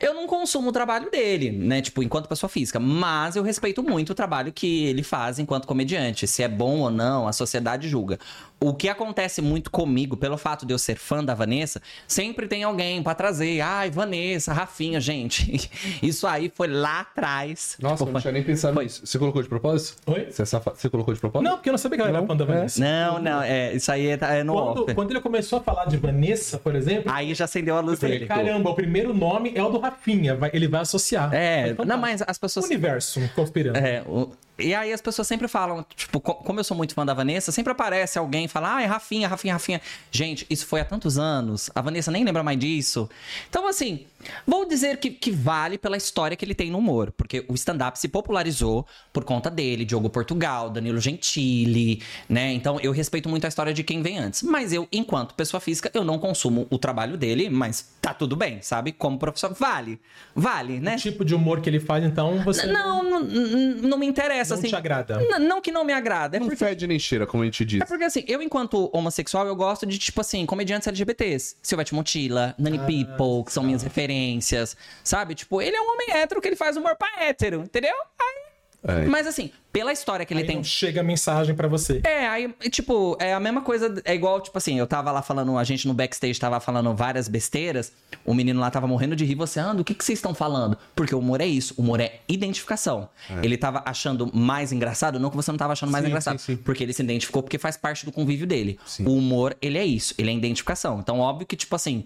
Eu 0.00 0.14
não 0.14 0.26
consumo 0.26 0.70
o 0.70 0.72
trabalho 0.72 1.10
dele, 1.10 1.50
né? 1.50 1.82
Tipo, 1.82 2.02
enquanto 2.02 2.28
pessoa 2.28 2.48
física. 2.48 2.80
Mas 2.80 3.36
eu 3.36 3.42
respeito 3.42 3.82
muito 3.82 4.10
o 4.10 4.14
trabalho 4.14 4.52
que 4.52 4.84
ele 4.86 5.02
faz 5.02 5.38
enquanto 5.38 5.66
comediante. 5.66 6.26
Se 6.26 6.42
é 6.42 6.48
bom 6.48 6.78
ou 6.80 6.90
não, 6.90 7.28
a 7.28 7.32
sociedade 7.32 7.88
julga. 7.88 8.18
O 8.62 8.74
que 8.74 8.88
acontece 8.90 9.40
muito 9.40 9.70
comigo, 9.70 10.16
pelo 10.18 10.36
fato 10.36 10.66
de 10.66 10.74
eu 10.74 10.78
ser 10.78 10.96
fã 10.96 11.24
da 11.24 11.34
Vanessa, 11.34 11.80
sempre 12.06 12.46
tem 12.46 12.62
alguém 12.62 13.02
pra 13.02 13.14
trazer. 13.14 13.60
Ai, 13.62 13.90
Vanessa, 13.90 14.52
Rafinha, 14.52 15.00
gente. 15.00 15.70
Isso 16.02 16.26
aí 16.26 16.50
foi 16.54 16.68
lá 16.68 17.00
atrás. 17.00 17.76
Nossa, 17.80 17.94
eu 18.02 18.06
Tipo, 18.06 18.12
não 18.12 18.20
tinha 18.20 18.32
nem 18.32 18.42
pensado 18.42 18.74
foi- 18.74 18.84
nisso. 18.84 19.00
Você 19.06 19.18
colocou 19.18 19.42
de 19.42 19.48
propósito? 19.48 19.96
Oi? 20.06 20.26
Você, 20.30 20.42
é 20.42 20.44
safa- 20.44 20.74
Você 20.74 20.90
colocou 20.90 21.14
de 21.14 21.20
propósito? 21.20 21.48
Não, 21.48 21.56
porque 21.56 21.70
eu 21.70 21.72
não 21.72 21.78
sabia 21.78 21.96
que 21.98 22.02
ela 22.02 22.18
era 22.18 22.26
fã 22.26 22.36
da 22.36 22.44
Vanessa. 22.44 22.80
Não, 22.80 23.18
não, 23.18 23.42
é, 23.42 23.74
isso 23.74 23.90
aí 23.90 24.08
é, 24.08 24.18
é 24.20 24.44
no 24.44 24.52
Quando, 24.52 24.82
off. 24.82 24.94
quando 24.94 25.10
ele 25.12 25.20
começou 25.20 25.58
a 25.58 25.62
falar 25.62 25.86
de 25.86 25.96
Vanessa, 25.96 26.58
por 26.58 26.74
exemplo, 26.74 27.10
Aí 27.12 27.32
já 27.34 27.44
acendeu 27.46 27.76
a 27.76 27.80
luz 27.80 28.02
eu 28.02 28.08
dele. 28.10 28.26
caramba, 28.26 28.68
o 28.70 28.74
primeiro 28.74 29.14
nome 29.14 29.52
é 29.54 29.62
o 29.62 29.68
do 29.70 29.78
Rafinha. 29.78 29.89
Vai- 30.36 30.50
ele 30.52 30.68
vai 30.68 30.80
associar. 30.82 31.32
É, 31.34 31.60
fantástico. 31.68 31.84
não, 31.86 31.98
mas 31.98 32.22
as 32.26 32.38
pessoas. 32.38 32.66
Universo 32.66 33.20
conspirando. 33.34 33.78
É, 33.78 34.02
o- 34.06 34.32
e 34.60 34.74
aí 34.74 34.92
as 34.92 35.00
pessoas 35.00 35.26
sempre 35.26 35.48
falam, 35.48 35.84
tipo, 35.96 36.20
co- 36.20 36.34
como 36.34 36.60
eu 36.60 36.64
sou 36.64 36.76
muito 36.76 36.94
fã 36.94 37.04
da 37.06 37.14
Vanessa, 37.14 37.50
sempre 37.52 37.72
aparece 37.72 38.18
alguém 38.18 38.44
e 38.44 38.48
fala, 38.48 38.76
ah, 38.76 38.82
é 38.82 38.86
Rafinha, 38.86 39.26
Rafinha, 39.28 39.54
Rafinha. 39.54 39.80
Gente, 40.10 40.46
isso 40.50 40.66
foi 40.66 40.80
há 40.80 40.84
tantos 40.84 41.18
anos, 41.18 41.70
a 41.74 41.80
Vanessa 41.80 42.10
nem 42.10 42.24
lembra 42.24 42.42
mais 42.42 42.58
disso. 42.58 43.08
Então, 43.48 43.66
assim, 43.68 44.06
vou 44.46 44.66
dizer 44.66 44.98
que, 44.98 45.10
que 45.10 45.30
vale 45.30 45.78
pela 45.78 45.96
história 45.96 46.36
que 46.36 46.44
ele 46.44 46.54
tem 46.54 46.70
no 46.70 46.78
humor, 46.78 47.12
porque 47.16 47.44
o 47.48 47.54
stand-up 47.54 47.98
se 47.98 48.08
popularizou 48.08 48.86
por 49.12 49.24
conta 49.24 49.50
dele, 49.50 49.84
Diogo 49.84 50.08
Portugal, 50.10 50.70
Danilo 50.70 51.00
Gentili, 51.00 52.02
né? 52.28 52.52
Então, 52.52 52.78
eu 52.80 52.92
respeito 52.92 53.28
muito 53.28 53.44
a 53.44 53.48
história 53.48 53.72
de 53.72 53.82
quem 53.82 54.02
vem 54.02 54.18
antes. 54.18 54.42
Mas 54.42 54.72
eu, 54.72 54.86
enquanto 54.92 55.34
pessoa 55.34 55.60
física, 55.60 55.90
eu 55.94 56.04
não 56.04 56.18
consumo 56.18 56.66
o 56.70 56.78
trabalho 56.78 57.16
dele, 57.16 57.48
mas 57.48 57.88
tá 58.00 58.12
tudo 58.14 58.36
bem, 58.36 58.60
sabe? 58.62 58.92
Como 58.92 59.18
professor, 59.18 59.52
vale. 59.54 60.00
Vale, 60.34 60.80
né? 60.80 60.94
O 60.96 60.98
tipo 60.98 61.24
de 61.24 61.34
humor 61.34 61.60
que 61.60 61.68
ele 61.68 61.80
faz, 61.80 62.04
então, 62.04 62.42
você 62.44 62.66
não, 62.66 63.02
não- 63.02 63.20
não 63.20 63.98
me 63.98 64.06
interessa, 64.06 64.49
não 64.50 64.58
assim. 64.58 64.68
te 64.68 64.76
agrada. 64.76 65.38
Não 65.38 65.60
que 65.60 65.70
não 65.72 65.84
me 65.84 65.92
agrada, 65.92 66.36
é 66.36 66.40
Não 66.40 66.46
porque, 66.48 66.64
fede 66.64 66.86
nem 66.86 66.98
cheira, 66.98 67.26
como 67.26 67.42
a 67.42 67.46
gente 67.46 67.64
diz. 67.64 67.80
é 67.80 67.84
porque 67.84 68.04
assim, 68.04 68.24
eu 68.28 68.40
enquanto 68.42 68.90
homossexual, 68.92 69.46
eu 69.46 69.56
gosto 69.56 69.86
de, 69.86 69.98
tipo 69.98 70.20
assim, 70.20 70.44
comediantes 70.46 70.86
LGBTs. 70.88 71.56
Silvete 71.62 71.94
Montilla, 71.94 72.54
Nani 72.58 72.78
Ah, 72.78 72.86
People, 72.86 73.44
que 73.44 73.52
são 73.52 73.62
minhas 73.62 73.82
referências, 73.82 74.76
sabe? 75.04 75.34
Tipo, 75.34 75.60
ele 75.62 75.76
é 75.76 75.80
um 75.80 75.90
homem 75.92 76.08
hétero 76.12 76.40
que 76.40 76.48
ele 76.48 76.56
faz 76.56 76.76
humor 76.76 76.96
pra 76.96 77.08
hétero, 77.24 77.62
entendeu? 77.62 77.94
Aí- 78.20 78.49
É. 78.82 79.04
Mas 79.06 79.26
assim, 79.26 79.50
pela 79.70 79.92
história 79.92 80.24
que 80.24 80.32
ele 80.32 80.40
Aí 80.40 80.46
tem... 80.46 80.56
não 80.56 80.64
chega 80.64 81.00
a 81.00 81.04
mensagem 81.04 81.54
pra 81.54 81.68
você. 81.68 82.00
É, 82.02 82.26
aí, 82.26 82.52
tipo, 82.70 83.16
é 83.20 83.34
a 83.34 83.40
mesma 83.40 83.60
coisa, 83.60 84.00
é 84.04 84.14
igual, 84.14 84.40
tipo 84.40 84.56
assim, 84.56 84.78
eu 84.78 84.86
tava 84.86 85.12
lá 85.12 85.20
falando, 85.20 85.56
a 85.58 85.64
gente 85.64 85.86
no 85.86 85.92
backstage 85.92 86.40
tava 86.40 86.58
falando 86.60 86.94
várias 86.94 87.28
besteiras, 87.28 87.92
o 88.24 88.32
menino 88.32 88.58
lá 88.58 88.70
tava 88.70 88.86
morrendo 88.86 89.14
de 89.14 89.24
rir, 89.24 89.34
você, 89.34 89.60
anda, 89.60 89.82
o 89.82 89.84
que 89.84 89.94
que 89.94 90.04
vocês 90.04 90.18
estão 90.18 90.34
falando? 90.34 90.78
Porque 90.96 91.14
o 91.14 91.18
humor 91.18 91.40
é 91.40 91.46
isso, 91.46 91.74
o 91.76 91.82
humor 91.82 92.00
é 92.00 92.20
identificação. 92.26 93.08
Ele 93.42 93.56
tava 93.56 93.82
achando 93.84 94.34
mais 94.34 94.72
engraçado, 94.72 95.20
não 95.20 95.28
que 95.28 95.36
você 95.36 95.50
não 95.50 95.58
tava 95.58 95.74
achando 95.74 95.92
mais 95.92 96.02
Sim, 96.02 96.08
engraçado, 96.08 96.38
sim, 96.38 96.56
sim. 96.56 96.62
porque 96.62 96.82
ele 96.82 96.92
se 96.92 97.02
identificou 97.02 97.42
porque 97.42 97.58
faz 97.58 97.76
parte 97.76 98.06
do 98.06 98.12
convívio 98.12 98.46
dele. 98.46 98.78
Sim. 98.86 99.04
O 99.04 99.14
humor, 99.14 99.56
ele 99.60 99.76
é 99.76 99.84
isso, 99.84 100.14
ele 100.16 100.30
é 100.30 100.34
identificação. 100.34 101.00
Então, 101.00 101.20
óbvio 101.20 101.46
que, 101.46 101.54
tipo 101.54 101.76
assim, 101.76 102.04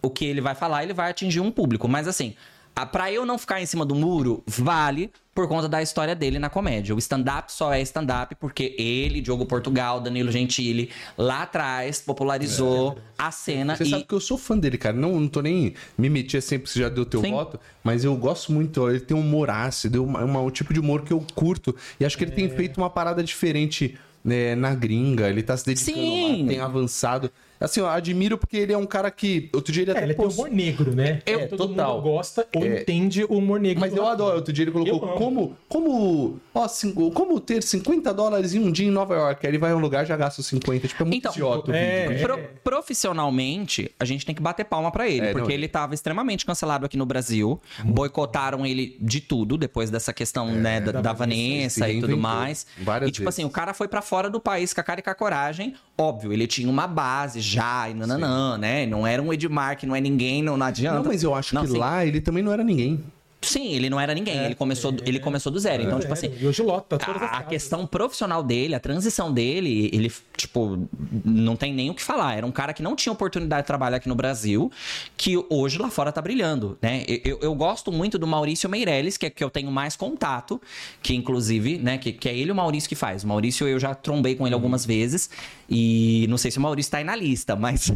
o 0.00 0.08
que 0.08 0.24
ele 0.24 0.40
vai 0.40 0.54
falar, 0.54 0.84
ele 0.84 0.94
vai 0.94 1.10
atingir 1.10 1.40
um 1.40 1.50
público, 1.50 1.88
mas 1.88 2.06
assim... 2.06 2.36
Ah, 2.74 2.86
Pra 2.86 3.12
eu 3.12 3.24
não 3.26 3.36
ficar 3.38 3.60
em 3.60 3.66
cima 3.66 3.84
do 3.84 3.94
muro, 3.94 4.42
vale 4.46 5.10
por 5.34 5.48
conta 5.48 5.68
da 5.68 5.82
história 5.82 6.14
dele 6.14 6.38
na 6.38 6.48
comédia. 6.50 6.94
O 6.94 6.98
stand-up 6.98 7.50
só 7.52 7.72
é 7.72 7.80
stand-up 7.82 8.34
porque 8.36 8.74
ele, 8.78 9.20
Diogo 9.20 9.46
Portugal, 9.46 10.00
Danilo 10.00 10.30
Gentili, 10.30 10.90
lá 11.16 11.42
atrás 11.42 12.00
popularizou 12.00 12.98
a 13.16 13.30
cena 13.30 13.76
Você 13.76 13.84
e 13.84 13.90
sabe 13.90 14.04
que 14.04 14.14
eu 14.14 14.20
sou 14.20 14.36
fã 14.38 14.58
dele, 14.58 14.76
cara. 14.78 14.96
Não, 14.96 15.18
não 15.20 15.28
tô 15.28 15.40
nem 15.42 15.74
me 15.96 16.08
metia 16.10 16.40
sempre 16.40 16.64
que 16.64 16.70
você 16.70 16.80
já 16.80 16.88
deu 16.88 17.04
teu 17.06 17.20
Sim. 17.20 17.30
voto, 17.30 17.58
mas 17.84 18.04
eu 18.04 18.14
gosto 18.16 18.52
muito. 18.52 18.88
Ele 18.88 19.00
tem 19.00 19.16
um 19.16 19.20
humor 19.20 19.48
ácido, 19.50 20.04
uma, 20.04 20.24
uma- 20.24 20.40
um 20.40 20.50
tipo 20.50 20.72
de 20.74 20.80
humor 20.80 21.02
que 21.02 21.12
eu 21.12 21.24
curto. 21.34 21.74
E 22.00 22.04
acho 22.04 22.16
que 22.16 22.24
ele 22.24 22.32
tem 22.32 22.48
feito 22.48 22.78
uma 22.78 22.90
parada 22.90 23.22
diferente 23.22 23.96
né, 24.24 24.54
na 24.54 24.74
gringa. 24.74 25.28
Ele 25.28 25.42
tá 25.42 25.56
se 25.56 25.64
dedicando 25.66 25.96
Sim. 25.98 26.42
lá, 26.42 26.48
tem 26.48 26.60
avançado. 26.60 27.30
Assim, 27.64 27.80
eu 27.80 27.86
admiro 27.88 28.36
porque 28.36 28.56
ele 28.56 28.72
é 28.72 28.78
um 28.78 28.86
cara 28.86 29.10
que. 29.10 29.48
Outro 29.54 29.72
dia 29.72 29.82
ele 29.84 29.90
É, 29.90 29.94
até 29.94 30.02
ele 30.04 30.14
tem 30.14 30.24
postou- 30.24 30.44
humor 30.46 30.56
negro, 30.56 30.94
né? 30.94 31.20
Eu- 31.26 31.40
É, 31.40 31.46
todo 31.46 31.68
total. 31.68 31.94
mundo 31.96 32.02
gosta 32.02 32.46
ou 32.54 32.64
É. 32.64 32.80
entende 32.80 33.24
o 33.24 33.34
humor 33.38 33.60
negro. 33.60 33.80
Mas 33.80 33.90
eu 33.92 33.98
Rafinha. 33.98 34.12
adoro. 34.12 34.36
Outro 34.36 34.52
dia 34.52 34.64
ele 34.64 34.70
colocou 34.72 35.00
como, 35.14 35.56
como, 35.68 36.40
ó, 36.54 36.68
cinco- 36.68 37.10
como 37.12 37.40
ter 37.40 37.62
50 37.62 38.12
dólares 38.12 38.54
em 38.54 38.58
um 38.58 38.70
dia 38.72 38.86
em 38.86 38.90
Nova 38.90 39.14
York. 39.14 39.46
Aí 39.46 39.50
ele 39.50 39.58
vai 39.58 39.72
a 39.72 39.76
um 39.76 39.80
lugar 39.80 40.04
e 40.04 40.06
já 40.06 40.16
gasta 40.16 40.40
os 40.40 40.46
50. 40.46 40.88
Tipo, 40.88 41.02
é 41.02 41.06
muito 41.06 41.18
Então, 41.18 41.32
idiota 41.32 41.70
o 41.70 41.74
é, 41.74 42.08
vídeo. 42.08 42.18
é. 42.18 42.22
Pro- 42.22 42.38
profissionalmente, 42.62 43.90
a 43.98 44.04
gente 44.04 44.24
tem 44.24 44.34
que 44.34 44.42
bater 44.42 44.64
palma 44.64 44.90
pra 44.90 45.08
ele, 45.08 45.26
É, 45.26 45.32
porque 45.32 45.48
não, 45.48 45.54
ele 45.54 45.68
tava 45.68 45.94
extremamente 45.94 46.46
cancelado 46.46 46.86
aqui 46.86 46.96
no 46.96 47.06
Brasil. 47.06 47.60
Boicotaram 47.84 48.64
ele 48.66 48.96
de 49.00 49.20
tudo 49.20 49.56
depois 49.58 49.90
dessa 49.90 50.12
questão, 50.12 50.46
né, 50.52 50.80
da, 50.80 51.00
da 51.00 51.12
Vanessa 51.12 51.84
se 51.86 51.92
e 51.92 52.00
tudo 52.00 52.16
mais. 52.16 52.66
várias 52.80 53.08
e 53.08 53.12
tipo 53.12 53.24
vezes. 53.24 53.38
assim, 53.38 53.44
o 53.46 53.50
cara 53.50 53.74
foi 53.74 53.88
pra 53.88 54.00
fora 54.02 54.30
do 54.30 54.40
país 54.40 54.72
com 54.72 54.80
a 54.80 54.84
cara 54.84 55.00
e 55.00 55.02
com 55.02 55.10
a 55.10 55.14
coragem. 55.14 55.74
Óbvio, 55.98 56.32
ele 56.32 56.46
tinha 56.46 56.68
uma 56.68 56.86
base 56.86 57.40
já 57.52 57.88
e 57.90 57.94
nananã, 57.94 58.56
né? 58.58 58.86
Não 58.86 59.06
era 59.06 59.22
um 59.22 59.32
Edmar 59.32 59.76
que 59.76 59.86
não 59.86 59.94
é 59.94 60.00
ninguém, 60.00 60.42
não, 60.42 60.56
não 60.56 60.66
adianta. 60.66 60.98
Não, 61.00 61.04
mas 61.06 61.22
eu 61.22 61.34
acho 61.34 61.54
Não, 61.54 61.64
que 61.66 61.72
lá 61.72 62.04
ele 62.04 62.20
também 62.20 62.42
não 62.42 62.52
era 62.52 62.64
ninguém. 62.64 63.00
Sim, 63.44 63.72
ele 63.72 63.90
não 63.90 63.98
era 63.98 64.14
ninguém. 64.14 64.38
ele, 64.44 64.54
começou, 64.54 64.94
ele 65.04 65.18
começou 65.18 65.50
do 65.50 65.58
zero. 65.58 65.82
Então, 65.82 65.98
tipo 65.98 66.12
assim, 66.12 66.30
E 66.40 66.46
hoje 66.46 66.62
lota 66.62 66.96
todas 66.96 67.20
a, 67.22 67.26
a 67.38 67.42
questão 67.42 67.84
profissional 67.84 68.40
dele, 68.40 68.72
a 68.72 68.78
transição 68.78 69.32
dele, 69.32 69.90
ele, 69.92 70.12
tipo, 70.36 70.88
não 71.24 71.56
tem 71.56 71.74
nem 71.74 71.90
o 71.90 71.94
que 71.94 72.02
falar. 72.04 72.36
Era 72.36 72.46
um 72.46 72.52
cara 72.52 72.72
que 72.72 72.84
não 72.84 72.94
tinha 72.94 73.12
oportunidade 73.12 73.62
de 73.62 73.66
trabalhar 73.66 73.96
aqui 73.96 74.08
no 74.08 74.14
Brasil, 74.14 74.70
que 75.16 75.44
hoje 75.50 75.76
lá 75.76 75.90
fora 75.90 76.12
tá 76.12 76.22
brilhando, 76.22 76.78
né? 76.80 77.02
Eu, 77.24 77.40
eu- 77.42 77.52
gosto 77.56 77.90
muito 77.90 78.16
do 78.16 78.28
Maurício 78.28 78.70
Meirelles, 78.70 79.16
que 79.16 79.26
é 79.26 79.30
que 79.30 79.42
eu 79.42 79.50
tenho 79.50 79.72
mais 79.72 79.96
contato, 79.96 80.62
que 81.02 81.12
inclusive, 81.12 81.78
né, 81.78 81.98
que, 81.98 82.12
que 82.12 82.28
é 82.28 82.36
ele 82.36 82.50
e 82.50 82.52
o 82.52 82.54
Maurício 82.54 82.88
que 82.88 82.94
faz. 82.94 83.24
O 83.24 83.26
Maurício 83.26 83.66
eu 83.66 83.80
já 83.80 83.92
trombei 83.92 84.36
com 84.36 84.46
ele 84.46 84.54
algumas 84.54 84.86
vezes, 84.86 85.28
e 85.74 86.26
não 86.28 86.36
sei 86.36 86.50
se 86.50 86.58
o 86.58 86.60
Maurício 86.60 86.92
tá 86.92 86.98
aí 86.98 87.04
na 87.04 87.16
lista, 87.16 87.56
mas 87.56 87.90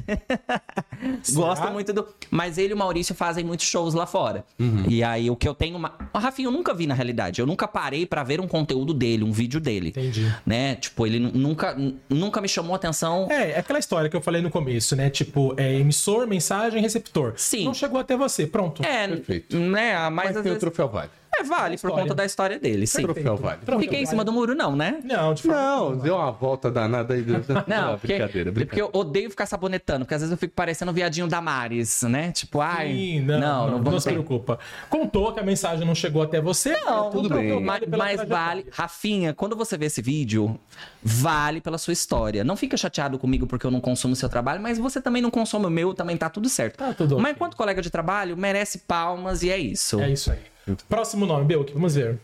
gosto 1.34 1.70
muito 1.70 1.92
do... 1.92 2.06
Mas 2.30 2.56
ele 2.56 2.70
e 2.70 2.74
o 2.74 2.76
Maurício 2.76 3.14
fazem 3.14 3.44
muitos 3.44 3.66
shows 3.66 3.92
lá 3.92 4.06
fora. 4.06 4.44
E 4.88 5.02
aí 5.04 5.30
o 5.30 5.36
que 5.36 5.46
eu 5.46 5.54
tenho... 5.54 5.76
Uma... 5.76 5.94
O 6.12 6.18
Rafinha 6.18 6.48
eu 6.48 6.52
nunca 6.52 6.72
vi 6.72 6.86
na 6.86 6.94
realidade. 6.94 7.40
Eu 7.40 7.46
nunca 7.46 7.68
parei 7.68 8.06
pra 8.06 8.22
ver 8.22 8.40
um 8.40 8.48
conteúdo 8.48 8.94
dele, 8.94 9.24
um 9.24 9.32
vídeo 9.32 9.60
dele. 9.60 9.88
Entendi. 9.90 10.32
Né? 10.46 10.76
Tipo, 10.76 11.06
ele 11.06 11.18
nu- 11.18 11.32
nunca, 11.34 11.74
nu- 11.74 11.96
nunca 12.08 12.40
me 12.40 12.48
chamou 12.48 12.74
atenção. 12.74 13.26
É, 13.30 13.52
é 13.52 13.58
aquela 13.58 13.78
história 13.78 14.08
que 14.08 14.16
eu 14.16 14.20
falei 14.22 14.40
no 14.40 14.50
começo, 14.50 14.96
né? 14.96 15.10
Tipo, 15.10 15.54
é 15.58 15.74
emissor, 15.74 16.26
mensagem, 16.26 16.80
receptor. 16.80 17.34
Sim. 17.36 17.64
Não 17.66 17.74
chegou 17.74 18.00
até 18.00 18.16
você, 18.16 18.46
pronto. 18.46 18.82
É, 18.84 19.06
Perfeito. 19.08 19.56
né? 19.58 19.96
Mas, 20.10 20.12
Mas 20.14 20.26
às 20.28 20.32
tem 20.34 20.40
o 20.40 20.54
vezes... 20.54 20.60
troféu 20.60 20.88
vale. 20.88 21.10
É, 21.38 21.42
vale 21.42 21.76
por 21.78 21.90
conta 21.90 22.14
da 22.14 22.24
história 22.24 22.58
dele, 22.58 22.86
sim. 22.86 23.02
Troféu 23.02 23.36
vale. 23.36 23.60
Fiquei 23.78 24.00
em 24.00 24.06
cima 24.06 24.24
do 24.24 24.32
muro, 24.32 24.54
não, 24.54 24.74
né? 24.74 24.98
Não, 25.04 25.34
de 25.34 25.42
forma 25.42 25.60
Não, 25.60 25.96
deu 25.98 26.16
uma 26.16 26.30
volta 26.30 26.70
danada 26.70 27.14
aí. 27.14 27.24
Não, 27.66 27.98
porque, 27.98 28.14
brincadeira, 28.14 28.52
porque 28.52 28.66
brincadeira. 28.66 28.90
eu 28.94 29.00
odeio 29.00 29.30
ficar 29.30 29.46
sabonetando, 29.46 30.04
porque 30.04 30.14
às 30.14 30.20
vezes 30.20 30.32
eu 30.32 30.38
fico 30.38 30.54
parecendo 30.54 30.90
o 30.90 30.94
viadinho 30.94 31.26
da 31.26 31.40
Maris, 31.40 32.02
né? 32.02 32.32
Tipo, 32.32 32.60
ai. 32.60 32.88
Sim, 32.88 33.20
não, 33.20 33.38
não, 33.38 33.70
não, 33.72 33.82
vamos 33.82 34.02
se 34.02 34.10
preocupa. 34.10 34.58
Contou 34.88 35.32
que 35.32 35.40
a 35.40 35.42
mensagem 35.42 35.86
não 35.86 35.94
chegou 35.94 36.22
até 36.22 36.40
você? 36.40 36.72
Não, 36.84 37.10
tudo 37.10 37.28
bem. 37.28 37.60
Mas, 37.60 38.26
vale, 38.28 38.66
Rafinha, 38.72 39.34
quando 39.34 39.56
você 39.56 39.76
vê 39.76 39.86
esse 39.86 40.00
vídeo, 40.00 40.58
vale 41.02 41.60
pela 41.60 41.78
sua 41.78 41.92
história. 41.92 42.44
Não 42.44 42.56
fica 42.56 42.76
chateado 42.76 43.18
comigo 43.18 43.46
porque 43.46 43.66
eu 43.66 43.70
não 43.70 43.80
consumo 43.80 44.12
o 44.12 44.16
seu 44.16 44.28
trabalho, 44.28 44.60
mas 44.62 44.78
você 44.78 45.00
também 45.00 45.20
não 45.20 45.30
consome 45.30 45.66
o 45.66 45.70
meu, 45.70 45.94
também 45.94 46.16
tá 46.16 46.30
tudo 46.30 46.48
certo. 46.48 46.76
Tá 46.76 46.92
tudo 46.92 47.18
mas 47.18 47.32
enquanto 47.32 47.56
colega 47.56 47.82
de 47.82 47.90
trabalho, 47.90 48.36
merece 48.36 48.78
palmas 48.78 49.42
e 49.42 49.50
é 49.50 49.58
isso. 49.58 50.00
É 50.00 50.10
isso 50.10 50.30
aí. 50.30 50.55
Próximo 50.88 51.26
nome, 51.26 51.44
Belk, 51.44 51.72
vamos 51.72 51.94
ver. 51.94 52.18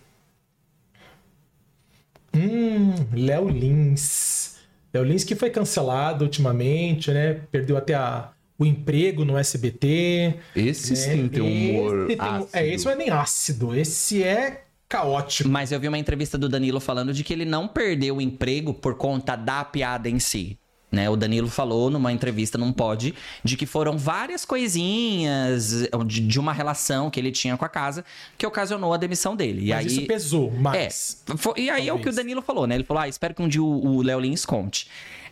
Hum, 2.34 2.94
Léo 3.12 3.48
Lins. 3.48 4.56
Léo 4.92 5.04
Lins 5.04 5.24
que 5.24 5.34
foi 5.34 5.50
cancelado 5.50 6.24
ultimamente, 6.24 7.10
né? 7.10 7.34
Perdeu 7.50 7.76
até 7.76 7.94
a- 7.94 8.30
o 8.58 8.64
emprego 8.64 9.24
no 9.24 9.36
SBT. 9.36 10.34
Esse 10.56 10.90
né? 10.90 10.96
sim 10.96 11.28
tem 11.28 11.42
um 11.42 11.46
humor 11.80 12.10
Esse 12.10 12.16
tem- 12.18 12.28
ácido. 12.28 12.48
É, 12.52 12.66
esse 12.68 12.84
não 12.84 12.92
é 12.92 12.96
nem 12.96 13.10
ácido, 13.10 13.74
esse 13.74 14.22
é 14.22 14.64
caótico. 14.88 15.48
Mas 15.48 15.72
eu 15.72 15.80
vi 15.80 15.88
uma 15.88 15.98
entrevista 15.98 16.36
do 16.38 16.48
Danilo 16.48 16.80
falando 16.80 17.12
de 17.12 17.24
que 17.24 17.32
ele 17.32 17.44
não 17.44 17.66
perdeu 17.68 18.16
o 18.16 18.20
emprego 18.20 18.72
por 18.74 18.94
conta 18.96 19.36
da 19.36 19.64
piada 19.64 20.08
em 20.08 20.18
si. 20.18 20.58
Né? 20.92 21.08
O 21.08 21.16
Danilo 21.16 21.48
falou 21.48 21.88
numa 21.88 22.12
entrevista 22.12 22.58
num 22.58 22.70
pod 22.70 23.14
de 23.42 23.56
que 23.56 23.64
foram 23.64 23.96
várias 23.96 24.44
coisinhas 24.44 25.88
de, 26.06 26.20
de 26.20 26.38
uma 26.38 26.52
relação 26.52 27.10
que 27.10 27.18
ele 27.18 27.32
tinha 27.32 27.56
com 27.56 27.64
a 27.64 27.68
casa 27.68 28.04
que 28.36 28.46
ocasionou 28.46 28.92
a 28.92 28.96
demissão 28.96 29.34
dele. 29.34 29.66
E 29.66 29.70
Mas 29.70 29.78
aí, 29.78 29.86
isso 29.86 30.06
pesou 30.06 30.52
É, 30.54 30.58
mais. 30.60 31.22
fo- 31.36 31.54
e 31.56 31.70
aí 31.70 31.88
é 31.88 31.92
o 31.92 31.96
que 31.96 32.02
o 32.02 32.04
Talvez. 32.04 32.16
Danilo 32.16 32.42
falou, 32.42 32.66
né? 32.66 32.74
Ele 32.74 32.84
falou: 32.84 33.02
ah, 33.02 33.08
espero 33.08 33.34
que 33.34 33.40
um 33.42 33.48
dia 33.48 33.62
o 33.62 34.02
Léo 34.02 34.20
Lins 34.20 34.44
conte. 34.44 34.86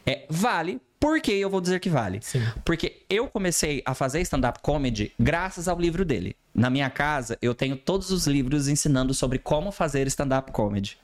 É, 0.06 0.24
vale. 0.30 0.80
Por 0.98 1.18
que 1.20 1.32
eu 1.32 1.48
vou 1.48 1.60
dizer 1.62 1.80
que 1.80 1.88
vale? 1.88 2.20
Sim. 2.22 2.42
Porque 2.64 3.02
eu 3.08 3.26
comecei 3.28 3.82
a 3.86 3.94
fazer 3.94 4.20
stand-up 4.20 4.58
comedy 4.62 5.12
graças 5.18 5.66
ao 5.66 5.78
livro 5.78 6.04
dele. 6.04 6.36
Na 6.54 6.68
minha 6.68 6.90
casa, 6.90 7.38
eu 7.40 7.54
tenho 7.54 7.74
todos 7.76 8.10
os 8.10 8.26
livros 8.26 8.68
ensinando 8.68 9.14
sobre 9.14 9.38
como 9.38 9.72
fazer 9.72 10.06
stand-up 10.08 10.52
comedy. 10.52 10.98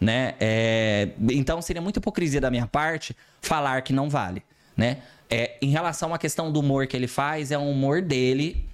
Né? 0.00 0.34
É, 0.40 1.08
Então 1.30 1.60
seria 1.62 1.82
muita 1.82 1.98
hipocrisia 1.98 2.40
da 2.40 2.50
minha 2.50 2.66
parte 2.66 3.16
falar 3.40 3.82
que 3.82 3.92
não 3.92 4.08
vale. 4.08 4.42
Né? 4.76 4.98
É, 5.30 5.56
em 5.60 5.70
relação 5.70 6.14
à 6.14 6.18
questão 6.18 6.50
do 6.50 6.60
humor 6.60 6.86
que 6.86 6.96
ele 6.96 7.08
faz, 7.08 7.50
é 7.50 7.58
um 7.58 7.70
humor 7.70 8.00
dele 8.02 8.64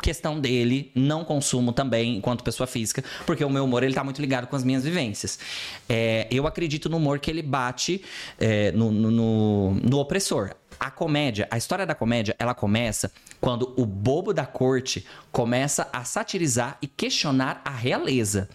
questão 0.00 0.38
dele, 0.40 0.92
não 0.94 1.24
consumo 1.24 1.72
também 1.72 2.18
enquanto 2.18 2.44
pessoa 2.44 2.68
física, 2.68 3.02
porque 3.26 3.44
o 3.44 3.50
meu 3.50 3.64
humor 3.64 3.82
ele 3.82 3.92
tá 3.94 4.04
muito 4.04 4.20
ligado 4.20 4.46
com 4.46 4.54
as 4.54 4.62
minhas 4.62 4.84
vivências. 4.84 5.40
É, 5.88 6.28
eu 6.30 6.46
acredito 6.46 6.88
no 6.88 6.98
humor 6.98 7.18
que 7.18 7.28
ele 7.28 7.42
bate 7.42 8.02
é, 8.38 8.70
no, 8.72 8.92
no, 8.92 9.74
no- 9.74 9.98
opressor. 9.98 10.54
A 10.78 10.88
comédia, 10.88 11.48
a 11.50 11.58
história 11.58 11.84
da 11.84 11.96
comédia, 11.96 12.36
ela 12.38 12.54
começa 12.54 13.10
quando 13.40 13.74
o 13.76 13.84
bobo 13.84 14.32
da 14.32 14.46
corte 14.46 15.04
começa 15.32 15.88
a 15.92 16.04
satirizar 16.04 16.78
e 16.80 16.86
questionar 16.86 17.60
a 17.64 17.70
realeza. 17.70 18.48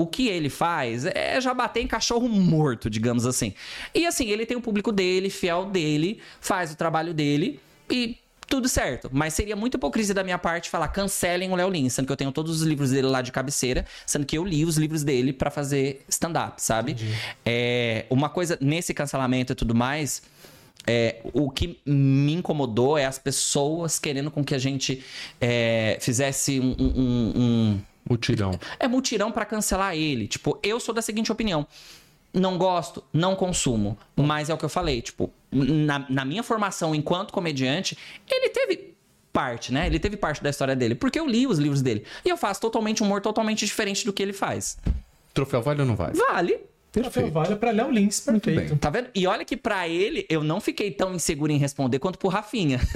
O 0.00 0.06
que 0.06 0.28
ele 0.28 0.48
faz 0.48 1.04
é 1.06 1.40
já 1.40 1.52
bater 1.52 1.80
em 1.82 1.86
cachorro 1.86 2.28
morto, 2.28 2.88
digamos 2.88 3.26
assim. 3.26 3.52
E 3.94 4.06
assim, 4.06 4.28
ele 4.28 4.46
tem 4.46 4.56
o 4.56 4.60
público 4.60 4.90
dele, 4.92 5.28
fiel 5.30 5.66
dele, 5.66 6.20
faz 6.40 6.72
o 6.72 6.76
trabalho 6.76 7.12
dele 7.12 7.60
e 7.90 8.16
tudo 8.48 8.68
certo. 8.68 9.08
Mas 9.12 9.34
seria 9.34 9.54
muito 9.54 9.76
hipocrisia 9.76 10.14
da 10.14 10.24
minha 10.24 10.38
parte 10.38 10.68
falar 10.70 10.88
cancelem 10.88 11.52
o 11.52 11.54
Léo 11.54 11.70
Lins, 11.70 11.92
sendo 11.92 12.06
que 12.06 12.12
eu 12.12 12.16
tenho 12.16 12.32
todos 12.32 12.60
os 12.60 12.66
livros 12.66 12.90
dele 12.90 13.06
lá 13.06 13.22
de 13.22 13.30
cabeceira, 13.30 13.84
sendo 14.06 14.26
que 14.26 14.36
eu 14.36 14.44
li 14.44 14.64
os 14.64 14.76
livros 14.76 15.04
dele 15.04 15.32
pra 15.32 15.50
fazer 15.50 16.02
stand-up, 16.08 16.60
sabe? 16.60 16.96
É, 17.44 18.06
uma 18.10 18.28
coisa 18.28 18.58
nesse 18.60 18.92
cancelamento 18.94 19.52
e 19.52 19.54
tudo 19.56 19.74
mais. 19.74 20.22
é, 20.86 21.20
o 21.34 21.50
que 21.50 21.78
me 21.84 22.32
incomodou 22.32 22.96
é 22.96 23.04
as 23.04 23.18
pessoas 23.18 23.98
querendo 23.98 24.30
com 24.30 24.42
que 24.42 24.54
a 24.54 24.58
gente 24.58 25.04
é, 25.38 25.98
fizesse 26.00 26.58
um- 26.58 26.74
um- 26.80 27.32
um 27.36 27.80
Mutirão. 28.10 28.50
é 28.78 28.88
mutirão 28.88 29.30
pra 29.30 29.44
cancelar 29.44 29.94
ele. 29.94 30.26
Tipo, 30.26 30.58
eu 30.62 30.80
sou 30.80 30.92
da 30.92 31.00
seguinte 31.00 31.30
opinião. 31.30 31.66
Não 32.34 32.58
gosto, 32.58 33.02
não 33.12 33.34
consumo. 33.36 33.96
Mas 34.16 34.50
é 34.50 34.54
o 34.54 34.58
que 34.58 34.64
eu 34.64 34.68
falei, 34.68 35.00
tipo, 35.00 35.32
na, 35.50 36.06
na 36.08 36.24
minha 36.24 36.42
formação 36.42 36.94
enquanto 36.94 37.32
comediante, 37.32 37.96
ele 38.28 38.48
teve 38.50 38.94
parte, 39.32 39.72
né? 39.72 39.86
Ele 39.86 39.98
teve 39.98 40.16
parte 40.16 40.42
da 40.42 40.50
história 40.50 40.74
dele. 40.76 40.94
Porque 40.94 41.18
eu 41.18 41.26
li 41.26 41.46
os 41.46 41.58
livros 41.58 41.82
dele. 41.82 42.04
E 42.24 42.28
eu 42.28 42.36
faço 42.36 42.60
totalmente 42.60 43.02
um 43.02 43.06
humor 43.06 43.20
totalmente 43.20 43.64
diferente 43.64 44.04
do 44.04 44.12
que 44.12 44.22
ele 44.22 44.32
faz. 44.32 44.78
Troféu 45.32 45.62
vale 45.62 45.80
ou 45.80 45.86
não 45.86 45.96
vale? 45.96 46.18
Vale. 46.18 46.69
Troféu 46.92 47.30
vale 47.30 47.54
para 47.56 47.70
Léo 47.70 47.90
Lins, 47.90 48.20
perfeito. 48.20 48.68
bem. 48.70 48.76
Tá 48.78 48.90
vendo? 48.90 49.08
E 49.14 49.26
olha 49.26 49.44
que 49.44 49.56
pra 49.56 49.86
ele, 49.86 50.26
eu 50.28 50.42
não 50.42 50.60
fiquei 50.60 50.90
tão 50.90 51.14
inseguro 51.14 51.52
em 51.52 51.56
responder 51.58 51.98
quanto 51.98 52.18
pro 52.18 52.28
Rafinha. 52.28 52.80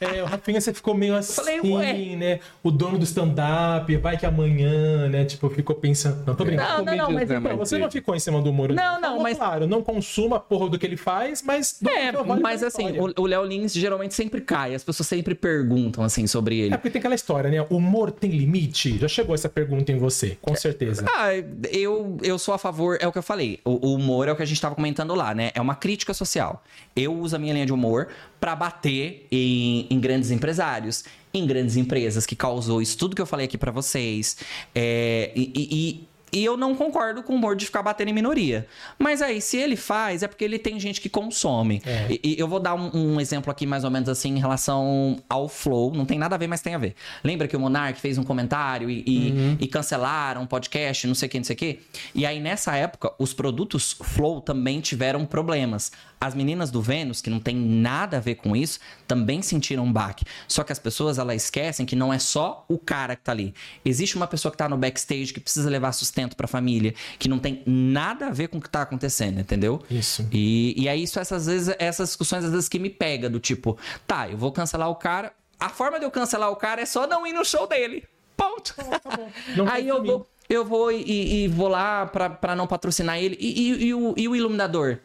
É, 0.00 0.22
o 0.22 0.26
Rafinha, 0.26 0.60
você 0.60 0.72
ficou 0.72 0.94
meio 0.94 1.16
assim, 1.16 1.32
Falei, 1.32 1.60
ué. 1.60 1.92
né? 2.16 2.40
O 2.62 2.70
dono 2.70 2.98
do 2.98 3.04
stand-up, 3.04 3.96
vai 3.96 4.16
que 4.16 4.24
amanhã, 4.24 5.08
né? 5.08 5.24
Tipo, 5.24 5.50
ficou 5.50 5.74
pensando. 5.74 6.24
Não, 6.24 6.36
tô 6.36 6.44
brincando. 6.44 6.68
Não, 6.68 6.84
não, 6.84 6.96
não, 6.96 7.12
mas 7.12 7.28
né, 7.28 7.34
Não, 7.34 7.42
mas 7.42 7.58
você 7.58 7.78
não 7.78 7.90
ficou 7.90 8.14
em 8.14 8.20
cima 8.20 8.40
do 8.40 8.52
muro. 8.52 8.74
Não, 8.74 8.94
não, 9.00 9.08
Falou, 9.08 9.22
mas- 9.24 9.36
Claro, 9.36 9.66
não 9.66 9.82
consuma 9.82 10.36
a 10.36 10.40
porra 10.40 10.68
do 10.68 10.78
que 10.78 10.86
ele 10.86 10.96
faz, 10.96 11.42
mas. 11.42 11.78
do 11.80 11.90
É, 11.90 12.12
vale 12.12 12.40
mas 12.40 12.62
assim, 12.62 12.96
o 12.98 13.08
o 13.20 13.26
Léo 13.26 13.44
Lins 13.44 13.72
geralmente 13.72 14.14
sempre 14.14 14.40
cai. 14.40 14.74
As 14.74 14.84
pessoas 14.84 15.08
sempre 15.08 15.34
perguntam, 15.34 16.04
assim, 16.04 16.26
sobre 16.28 16.58
ele. 16.58 16.74
É 16.74 16.76
porque 16.76 16.90
tem 16.90 17.00
aquela 17.00 17.14
história, 17.16 17.50
né? 17.50 17.60
O 17.68 17.76
humor 17.76 18.12
tem 18.12 18.30
limite? 18.30 18.98
Já 18.98 19.08
chegou 19.08 19.34
essa 19.34 19.48
pergunta 19.48 19.90
em 19.90 19.98
você, 19.98 20.36
com 20.40 20.54
certeza. 20.54 21.04
Ah, 21.12 21.30
eu, 21.72 22.18
eu 22.22 22.38
sou 22.38 22.54
a 22.54 22.58
favor, 22.58 22.98
é 23.00 23.06
o 23.08 23.12
que 23.12 23.18
eu 23.18 23.22
falei. 23.22 23.37
O, 23.64 23.88
o 23.88 23.94
humor 23.94 24.28
é 24.28 24.32
o 24.32 24.36
que 24.36 24.42
a 24.42 24.46
gente 24.46 24.60
tava 24.60 24.74
comentando 24.74 25.14
lá, 25.14 25.34
né? 25.34 25.50
É 25.54 25.60
uma 25.60 25.74
crítica 25.74 26.12
social. 26.14 26.62
Eu 26.96 27.14
uso 27.18 27.36
a 27.36 27.38
minha 27.38 27.52
linha 27.52 27.66
de 27.66 27.72
humor 27.72 28.08
pra 28.40 28.54
bater 28.56 29.26
em, 29.30 29.86
em 29.90 29.98
grandes 30.00 30.30
empresários, 30.30 31.04
em 31.32 31.46
grandes 31.46 31.76
empresas, 31.76 32.24
que 32.26 32.34
causou 32.36 32.80
isso 32.82 32.96
tudo 32.98 33.14
que 33.16 33.22
eu 33.22 33.26
falei 33.26 33.46
aqui 33.46 33.56
pra 33.58 33.70
vocês. 33.70 34.36
É, 34.74 35.30
e- 35.36 35.52
e- 35.54 36.08
e 36.32 36.44
eu 36.44 36.56
não 36.56 36.74
concordo 36.74 37.22
com 37.22 37.32
o 37.32 37.36
humor 37.36 37.56
de 37.56 37.66
ficar 37.66 37.82
batendo 37.82 38.08
em 38.08 38.12
minoria. 38.12 38.66
Mas 38.98 39.22
aí, 39.22 39.40
se 39.40 39.56
ele 39.56 39.76
faz, 39.76 40.22
é 40.22 40.28
porque 40.28 40.44
ele 40.44 40.58
tem 40.58 40.78
gente 40.78 41.00
que 41.00 41.08
consome. 41.08 41.82
É. 41.84 42.06
E, 42.10 42.20
e 42.34 42.38
eu 42.38 42.46
vou 42.46 42.60
dar 42.60 42.74
um, 42.74 42.90
um 42.94 43.20
exemplo 43.20 43.50
aqui, 43.50 43.66
mais 43.66 43.84
ou 43.84 43.90
menos 43.90 44.08
assim, 44.08 44.36
em 44.36 44.38
relação 44.38 45.18
ao 45.28 45.48
Flow. 45.48 45.92
Não 45.94 46.04
tem 46.04 46.18
nada 46.18 46.34
a 46.34 46.38
ver, 46.38 46.46
mas 46.46 46.60
tem 46.60 46.74
a 46.74 46.78
ver. 46.78 46.94
Lembra 47.22 47.48
que 47.48 47.56
o 47.56 47.60
Monark 47.60 48.00
fez 48.00 48.18
um 48.18 48.24
comentário 48.24 48.90
e, 48.90 49.02
e, 49.06 49.56
e 49.60 49.66
cancelaram 49.66 50.42
um 50.42 50.46
podcast, 50.46 51.06
não 51.06 51.14
sei 51.14 51.26
o 51.26 51.30
que, 51.30 51.38
não 51.38 51.44
sei 51.44 51.54
o 51.54 51.58
que? 51.58 51.80
E 52.14 52.26
aí, 52.26 52.40
nessa 52.40 52.76
época, 52.76 53.12
os 53.18 53.32
produtos 53.32 53.96
Flow 54.00 54.40
também 54.40 54.80
tiveram 54.80 55.24
problemas. 55.24 55.92
As 56.20 56.34
meninas 56.34 56.70
do 56.70 56.82
Vênus, 56.82 57.20
que 57.20 57.30
não 57.30 57.38
tem 57.38 57.54
nada 57.54 58.16
a 58.16 58.20
ver 58.20 58.34
com 58.36 58.56
isso, 58.56 58.80
também 59.06 59.40
sentiram 59.40 59.84
um 59.84 59.92
baque. 59.92 60.24
Só 60.48 60.64
que 60.64 60.72
as 60.72 60.78
pessoas, 60.78 61.18
elas 61.18 61.44
esquecem 61.44 61.86
que 61.86 61.94
não 61.94 62.12
é 62.12 62.18
só 62.18 62.64
o 62.68 62.76
cara 62.78 63.14
que 63.14 63.22
tá 63.22 63.32
ali. 63.32 63.54
Existe 63.84 64.16
uma 64.16 64.26
pessoa 64.26 64.50
que 64.50 64.58
tá 64.58 64.68
no 64.68 64.76
backstage 64.76 65.32
que 65.32 65.38
precisa 65.40 65.70
levar 65.70 65.92
sustento 65.92 66.36
pra 66.36 66.48
família, 66.48 66.92
que 67.18 67.28
não 67.28 67.38
tem 67.38 67.62
nada 67.66 68.26
a 68.26 68.30
ver 68.30 68.48
com 68.48 68.58
o 68.58 68.60
que 68.60 68.68
tá 68.68 68.82
acontecendo, 68.82 69.38
entendeu? 69.40 69.80
Isso. 69.90 70.26
E, 70.32 70.74
e 70.76 70.88
é 70.88 70.96
isso, 70.96 71.20
essas 71.20 71.46
vezes, 71.46 71.74
essas 71.78 72.08
discussões 72.08 72.44
às 72.44 72.50
vezes 72.50 72.68
que 72.68 72.78
me 72.78 72.90
pega, 72.90 73.30
do 73.30 73.38
tipo, 73.38 73.78
tá, 74.06 74.28
eu 74.28 74.36
vou 74.36 74.50
cancelar 74.50 74.90
o 74.90 74.96
cara. 74.96 75.32
A 75.60 75.68
forma 75.68 75.98
de 75.98 76.04
eu 76.04 76.10
cancelar 76.10 76.50
o 76.50 76.56
cara 76.56 76.80
é 76.82 76.86
só 76.86 77.06
não 77.06 77.26
ir 77.26 77.32
no 77.32 77.44
show 77.44 77.66
dele. 77.66 78.04
Ponto. 78.36 78.74
Não 79.56 79.66
Aí 79.68 79.82
confia 79.84 79.88
eu 79.90 80.00
mim. 80.02 80.06
vou, 80.08 80.26
eu 80.48 80.64
vou 80.64 80.92
e, 80.92 81.02
e- 81.02 81.44
e 81.44 81.48
vou 81.48 81.66
lá 81.66 82.06
pra, 82.06 82.30
pra 82.30 82.54
não 82.54 82.66
patrocinar 82.68 83.18
ele. 83.18 83.36
E, 83.40 83.72
e- 83.72 83.84
e 83.86 83.94
o, 83.94 84.14
e 84.16 84.28
o 84.28 84.36
iluminador? 84.36 84.98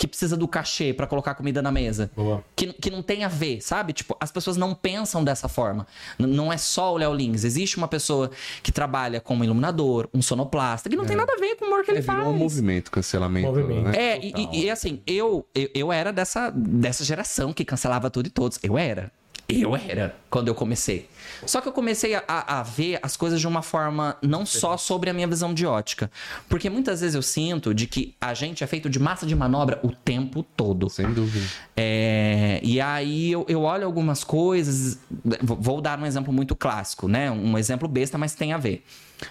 Que 0.00 0.06
precisa 0.08 0.34
do 0.34 0.48
cachê 0.48 0.94
pra 0.94 1.06
colocar 1.06 1.34
comida 1.34 1.60
na 1.60 1.70
mesa. 1.70 2.10
Boa. 2.16 2.42
Que, 2.56 2.72
que 2.72 2.90
não 2.90 3.02
tem 3.02 3.22
a 3.22 3.28
ver, 3.28 3.60
sabe? 3.60 3.92
Tipo, 3.92 4.16
as 4.18 4.32
pessoas 4.32 4.56
não 4.56 4.74
pensam 4.74 5.22
dessa 5.22 5.46
forma. 5.46 5.86
N- 6.18 6.26
não 6.34 6.50
é 6.50 6.56
só 6.56 6.94
o 6.94 6.96
Léo 6.96 7.12
Lins. 7.12 7.44
Existe 7.44 7.76
uma 7.76 7.86
pessoa 7.86 8.30
que 8.62 8.72
trabalha 8.72 9.20
como 9.20 9.44
iluminador, 9.44 10.08
um 10.14 10.22
sonoplasta, 10.22 10.88
que 10.88 10.96
não 10.96 11.04
tem 11.04 11.16
nada 11.16 11.34
a 11.34 11.36
ver 11.38 11.54
com 11.56 11.66
o 11.66 11.68
humor 11.68 11.84
que 11.84 11.90
ele 11.90 11.98
É, 11.98 12.02
faz. 12.02 12.18
virou 12.18 12.32
um 12.32 12.38
movimento, 12.38 12.90
cancelamento. 12.90 13.46
Movimento. 13.48 13.88
Né? 13.90 13.96
É, 14.14 14.18
e, 14.24 14.32
e- 14.34 14.64
e 14.64 14.70
assim, 14.70 15.02
eu, 15.06 15.46
eu, 15.54 15.68
eu 15.74 15.92
era 15.92 16.10
dessa, 16.14 16.48
dessa 16.48 17.04
geração 17.04 17.52
que 17.52 17.62
cancelava 17.62 18.08
tudo 18.08 18.26
e 18.28 18.30
todos. 18.30 18.58
Eu 18.62 18.78
era. 18.78 19.12
Eu 19.50 19.74
era 19.76 20.16
quando 20.28 20.48
eu 20.48 20.54
comecei. 20.54 21.08
Só 21.46 21.60
que 21.60 21.68
eu 21.68 21.72
comecei 21.72 22.14
a, 22.14 22.22
a- 22.28 22.62
ver 22.62 22.98
as 23.02 23.16
coisas 23.16 23.40
de 23.40 23.48
uma 23.48 23.62
forma 23.62 24.16
não 24.22 24.44
só 24.44 24.76
sobre 24.76 25.08
a 25.10 25.12
minha 25.12 25.26
visão 25.26 25.52
de 25.54 25.64
ótica. 25.66 26.10
Porque 26.48 26.68
muitas 26.68 27.00
vezes 27.00 27.14
eu 27.14 27.22
sinto 27.22 27.72
de 27.74 27.86
que 27.86 28.14
a 28.20 28.34
gente 28.34 28.62
é 28.62 28.66
feito 28.66 28.88
de 28.90 28.98
massa 28.98 29.24
de 29.26 29.34
manobra 29.34 29.80
o 29.82 29.90
tempo 29.90 30.42
todo. 30.42 30.88
Sem 30.90 31.12
dúvida. 31.12 31.46
É, 31.76 32.60
e 32.62 32.80
aí 32.80 33.32
eu, 33.32 33.44
eu 33.48 33.62
olho 33.62 33.86
algumas 33.86 34.22
coisas. 34.22 34.98
Vou 35.42 35.80
dar 35.80 35.98
um 35.98 36.06
exemplo 36.06 36.32
muito 36.32 36.54
clássico, 36.54 37.08
né? 37.08 37.30
Um 37.30 37.56
exemplo 37.56 37.88
besta, 37.88 38.18
mas 38.18 38.34
tem 38.34 38.52
a 38.52 38.58
ver. 38.58 38.84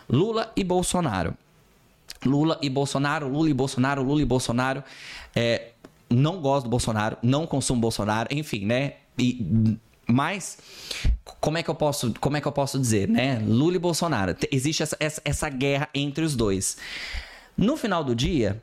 Lula 0.09 0.51
e 0.55 0.63
Bolsonaro. 0.63 1.33
Lula 2.25 2.57
e 2.61 2.69
Bolsonaro, 2.69 3.27
Lula 3.29 3.49
e 3.49 3.53
Bolsonaro, 3.53 4.03
Lula 4.03 4.21
e 4.21 4.25
Bolsonaro. 4.25 4.83
É, 5.35 5.69
não 6.09 6.41
gosto 6.41 6.63
do 6.65 6.69
Bolsonaro, 6.69 7.17
não 7.21 7.45
consumo 7.45 7.79
Bolsonaro, 7.79 8.27
enfim, 8.31 8.65
né? 8.65 8.93
E, 9.17 9.77
mas 10.09 10.57
como 11.39 11.57
é 11.57 11.63
que 11.63 11.69
eu 11.69 11.75
posso, 11.75 12.13
como 12.19 12.35
é 12.37 12.41
que 12.41 12.47
eu 12.47 12.51
posso 12.51 12.79
dizer, 12.79 13.07
né? 13.07 13.39
Lula 13.45 13.75
e 13.75 13.79
Bolsonaro. 13.79 14.33
Te- 14.33 14.49
Existe 14.51 14.83
essa, 14.83 14.97
essa, 14.99 15.21
essa 15.23 15.49
guerra 15.49 15.87
entre 15.93 16.23
os 16.23 16.35
dois. 16.35 16.77
No 17.57 17.77
final 17.77 18.03
do 18.03 18.15
dia, 18.15 18.61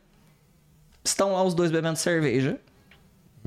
estão 1.05 1.32
lá 1.32 1.43
os 1.43 1.55
dois 1.55 1.70
bebendo 1.70 1.97
cerveja, 1.98 2.59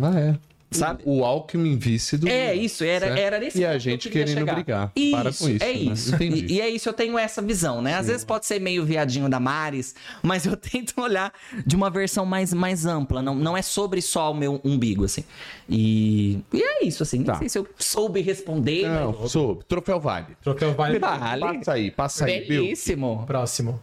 Ah, 0.01 0.17
é. 0.19 0.37
Sabe? 0.71 1.01
O, 1.03 1.19
o 1.21 1.25
Alckmin 1.25 1.77
vice 1.79 2.15
do. 2.15 2.27
É 2.29 2.53
isso, 2.53 2.83
era, 2.83 3.07
certo? 3.07 3.19
era 3.19 3.39
nesse 3.39 3.57
E 3.57 3.61
ponto 3.61 3.69
a 3.71 3.73
que 3.73 3.79
gente 3.79 4.09
queria 4.09 4.25
querendo 4.25 4.39
chegar. 4.39 4.53
brigar. 4.55 4.91
Isso, 4.95 5.11
Para 5.11 5.33
com 5.33 5.49
isso. 5.49 5.63
É 5.63 5.67
né? 5.67 5.73
isso. 5.73 6.15
Entendi. 6.15 6.45
E, 6.45 6.53
e 6.57 6.61
é 6.61 6.69
isso, 6.69 6.87
eu 6.89 6.93
tenho 6.93 7.17
essa 7.17 7.41
visão, 7.41 7.81
né? 7.81 7.95
Às 7.95 8.05
vezes 8.07 8.23
pode 8.23 8.45
ser 8.45 8.59
meio 8.61 8.85
viadinho 8.85 9.27
da 9.27 9.39
Maris, 9.39 9.95
mas 10.21 10.45
eu 10.45 10.55
tento 10.57 10.93
olhar 11.01 11.33
de 11.65 11.75
uma 11.75 11.89
versão 11.89 12.23
mais, 12.23 12.53
mais 12.53 12.85
ampla. 12.85 13.19
Não, 13.21 13.33
não 13.33 13.57
é 13.57 13.63
sobre 13.63 13.99
só 13.99 14.31
o 14.31 14.35
meu 14.35 14.61
umbigo, 14.63 15.05
assim. 15.05 15.23
E, 15.67 16.39
e 16.53 16.61
é 16.61 16.85
isso, 16.85 17.01
assim. 17.01 17.23
Tá. 17.23 17.31
Não 17.33 17.39
sei 17.39 17.49
se 17.49 17.57
eu 17.57 17.67
soube 17.77 18.21
responder. 18.21 18.87
mas- 18.87 18.99
Não, 19.01 19.27
soube. 19.27 19.63
Troféu 19.65 19.99
Vale. 19.99 20.27
Troféu 20.43 20.73
vale. 20.75 20.99
Vale. 20.99 21.41
Passa 21.41 21.73
aí, 21.73 21.89
passa 21.91 22.25
aí, 22.25 22.45
Bill. 22.47 22.63
Belíssimo. 22.63 23.23
Próximo. 23.25 23.81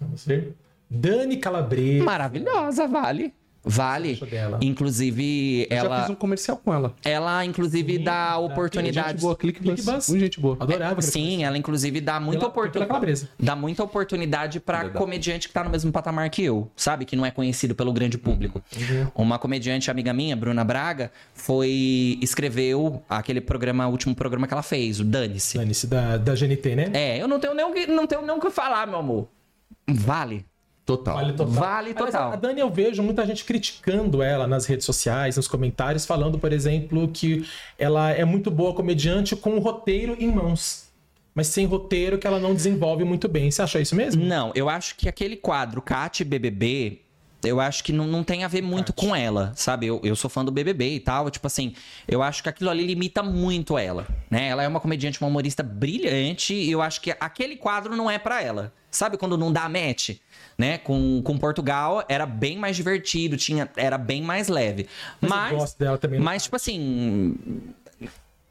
Vamos 0.00 0.24
ver. 0.26 0.54
Dani 0.90 1.36
Calabresa. 1.36 2.04
Maravilhosa, 2.04 2.86
vale. 2.88 3.32
Vale. 3.64 4.20
Inclusive, 4.60 5.66
Eu 5.70 5.76
Já 5.76 5.84
ela, 5.84 6.00
fiz 6.02 6.10
um 6.10 6.14
comercial 6.14 6.56
com 6.56 6.72
ela. 6.74 6.94
ela 7.04 7.44
inclusive 7.44 7.96
Sim, 7.96 8.04
dá 8.04 8.36
dá. 8.38 9.08
Gente 9.08 9.20
boa, 9.20 9.36
clique 9.36 9.60
Clique 9.60 9.82
bus. 9.82 9.94
Bus. 9.94 10.08
Muito 10.08 10.20
gente 10.20 10.40
boa. 10.40 10.56
Adorava. 10.60 11.00
Sim, 11.00 11.44
ela 11.44 11.56
inclusive 11.56 12.00
dá 12.00 12.20
muita 12.20 12.46
oportunidade. 12.46 13.28
Dá 13.38 13.56
muita 13.56 13.82
oportunidade 13.82 14.60
pra 14.60 14.78
Verdade. 14.82 14.98
comediante 14.98 15.48
que 15.48 15.54
tá 15.54 15.64
no 15.64 15.70
mesmo 15.70 15.90
patamar 15.90 16.28
que 16.30 16.42
eu, 16.42 16.70
sabe? 16.76 17.04
Que 17.04 17.16
não 17.16 17.24
é 17.24 17.30
conhecido 17.30 17.74
pelo 17.74 17.92
grande 17.92 18.18
público. 18.18 18.62
Uhum. 18.76 19.24
Uma 19.24 19.38
comediante 19.38 19.90
amiga 19.90 20.12
minha, 20.12 20.36
Bruna 20.36 20.64
Braga, 20.64 21.10
foi. 21.32 22.18
escreveu 22.20 23.02
aquele 23.08 23.40
programa, 23.40 23.86
o 23.86 23.90
último 23.90 24.14
programa 24.14 24.46
que 24.46 24.52
ela 24.52 24.62
fez, 24.62 25.00
o 25.00 25.04
Dane-se. 25.04 25.56
Dane-se, 25.58 25.86
da, 25.86 26.16
da 26.16 26.34
GNT, 26.34 26.74
né? 26.76 26.90
É, 26.92 27.22
eu 27.22 27.28
não 27.28 27.38
tenho 27.40 27.54
nem 27.54 27.64
o 27.64 27.72
que, 27.72 27.86
não 27.86 28.06
tenho 28.06 28.22
nem 28.22 28.36
o 28.36 28.40
que 28.40 28.50
falar, 28.50 28.86
meu 28.86 28.98
amor. 28.98 29.28
Vale. 29.88 30.44
Total. 30.84 31.14
Vale 31.14 31.32
total. 31.32 31.52
Vale 31.52 31.90
Aliás, 31.90 32.12
total. 32.12 32.32
a 32.32 32.36
Dani, 32.36 32.60
eu 32.60 32.70
vejo 32.70 33.02
muita 33.02 33.24
gente 33.24 33.44
criticando 33.44 34.22
ela 34.22 34.46
nas 34.46 34.66
redes 34.66 34.84
sociais, 34.84 35.36
nos 35.36 35.48
comentários, 35.48 36.04
falando, 36.04 36.38
por 36.38 36.52
exemplo, 36.52 37.08
que 37.08 37.46
ela 37.78 38.10
é 38.10 38.24
muito 38.24 38.50
boa 38.50 38.74
comediante 38.74 39.34
com 39.34 39.56
o 39.56 39.60
roteiro 39.60 40.14
em 40.18 40.30
mãos. 40.30 40.84
Mas 41.34 41.48
sem 41.48 41.66
roteiro 41.66 42.18
que 42.18 42.26
ela 42.26 42.38
não 42.38 42.54
desenvolve 42.54 43.02
muito 43.02 43.28
bem. 43.28 43.50
Você 43.50 43.62
acha 43.62 43.80
isso 43.80 43.96
mesmo? 43.96 44.22
Não, 44.24 44.52
eu 44.54 44.68
acho 44.68 44.94
que 44.94 45.08
aquele 45.08 45.36
quadro 45.36 45.80
Cat 45.80 46.22
BBB, 46.22 47.00
eu 47.42 47.60
acho 47.60 47.82
que 47.82 47.92
não, 47.92 48.06
não 48.06 48.22
tem 48.22 48.44
a 48.44 48.48
ver 48.48 48.62
muito 48.62 48.92
com 48.92 49.16
ela, 49.16 49.52
sabe? 49.56 49.86
Eu, 49.86 50.00
eu 50.04 50.14
sou 50.14 50.30
fã 50.30 50.44
do 50.44 50.52
BBB 50.52 50.94
e 50.94 51.00
tal, 51.00 51.30
tipo 51.30 51.46
assim, 51.46 51.74
eu 52.06 52.22
acho 52.22 52.42
que 52.42 52.48
aquilo 52.48 52.70
ali 52.70 52.86
limita 52.86 53.22
muito 53.22 53.76
ela, 53.76 54.06
né? 54.30 54.48
Ela 54.48 54.62
é 54.62 54.68
uma 54.68 54.78
comediante, 54.78 55.20
uma 55.20 55.28
humorista 55.28 55.62
brilhante 55.62 56.54
e 56.54 56.70
eu 56.70 56.80
acho 56.80 57.00
que 57.00 57.10
aquele 57.18 57.56
quadro 57.56 57.96
não 57.96 58.08
é 58.08 58.18
pra 58.18 58.42
ela. 58.42 58.72
Sabe 58.90 59.16
quando 59.16 59.36
não 59.36 59.52
dá 59.52 59.68
match? 59.68 60.10
Né? 60.56 60.78
Com, 60.78 61.20
com 61.22 61.36
Portugal 61.36 62.04
era 62.08 62.26
bem 62.26 62.56
mais 62.56 62.76
divertido, 62.76 63.36
tinha, 63.36 63.68
era 63.76 63.98
bem 63.98 64.22
mais 64.22 64.48
leve. 64.48 64.86
Mas 65.20 65.34
Mas, 65.52 65.52
no 65.52 66.20
mas 66.20 66.42
tipo 66.44 66.56
assim, 66.56 67.36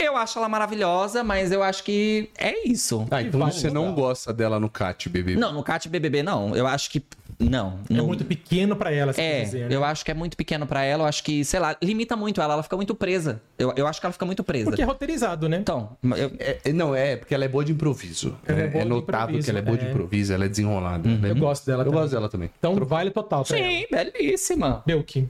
eu 0.06 0.16
acho 0.18 0.38
ela 0.38 0.50
maravilhosa, 0.50 1.24
mas 1.24 1.52
eu 1.52 1.64
acho 1.64 1.84
que 1.84 2.30
é 2.38 2.68
isso. 2.68 3.06
Ah, 3.12 3.22
então 3.22 3.40
Vale 3.40 3.52
você 3.54 3.70
não 3.70 3.94
gosta 3.94 4.34
dela 4.34 4.60
no 4.60 4.70
Cat, 4.70 5.10
bebê. 5.10 5.36
Não, 5.36 5.54
no 5.54 5.64
Cat 5.64 5.88
BBB 5.90 6.24
não. 6.24 6.56
Eu 6.56 6.68
acho 6.68 6.90
que 6.90 7.04
não. 7.40 7.80
É 7.90 7.94
não. 7.94 8.06
muito 8.06 8.24
pequeno 8.24 8.76
pra 8.76 8.92
ela, 8.92 9.12
se 9.12 9.20
É, 9.20 9.42
dizer, 9.44 9.68
né? 9.70 9.76
eu 9.76 9.84
acho 9.84 10.06
que 10.06 10.12
é 10.12 10.14
muito 10.14 10.38
pequeno 10.38 10.66
pra 10.68 10.84
ela. 10.84 11.04
Eu 11.04 11.08
acho 11.08 11.24
que, 11.24 11.44
sei 11.44 11.60
lá, 11.60 11.76
limita 11.82 12.16
muito 12.16 12.40
ela. 12.40 12.54
Ela 12.54 12.64
fica 12.64 12.76
muito 12.76 12.94
presa. 12.96 13.42
Eu, 13.58 13.74
eu 13.76 13.88
acho 13.88 14.00
que 14.00 14.06
ela 14.06 14.14
fica 14.14 14.26
muito 14.26 14.44
presa. 14.44 14.66
Porque 14.70 14.82
é 14.82 14.86
roteirizado, 14.86 15.50
né? 15.50 15.58
Então, 15.58 15.98
eu- 16.04 16.32
É, 16.40 16.60
é- 16.66 16.74
não, 16.74 16.96
é 16.96 17.16
porque 17.18 17.34
ela 17.34 17.44
é 17.44 17.48
boa 17.48 17.66
de 17.66 17.72
improviso. 17.72 18.38
Ela 18.46 18.62
é 18.62 18.72
É, 18.76 18.78
é 18.82 18.86
notável 18.86 19.24
improviso, 19.36 19.46
que 19.46 19.50
ela 19.50 19.60
é 19.60 19.62
boa 19.64 19.78
de 19.78 19.86
é. 19.86 19.90
improviso, 19.90 20.34
ela 20.34 20.46
é 20.46 20.50
desenrolada. 20.50 21.10
Ela 21.10 21.28
é 21.28 21.32
Eu 21.32 21.36
gosto 21.36 21.66
dela 21.66 21.82
Eu 21.82 21.86
também. 21.86 22.00
gosto 22.02 22.12
dela 22.14 22.30
também. 22.30 22.50
Então 22.58 22.76
vale 22.86 23.10
total 23.12 23.44
pra 23.44 23.58
ela. 23.58 23.68
sim, 23.68 23.86
belíssima. 23.92 24.84
Belkin. 24.86 25.30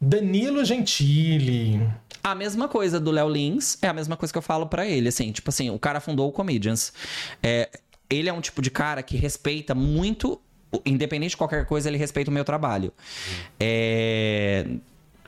Danilo 0.00 0.64
Gentili. 0.64 1.80
A 2.22 2.34
mesma 2.34 2.68
coisa 2.68 3.00
do 3.00 3.10
Léo 3.10 3.28
Lins 3.28 3.78
é 3.80 3.88
a 3.88 3.92
mesma 3.92 4.16
coisa 4.16 4.32
que 4.32 4.38
eu 4.38 4.42
falo 4.42 4.66
pra 4.66 4.86
ele, 4.86 5.08
assim, 5.08 5.32
tipo 5.32 5.48
assim, 5.50 5.70
o 5.70 5.78
cara 5.78 6.00
fundou 6.00 6.28
o 6.28 6.32
Comedians. 6.32 6.92
É, 7.42 7.68
ele 8.10 8.28
é 8.28 8.32
um 8.32 8.40
tipo 8.40 8.60
de 8.60 8.70
cara 8.70 9.02
que 9.02 9.16
respeita 9.16 9.74
muito, 9.74 10.40
independente 10.84 11.30
de 11.30 11.36
qualquer 11.36 11.64
coisa, 11.66 11.88
ele 11.88 11.96
respeita 11.96 12.30
o 12.30 12.34
meu 12.34 12.44
trabalho. 12.44 12.92
É, 13.58 14.66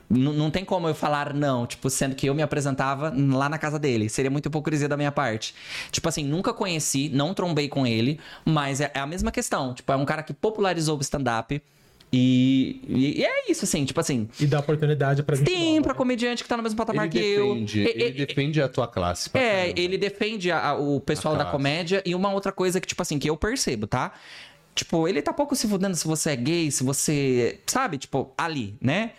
Não 0.08 0.50
tem 0.50 0.64
como 0.64 0.88
eu 0.88 0.94
falar 0.94 1.32
não, 1.32 1.66
tipo, 1.66 1.88
sendo 1.88 2.14
que 2.16 2.26
eu 2.28 2.34
me 2.34 2.42
apresentava 2.42 3.14
lá 3.16 3.48
na 3.48 3.58
casa 3.58 3.78
dele. 3.78 4.08
Seria 4.08 4.30
muita 4.30 4.48
hipocrisia 4.48 4.88
da 4.88 4.96
minha 4.96 5.12
parte. 5.12 5.54
Tipo 5.92 6.08
assim, 6.08 6.24
nunca 6.24 6.52
conheci, 6.52 7.08
não 7.08 7.32
trombei 7.32 7.68
com 7.68 7.86
ele, 7.86 8.18
mas 8.44 8.80
é 8.80 8.90
é 8.92 8.98
a 8.98 9.06
mesma 9.06 9.30
questão. 9.30 9.72
Tipo, 9.72 9.92
é 9.92 9.96
um 9.96 10.04
cara 10.04 10.22
que 10.22 10.32
popularizou 10.32 10.98
o 10.98 11.00
stand-up. 11.00 11.62
E, 12.12 12.80
e- 12.88 13.20
e 13.20 13.24
é 13.24 13.50
isso, 13.50 13.64
assim, 13.64 13.84
tipo 13.84 14.00
assim. 14.00 14.28
E 14.40 14.46
dá 14.46 14.58
oportunidade 14.58 15.22
pra 15.22 15.36
gente. 15.36 15.46
Tem 15.46 15.70
nova, 15.76 15.82
pra 15.82 15.92
né? 15.92 15.98
comediante 15.98 16.42
que 16.42 16.48
tá 16.48 16.56
no 16.56 16.62
mesmo 16.62 16.76
patamar 16.76 17.04
Ele 17.06 17.12
que 17.12 17.18
eu. 17.24 17.48
defende, 17.54 17.80
E- 17.82 17.88
ele 17.88 18.22
e- 18.22 18.26
defende 18.26 18.60
a 18.60 18.68
tua 18.68 18.88
classe. 18.88 19.30
é, 19.34 19.38
caramba. 19.66 19.80
ele 19.80 19.96
defende 19.98 20.50
a- 20.50 20.70
a- 20.70 20.74
o 20.74 21.00
pessoal 21.00 21.34
A 21.34 21.38
da 21.38 21.44
classe. 21.44 21.56
comédia. 21.56 22.02
E 22.04 22.14
uma 22.14 22.32
outra 22.32 22.50
coisa 22.50 22.80
que, 22.80 22.86
tipo 22.88 23.00
assim, 23.00 23.18
que 23.18 23.30
eu 23.30 23.36
percebo, 23.36 23.86
tá? 23.86 24.12
Tipo, 24.74 25.06
ele 25.06 25.20
tá 25.22 25.32
pouco 25.32 25.54
se 25.54 25.68
fudendo 25.68 25.96
se 25.96 26.06
você 26.06 26.30
é 26.30 26.36
gay, 26.36 26.70
se 26.70 26.82
você. 26.82 27.58
Sabe? 27.66 27.98
Tipo, 27.98 28.32
ali, 28.36 28.74
né? 28.80 29.12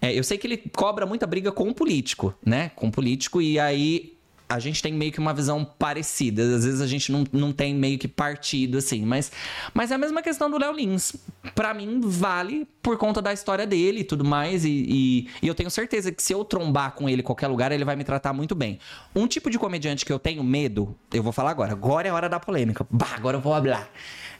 É, 0.00 0.12
eu 0.14 0.22
sei 0.24 0.38
que 0.38 0.46
ele 0.46 0.56
cobra 0.74 1.04
muita 1.04 1.26
briga 1.26 1.52
com 1.52 1.68
o 1.68 1.74
político, 1.74 2.32
né? 2.44 2.70
Com 2.74 2.88
o 2.88 2.90
político, 2.90 3.42
e 3.42 3.58
aí. 3.58 4.14
A 4.50 4.58
gente 4.58 4.82
tem 4.82 4.92
meio 4.92 5.12
que 5.12 5.20
uma 5.20 5.32
visão 5.32 5.64
parecida. 5.64 6.42
Às 6.42 6.64
vezes 6.64 6.80
a 6.80 6.86
gente 6.86 7.12
não, 7.12 7.24
não 7.32 7.52
tem 7.52 7.72
meio 7.72 7.96
que 7.96 8.08
partido, 8.08 8.78
assim. 8.78 9.06
Mas, 9.06 9.30
mas 9.72 9.92
é 9.92 9.94
a 9.94 9.98
mesma 9.98 10.20
questão 10.22 10.50
do 10.50 10.58
Léo 10.58 10.72
Lins. 10.72 11.14
Pra 11.54 11.72
mim, 11.72 12.00
vale 12.02 12.66
por 12.82 12.98
conta 12.98 13.22
da 13.22 13.32
história 13.32 13.64
dele 13.64 14.00
e 14.00 14.04
tudo 14.04 14.24
mais. 14.24 14.64
E, 14.64 14.68
e, 14.68 15.28
e, 15.40 15.46
eu 15.46 15.54
tenho 15.54 15.70
certeza 15.70 16.10
que 16.10 16.20
se 16.20 16.32
eu 16.32 16.44
trombar 16.44 16.92
com 16.96 17.08
ele 17.08 17.22
em 17.22 17.24
qualquer 17.24 17.46
lugar, 17.46 17.70
ele 17.70 17.84
vai 17.84 17.94
me 17.94 18.02
tratar 18.02 18.32
muito 18.32 18.56
bem. 18.56 18.80
Um 19.14 19.28
tipo 19.28 19.48
de 19.48 19.56
comediante 19.56 20.04
que 20.04 20.12
eu 20.12 20.18
tenho 20.18 20.42
medo, 20.42 20.96
eu 21.14 21.22
vou 21.22 21.32
falar 21.32 21.52
agora. 21.52 21.70
Agora 21.70 22.08
é 22.08 22.10
a 22.10 22.14
hora 22.14 22.28
da 22.28 22.40
polêmica. 22.40 22.84
Bah, 22.90 23.14
agora 23.14 23.36
eu 23.36 23.40
vou 23.40 23.54
hablar. 23.54 23.88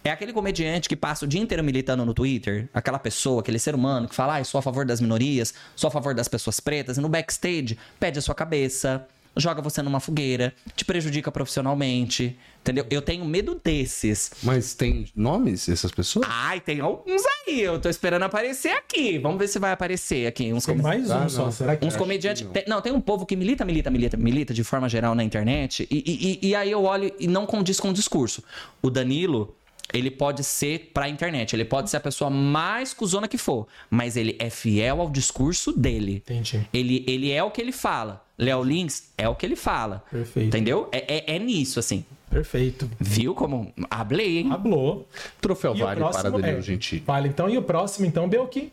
É 0.03 0.11
aquele 0.11 0.33
comediante 0.33 0.89
que 0.89 0.97
passa 0.97 1.25
o 1.25 1.29
dia 1.29 1.41
inteiro 1.41 1.63
militando 1.63 2.05
no 2.05 2.15
Twitter, 2.15 2.69
aquela 2.75 2.99
pessoa, 2.99 3.43
aquele 3.43 3.59
ser 3.59 3.77
humano 3.77 4.09
que 4.09 4.15
fala, 4.15 4.39
ah, 4.39 4.45
sou 4.45 4.59
a 4.59 4.63
favor 4.63 4.85
das 4.85 5.01
minorias, 5.01 5.55
sou 5.77 5.87
a 5.87 5.91
favor 5.91 6.15
das 6.15 6.27
pessoas 6.27 6.59
pretas, 6.59 6.97
e 6.97 7.01
no 7.01 7.09
backstage 7.09 7.79
pede 8.01 8.19
a 8.19 8.23
sua 8.23 8.35
cabeça, 8.35 9.07
joga 9.37 9.63
você 9.63 9.81
numa 9.83 10.01
fogueira, 10.01 10.53
te 10.77 10.85
prejudica 10.85 11.31
profissionalmente. 11.33 12.37
Entendeu? 12.61 12.85
Eu 12.91 13.01
tenho 13.01 13.25
medo 13.25 13.59
desses. 13.65 14.33
Mas 14.43 14.75
tem 14.75 15.07
nomes 15.17 15.67
essas 15.67 15.91
pessoas? 15.91 16.27
Ai, 16.29 16.61
tem 16.61 16.81
alguns 16.81 17.23
aí. 17.47 17.59
Eu 17.63 17.81
tô 17.81 17.89
esperando 17.89 18.23
aparecer 18.25 18.73
aqui. 18.73 19.19
Vamos 19.19 19.39
ver 19.39 19.49
se 19.49 19.59
vai 19.59 19.73
aparecer 19.73 20.27
aqui. 20.27 20.53
Uns 20.53 20.67
Tem 20.67 20.77
com... 20.77 20.83
mais 20.83 21.09
um 21.09 21.15
Ah, 21.15 21.29
só, 21.29 21.45
não. 21.47 21.53
será 21.53 21.75
que 21.75 21.87
Uns 21.87 21.97
comediantes. 21.97 22.47
Tem, 22.53 22.65
não, 22.69 22.83
tem 22.83 22.93
um 22.93 23.01
povo 23.01 23.25
que 23.25 23.35
milita, 23.35 23.65
milita, 23.65 23.91
milita, 23.91 24.17
milita 24.19 24.53
de 24.53 24.63
forma 24.63 24.91
geral 24.91 25.15
na 25.15 25.25
internet. 25.25 25.89
E, 25.91 26.05
e, 26.07 26.39
e- 26.47 26.49
e 26.51 26.55
aí 26.55 26.71
eu 26.71 26.85
olho 26.85 27.11
e 27.19 27.27
não 27.27 27.47
condiz 27.47 27.81
com 27.81 27.89
o 27.89 27.95
discurso. 27.95 28.45
O 28.83 28.91
Danilo, 28.91 29.57
ele 29.91 30.11
pode 30.11 30.45
ser 30.45 30.91
pra 30.93 31.09
internet. 31.09 31.57
Ele 31.57 31.65
pode 31.65 31.89
ser 31.89 31.97
a 31.97 32.01
pessoa 32.01 32.29
mais 32.29 32.93
cuzona 32.93 33.27
que 33.27 33.39
for. 33.39 33.67
Mas 33.89 34.19
ele 34.19 34.37
é 34.39 34.51
fiel 34.51 35.01
ao 35.01 35.09
discurso 35.09 35.73
dele. 35.73 36.17
Entendi. 36.17 36.69
Ele, 36.75 37.05
ele 37.09 37.31
é 37.33 37.43
o 37.43 37.51
que 37.51 37.63
ele 37.63 37.73
fala. 37.73 38.23
Léo 38.41 38.65
Lins 38.65 39.13
é 39.19 39.29
o 39.29 39.35
que 39.35 39.45
ele 39.45 39.55
fala. 39.55 40.03
Perfeito. 40.11 40.49
Entendeu? 40.49 40.89
É, 40.91 41.33
é, 41.33 41.37
é 41.37 41.39
nisso, 41.39 41.79
assim. 41.79 42.07
Perfeito. 42.31 42.91
Viu 42.99 43.35
como. 43.35 43.71
Hablei, 43.91 44.39
hein? 44.39 44.51
Hablou. 44.51 45.07
Troféu 45.43 45.77
E 45.77 45.83
vale 45.83 46.01
próximo 46.01 46.23
para 46.23 46.31
Danilo 46.41 46.59
é- 46.59 46.63
Gentili. 46.63 47.03
Vale 47.07 47.29
então. 47.29 47.51
E 47.51 47.59
o 47.59 47.63
próximo, 47.63 48.07
então, 48.07 48.27
Belki? 48.27 48.73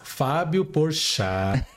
Fábio 0.00 0.64
Porchat. 0.64 1.66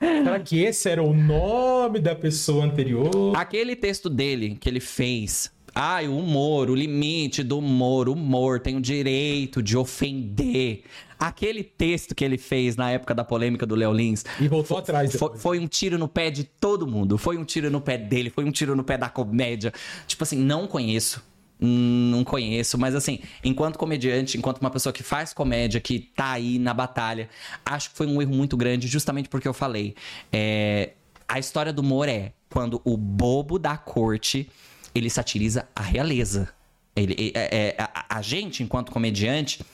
Será 0.00 0.40
que 0.40 0.62
esse 0.62 0.88
era 0.88 1.02
o 1.02 1.12
nome 1.12 2.00
da 2.00 2.14
pessoa 2.14 2.64
anterior? 2.64 3.36
Aquele 3.36 3.76
texto 3.76 4.08
dele 4.08 4.56
que 4.58 4.66
ele 4.66 4.80
fez. 4.80 5.51
Ai, 5.74 6.06
o 6.06 6.16
humor, 6.16 6.68
o 6.68 6.74
limite 6.74 7.42
do 7.42 7.58
humor, 7.58 8.08
o 8.08 8.12
humor 8.12 8.60
tem 8.60 8.76
o 8.76 8.80
direito 8.80 9.62
de 9.62 9.76
ofender. 9.76 10.82
Aquele 11.18 11.62
texto 11.62 12.14
que 12.14 12.24
ele 12.24 12.36
fez 12.36 12.76
na 12.76 12.90
época 12.90 13.14
da 13.14 13.24
polêmica 13.24 13.64
do 13.64 13.74
Léo 13.74 13.92
Lins. 13.92 14.24
E 14.40 14.48
voltou 14.48 14.76
atrás 14.76 15.14
Foi, 15.14 15.36
foi 15.36 15.58
um 15.58 15.66
tiro 15.66 15.96
no 15.96 16.08
pé 16.08 16.30
de 16.30 16.44
todo 16.44 16.86
mundo. 16.86 17.16
Foi 17.16 17.38
um 17.38 17.44
tiro 17.44 17.70
no 17.70 17.80
pé 17.80 17.96
dele, 17.96 18.28
foi 18.28 18.44
um 18.44 18.50
tiro 18.50 18.74
no 18.76 18.84
pé 18.84 18.98
da 18.98 19.08
comédia. 19.08 19.72
Tipo 20.06 20.24
assim, 20.24 20.36
não 20.36 20.66
conheço. 20.66 21.22
Não 21.64 22.24
conheço, 22.24 22.76
mas 22.76 22.92
assim, 22.92 23.20
enquanto 23.44 23.78
comediante, 23.78 24.36
enquanto 24.36 24.58
uma 24.58 24.70
pessoa 24.70 24.92
que 24.92 25.04
faz 25.04 25.32
comédia, 25.32 25.80
que 25.80 26.00
tá 26.00 26.32
aí 26.32 26.58
na 26.58 26.74
batalha, 26.74 27.28
acho 27.64 27.90
que 27.90 27.96
foi 27.96 28.08
um 28.08 28.20
erro 28.20 28.34
muito 28.34 28.56
grande, 28.56 28.88
justamente 28.88 29.28
porque 29.28 29.46
eu 29.46 29.54
falei. 29.54 29.94
é, 30.32 30.90
a 31.28 31.38
história 31.38 31.72
do 31.72 31.80
humor 31.80 32.08
é 32.08 32.32
quando 32.50 32.82
o 32.84 32.94
bobo 32.94 33.58
da 33.58 33.76
corte 33.76 34.50
ele 34.94 35.08
satiriza 35.10 35.68
a 35.74 35.82
realeza. 35.82 36.48
Ele, 36.94 37.32
é- 37.34 37.74
é- 37.76 37.76
a, 37.78 38.18
a 38.18 38.22
gente, 38.22 38.62
enquanto 38.62 38.92
comediante, 38.92 39.64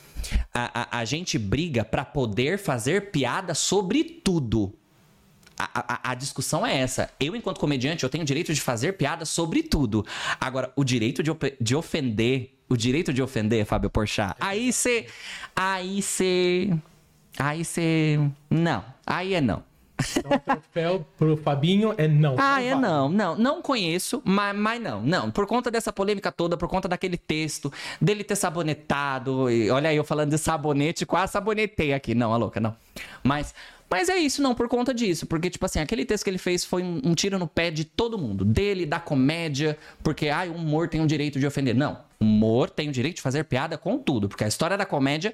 a, 0.55 0.83
a- 0.83 0.99
a 1.01 1.05
gente 1.05 1.39
briga 1.39 1.85
pra 1.85 2.05
poder 2.05 2.59
fazer 2.59 3.11
piada 3.11 3.55
sobre 3.55 4.05
tudo. 4.05 4.73
A, 5.59 5.95
a- 5.95 6.11
a 6.13 6.15
discussão 6.15 6.65
é 6.65 6.77
essa. 6.79 7.11
Eu, 7.19 7.35
enquanto 7.35 7.59
comediante, 7.59 8.05
eu 8.05 8.09
tenho 8.09 8.23
o 8.23 8.27
direito 8.27 8.55
de 8.55 8.61
fazer 8.61 8.93
piada 8.93 9.25
sobre 9.25 9.63
tudo. 9.63 10.07
Agora, 10.41 10.73
o 10.77 10.85
direito 10.85 11.21
de, 11.23 11.31
de 11.61 11.75
ofender, 11.75 12.57
o 12.69 12.77
direito 12.77 13.13
de 13.13 13.21
ofender, 13.21 13.65
Fábio 13.67 13.91
Porchat, 13.91 14.37
aí 14.39 14.73
você... 14.73 15.07
Aí 15.57 16.01
você... 16.01 16.71
Aí 17.37 17.65
você... 17.65 18.21
Não. 18.49 18.85
Aí 19.05 19.35
é 19.35 19.41
não. 19.41 19.65
Então, 20.17 20.31
o 20.33 20.39
troféu 20.39 21.07
pro 21.17 21.37
Fabinho 21.37 21.95
é 21.97 22.07
não. 22.07 22.37
Ah, 22.39 22.63
é 22.63 22.71
vale. 22.71 22.81
não, 22.81 23.09
não, 23.09 23.37
não 23.37 23.63
conheço, 23.63 24.23
mas, 24.25 24.57
mas 24.57 24.81
não, 24.81 25.03
não. 25.03 25.31
Por 25.31 25.47
conta 25.47 25.71
dessa 25.71 25.93
polêmica 25.93 26.31
toda, 26.31 26.57
por 26.57 26.69
conta 26.69 26.89
daquele 26.89 27.17
texto, 27.17 27.73
dele 28.01 28.23
ter 28.23 28.37
sabonetado, 28.37 29.51
e 29.51 29.71
olha 29.71 29.91
aí 29.91 29.97
eu 29.97 30.05
falando 30.05 30.31
de 30.31 30.39
sabonete, 30.39 31.05
quase 31.05 31.33
sabonetei 31.33 31.93
aqui. 31.93 32.15
Não, 32.15 32.33
a 32.33 32.37
louca, 32.37 32.61
não. 32.61 32.75
Mas, 33.23 33.55
mas 33.91 34.09
é 34.09 34.17
isso, 34.17 34.41
não, 34.43 34.55
por 34.55 34.69
conta 34.69 34.95
disso. 34.95 35.27
Porque, 35.27 35.51
tipo 35.51 35.65
assim, 35.67 35.81
aquele 35.81 36.05
texto 36.05 36.25
que 36.25 36.31
ele 36.31 36.39
fez 36.39 36.65
foi 36.65 36.83
um, 36.83 37.01
um 37.05 37.15
tiro 37.15 37.39
no 37.39 37.47
pé 37.47 37.71
de 37.71 37.85
todo 37.85 38.19
mundo. 38.19 38.45
Dele, 38.45 38.87
da 38.87 39.01
comédia, 39.01 39.77
porque, 40.03 40.29
ai, 40.29 40.49
o 40.49 40.55
humor 40.55 40.89
tem 40.89 41.01
o 41.01 41.07
direito 41.07 41.39
de 41.39 41.47
ofender. 41.47 41.75
Não, 41.75 41.99
humor 42.21 42.69
tem 42.69 42.89
o 42.89 42.93
direito 42.93 43.17
de 43.17 43.23
fazer 43.23 43.45
piada 43.45 43.79
com 43.79 43.99
tudo. 43.99 44.29
Porque 44.29 44.45
a 44.45 44.49
história 44.49 44.77
da 44.77 44.85
comédia 44.85 45.33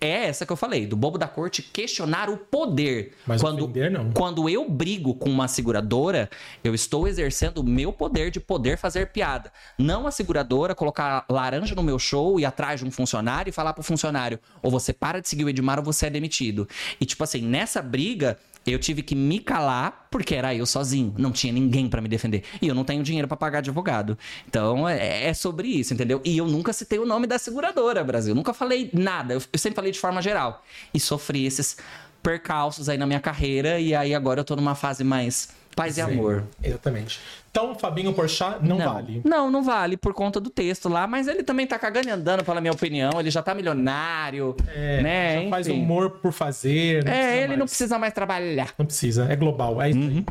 é 0.00 0.26
essa 0.26 0.44
que 0.44 0.52
eu 0.52 0.56
falei, 0.56 0.86
do 0.86 0.96
bobo 0.96 1.16
da 1.16 1.26
corte 1.26 1.62
questionar 1.62 2.28
o 2.28 2.36
poder. 2.36 3.14
Mas 3.26 3.40
quando, 3.40 3.64
ofender, 3.64 3.90
não. 3.90 4.12
quando 4.12 4.48
eu 4.48 4.68
brigo 4.68 5.14
com 5.14 5.30
uma 5.30 5.48
seguradora, 5.48 6.28
eu 6.62 6.74
estou 6.74 7.08
exercendo 7.08 7.58
o 7.58 7.64
meu 7.64 7.92
poder 7.92 8.30
de 8.30 8.38
poder 8.38 8.76
fazer 8.76 9.06
piada. 9.06 9.50
Não 9.78 10.06
a 10.06 10.10
seguradora 10.10 10.74
colocar 10.74 11.24
laranja 11.30 11.74
no 11.74 11.82
meu 11.82 11.98
show 11.98 12.38
e 12.38 12.44
atrás 12.44 12.80
de 12.80 12.86
um 12.86 12.90
funcionário 12.90 13.48
e 13.48 13.52
falar 13.52 13.72
pro 13.72 13.82
funcionário: 13.82 14.38
ou 14.62 14.70
você 14.70 14.92
para 14.92 15.20
de 15.20 15.28
seguir 15.28 15.44
o 15.44 15.48
Edmar 15.48 15.78
ou 15.78 15.84
você 15.84 16.06
é 16.06 16.10
demitido. 16.10 16.68
E 17.00 17.06
tipo 17.06 17.22
assim, 17.24 17.40
nessa 17.40 17.80
briga. 17.80 18.38
Eu 18.66 18.78
tive 18.78 19.02
que 19.02 19.14
me 19.14 19.38
calar 19.38 20.08
porque 20.10 20.34
era 20.34 20.54
eu 20.54 20.66
sozinho, 20.66 21.14
não 21.16 21.30
tinha 21.30 21.52
ninguém 21.52 21.88
pra 21.88 22.00
me 22.00 22.08
defender. 22.08 22.42
E 22.60 22.66
eu 22.66 22.74
não 22.74 22.84
tenho 22.84 23.02
dinheiro 23.02 23.28
pra 23.28 23.36
pagar 23.36 23.58
advogado. 23.58 24.18
Então 24.48 24.88
é, 24.88 25.28
é 25.28 25.34
sobre 25.34 25.68
isso, 25.68 25.94
entendeu? 25.94 26.20
E 26.24 26.36
eu 26.36 26.46
nunca 26.46 26.72
citei 26.72 26.98
o 26.98 27.06
nome 27.06 27.26
da 27.26 27.38
seguradora, 27.38 28.02
Brasil. 28.02 28.34
Nunca 28.34 28.52
falei 28.52 28.90
nada. 28.92 29.34
Eu, 29.34 29.42
eu 29.52 29.58
sempre 29.58 29.76
falei 29.76 29.92
de 29.92 30.00
forma 30.00 30.20
geral. 30.20 30.64
E 30.92 30.98
sofri 30.98 31.46
esses 31.46 31.76
percalços 32.22 32.88
aí 32.88 32.98
na 32.98 33.06
minha 33.06 33.20
carreira. 33.20 33.78
E 33.78 33.94
aí 33.94 34.14
agora 34.14 34.40
eu 34.40 34.44
tô 34.44 34.56
numa 34.56 34.74
fase 34.74 35.04
mais 35.04 35.48
paz 35.76 35.96
e 35.98 36.00
amor. 36.00 36.42
Exatamente. 36.62 37.20
Então, 37.50 37.74
Fabinho 37.74 38.12
Porchat 38.12 38.58
não, 38.62 38.76
Não, 38.76 38.84
vale. 38.94 39.22
não, 39.24 39.50
não 39.50 39.62
vale 39.62 39.96
por 39.96 40.12
conta 40.12 40.40
do 40.40 40.50
texto 40.50 40.88
lá, 40.88 41.06
mas 41.06 41.28
ele 41.28 41.42
também 41.42 41.66
tá 41.66 41.78
cagando 41.78 42.08
e 42.08 42.10
andando, 42.10 42.42
pela 42.44 42.60
minha 42.60 42.72
opinião. 42.72 43.12
Ele 43.20 43.30
já 43.30 43.42
tá 43.42 43.54
milionário, 43.54 44.56
É, 44.74 45.02
né? 45.02 45.42
já 45.44 45.50
faz 45.50 45.66
humor 45.68 46.10
por 46.20 46.32
fazer. 46.32 47.04
não 47.04 47.12
É, 47.12 47.38
ele 47.38 47.46
mais. 47.48 47.58
não 47.60 47.66
precisa 47.66 47.98
mais 47.98 48.12
trabalhar. 48.12 48.74
Não 48.76 48.84
precisa, 48.86 49.26
é 49.30 49.36
global. 49.36 49.80
É 49.80 49.90
isso 49.90 49.98
Uhum. 49.98 50.06
aí. 50.08 50.26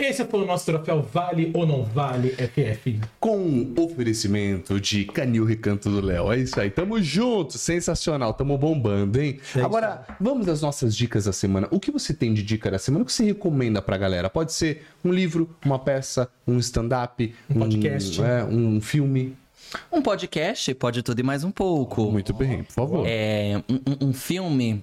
Esse 0.00 0.24
foi 0.24 0.40
o 0.40 0.46
nosso 0.46 0.64
troféu 0.64 1.02
Vale 1.02 1.50
ou 1.54 1.66
Não 1.66 1.84
Vale 1.84 2.30
FF. 2.30 3.00
Com 3.20 3.72
oferecimento 3.76 4.80
de 4.80 5.04
Canil 5.04 5.44
Recanto 5.44 5.90
do 5.90 6.00
Léo. 6.00 6.32
É 6.32 6.38
isso 6.38 6.58
aí. 6.58 6.70
Tamo 6.70 7.00
junto. 7.02 7.58
Sensacional. 7.58 8.32
Tamo 8.32 8.56
bombando, 8.56 9.20
hein? 9.20 9.38
É 9.54 9.60
Agora, 9.60 10.06
vamos 10.18 10.48
às 10.48 10.62
nossas 10.62 10.96
dicas 10.96 11.26
da 11.26 11.32
semana. 11.32 11.68
O 11.70 11.78
que 11.78 11.90
você 11.90 12.14
tem 12.14 12.32
de 12.32 12.42
dica 12.42 12.70
da 12.70 12.78
semana? 12.78 13.02
O 13.02 13.06
que 13.06 13.12
você 13.12 13.24
recomenda 13.24 13.82
pra 13.82 13.98
galera? 13.98 14.30
Pode 14.30 14.52
ser 14.54 14.86
um 15.04 15.12
livro, 15.12 15.50
uma 15.64 15.78
peça, 15.78 16.28
um 16.46 16.58
stand-up, 16.58 17.34
Um 17.50 17.54
podcast. 17.60 18.22
é, 18.22 18.44
um 18.44 18.80
filme. 18.80 19.36
Um 19.92 20.00
podcast 20.02 20.74
pode 20.74 21.02
tudo 21.02 21.20
e 21.20 21.22
mais 21.22 21.44
um 21.44 21.50
pouco. 21.50 22.10
Muito 22.10 22.32
bem, 22.32 22.64
por 22.64 22.72
favor. 22.72 23.04
É, 23.06 23.62
um, 23.68 23.74
um- 23.74 24.08
um 24.08 24.12
filme. 24.12 24.82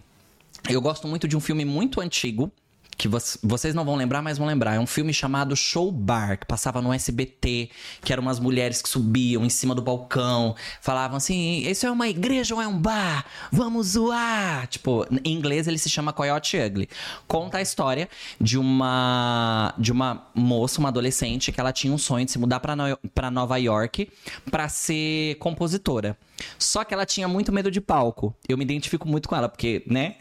Eu 0.70 0.82
gosto 0.82 1.08
muito 1.08 1.28
de 1.28 1.36
um 1.36 1.40
filme 1.40 1.66
muito 1.66 2.00
antigo. 2.00 2.52
Que 2.98 3.08
vo- 3.08 3.20
vocês 3.44 3.76
não 3.76 3.86
vão 3.86 3.96
lembrar, 3.96 4.24
mas 4.24 4.40
vão 4.40 4.48
lembrar. 4.48 4.74
É 4.74 4.80
um 4.80 4.88
filme 4.88 5.14
chamado 5.14 5.56
Show 5.56 5.92
Bar, 5.92 6.40
que 6.40 6.48
passava 6.48 6.82
no 6.82 6.92
SBT, 6.92 7.70
que 8.02 8.12
eram 8.12 8.24
umas 8.24 8.40
mulheres 8.40 8.82
que 8.82 8.90
subiam 8.90 9.46
em 9.46 9.50
cima 9.50 9.76
do 9.76 9.82
balcão, 9.84 10.56
falavam 10.82 11.18
assim: 11.18 11.60
Isso 11.68 11.86
é 11.86 11.92
uma 11.92 12.08
igreja 12.08 12.56
ou 12.56 12.62
é 12.62 12.68
um 12.68 12.78
bar? 12.78 13.24
Vamos 13.52 13.90
zoar! 13.90 14.66
Tipo, 14.68 15.06
em 15.24 15.32
inglês 15.34 15.68
ele 15.68 15.78
se 15.78 15.90
chama 15.92 16.12
Coyote 16.12 16.58
Ugly. 16.58 16.90
Conta 17.28 17.60
a 17.60 17.62
história 17.62 18.10
de 18.42 18.58
uma 18.58 19.74
de 19.78 19.92
uma 19.92 20.28
moça, 20.34 20.80
uma 20.80 20.90
adolescente, 20.90 21.52
que 21.52 21.60
ela 21.60 21.72
tinha 21.72 21.94
um 21.94 21.98
sonho 22.00 22.26
de 22.26 22.32
se 22.32 22.40
mudar 22.40 22.60
pra 22.60 23.30
Nova 23.32 23.58
York 23.58 24.10
pra 24.50 24.68
ser 24.70 25.36
compositora. 25.36 26.18
Só 26.58 26.84
que 26.84 26.94
ela 26.96 27.06
tinha 27.06 27.28
muito 27.28 27.52
medo 27.54 27.70
de 27.70 27.80
palco. 27.80 28.36
Eu 28.50 28.58
me 28.58 28.64
identifico 28.64 29.08
muito 29.08 29.30
com 29.30 29.36
ela, 29.36 29.48
porque, 29.48 29.84
né? 29.88 30.16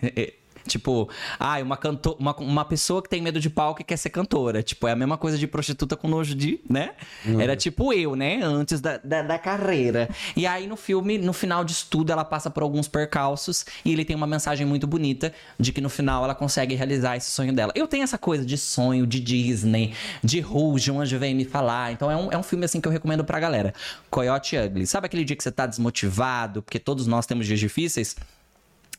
Tipo, 0.67 1.09
ah, 1.39 1.59
uma, 1.61 1.77
canto 1.77 2.17
uma, 2.19 2.35
uma 2.37 2.65
pessoa 2.65 3.03
que 3.03 3.09
tem 3.09 3.23
medo 3.23 3.41
de 3.41 3.49
palco 3.49 3.81
e 3.81 3.85
quer 3.85 3.97
ser 3.97 4.11
cantora. 4.11 4.63
Tipo, 4.63 4.89
é 4.89 4.93
a 4.93 4.97
mesma 4.97 5.17
coisa 5.17 5.39
de 5.39 5.47
prostituta 5.47 5.97
com 5.97 6.09
nojo 6.09 6.35
de, 6.35 6.61
né? 6.69 6.91
Era 7.41 7.57
tipo 7.57 7.93
eu, 7.93 8.17
né? 8.17 8.41
Antes 8.43 8.81
da, 8.81 8.99
da, 8.99 9.23
da 9.23 9.39
carreira. 9.39 10.09
E 10.37 10.47
aí 10.47 10.67
no 10.67 10.77
filme, 10.77 11.19
no 11.19 11.33
final 11.33 11.65
disso 11.65 11.87
tudo, 11.91 12.11
ela 12.13 12.25
passa 12.25 12.51
por 12.51 12.63
alguns 12.63 12.89
percalços 12.89 13.65
e 13.85 13.93
ele 13.93 14.05
tem 14.05 14.17
uma 14.17 14.27
mensagem 14.27 14.67
muito 14.67 14.87
bonita 14.87 15.33
de 15.59 15.73
que 15.73 15.81
no 15.81 15.89
final 15.89 16.25
ela 16.25 16.35
consegue 16.35 16.75
realizar 16.75 17.17
esse 17.17 17.31
sonho 17.31 17.53
dela. 17.53 17.73
Eu 17.75 17.87
tenho 17.87 18.03
essa 18.03 18.19
coisa 18.19 18.45
de 18.45 18.59
sonho, 18.59 19.07
de 19.07 19.21
Disney, 19.21 19.95
de 20.23 20.41
Rouge, 20.41 20.91
um 20.91 21.01
anjo 21.01 21.19
vem 21.19 21.35
me 21.35 21.45
falar. 21.45 21.93
Então 21.93 22.11
é 22.11 22.17
um, 22.17 22.33
é 22.33 22.39
um 22.39 22.43
filme 22.43 22.65
assim 22.65 22.81
que 22.81 22.89
eu 22.89 22.93
recomendo 22.93 23.25
pra 23.25 23.39
galera. 23.39 23.73
Coyote 24.11 24.57
Ugly. 24.57 24.87
Sabe 24.87 25.07
aquele 25.07 25.25
dia 25.25 25.37
que 25.37 25.43
você 25.43 25.53
tá 25.53 25.67
desmotivado, 25.67 26.63
porque 26.63 26.79
todos 26.79 27.07
nós 27.07 27.27
temos 27.27 27.47
dias 27.47 27.61
difíceis? 27.61 28.17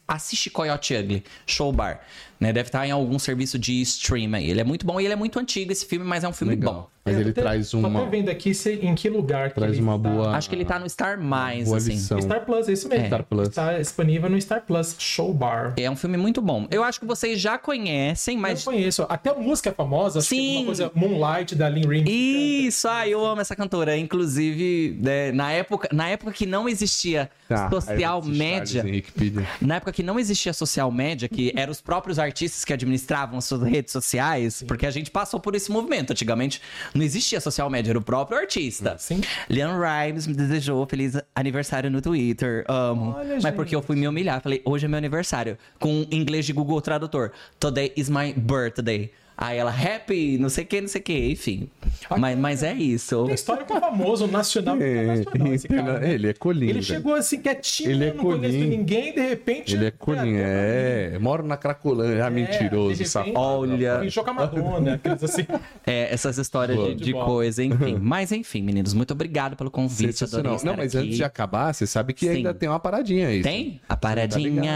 Assiste 0.07 0.49
Coyote 0.49 0.91
Ugly, 0.91 1.23
Show 1.45 1.71
Bar. 1.71 1.99
Né? 2.39 2.53
Deve 2.53 2.67
estar 2.69 2.85
em 2.87 2.91
algum 2.91 3.17
serviço 3.17 3.57
de 3.57 3.81
stream 3.81 4.33
aí. 4.35 4.49
Ele 4.49 4.61
é 4.61 4.63
muito 4.63 4.85
bom 4.85 4.99
e 5.01 5.05
ele 5.05 5.13
é 5.13 5.15
muito 5.15 5.39
antigo 5.39 5.71
esse 5.71 5.85
filme, 5.85 6.05
mas 6.05 6.23
é 6.23 6.27
um 6.29 6.33
filme 6.33 6.55
bom. 6.55 6.87
Mas 7.03 7.15
É, 7.15 7.21
ele 7.21 7.29
até- 7.29 7.41
traz 7.41 7.71
Tô 7.71 7.77
uma, 7.79 8.01
até 8.01 8.09
vendo 8.09 8.29
aqui 8.29 8.53
se- 8.53 8.73
em 8.81 8.93
que 8.93 9.09
lugar 9.09 9.49
que 9.49 9.55
traz 9.55 9.71
ele 9.73 9.81
uma 9.81 9.95
está. 9.95 10.09
boa, 10.09 10.35
Acho 10.35 10.49
que 10.49 10.55
ele 10.55 10.65
tá 10.65 10.77
no 10.77 10.87
Star 10.89 11.19
Mais, 11.19 11.63
boa 11.65 11.77
assim. 11.77 11.91
lição. 11.91 12.21
Star 12.21 12.45
Plus, 12.45 12.67
é 12.67 12.73
isso 12.73 12.89
mesmo. 12.89 13.07
Star 13.07 13.23
Plus. 13.23 13.47
Está 13.47 13.77
disponível 13.77 14.29
no 14.29 14.39
Star 14.41 14.61
Plus 14.67 14.93
Show 14.99 15.33
Bar. 15.33 15.73
É 15.77 15.89
um 15.89 15.95
filme 15.95 16.17
muito 16.17 16.41
bom. 16.41 16.67
Eu 16.69 16.83
acho 16.83 16.99
que 16.99 17.05
vocês 17.05 17.39
já 17.39 17.57
conhecem, 17.57 18.37
mas. 18.37 18.65
Eu 18.65 18.73
conheço. 18.73 19.05
Até 19.07 19.29
a 19.29 19.35
música 19.35 19.69
é 19.69 19.73
famosa. 19.73 20.19
acho 20.19 20.27
que 20.29 20.35
Sim. 20.35 20.57
Uma 20.57 20.65
coisa 20.65 20.91
Moonlight 20.93 21.55
da 21.55 21.69
Lynn 21.69 21.87
Ring. 21.87 22.03
Isso, 22.07 22.87
ah, 22.89 23.07
eu 23.07 23.25
amo 23.25 23.39
essa 23.41 23.55
cantora. 23.55 23.95
Inclusive, 23.97 24.99
né, 25.01 25.31
na, 25.31 25.51
época, 25.53 25.87
na 25.93 26.09
época 26.09 26.31
que 26.33 26.45
não 26.45 26.67
existia 26.67 27.29
Tá, 27.47 27.69
social 27.69 28.21
média, 28.23 28.81
Charles 28.81 28.85
Henrique 28.85 29.11
Pide. 29.13 29.47
na 29.61 29.75
época 29.77 29.93
que 29.93 30.03
não 30.03 30.19
existia 30.19 30.51
social 30.51 30.91
média, 30.91 31.29
que 31.29 31.53
eram 31.55 31.71
os 31.71 31.79
próprios 31.79 32.19
artistas 32.19 32.26
que 32.65 32.73
administravam 32.73 33.37
as 33.37 33.45
suas 33.45 33.63
redes 33.63 33.91
sociais, 33.91 34.63
porque 34.67 34.85
a 34.85 34.91
gente 34.91 35.11
passou 35.11 35.39
por 35.39 35.55
esse 35.55 35.71
movimento. 35.71 36.11
Antigamente 36.11 36.61
não 36.93 37.03
existia 37.03 37.39
social 37.39 37.69
média, 37.69 37.91
era 37.91 37.99
o 37.99 38.01
próprio 38.01 38.37
artista. 38.37 38.97
Sim. 38.97 39.21
Leon 39.49 39.77
Rimes 39.79 40.27
me 40.27 40.33
desejou 40.33 40.85
feliz 40.87 41.13
aniversário 41.35 41.89
no 41.89 42.01
Twitter. 42.01 42.65
Amo. 42.67 43.15
Olha, 43.17 43.33
Mas 43.35 43.43
gente. 43.43 43.55
porque 43.55 43.75
eu 43.75 43.81
fui 43.81 43.95
me 43.95 44.07
humilhar. 44.07 44.41
Falei, 44.41 44.61
hoje 44.65 44.85
é 44.85 44.87
meu 44.87 44.97
aniversário. 44.97 45.57
Com 45.79 46.05
inglês 46.11 46.45
de 46.45 46.53
Google 46.53 46.81
Tradutor. 46.81 47.31
Today 47.59 47.93
is 47.95 48.09
my 48.09 48.33
birthday. 48.33 49.11
Aí 49.39 49.57
ela, 49.59 49.69
happy, 49.71 50.37
não 50.39 50.49
sei 50.49 50.63
o 50.63 50.67
que, 50.67 50.81
não 50.81 50.87
sei 50.87 50.99
o 50.99 51.03
que, 51.03 51.31
enfim. 51.31 51.69
Mas, 52.17 52.37
mas 52.37 52.63
é 52.63 52.73
isso. 52.73 53.25
Tem 53.25 53.35
história 53.35 53.63
com 53.65 53.79
famoso, 53.79 54.25
nacional 54.27 54.75
e 54.81 55.03
internacional 55.03 55.53
esse 55.53 55.67
cara. 55.67 55.99
né? 55.99 56.11
Ele 56.13 56.29
é 56.29 56.33
colinho. 56.33 56.65
Ele 56.71 56.73
velho. 56.73 56.83
chegou 56.85 57.13
assim 57.13 57.39
quietinho, 57.39 57.91
Ele 57.91 58.05
é 58.05 58.13
não 58.13 58.23
conheço 58.23 58.41
colinho. 58.57 58.67
ninguém, 58.69 59.13
de 59.13 59.21
repente. 59.21 59.75
Ele 59.75 59.85
é 59.85 59.91
colinho, 59.91 60.39
é. 60.41 61.19
Moro 61.19 61.43
na 61.45 61.55
Cracolândia. 61.55 62.25
Ah, 62.25 62.29
mentiroso, 62.31 62.87
de 62.89 62.93
repente, 63.03 63.09
safado. 63.09 63.37
Olha. 63.37 63.99
Fechou 63.99 64.23
com 64.23 64.29
a 64.31 64.33
Madonna, 64.33 64.93
aqueles 64.95 65.23
assim. 65.23 65.45
É, 65.85 66.13
essas 66.13 66.37
histórias 66.37 66.75
Boa. 66.77 66.93
de, 66.95 67.03
De 67.05 67.13
coisa, 67.13 67.63
enfim. 67.63 67.97
Mas 68.01 68.31
enfim, 68.31 68.61
meninos, 68.61 68.93
muito 68.93 69.11
obrigado 69.11 69.55
pelo 69.55 69.71
convite. 69.71 70.23
Adorei 70.23 70.53
estar 70.55 70.65
Não, 70.67 70.75
mas 70.75 70.93
aqui. 70.95 71.05
antes 71.05 71.17
de 71.17 71.23
acabar, 71.23 71.73
você 71.73 71.87
sabe 71.87 72.11
que 72.13 72.25
Sim. 72.25 72.37
ainda 72.37 72.53
tem 72.53 72.67
uma 72.67 72.79
paradinha 72.79 73.27
aí. 73.29 73.41
Tem? 73.41 73.79
A 73.87 73.95
Tá 73.95 73.97
paradinha. 73.97 74.73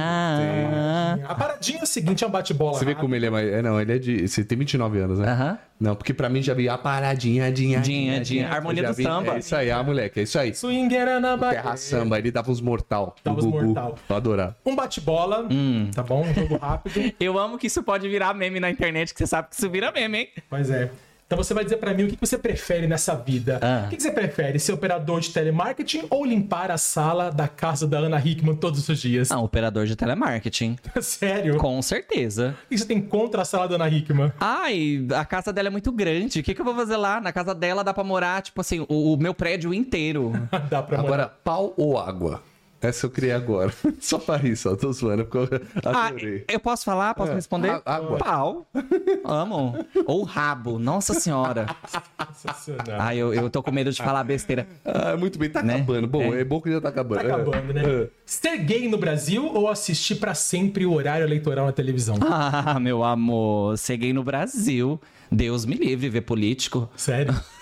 A 1.28 1.36
paradinha 1.36 1.80
é 1.80 1.84
o 1.84 1.86
seguinte, 1.86 2.24
é 2.24 2.28
um 2.28 2.30
bate-bola. 2.32 2.78
Você 2.78 2.86
vê 2.86 2.92
rápido. 2.92 3.02
como 3.02 3.16
ele 3.16 3.26
é 3.26 3.30
mais. 3.30 3.48
É, 3.52 3.62
não, 3.62 3.82
ele 3.82 3.94
é 3.94 3.98
de. 4.00 4.28
Tem 4.52 4.58
29 4.58 5.00
anos, 5.00 5.18
né? 5.20 5.30
Aham. 5.32 5.58
Não, 5.80 5.96
porque 5.96 6.14
pra 6.14 6.28
mim 6.28 6.42
já 6.44 6.54
vi 6.54 6.68
a 6.68 6.78
paradinha, 6.78 7.50
dinha, 7.50 7.80
Dinha, 7.80 8.20
dinha. 8.20 8.50
Harmonia 8.50 8.84
do 8.86 8.94
vi- 8.94 9.04
samba. 9.04 9.36
É 9.36 9.40
isso 9.40 9.56
aí, 9.56 9.72
ah, 9.72 9.82
moleque, 9.82 10.20
é 10.20 10.24
isso 10.24 10.38
aí. 10.38 10.54
Swingueira 10.54 11.22
na 11.22 11.38
Bahia. 11.38 11.62
Terra 11.62 11.78
samba, 11.78 12.20
ele 12.20 12.30
dava 12.32 12.52
uns 12.52 12.60
mortal. 12.60 13.16
Dava 13.24 13.40
uns 13.40 13.46
Gugu. 13.46 13.64
mortal. 13.64 13.98
Eu 14.10 14.16
adorava. 14.18 14.58
Um 14.66 14.76
bate-bola, 14.76 15.48
Hum. 15.50 15.90
tá 15.96 16.04
bom? 16.04 16.24
Um 16.26 16.34
jogo 16.34 16.58
rápido. 16.58 17.14
Eu 17.18 17.40
amo 17.40 17.58
que 17.58 17.68
isso 17.68 17.82
pode 17.82 18.10
virar 18.10 18.34
meme 18.34 18.60
na 18.60 18.70
internet, 18.70 19.14
que 19.14 19.20
você 19.20 19.28
sabe 19.28 19.48
que 19.50 19.56
isso 19.56 19.70
vira 19.70 19.90
meme, 19.90 20.18
hein? 20.18 20.28
Pois 20.50 20.70
é. 20.70 20.92
Então 21.32 21.42
você 21.42 21.54
vai 21.54 21.64
dizer 21.64 21.78
pra 21.78 21.94
mim 21.94 22.04
o 22.04 22.08
que 22.10 22.18
você 22.20 22.38
prefere 22.38 22.88
nessa 22.88 23.16
vida. 23.16 23.58
Ah. 23.62 23.86
O 23.86 23.90
que 23.90 23.98
você 23.98 24.12
prefere? 24.12 24.60
Ser 24.60 24.74
operador 24.74 25.22
de 25.22 25.30
telemarketing 25.30 26.04
ou 26.10 26.26
limpar 26.26 26.70
a 26.70 26.78
sala 26.78 27.30
da 27.32 27.48
casa 27.48 27.88
da 27.88 28.00
Ana 28.00 28.20
Hickman 28.20 28.54
todos 28.58 28.90
os 28.90 29.00
dias? 29.00 29.32
Ah, 29.32 29.40
operador 29.40 29.86
de 29.86 29.96
telemarketing. 29.96 30.76
Sério? 31.02 31.56
Com 31.56 31.82
certeza. 31.82 32.54
O 32.66 32.68
que 32.68 32.78
você 32.78 32.84
tem 32.86 33.02
contra 33.02 33.44
a 33.44 33.46
sala 33.46 33.66
da 33.66 33.76
Ana 33.76 33.88
Hickman? 33.88 34.34
Ai, 34.42 35.08
a 35.16 35.24
casa 35.24 35.54
dela 35.54 35.70
é 35.70 35.72
muito 35.72 35.90
grande. 35.94 36.42
O 36.42 36.44
que, 36.44 36.54
que 36.54 36.60
eu 36.60 36.66
vou 36.66 36.76
fazer 36.76 36.98
lá? 36.98 37.22
Na 37.22 37.32
casa 37.32 37.56
dela 37.56 37.82
dá 37.82 37.94
pra 37.94 38.04
morar, 38.04 38.42
tipo 38.42 38.60
assim, 38.60 38.86
o, 38.90 39.14
o 39.14 39.18
meu 39.18 39.34
prédio 39.34 39.74
inteiro. 39.74 40.34
Dá 40.70 40.84
pra 40.84 41.00
Agora, 41.00 41.12
morar. 41.12 41.28
pau 41.46 41.74
ou 41.78 41.98
água? 41.98 42.44
Essa 42.82 43.06
eu 43.06 43.10
criei 43.12 43.32
agora. 43.32 43.72
Só 44.02 44.18
pra 44.18 44.38
rir, 44.38 44.56
só. 44.56 44.76
Tô 44.76 44.92
zoando, 44.92 45.26
porque 45.26 45.54
eu 45.56 45.62
Ah, 45.86 46.08
adorei. 46.08 46.44
eu 46.50 46.60
posso 46.60 46.84
falar? 46.84 47.14
Posso 47.14 47.32
É, 47.32 47.36
responder? 47.36 47.70
a- 47.70 47.82
água. 47.86 48.18
Pau. 48.18 48.68
Amo. 49.24 49.76
Ou 50.08 50.24
rabo. 50.24 50.80
Nossa 50.80 51.14
senhora. 51.14 51.68
Sensacional. 52.34 53.00
Ai, 53.00 53.18
eu, 53.18 53.34
eu 53.34 53.50
tô 53.50 53.62
com 53.62 53.72
medo 53.72 53.92
de 53.92 54.02
falar 54.02 54.24
besteira. 54.24 54.68
Ah, 54.84 55.16
muito 55.16 55.38
bem, 55.38 55.50
tá 55.50 55.62
Né? 55.62 55.76
acabando. 55.76 56.08
Bom, 56.08 56.34
É. 56.34 56.42
é. 56.42 56.44
bom 56.44 56.60
que 56.60 56.72
já 56.72 56.82
tá 56.82 56.90
acabando. 56.90 57.22
Tá 57.22 57.36
acabando, 57.36 57.74
né? 57.74 57.82
É. 57.86 58.10
Ser 58.26 58.58
gay 58.58 58.88
no 58.90 58.98
Brasil 58.98 59.46
ou 59.54 59.70
assistir 59.70 60.16
pra 60.16 60.34
sempre 60.34 60.86
o 60.86 60.94
horário 60.94 61.24
eleitoral 61.26 61.68
na 61.68 61.72
televisão? 61.72 62.16
Ah, 62.22 62.80
meu 62.80 63.04
amor. 63.04 63.78
Cheguei 63.78 64.12
no 64.14 64.24
Brasil. 64.24 65.00
Deus 65.32 65.66
me 65.66 65.76
livre 65.76 66.10
ver 66.10 66.22
político. 66.22 66.90
Sério? 66.96 67.34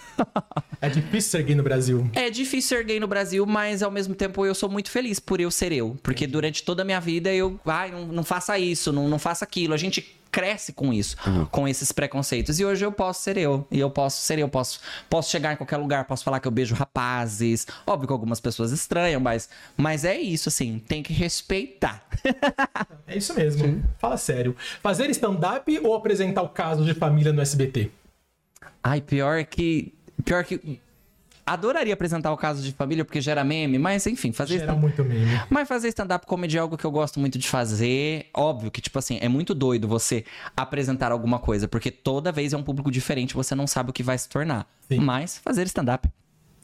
É 0.82 0.90
difícil 0.90 1.32
ser 1.32 1.44
gay 1.44 1.56
no 1.56 1.64
Brasil. 1.64 2.10
É 2.14 2.30
difícil 2.30 2.78
ser 2.78 2.84
gay 2.86 3.00
no 3.00 3.08
Brasil, 3.08 3.46
mas 3.46 3.84
ao 3.84 3.92
mesmo 3.92 4.16
tempo 4.16 4.46
eu 4.46 4.56
sou 4.56 4.70
muito 4.70 4.90
feliz 4.90 5.20
por 5.20 5.40
eu 5.40 5.52
ser 5.52 5.72
eu. 5.72 5.98
Porque 6.02 6.26
durante 6.26 6.64
toda 6.64 6.82
a 6.84 6.86
minha 6.86 7.00
vida 7.00 7.34
eu, 7.34 7.60
ai, 7.66 7.92
não, 7.92 8.06
não 8.08 8.24
faça 8.24 8.58
isso, 8.58 8.92
não, 8.94 9.10
não 9.10 9.20
faça 9.20 9.44
aquilo. 9.44 9.74
A 9.74 9.78
gente 9.78 10.20
cresce 10.32 10.74
com 10.74 10.94
isso, 10.94 11.18
com 11.52 11.68
esses 11.68 11.92
preconceitos. 11.92 12.60
E 12.60 12.66
hoje 12.66 12.86
eu 12.86 12.92
posso 12.92 13.22
ser 13.22 13.38
eu. 13.38 13.68
E 13.72 13.80
eu 13.80 13.90
posso 13.90 14.22
ser 14.22 14.40
eu, 14.40 14.48
posso, 14.48 14.80
posso 15.10 15.30
chegar 15.30 15.54
em 15.54 15.58
qualquer 15.58 15.78
lugar, 15.78 16.06
posso 16.06 16.24
falar 16.24 16.40
que 16.40 16.48
eu 16.48 16.52
beijo 16.52 16.76
rapazes. 16.76 17.68
Óbvio 17.86 18.08
que 18.08 18.14
algumas 18.14 18.40
pessoas 18.40 18.72
estranham, 18.72 19.20
mas, 19.20 19.50
mas 19.76 20.06
é 20.06 20.18
isso, 20.20 20.50
assim, 20.50 20.80
tem 20.80 21.04
que 21.04 21.14
respeitar. 21.14 22.08
É 23.08 23.18
isso 23.18 23.34
mesmo. 23.34 23.84
Fala 23.98 24.18
sério. 24.18 24.56
Fazer 24.84 25.10
stand-up 25.10 25.80
ou 25.84 25.96
apresentar 25.96 26.44
o 26.44 26.50
caso 26.50 26.86
de 26.86 26.94
família 26.94 27.34
no 27.34 27.42
SBT? 27.42 27.90
Ai, 28.84 29.02
pior 29.02 29.44
que. 29.46 29.94
Pior 30.24 30.44
que. 30.44 30.80
Adoraria 31.46 31.96
apresentar 31.96 32.32
o 32.32 32.38
caso 32.38 32.62
de 32.62 32.72
família, 32.74 33.04
porque 33.04 33.20
gera 33.20 33.44
meme, 33.44 33.80
mas 33.80 34.06
enfim, 34.06 34.32
fazer 34.32 34.60
Gera 34.60 34.66
stand- 34.66 34.80
muito 34.82 35.04
meme. 35.04 35.26
Mas 35.50 35.68
fazer 35.68 35.88
stand-up 35.88 36.28
comedy 36.28 36.58
é 36.58 36.60
algo 36.60 36.78
que 36.78 36.86
eu 36.86 36.92
gosto 36.92 37.20
muito 37.20 37.40
de 37.40 37.48
fazer. 37.48 38.28
Óbvio 38.36 38.70
que, 38.70 38.80
tipo 38.80 39.00
assim, 39.00 39.18
é 39.20 39.28
muito 39.28 39.56
doido 39.56 39.88
você 39.88 40.24
apresentar 40.56 41.12
alguma 41.12 41.40
coisa, 41.40 41.68
porque 41.68 41.90
toda 41.90 42.32
vez 42.32 42.54
é 42.54 42.58
um 42.58 42.62
público 42.62 42.92
diferente, 42.92 43.34
você 43.34 43.56
não 43.56 43.66
sabe 43.66 43.90
o 43.90 43.94
que 43.94 44.04
vai 44.04 44.16
se 44.16 44.30
tornar. 44.30 44.68
Sim. 44.88 45.00
Mas 45.00 45.40
fazer 45.40 45.66
stand-up. 45.66 46.08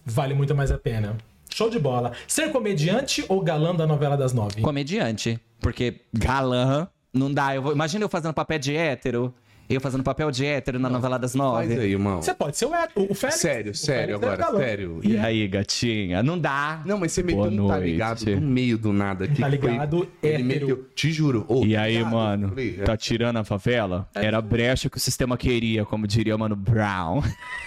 Vale 0.05 0.35
muito 0.35 0.53
mais 0.53 0.69
a 0.69 0.77
pena. 0.77 1.17
Show 1.49 1.67
de 1.69 1.79
bola. 1.79 2.11
Ser 2.27 2.51
comediante 2.51 3.25
ou 3.27 3.41
galã 3.41 3.73
da 3.73 3.87
novela 3.87 4.15
das 4.15 4.33
nove? 4.33 4.61
Comediante. 4.61 5.39
Porque 5.61 6.01
galã 6.13 6.87
não 7.11 7.33
dá. 7.33 7.55
Eu 7.55 7.61
vou... 7.63 7.71
Imagina 7.71 8.05
eu 8.05 8.09
fazendo 8.09 8.35
papel 8.35 8.59
de 8.59 8.75
hétero. 8.75 9.33
Eu 9.67 9.81
fazendo 9.81 10.03
papel 10.03 10.29
de 10.29 10.45
hétero 10.45 10.77
na 10.77 10.87
novela 10.89 11.17
das 11.17 11.31
Faz 11.33 11.69
nove. 11.69 11.79
aí, 11.79 11.91
irmão. 11.93 12.21
Você 12.21 12.33
pode 12.35 12.55
ser 12.55 12.65
o, 12.67 12.75
Ed- 12.75 12.91
o 12.95 13.15
Félix. 13.15 13.39
Sério, 13.39 13.71
O 13.71 13.75
sério 13.75 14.19
Félix 14.19 14.23
é 14.23 14.25
agora, 14.25 14.37
galã. 14.37 14.59
sério. 14.59 14.99
E 15.03 15.17
aí, 15.17 15.47
gatinha? 15.47 16.21
Não 16.21 16.37
dá. 16.37 16.81
Não, 16.85 16.99
mas 16.99 17.13
você 17.13 17.23
Boa 17.23 17.49
meteu 17.49 17.63
um 17.63 17.67
tá 17.67 17.73
noite. 17.77 17.91
ligado 17.91 18.25
no 18.35 18.41
meio 18.41 18.77
do 18.77 18.93
nada. 18.93 19.27
Que 19.27 19.41
Tá 19.41 19.49
foi? 19.49 19.57
ligado, 19.57 20.07
Ele 20.21 20.33
hétero. 20.33 20.67
meteu, 20.67 20.89
te 20.93 21.11
juro. 21.11 21.45
ô, 21.47 21.65
E 21.65 21.75
aí, 21.75 21.97
ligado? 21.97 22.11
mano, 22.11 22.49
Falei, 22.49 22.77
é. 22.79 22.83
tá 22.83 22.95
tirando 22.95 23.37
a 23.37 23.43
favela? 23.43 24.07
Era 24.13 24.37
a 24.37 24.41
brecha 24.41 24.87
que 24.87 24.97
o 24.97 24.99
sistema 24.99 25.35
queria, 25.35 25.83
como 25.83 26.05
diria 26.05 26.35
o 26.35 26.39
Mano 26.39 26.55
Brown. 26.55 27.21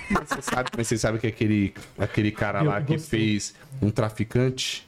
Mas 0.09 0.29
você 0.29 0.43
sabe, 0.43 0.71
mas 0.77 0.87
você 0.87 0.97
sabe 0.97 1.19
que 1.19 1.27
aquele, 1.27 1.75
aquele 1.99 2.31
cara 2.31 2.63
lá 2.63 2.81
que 2.81 2.97
fez 2.97 3.55
um 3.83 3.91
traficante 3.91 4.87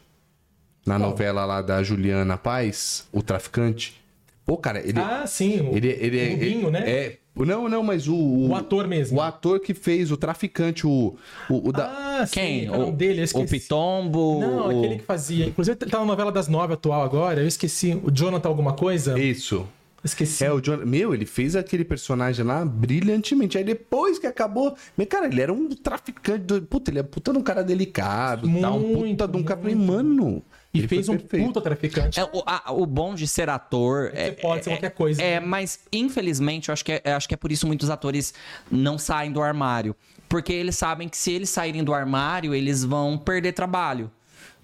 na 0.86 0.98
novela 0.98 1.44
lá 1.44 1.60
da 1.60 1.82
Juliana 1.82 2.36
Paz, 2.38 3.06
o 3.12 3.20
traficante. 3.22 3.99
Pô, 4.46 4.56
cara, 4.56 4.80
ele. 4.80 4.98
Ah, 4.98 5.26
sim. 5.26 5.60
O, 5.60 5.76
ele, 5.76 5.88
ele 5.88 6.18
é. 6.18 6.28
o 6.28 6.30
Rubinho, 6.32 6.60
ele- 6.62 6.70
né? 6.70 6.90
É. 6.90 7.16
Não, 7.36 7.68
não, 7.68 7.82
mas 7.82 8.08
o. 8.08 8.14
O, 8.14 8.48
O 8.48 8.54
ator 8.54 8.86
mesmo. 8.88 9.18
O 9.18 9.22
ator 9.22 9.60
que 9.60 9.72
fez 9.72 10.10
o 10.10 10.16
traficante, 10.16 10.86
o. 10.86 11.16
O, 11.48 11.68
o 11.68 11.72
da. 11.72 11.86
Ah, 12.20 12.26
sim. 12.26 12.32
Quem? 12.34 12.66
é 12.66 12.70
o 12.70 12.78
nome 12.78 12.92
dele? 12.92 13.24
O. 13.32 13.46
Pitombo? 13.46 14.40
Não, 14.40 14.66
o... 14.66 14.78
aquele 14.78 14.96
que 14.98 15.04
fazia. 15.04 15.46
Inclusive, 15.46 15.78
ele 15.80 15.90
tá 15.90 16.00
na 16.00 16.04
novela 16.04 16.32
das 16.32 16.48
nove 16.48 16.74
atual 16.74 17.02
agora. 17.02 17.40
Eu 17.40 17.46
esqueci. 17.46 17.98
O 18.02 18.10
Jonathan 18.10 18.48
alguma 18.48 18.72
coisa? 18.74 19.18
Isso. 19.18 19.66
Esqueci. 20.02 20.44
É, 20.44 20.52
o 20.52 20.60
John. 20.60 20.78
Meu, 20.78 21.14
ele 21.14 21.26
fez 21.26 21.54
aquele 21.54 21.84
personagem 21.84 22.44
lá 22.44 22.64
brilhantemente. 22.64 23.58
Aí 23.58 23.64
depois 23.64 24.18
que 24.18 24.26
acabou. 24.26 24.74
Mas, 24.96 25.06
cara, 25.06 25.26
ele 25.26 25.40
era 25.40 25.52
um 25.52 25.68
traficante. 25.68 26.44
Do... 26.44 26.62
Puta, 26.62 26.90
ele 26.90 26.98
é 27.00 27.02
puta 27.02 27.32
de 27.32 27.38
um 27.38 27.42
cara 27.42 27.62
delicado. 27.62 28.48
tá? 28.60 28.72
Um 28.72 28.78
Muito, 28.96 29.18
puta 29.18 29.28
de 29.28 29.36
um 29.38 29.42
cara. 29.42 29.60
Muito. 29.60 29.78
mano. 29.78 30.42
E 30.72 30.78
ele 30.78 30.88
fez 30.88 31.08
um 31.08 31.16
perfeito. 31.18 31.46
puta 31.46 31.60
traficante. 31.60 32.20
É, 32.20 32.24
o, 32.24 32.42
a- 32.46 32.72
o 32.72 32.86
bom 32.86 33.14
de 33.14 33.26
ser 33.26 33.48
ator. 33.48 34.10
Você 34.10 34.16
é, 34.16 34.30
pode 34.30 34.62
ser 34.64 34.70
é- 34.70 34.72
qualquer 34.74 34.90
coisa. 34.90 35.22
É, 35.22 35.40
mas 35.40 35.80
infelizmente 35.92 36.68
eu 36.68 36.72
acho 36.72 36.84
que 36.84 36.92
é, 36.92 37.02
eu 37.04 37.16
acho 37.16 37.26
que 37.28 37.34
é 37.34 37.36
por 37.36 37.50
isso 37.50 37.66
muitos 37.66 37.90
atores 37.90 38.32
não 38.70 38.96
saem 38.96 39.32
do 39.32 39.42
armário. 39.42 39.96
Porque 40.28 40.52
eles 40.52 40.76
sabem 40.76 41.08
que 41.08 41.16
se 41.16 41.32
eles 41.32 41.50
saírem 41.50 41.82
do 41.82 41.92
armário, 41.92 42.54
eles 42.54 42.84
vão 42.84 43.18
perder 43.18 43.52
trabalho. 43.52 44.10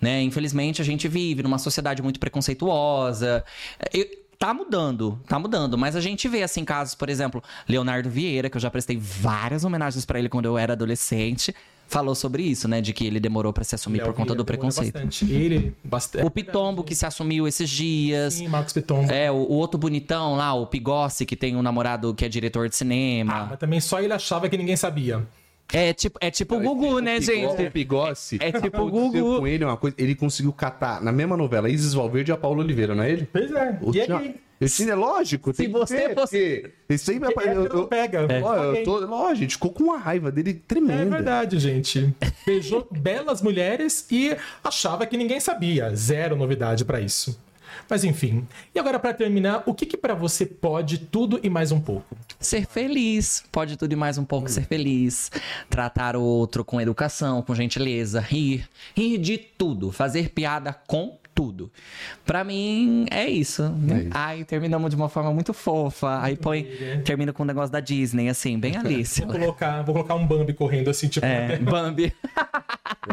Né? 0.00 0.22
Infelizmente 0.22 0.80
a 0.80 0.84
gente 0.84 1.08
vive 1.08 1.42
numa 1.42 1.58
sociedade 1.58 2.02
muito 2.02 2.20
preconceituosa. 2.20 3.44
Eu- 3.92 4.24
Tá 4.38 4.52
mudando, 4.52 5.18
tá 5.26 5.38
mudando, 5.38 5.78
mas 5.78 5.96
a 5.96 6.00
gente 6.02 6.28
vê 6.28 6.42
assim 6.42 6.62
casos, 6.62 6.94
por 6.94 7.08
exemplo, 7.08 7.42
Leonardo 7.66 8.10
Vieira, 8.10 8.50
que 8.50 8.56
eu 8.58 8.60
já 8.60 8.70
prestei 8.70 8.94
várias 8.98 9.64
homenagens 9.64 10.04
pra 10.04 10.18
ele 10.18 10.28
quando 10.28 10.44
eu 10.44 10.58
era 10.58 10.74
adolescente, 10.74 11.54
falou 11.88 12.14
sobre 12.14 12.42
isso, 12.42 12.66
né, 12.68 12.80
de 12.80 12.92
que 12.92 13.06
ele 13.06 13.20
demorou 13.20 13.52
pra 13.52 13.62
se 13.64 13.74
assumir 13.74 13.98
Léo 13.98 14.06
por 14.08 14.12
conta 14.14 14.28
Vieira 14.28 14.38
do 14.38 14.44
preconceito. 14.44 14.92
Bastante. 14.94 15.32
Ele, 15.32 15.74
bastante. 15.84 16.24
O 16.26 16.30
Pitombo 16.30 16.82
que 16.82 16.94
se 16.94 17.06
assumiu 17.06 17.46
esses 17.46 17.70
dias. 17.70 18.34
Sim, 18.34 18.48
Marcos 18.48 18.72
Pitombo. 18.72 19.10
É, 19.10 19.30
o, 19.30 19.34
o 19.36 19.52
outro 19.54 19.78
bonitão 19.78 20.34
lá, 20.36 20.52
o 20.54 20.66
Pigossi, 20.66 21.24
que 21.24 21.36
tem 21.36 21.54
um 21.56 21.62
namorado 21.62 22.12
que 22.14 22.24
é 22.24 22.28
diretor 22.28 22.68
de 22.68 22.74
Ah, 22.74 22.78
cinema. 22.78 23.46
mas 23.50 23.58
também 23.58 23.80
só 23.80 24.00
ele 24.00 24.12
achava 24.12 24.48
que 24.48 24.56
ninguém 24.56 24.76
sabia. 24.76 25.26
É 25.72 25.92
tipo, 25.92 26.16
é 26.22 26.30
tipo 26.30 26.54
o 26.56 26.60
Gugu, 26.60 27.00
né, 27.00 27.18
O 27.18 27.20
gente? 27.22 27.70
Pigossi. 27.70 28.38
É 28.40 28.52
tipo 28.52 28.82
o 28.82 28.88
Gugu. 28.90 29.38
com 29.40 29.46
ele 29.48 29.64
uma 29.64 29.76
coisa. 29.76 29.96
Ele 29.98 30.14
conseguiu 30.14 30.52
catar 30.52 31.02
na 31.02 31.10
mesma 31.10 31.36
novela 31.36 31.68
Isis 31.68 31.92
Valverde 31.92 32.30
e 32.30 32.32
a 32.32 32.36
Paula 32.36 32.62
Oliveira, 32.62 32.94
não 32.94 33.02
é 33.02 33.10
ele? 33.10 33.28
Pois 33.32 33.50
é. 33.50 33.78
O 33.82 33.90
E 33.90 34.02
Tina- 34.02 34.18
aí? 34.18 34.36
Tinha, 34.64 34.92
é 34.92 34.94
lógico, 34.94 35.52
tem 35.52 35.66
que 35.66 35.72
você 35.72 36.08
ver, 36.08 36.14
fosse- 36.14 36.62
porque 36.86 36.94
Isso 36.94 37.10
aí 37.10 37.18
vai 37.18 37.30
É, 37.30 37.52
eu, 37.56 37.66
eu, 37.66 37.86
pega. 37.86 38.26
Ó, 38.42 38.56
eu 38.56 38.84
tô, 38.84 39.06
ó, 39.12 39.34
gente 39.34 39.52
ficou 39.54 39.70
com 39.70 39.84
uma 39.84 39.98
raiva 39.98 40.32
dele 40.32 40.50
É 40.50 40.68
tremenda. 40.68 41.16
verdade, 41.16 41.58
gente. 41.58 42.14
Beijou 42.46 42.86
belas 42.90 43.42
mulheres 43.42 44.06
e 44.10 44.34
achava 44.64 45.04
que 45.06 45.16
ninguém 45.16 45.40
sabia. 45.40 45.94
Zero 45.94 46.36
novidade 46.36 46.84
pra 46.84 47.00
isso. 47.00 47.38
Mas 47.90 48.02
enfim. 48.04 48.46
E 48.74 48.78
agora, 48.78 48.98
pra 48.98 49.12
terminar, 49.12 49.62
o 49.66 49.74
que 49.74 49.84
que 49.84 49.96
pra 49.96 50.14
você 50.14 50.46
pode 50.46 50.98
tudo 50.98 51.38
e 51.42 51.50
mais 51.50 51.70
um 51.70 51.80
pouco? 51.80 52.16
Ser 52.40 52.66
feliz. 52.66 53.44
Pode 53.52 53.76
tudo 53.76 53.92
e 53.92 53.96
mais 53.96 54.16
um 54.16 54.24
pouco 54.24 54.48
ser 54.48 54.62
feliz. 54.64 55.30
Tratar 55.68 56.16
o 56.16 56.22
outro 56.22 56.64
com 56.64 56.80
educação, 56.80 57.42
com 57.42 57.54
gentileza. 57.54 58.18
Rir. 58.20 58.66
Rir 58.96 59.18
de 59.18 59.36
tudo. 59.36 59.92
Fazer 59.92 60.30
piada 60.30 60.72
com 60.86 61.18
tudo. 61.36 61.70
Pra 62.24 62.42
mim, 62.42 63.04
é 63.10 63.28
isso. 63.28 63.62
É 63.90 63.98
isso. 63.98 64.08
Ai, 64.10 64.42
terminamos 64.44 64.88
de 64.90 64.96
uma 64.96 65.10
forma 65.10 65.30
muito 65.32 65.52
fofa. 65.52 66.18
Aí 66.22 66.34
põe. 66.34 66.64
Termina 67.04 67.30
com 67.30 67.42
o 67.42 67.46
negócio 67.46 67.70
da 67.70 67.78
Disney, 67.78 68.30
assim, 68.30 68.58
bem 68.58 68.74
Alice. 68.74 69.20
Vou 69.22 69.32
colocar, 69.34 69.82
vou 69.82 69.94
colocar 69.94 70.14
um 70.14 70.26
Bambi 70.26 70.54
correndo 70.54 70.88
assim, 70.88 71.08
tipo. 71.08 71.26
É, 71.26 71.58
Bambi. 71.60 72.10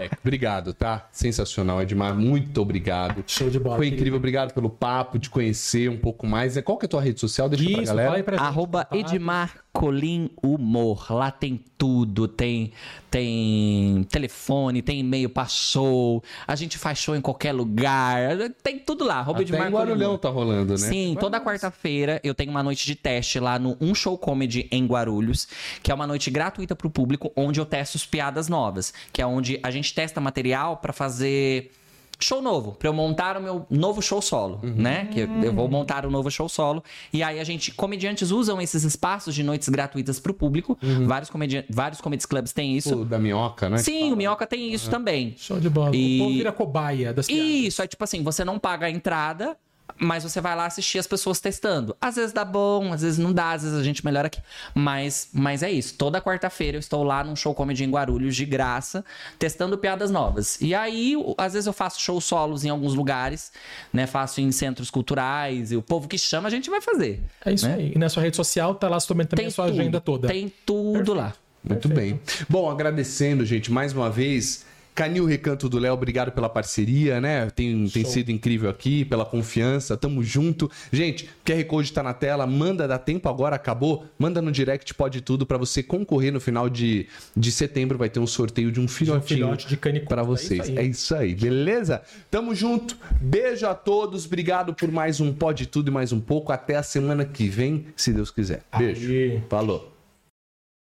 É, 0.01 0.09
obrigado, 0.23 0.73
tá? 0.73 1.07
Sensacional, 1.11 1.81
Edmar. 1.81 2.15
Muito 2.15 2.61
obrigado. 2.61 3.23
Show 3.27 3.49
de 3.49 3.59
bola. 3.59 3.75
Foi 3.75 3.87
querido. 3.87 4.01
incrível, 4.01 4.17
obrigado 4.17 4.53
pelo 4.53 4.69
papo, 4.69 5.19
de 5.19 5.29
conhecer 5.29 5.89
um 5.89 5.97
pouco 5.97 6.25
mais. 6.25 6.57
Qual 6.61 6.77
que 6.77 6.85
é 6.85 6.87
a 6.87 6.89
tua 6.89 7.01
rede 7.01 7.19
social? 7.19 7.49
Deixa 7.49 7.65
pra 7.65 7.73
Isso, 7.83 7.87
galera. 7.91 8.07
fala 8.07 8.17
aí 8.17 8.23
pra 8.23 8.37
gente. 8.37 8.45
Arroba 8.47 8.85
Tá? 8.85 8.97
Edmar 8.97 9.62
Colim 9.73 10.29
Humor. 10.41 11.11
Lá 11.11 11.31
tem 11.31 11.59
tudo. 11.77 12.27
Tem, 12.27 12.71
tem 13.09 14.05
telefone, 14.09 14.83
tem 14.83 14.99
e-mail 14.99 15.29
pra 15.29 15.45
show. 15.45 16.23
A 16.47 16.55
gente 16.55 16.77
faz 16.77 16.99
show 16.99 17.15
em 17.15 17.21
qualquer 17.21 17.51
lugar. 17.51 18.37
Tem 18.61 18.77
tudo 18.77 19.03
lá. 19.03 19.15
Arroba 19.15 19.41
Até 19.41 19.49
Edmar 19.49 19.67
em 19.67 19.71
Guarulhão 19.71 20.17
tá 20.17 20.29
rolando, 20.29 20.73
né? 20.73 20.77
Sim, 20.77 21.17
toda 21.19 21.41
quarta-feira 21.41 22.21
eu 22.23 22.35
tenho 22.35 22.51
uma 22.51 22.61
noite 22.61 22.85
de 22.85 22.95
teste 22.95 23.39
lá 23.39 23.57
no 23.57 23.75
Um 23.81 23.95
Show 23.95 24.17
Comedy 24.17 24.67
em 24.71 24.85
Guarulhos, 24.85 25.47
que 25.81 25.91
é 25.91 25.95
uma 25.95 26.05
noite 26.05 26.29
gratuita 26.29 26.75
pro 26.75 26.89
público, 26.89 27.31
onde 27.35 27.59
eu 27.59 27.65
testo 27.65 27.97
as 27.97 28.05
piadas 28.05 28.47
novas, 28.47 28.93
que 29.11 29.21
é 29.21 29.25
onde 29.25 29.59
a 29.63 29.71
gente 29.71 29.93
testa 29.93 30.21
material 30.21 30.77
pra 30.77 30.93
fazer 30.93 31.71
show 32.19 32.41
novo, 32.41 32.72
pra 32.73 32.88
eu 32.88 32.94
montar 32.94 33.35
o 33.38 33.41
meu 33.41 33.65
novo 33.69 34.02
show 34.02 34.22
solo, 34.22 34.60
né? 34.64 35.06
Que 35.11 35.22
eu, 35.22 35.27
eu 35.44 35.53
vou 35.53 35.68
montar 35.68 36.06
o 36.06 36.11
novo 36.11 36.30
show 36.31 36.48
solo. 36.48 36.84
E 37.11 37.22
aí 37.22 37.40
a 37.40 37.44
gente, 37.44 37.72
comediantes 37.72 38.31
usam 38.31 38.61
esses 38.61 38.84
espaços 38.84 39.35
de 39.35 39.44
noites 39.44 39.68
gratuitas 39.69 40.19
pro 40.19 40.34
público. 40.34 40.77
Vários, 41.06 41.30
comedian 41.30 41.64
vários 41.69 41.99
comedy 41.99 42.26
clubs 42.27 42.53
têm 42.53 42.77
isso. 42.77 43.02
O 43.02 43.06
da 43.06 43.19
minhoca, 43.19 43.69
né? 43.69 43.77
Sim, 43.77 44.11
o 44.14 44.15
Minhoca 44.15 44.48
tem 44.48 44.73
isso 44.73 44.90
também. 44.90 45.34
Show 45.38 45.60
de 45.60 45.69
bola. 45.69 45.95
E- 45.95 46.19
O 46.22 46.23
povo 46.26 46.34
vira 46.35 46.52
cobaia 46.52 47.14
das 47.14 47.27
piadas. 47.27 47.45
Isso, 47.45 47.81
é 47.81 47.88
tipo 47.88 48.03
assim, 48.03 48.23
você 48.23 48.45
não 48.45 48.57
paga 48.60 48.85
a 48.85 48.90
entrada, 48.90 49.57
mas 49.97 50.23
você 50.23 50.41
vai 50.41 50.55
lá 50.55 50.65
assistir 50.65 50.99
as 50.99 51.07
pessoas 51.07 51.39
testando. 51.39 51.95
Às 52.01 52.15
vezes 52.15 52.31
dá 52.31 52.43
bom, 52.43 52.91
às 52.91 53.01
vezes 53.01 53.18
não 53.18 53.31
dá, 53.31 53.51
às 53.51 53.64
vezes 53.64 53.77
a 53.77 53.84
gente 53.84 54.03
melhora 54.03 54.27
aqui. 54.27 54.41
Mas, 54.73 55.30
mas 55.34 55.64
é 55.64 55.72
isso. 55.72 55.95
Toda 55.95 56.22
quarta-feira 56.22 56.77
eu 56.77 56.80
estou 56.80 57.03
lá 57.03 57.23
num 57.23 57.35
show 57.35 57.53
comedy 57.53 57.84
em 57.84 57.91
Guarulhos 57.91 58.35
de 58.35 58.45
graça, 58.45 59.03
testando 59.38 59.77
piadas 59.77 60.11
novas. 60.11 60.60
E 60.61 60.73
aí, 60.73 61.15
às 61.38 61.53
vezes 61.53 61.68
eu 61.68 61.73
faço 61.73 62.01
shows 62.01 62.23
solos 62.23 62.65
em 62.65 62.69
alguns 62.69 62.93
lugares, 62.93 63.51
né? 63.91 64.07
Faço 64.07 64.41
em 64.41 64.51
centros 64.51 64.89
culturais 64.89 65.72
e 65.72 65.76
o 65.76 65.81
povo 65.81 66.07
que 66.07 66.18
chama 66.18 66.47
a 66.47 66.51
gente 66.51 66.69
vai 66.69 66.81
fazer. 66.81 67.22
É 67.45 67.53
isso 67.53 67.68
né? 67.68 67.76
aí. 67.76 67.91
E 67.95 67.97
na 67.97 68.10
sua 68.10 68.23
rede 68.23 68.35
social 68.35 68.76
tá 68.76 68.89
lá 68.89 68.99
também, 68.99 69.26
também 69.26 69.45
a 69.47 69.51
sua 69.51 69.68
tudo, 69.68 69.80
agenda 69.80 70.01
toda. 70.01 70.27
Tem 70.27 70.51
tudo 70.65 71.14
lá. 71.14 71.34
Muito 71.64 71.88
bem. 71.88 72.19
Bom, 72.49 72.69
agradecendo, 72.69 73.45
gente, 73.45 73.72
mais 73.72 73.93
uma 73.93 74.10
vez. 74.10 74.65
Canil 74.93 75.25
Recanto 75.25 75.67
do 75.67 75.79
Léo, 75.79 75.93
obrigado 75.93 76.31
pela 76.31 76.49
parceria, 76.49 77.19
né? 77.19 77.49
Tem, 77.49 77.87
tem 77.87 78.05
sido 78.05 78.31
incrível 78.31 78.69
aqui, 78.69 79.03
pela 79.05 79.25
confiança, 79.25 79.97
tamo 79.97 80.23
junto. 80.23 80.69
Gente, 80.91 81.29
QR 81.45 81.63
Code 81.65 81.91
tá 81.91 82.03
na 82.03 82.13
tela, 82.13 82.45
manda, 82.45 82.87
dá 82.87 82.97
tempo 82.97 83.27
agora, 83.27 83.55
acabou. 83.55 84.05
Manda 84.17 84.41
no 84.41 84.51
direct, 84.51 84.93
pode 84.93 85.21
tudo, 85.21 85.45
pra 85.45 85.57
você 85.57 85.81
concorrer 85.81 86.31
no 86.31 86.39
final 86.39 86.69
de, 86.69 87.07
de 87.35 87.51
setembro. 87.51 87.97
Vai 87.97 88.09
ter 88.09 88.19
um 88.19 88.27
sorteio 88.27 88.71
de 88.71 88.79
um 88.79 88.87
filhotinho 88.87 89.47
filhote 89.47 89.67
de 89.67 89.77
pra 90.01 90.21
é 90.21 90.25
vocês. 90.25 90.61
isso 90.61 90.71
aí. 90.71 90.77
É 90.77 90.83
isso 90.83 91.15
aí, 91.15 91.35
beleza? 91.35 92.01
Tamo 92.29 92.53
junto, 92.53 92.97
beijo 93.19 93.65
a 93.67 93.73
todos, 93.73 94.25
obrigado 94.25 94.73
por 94.73 94.91
mais 94.91 95.19
um 95.19 95.33
Pode 95.33 95.65
Tudo 95.65 95.89
e 95.89 95.91
mais 95.91 96.11
um 96.11 96.19
pouco. 96.19 96.51
Até 96.51 96.75
a 96.75 96.83
semana 96.83 97.25
que 97.25 97.47
vem, 97.47 97.87
se 97.95 98.13
Deus 98.13 98.29
quiser. 98.29 98.63
Beijo. 98.77 99.41
Falou. 99.49 99.92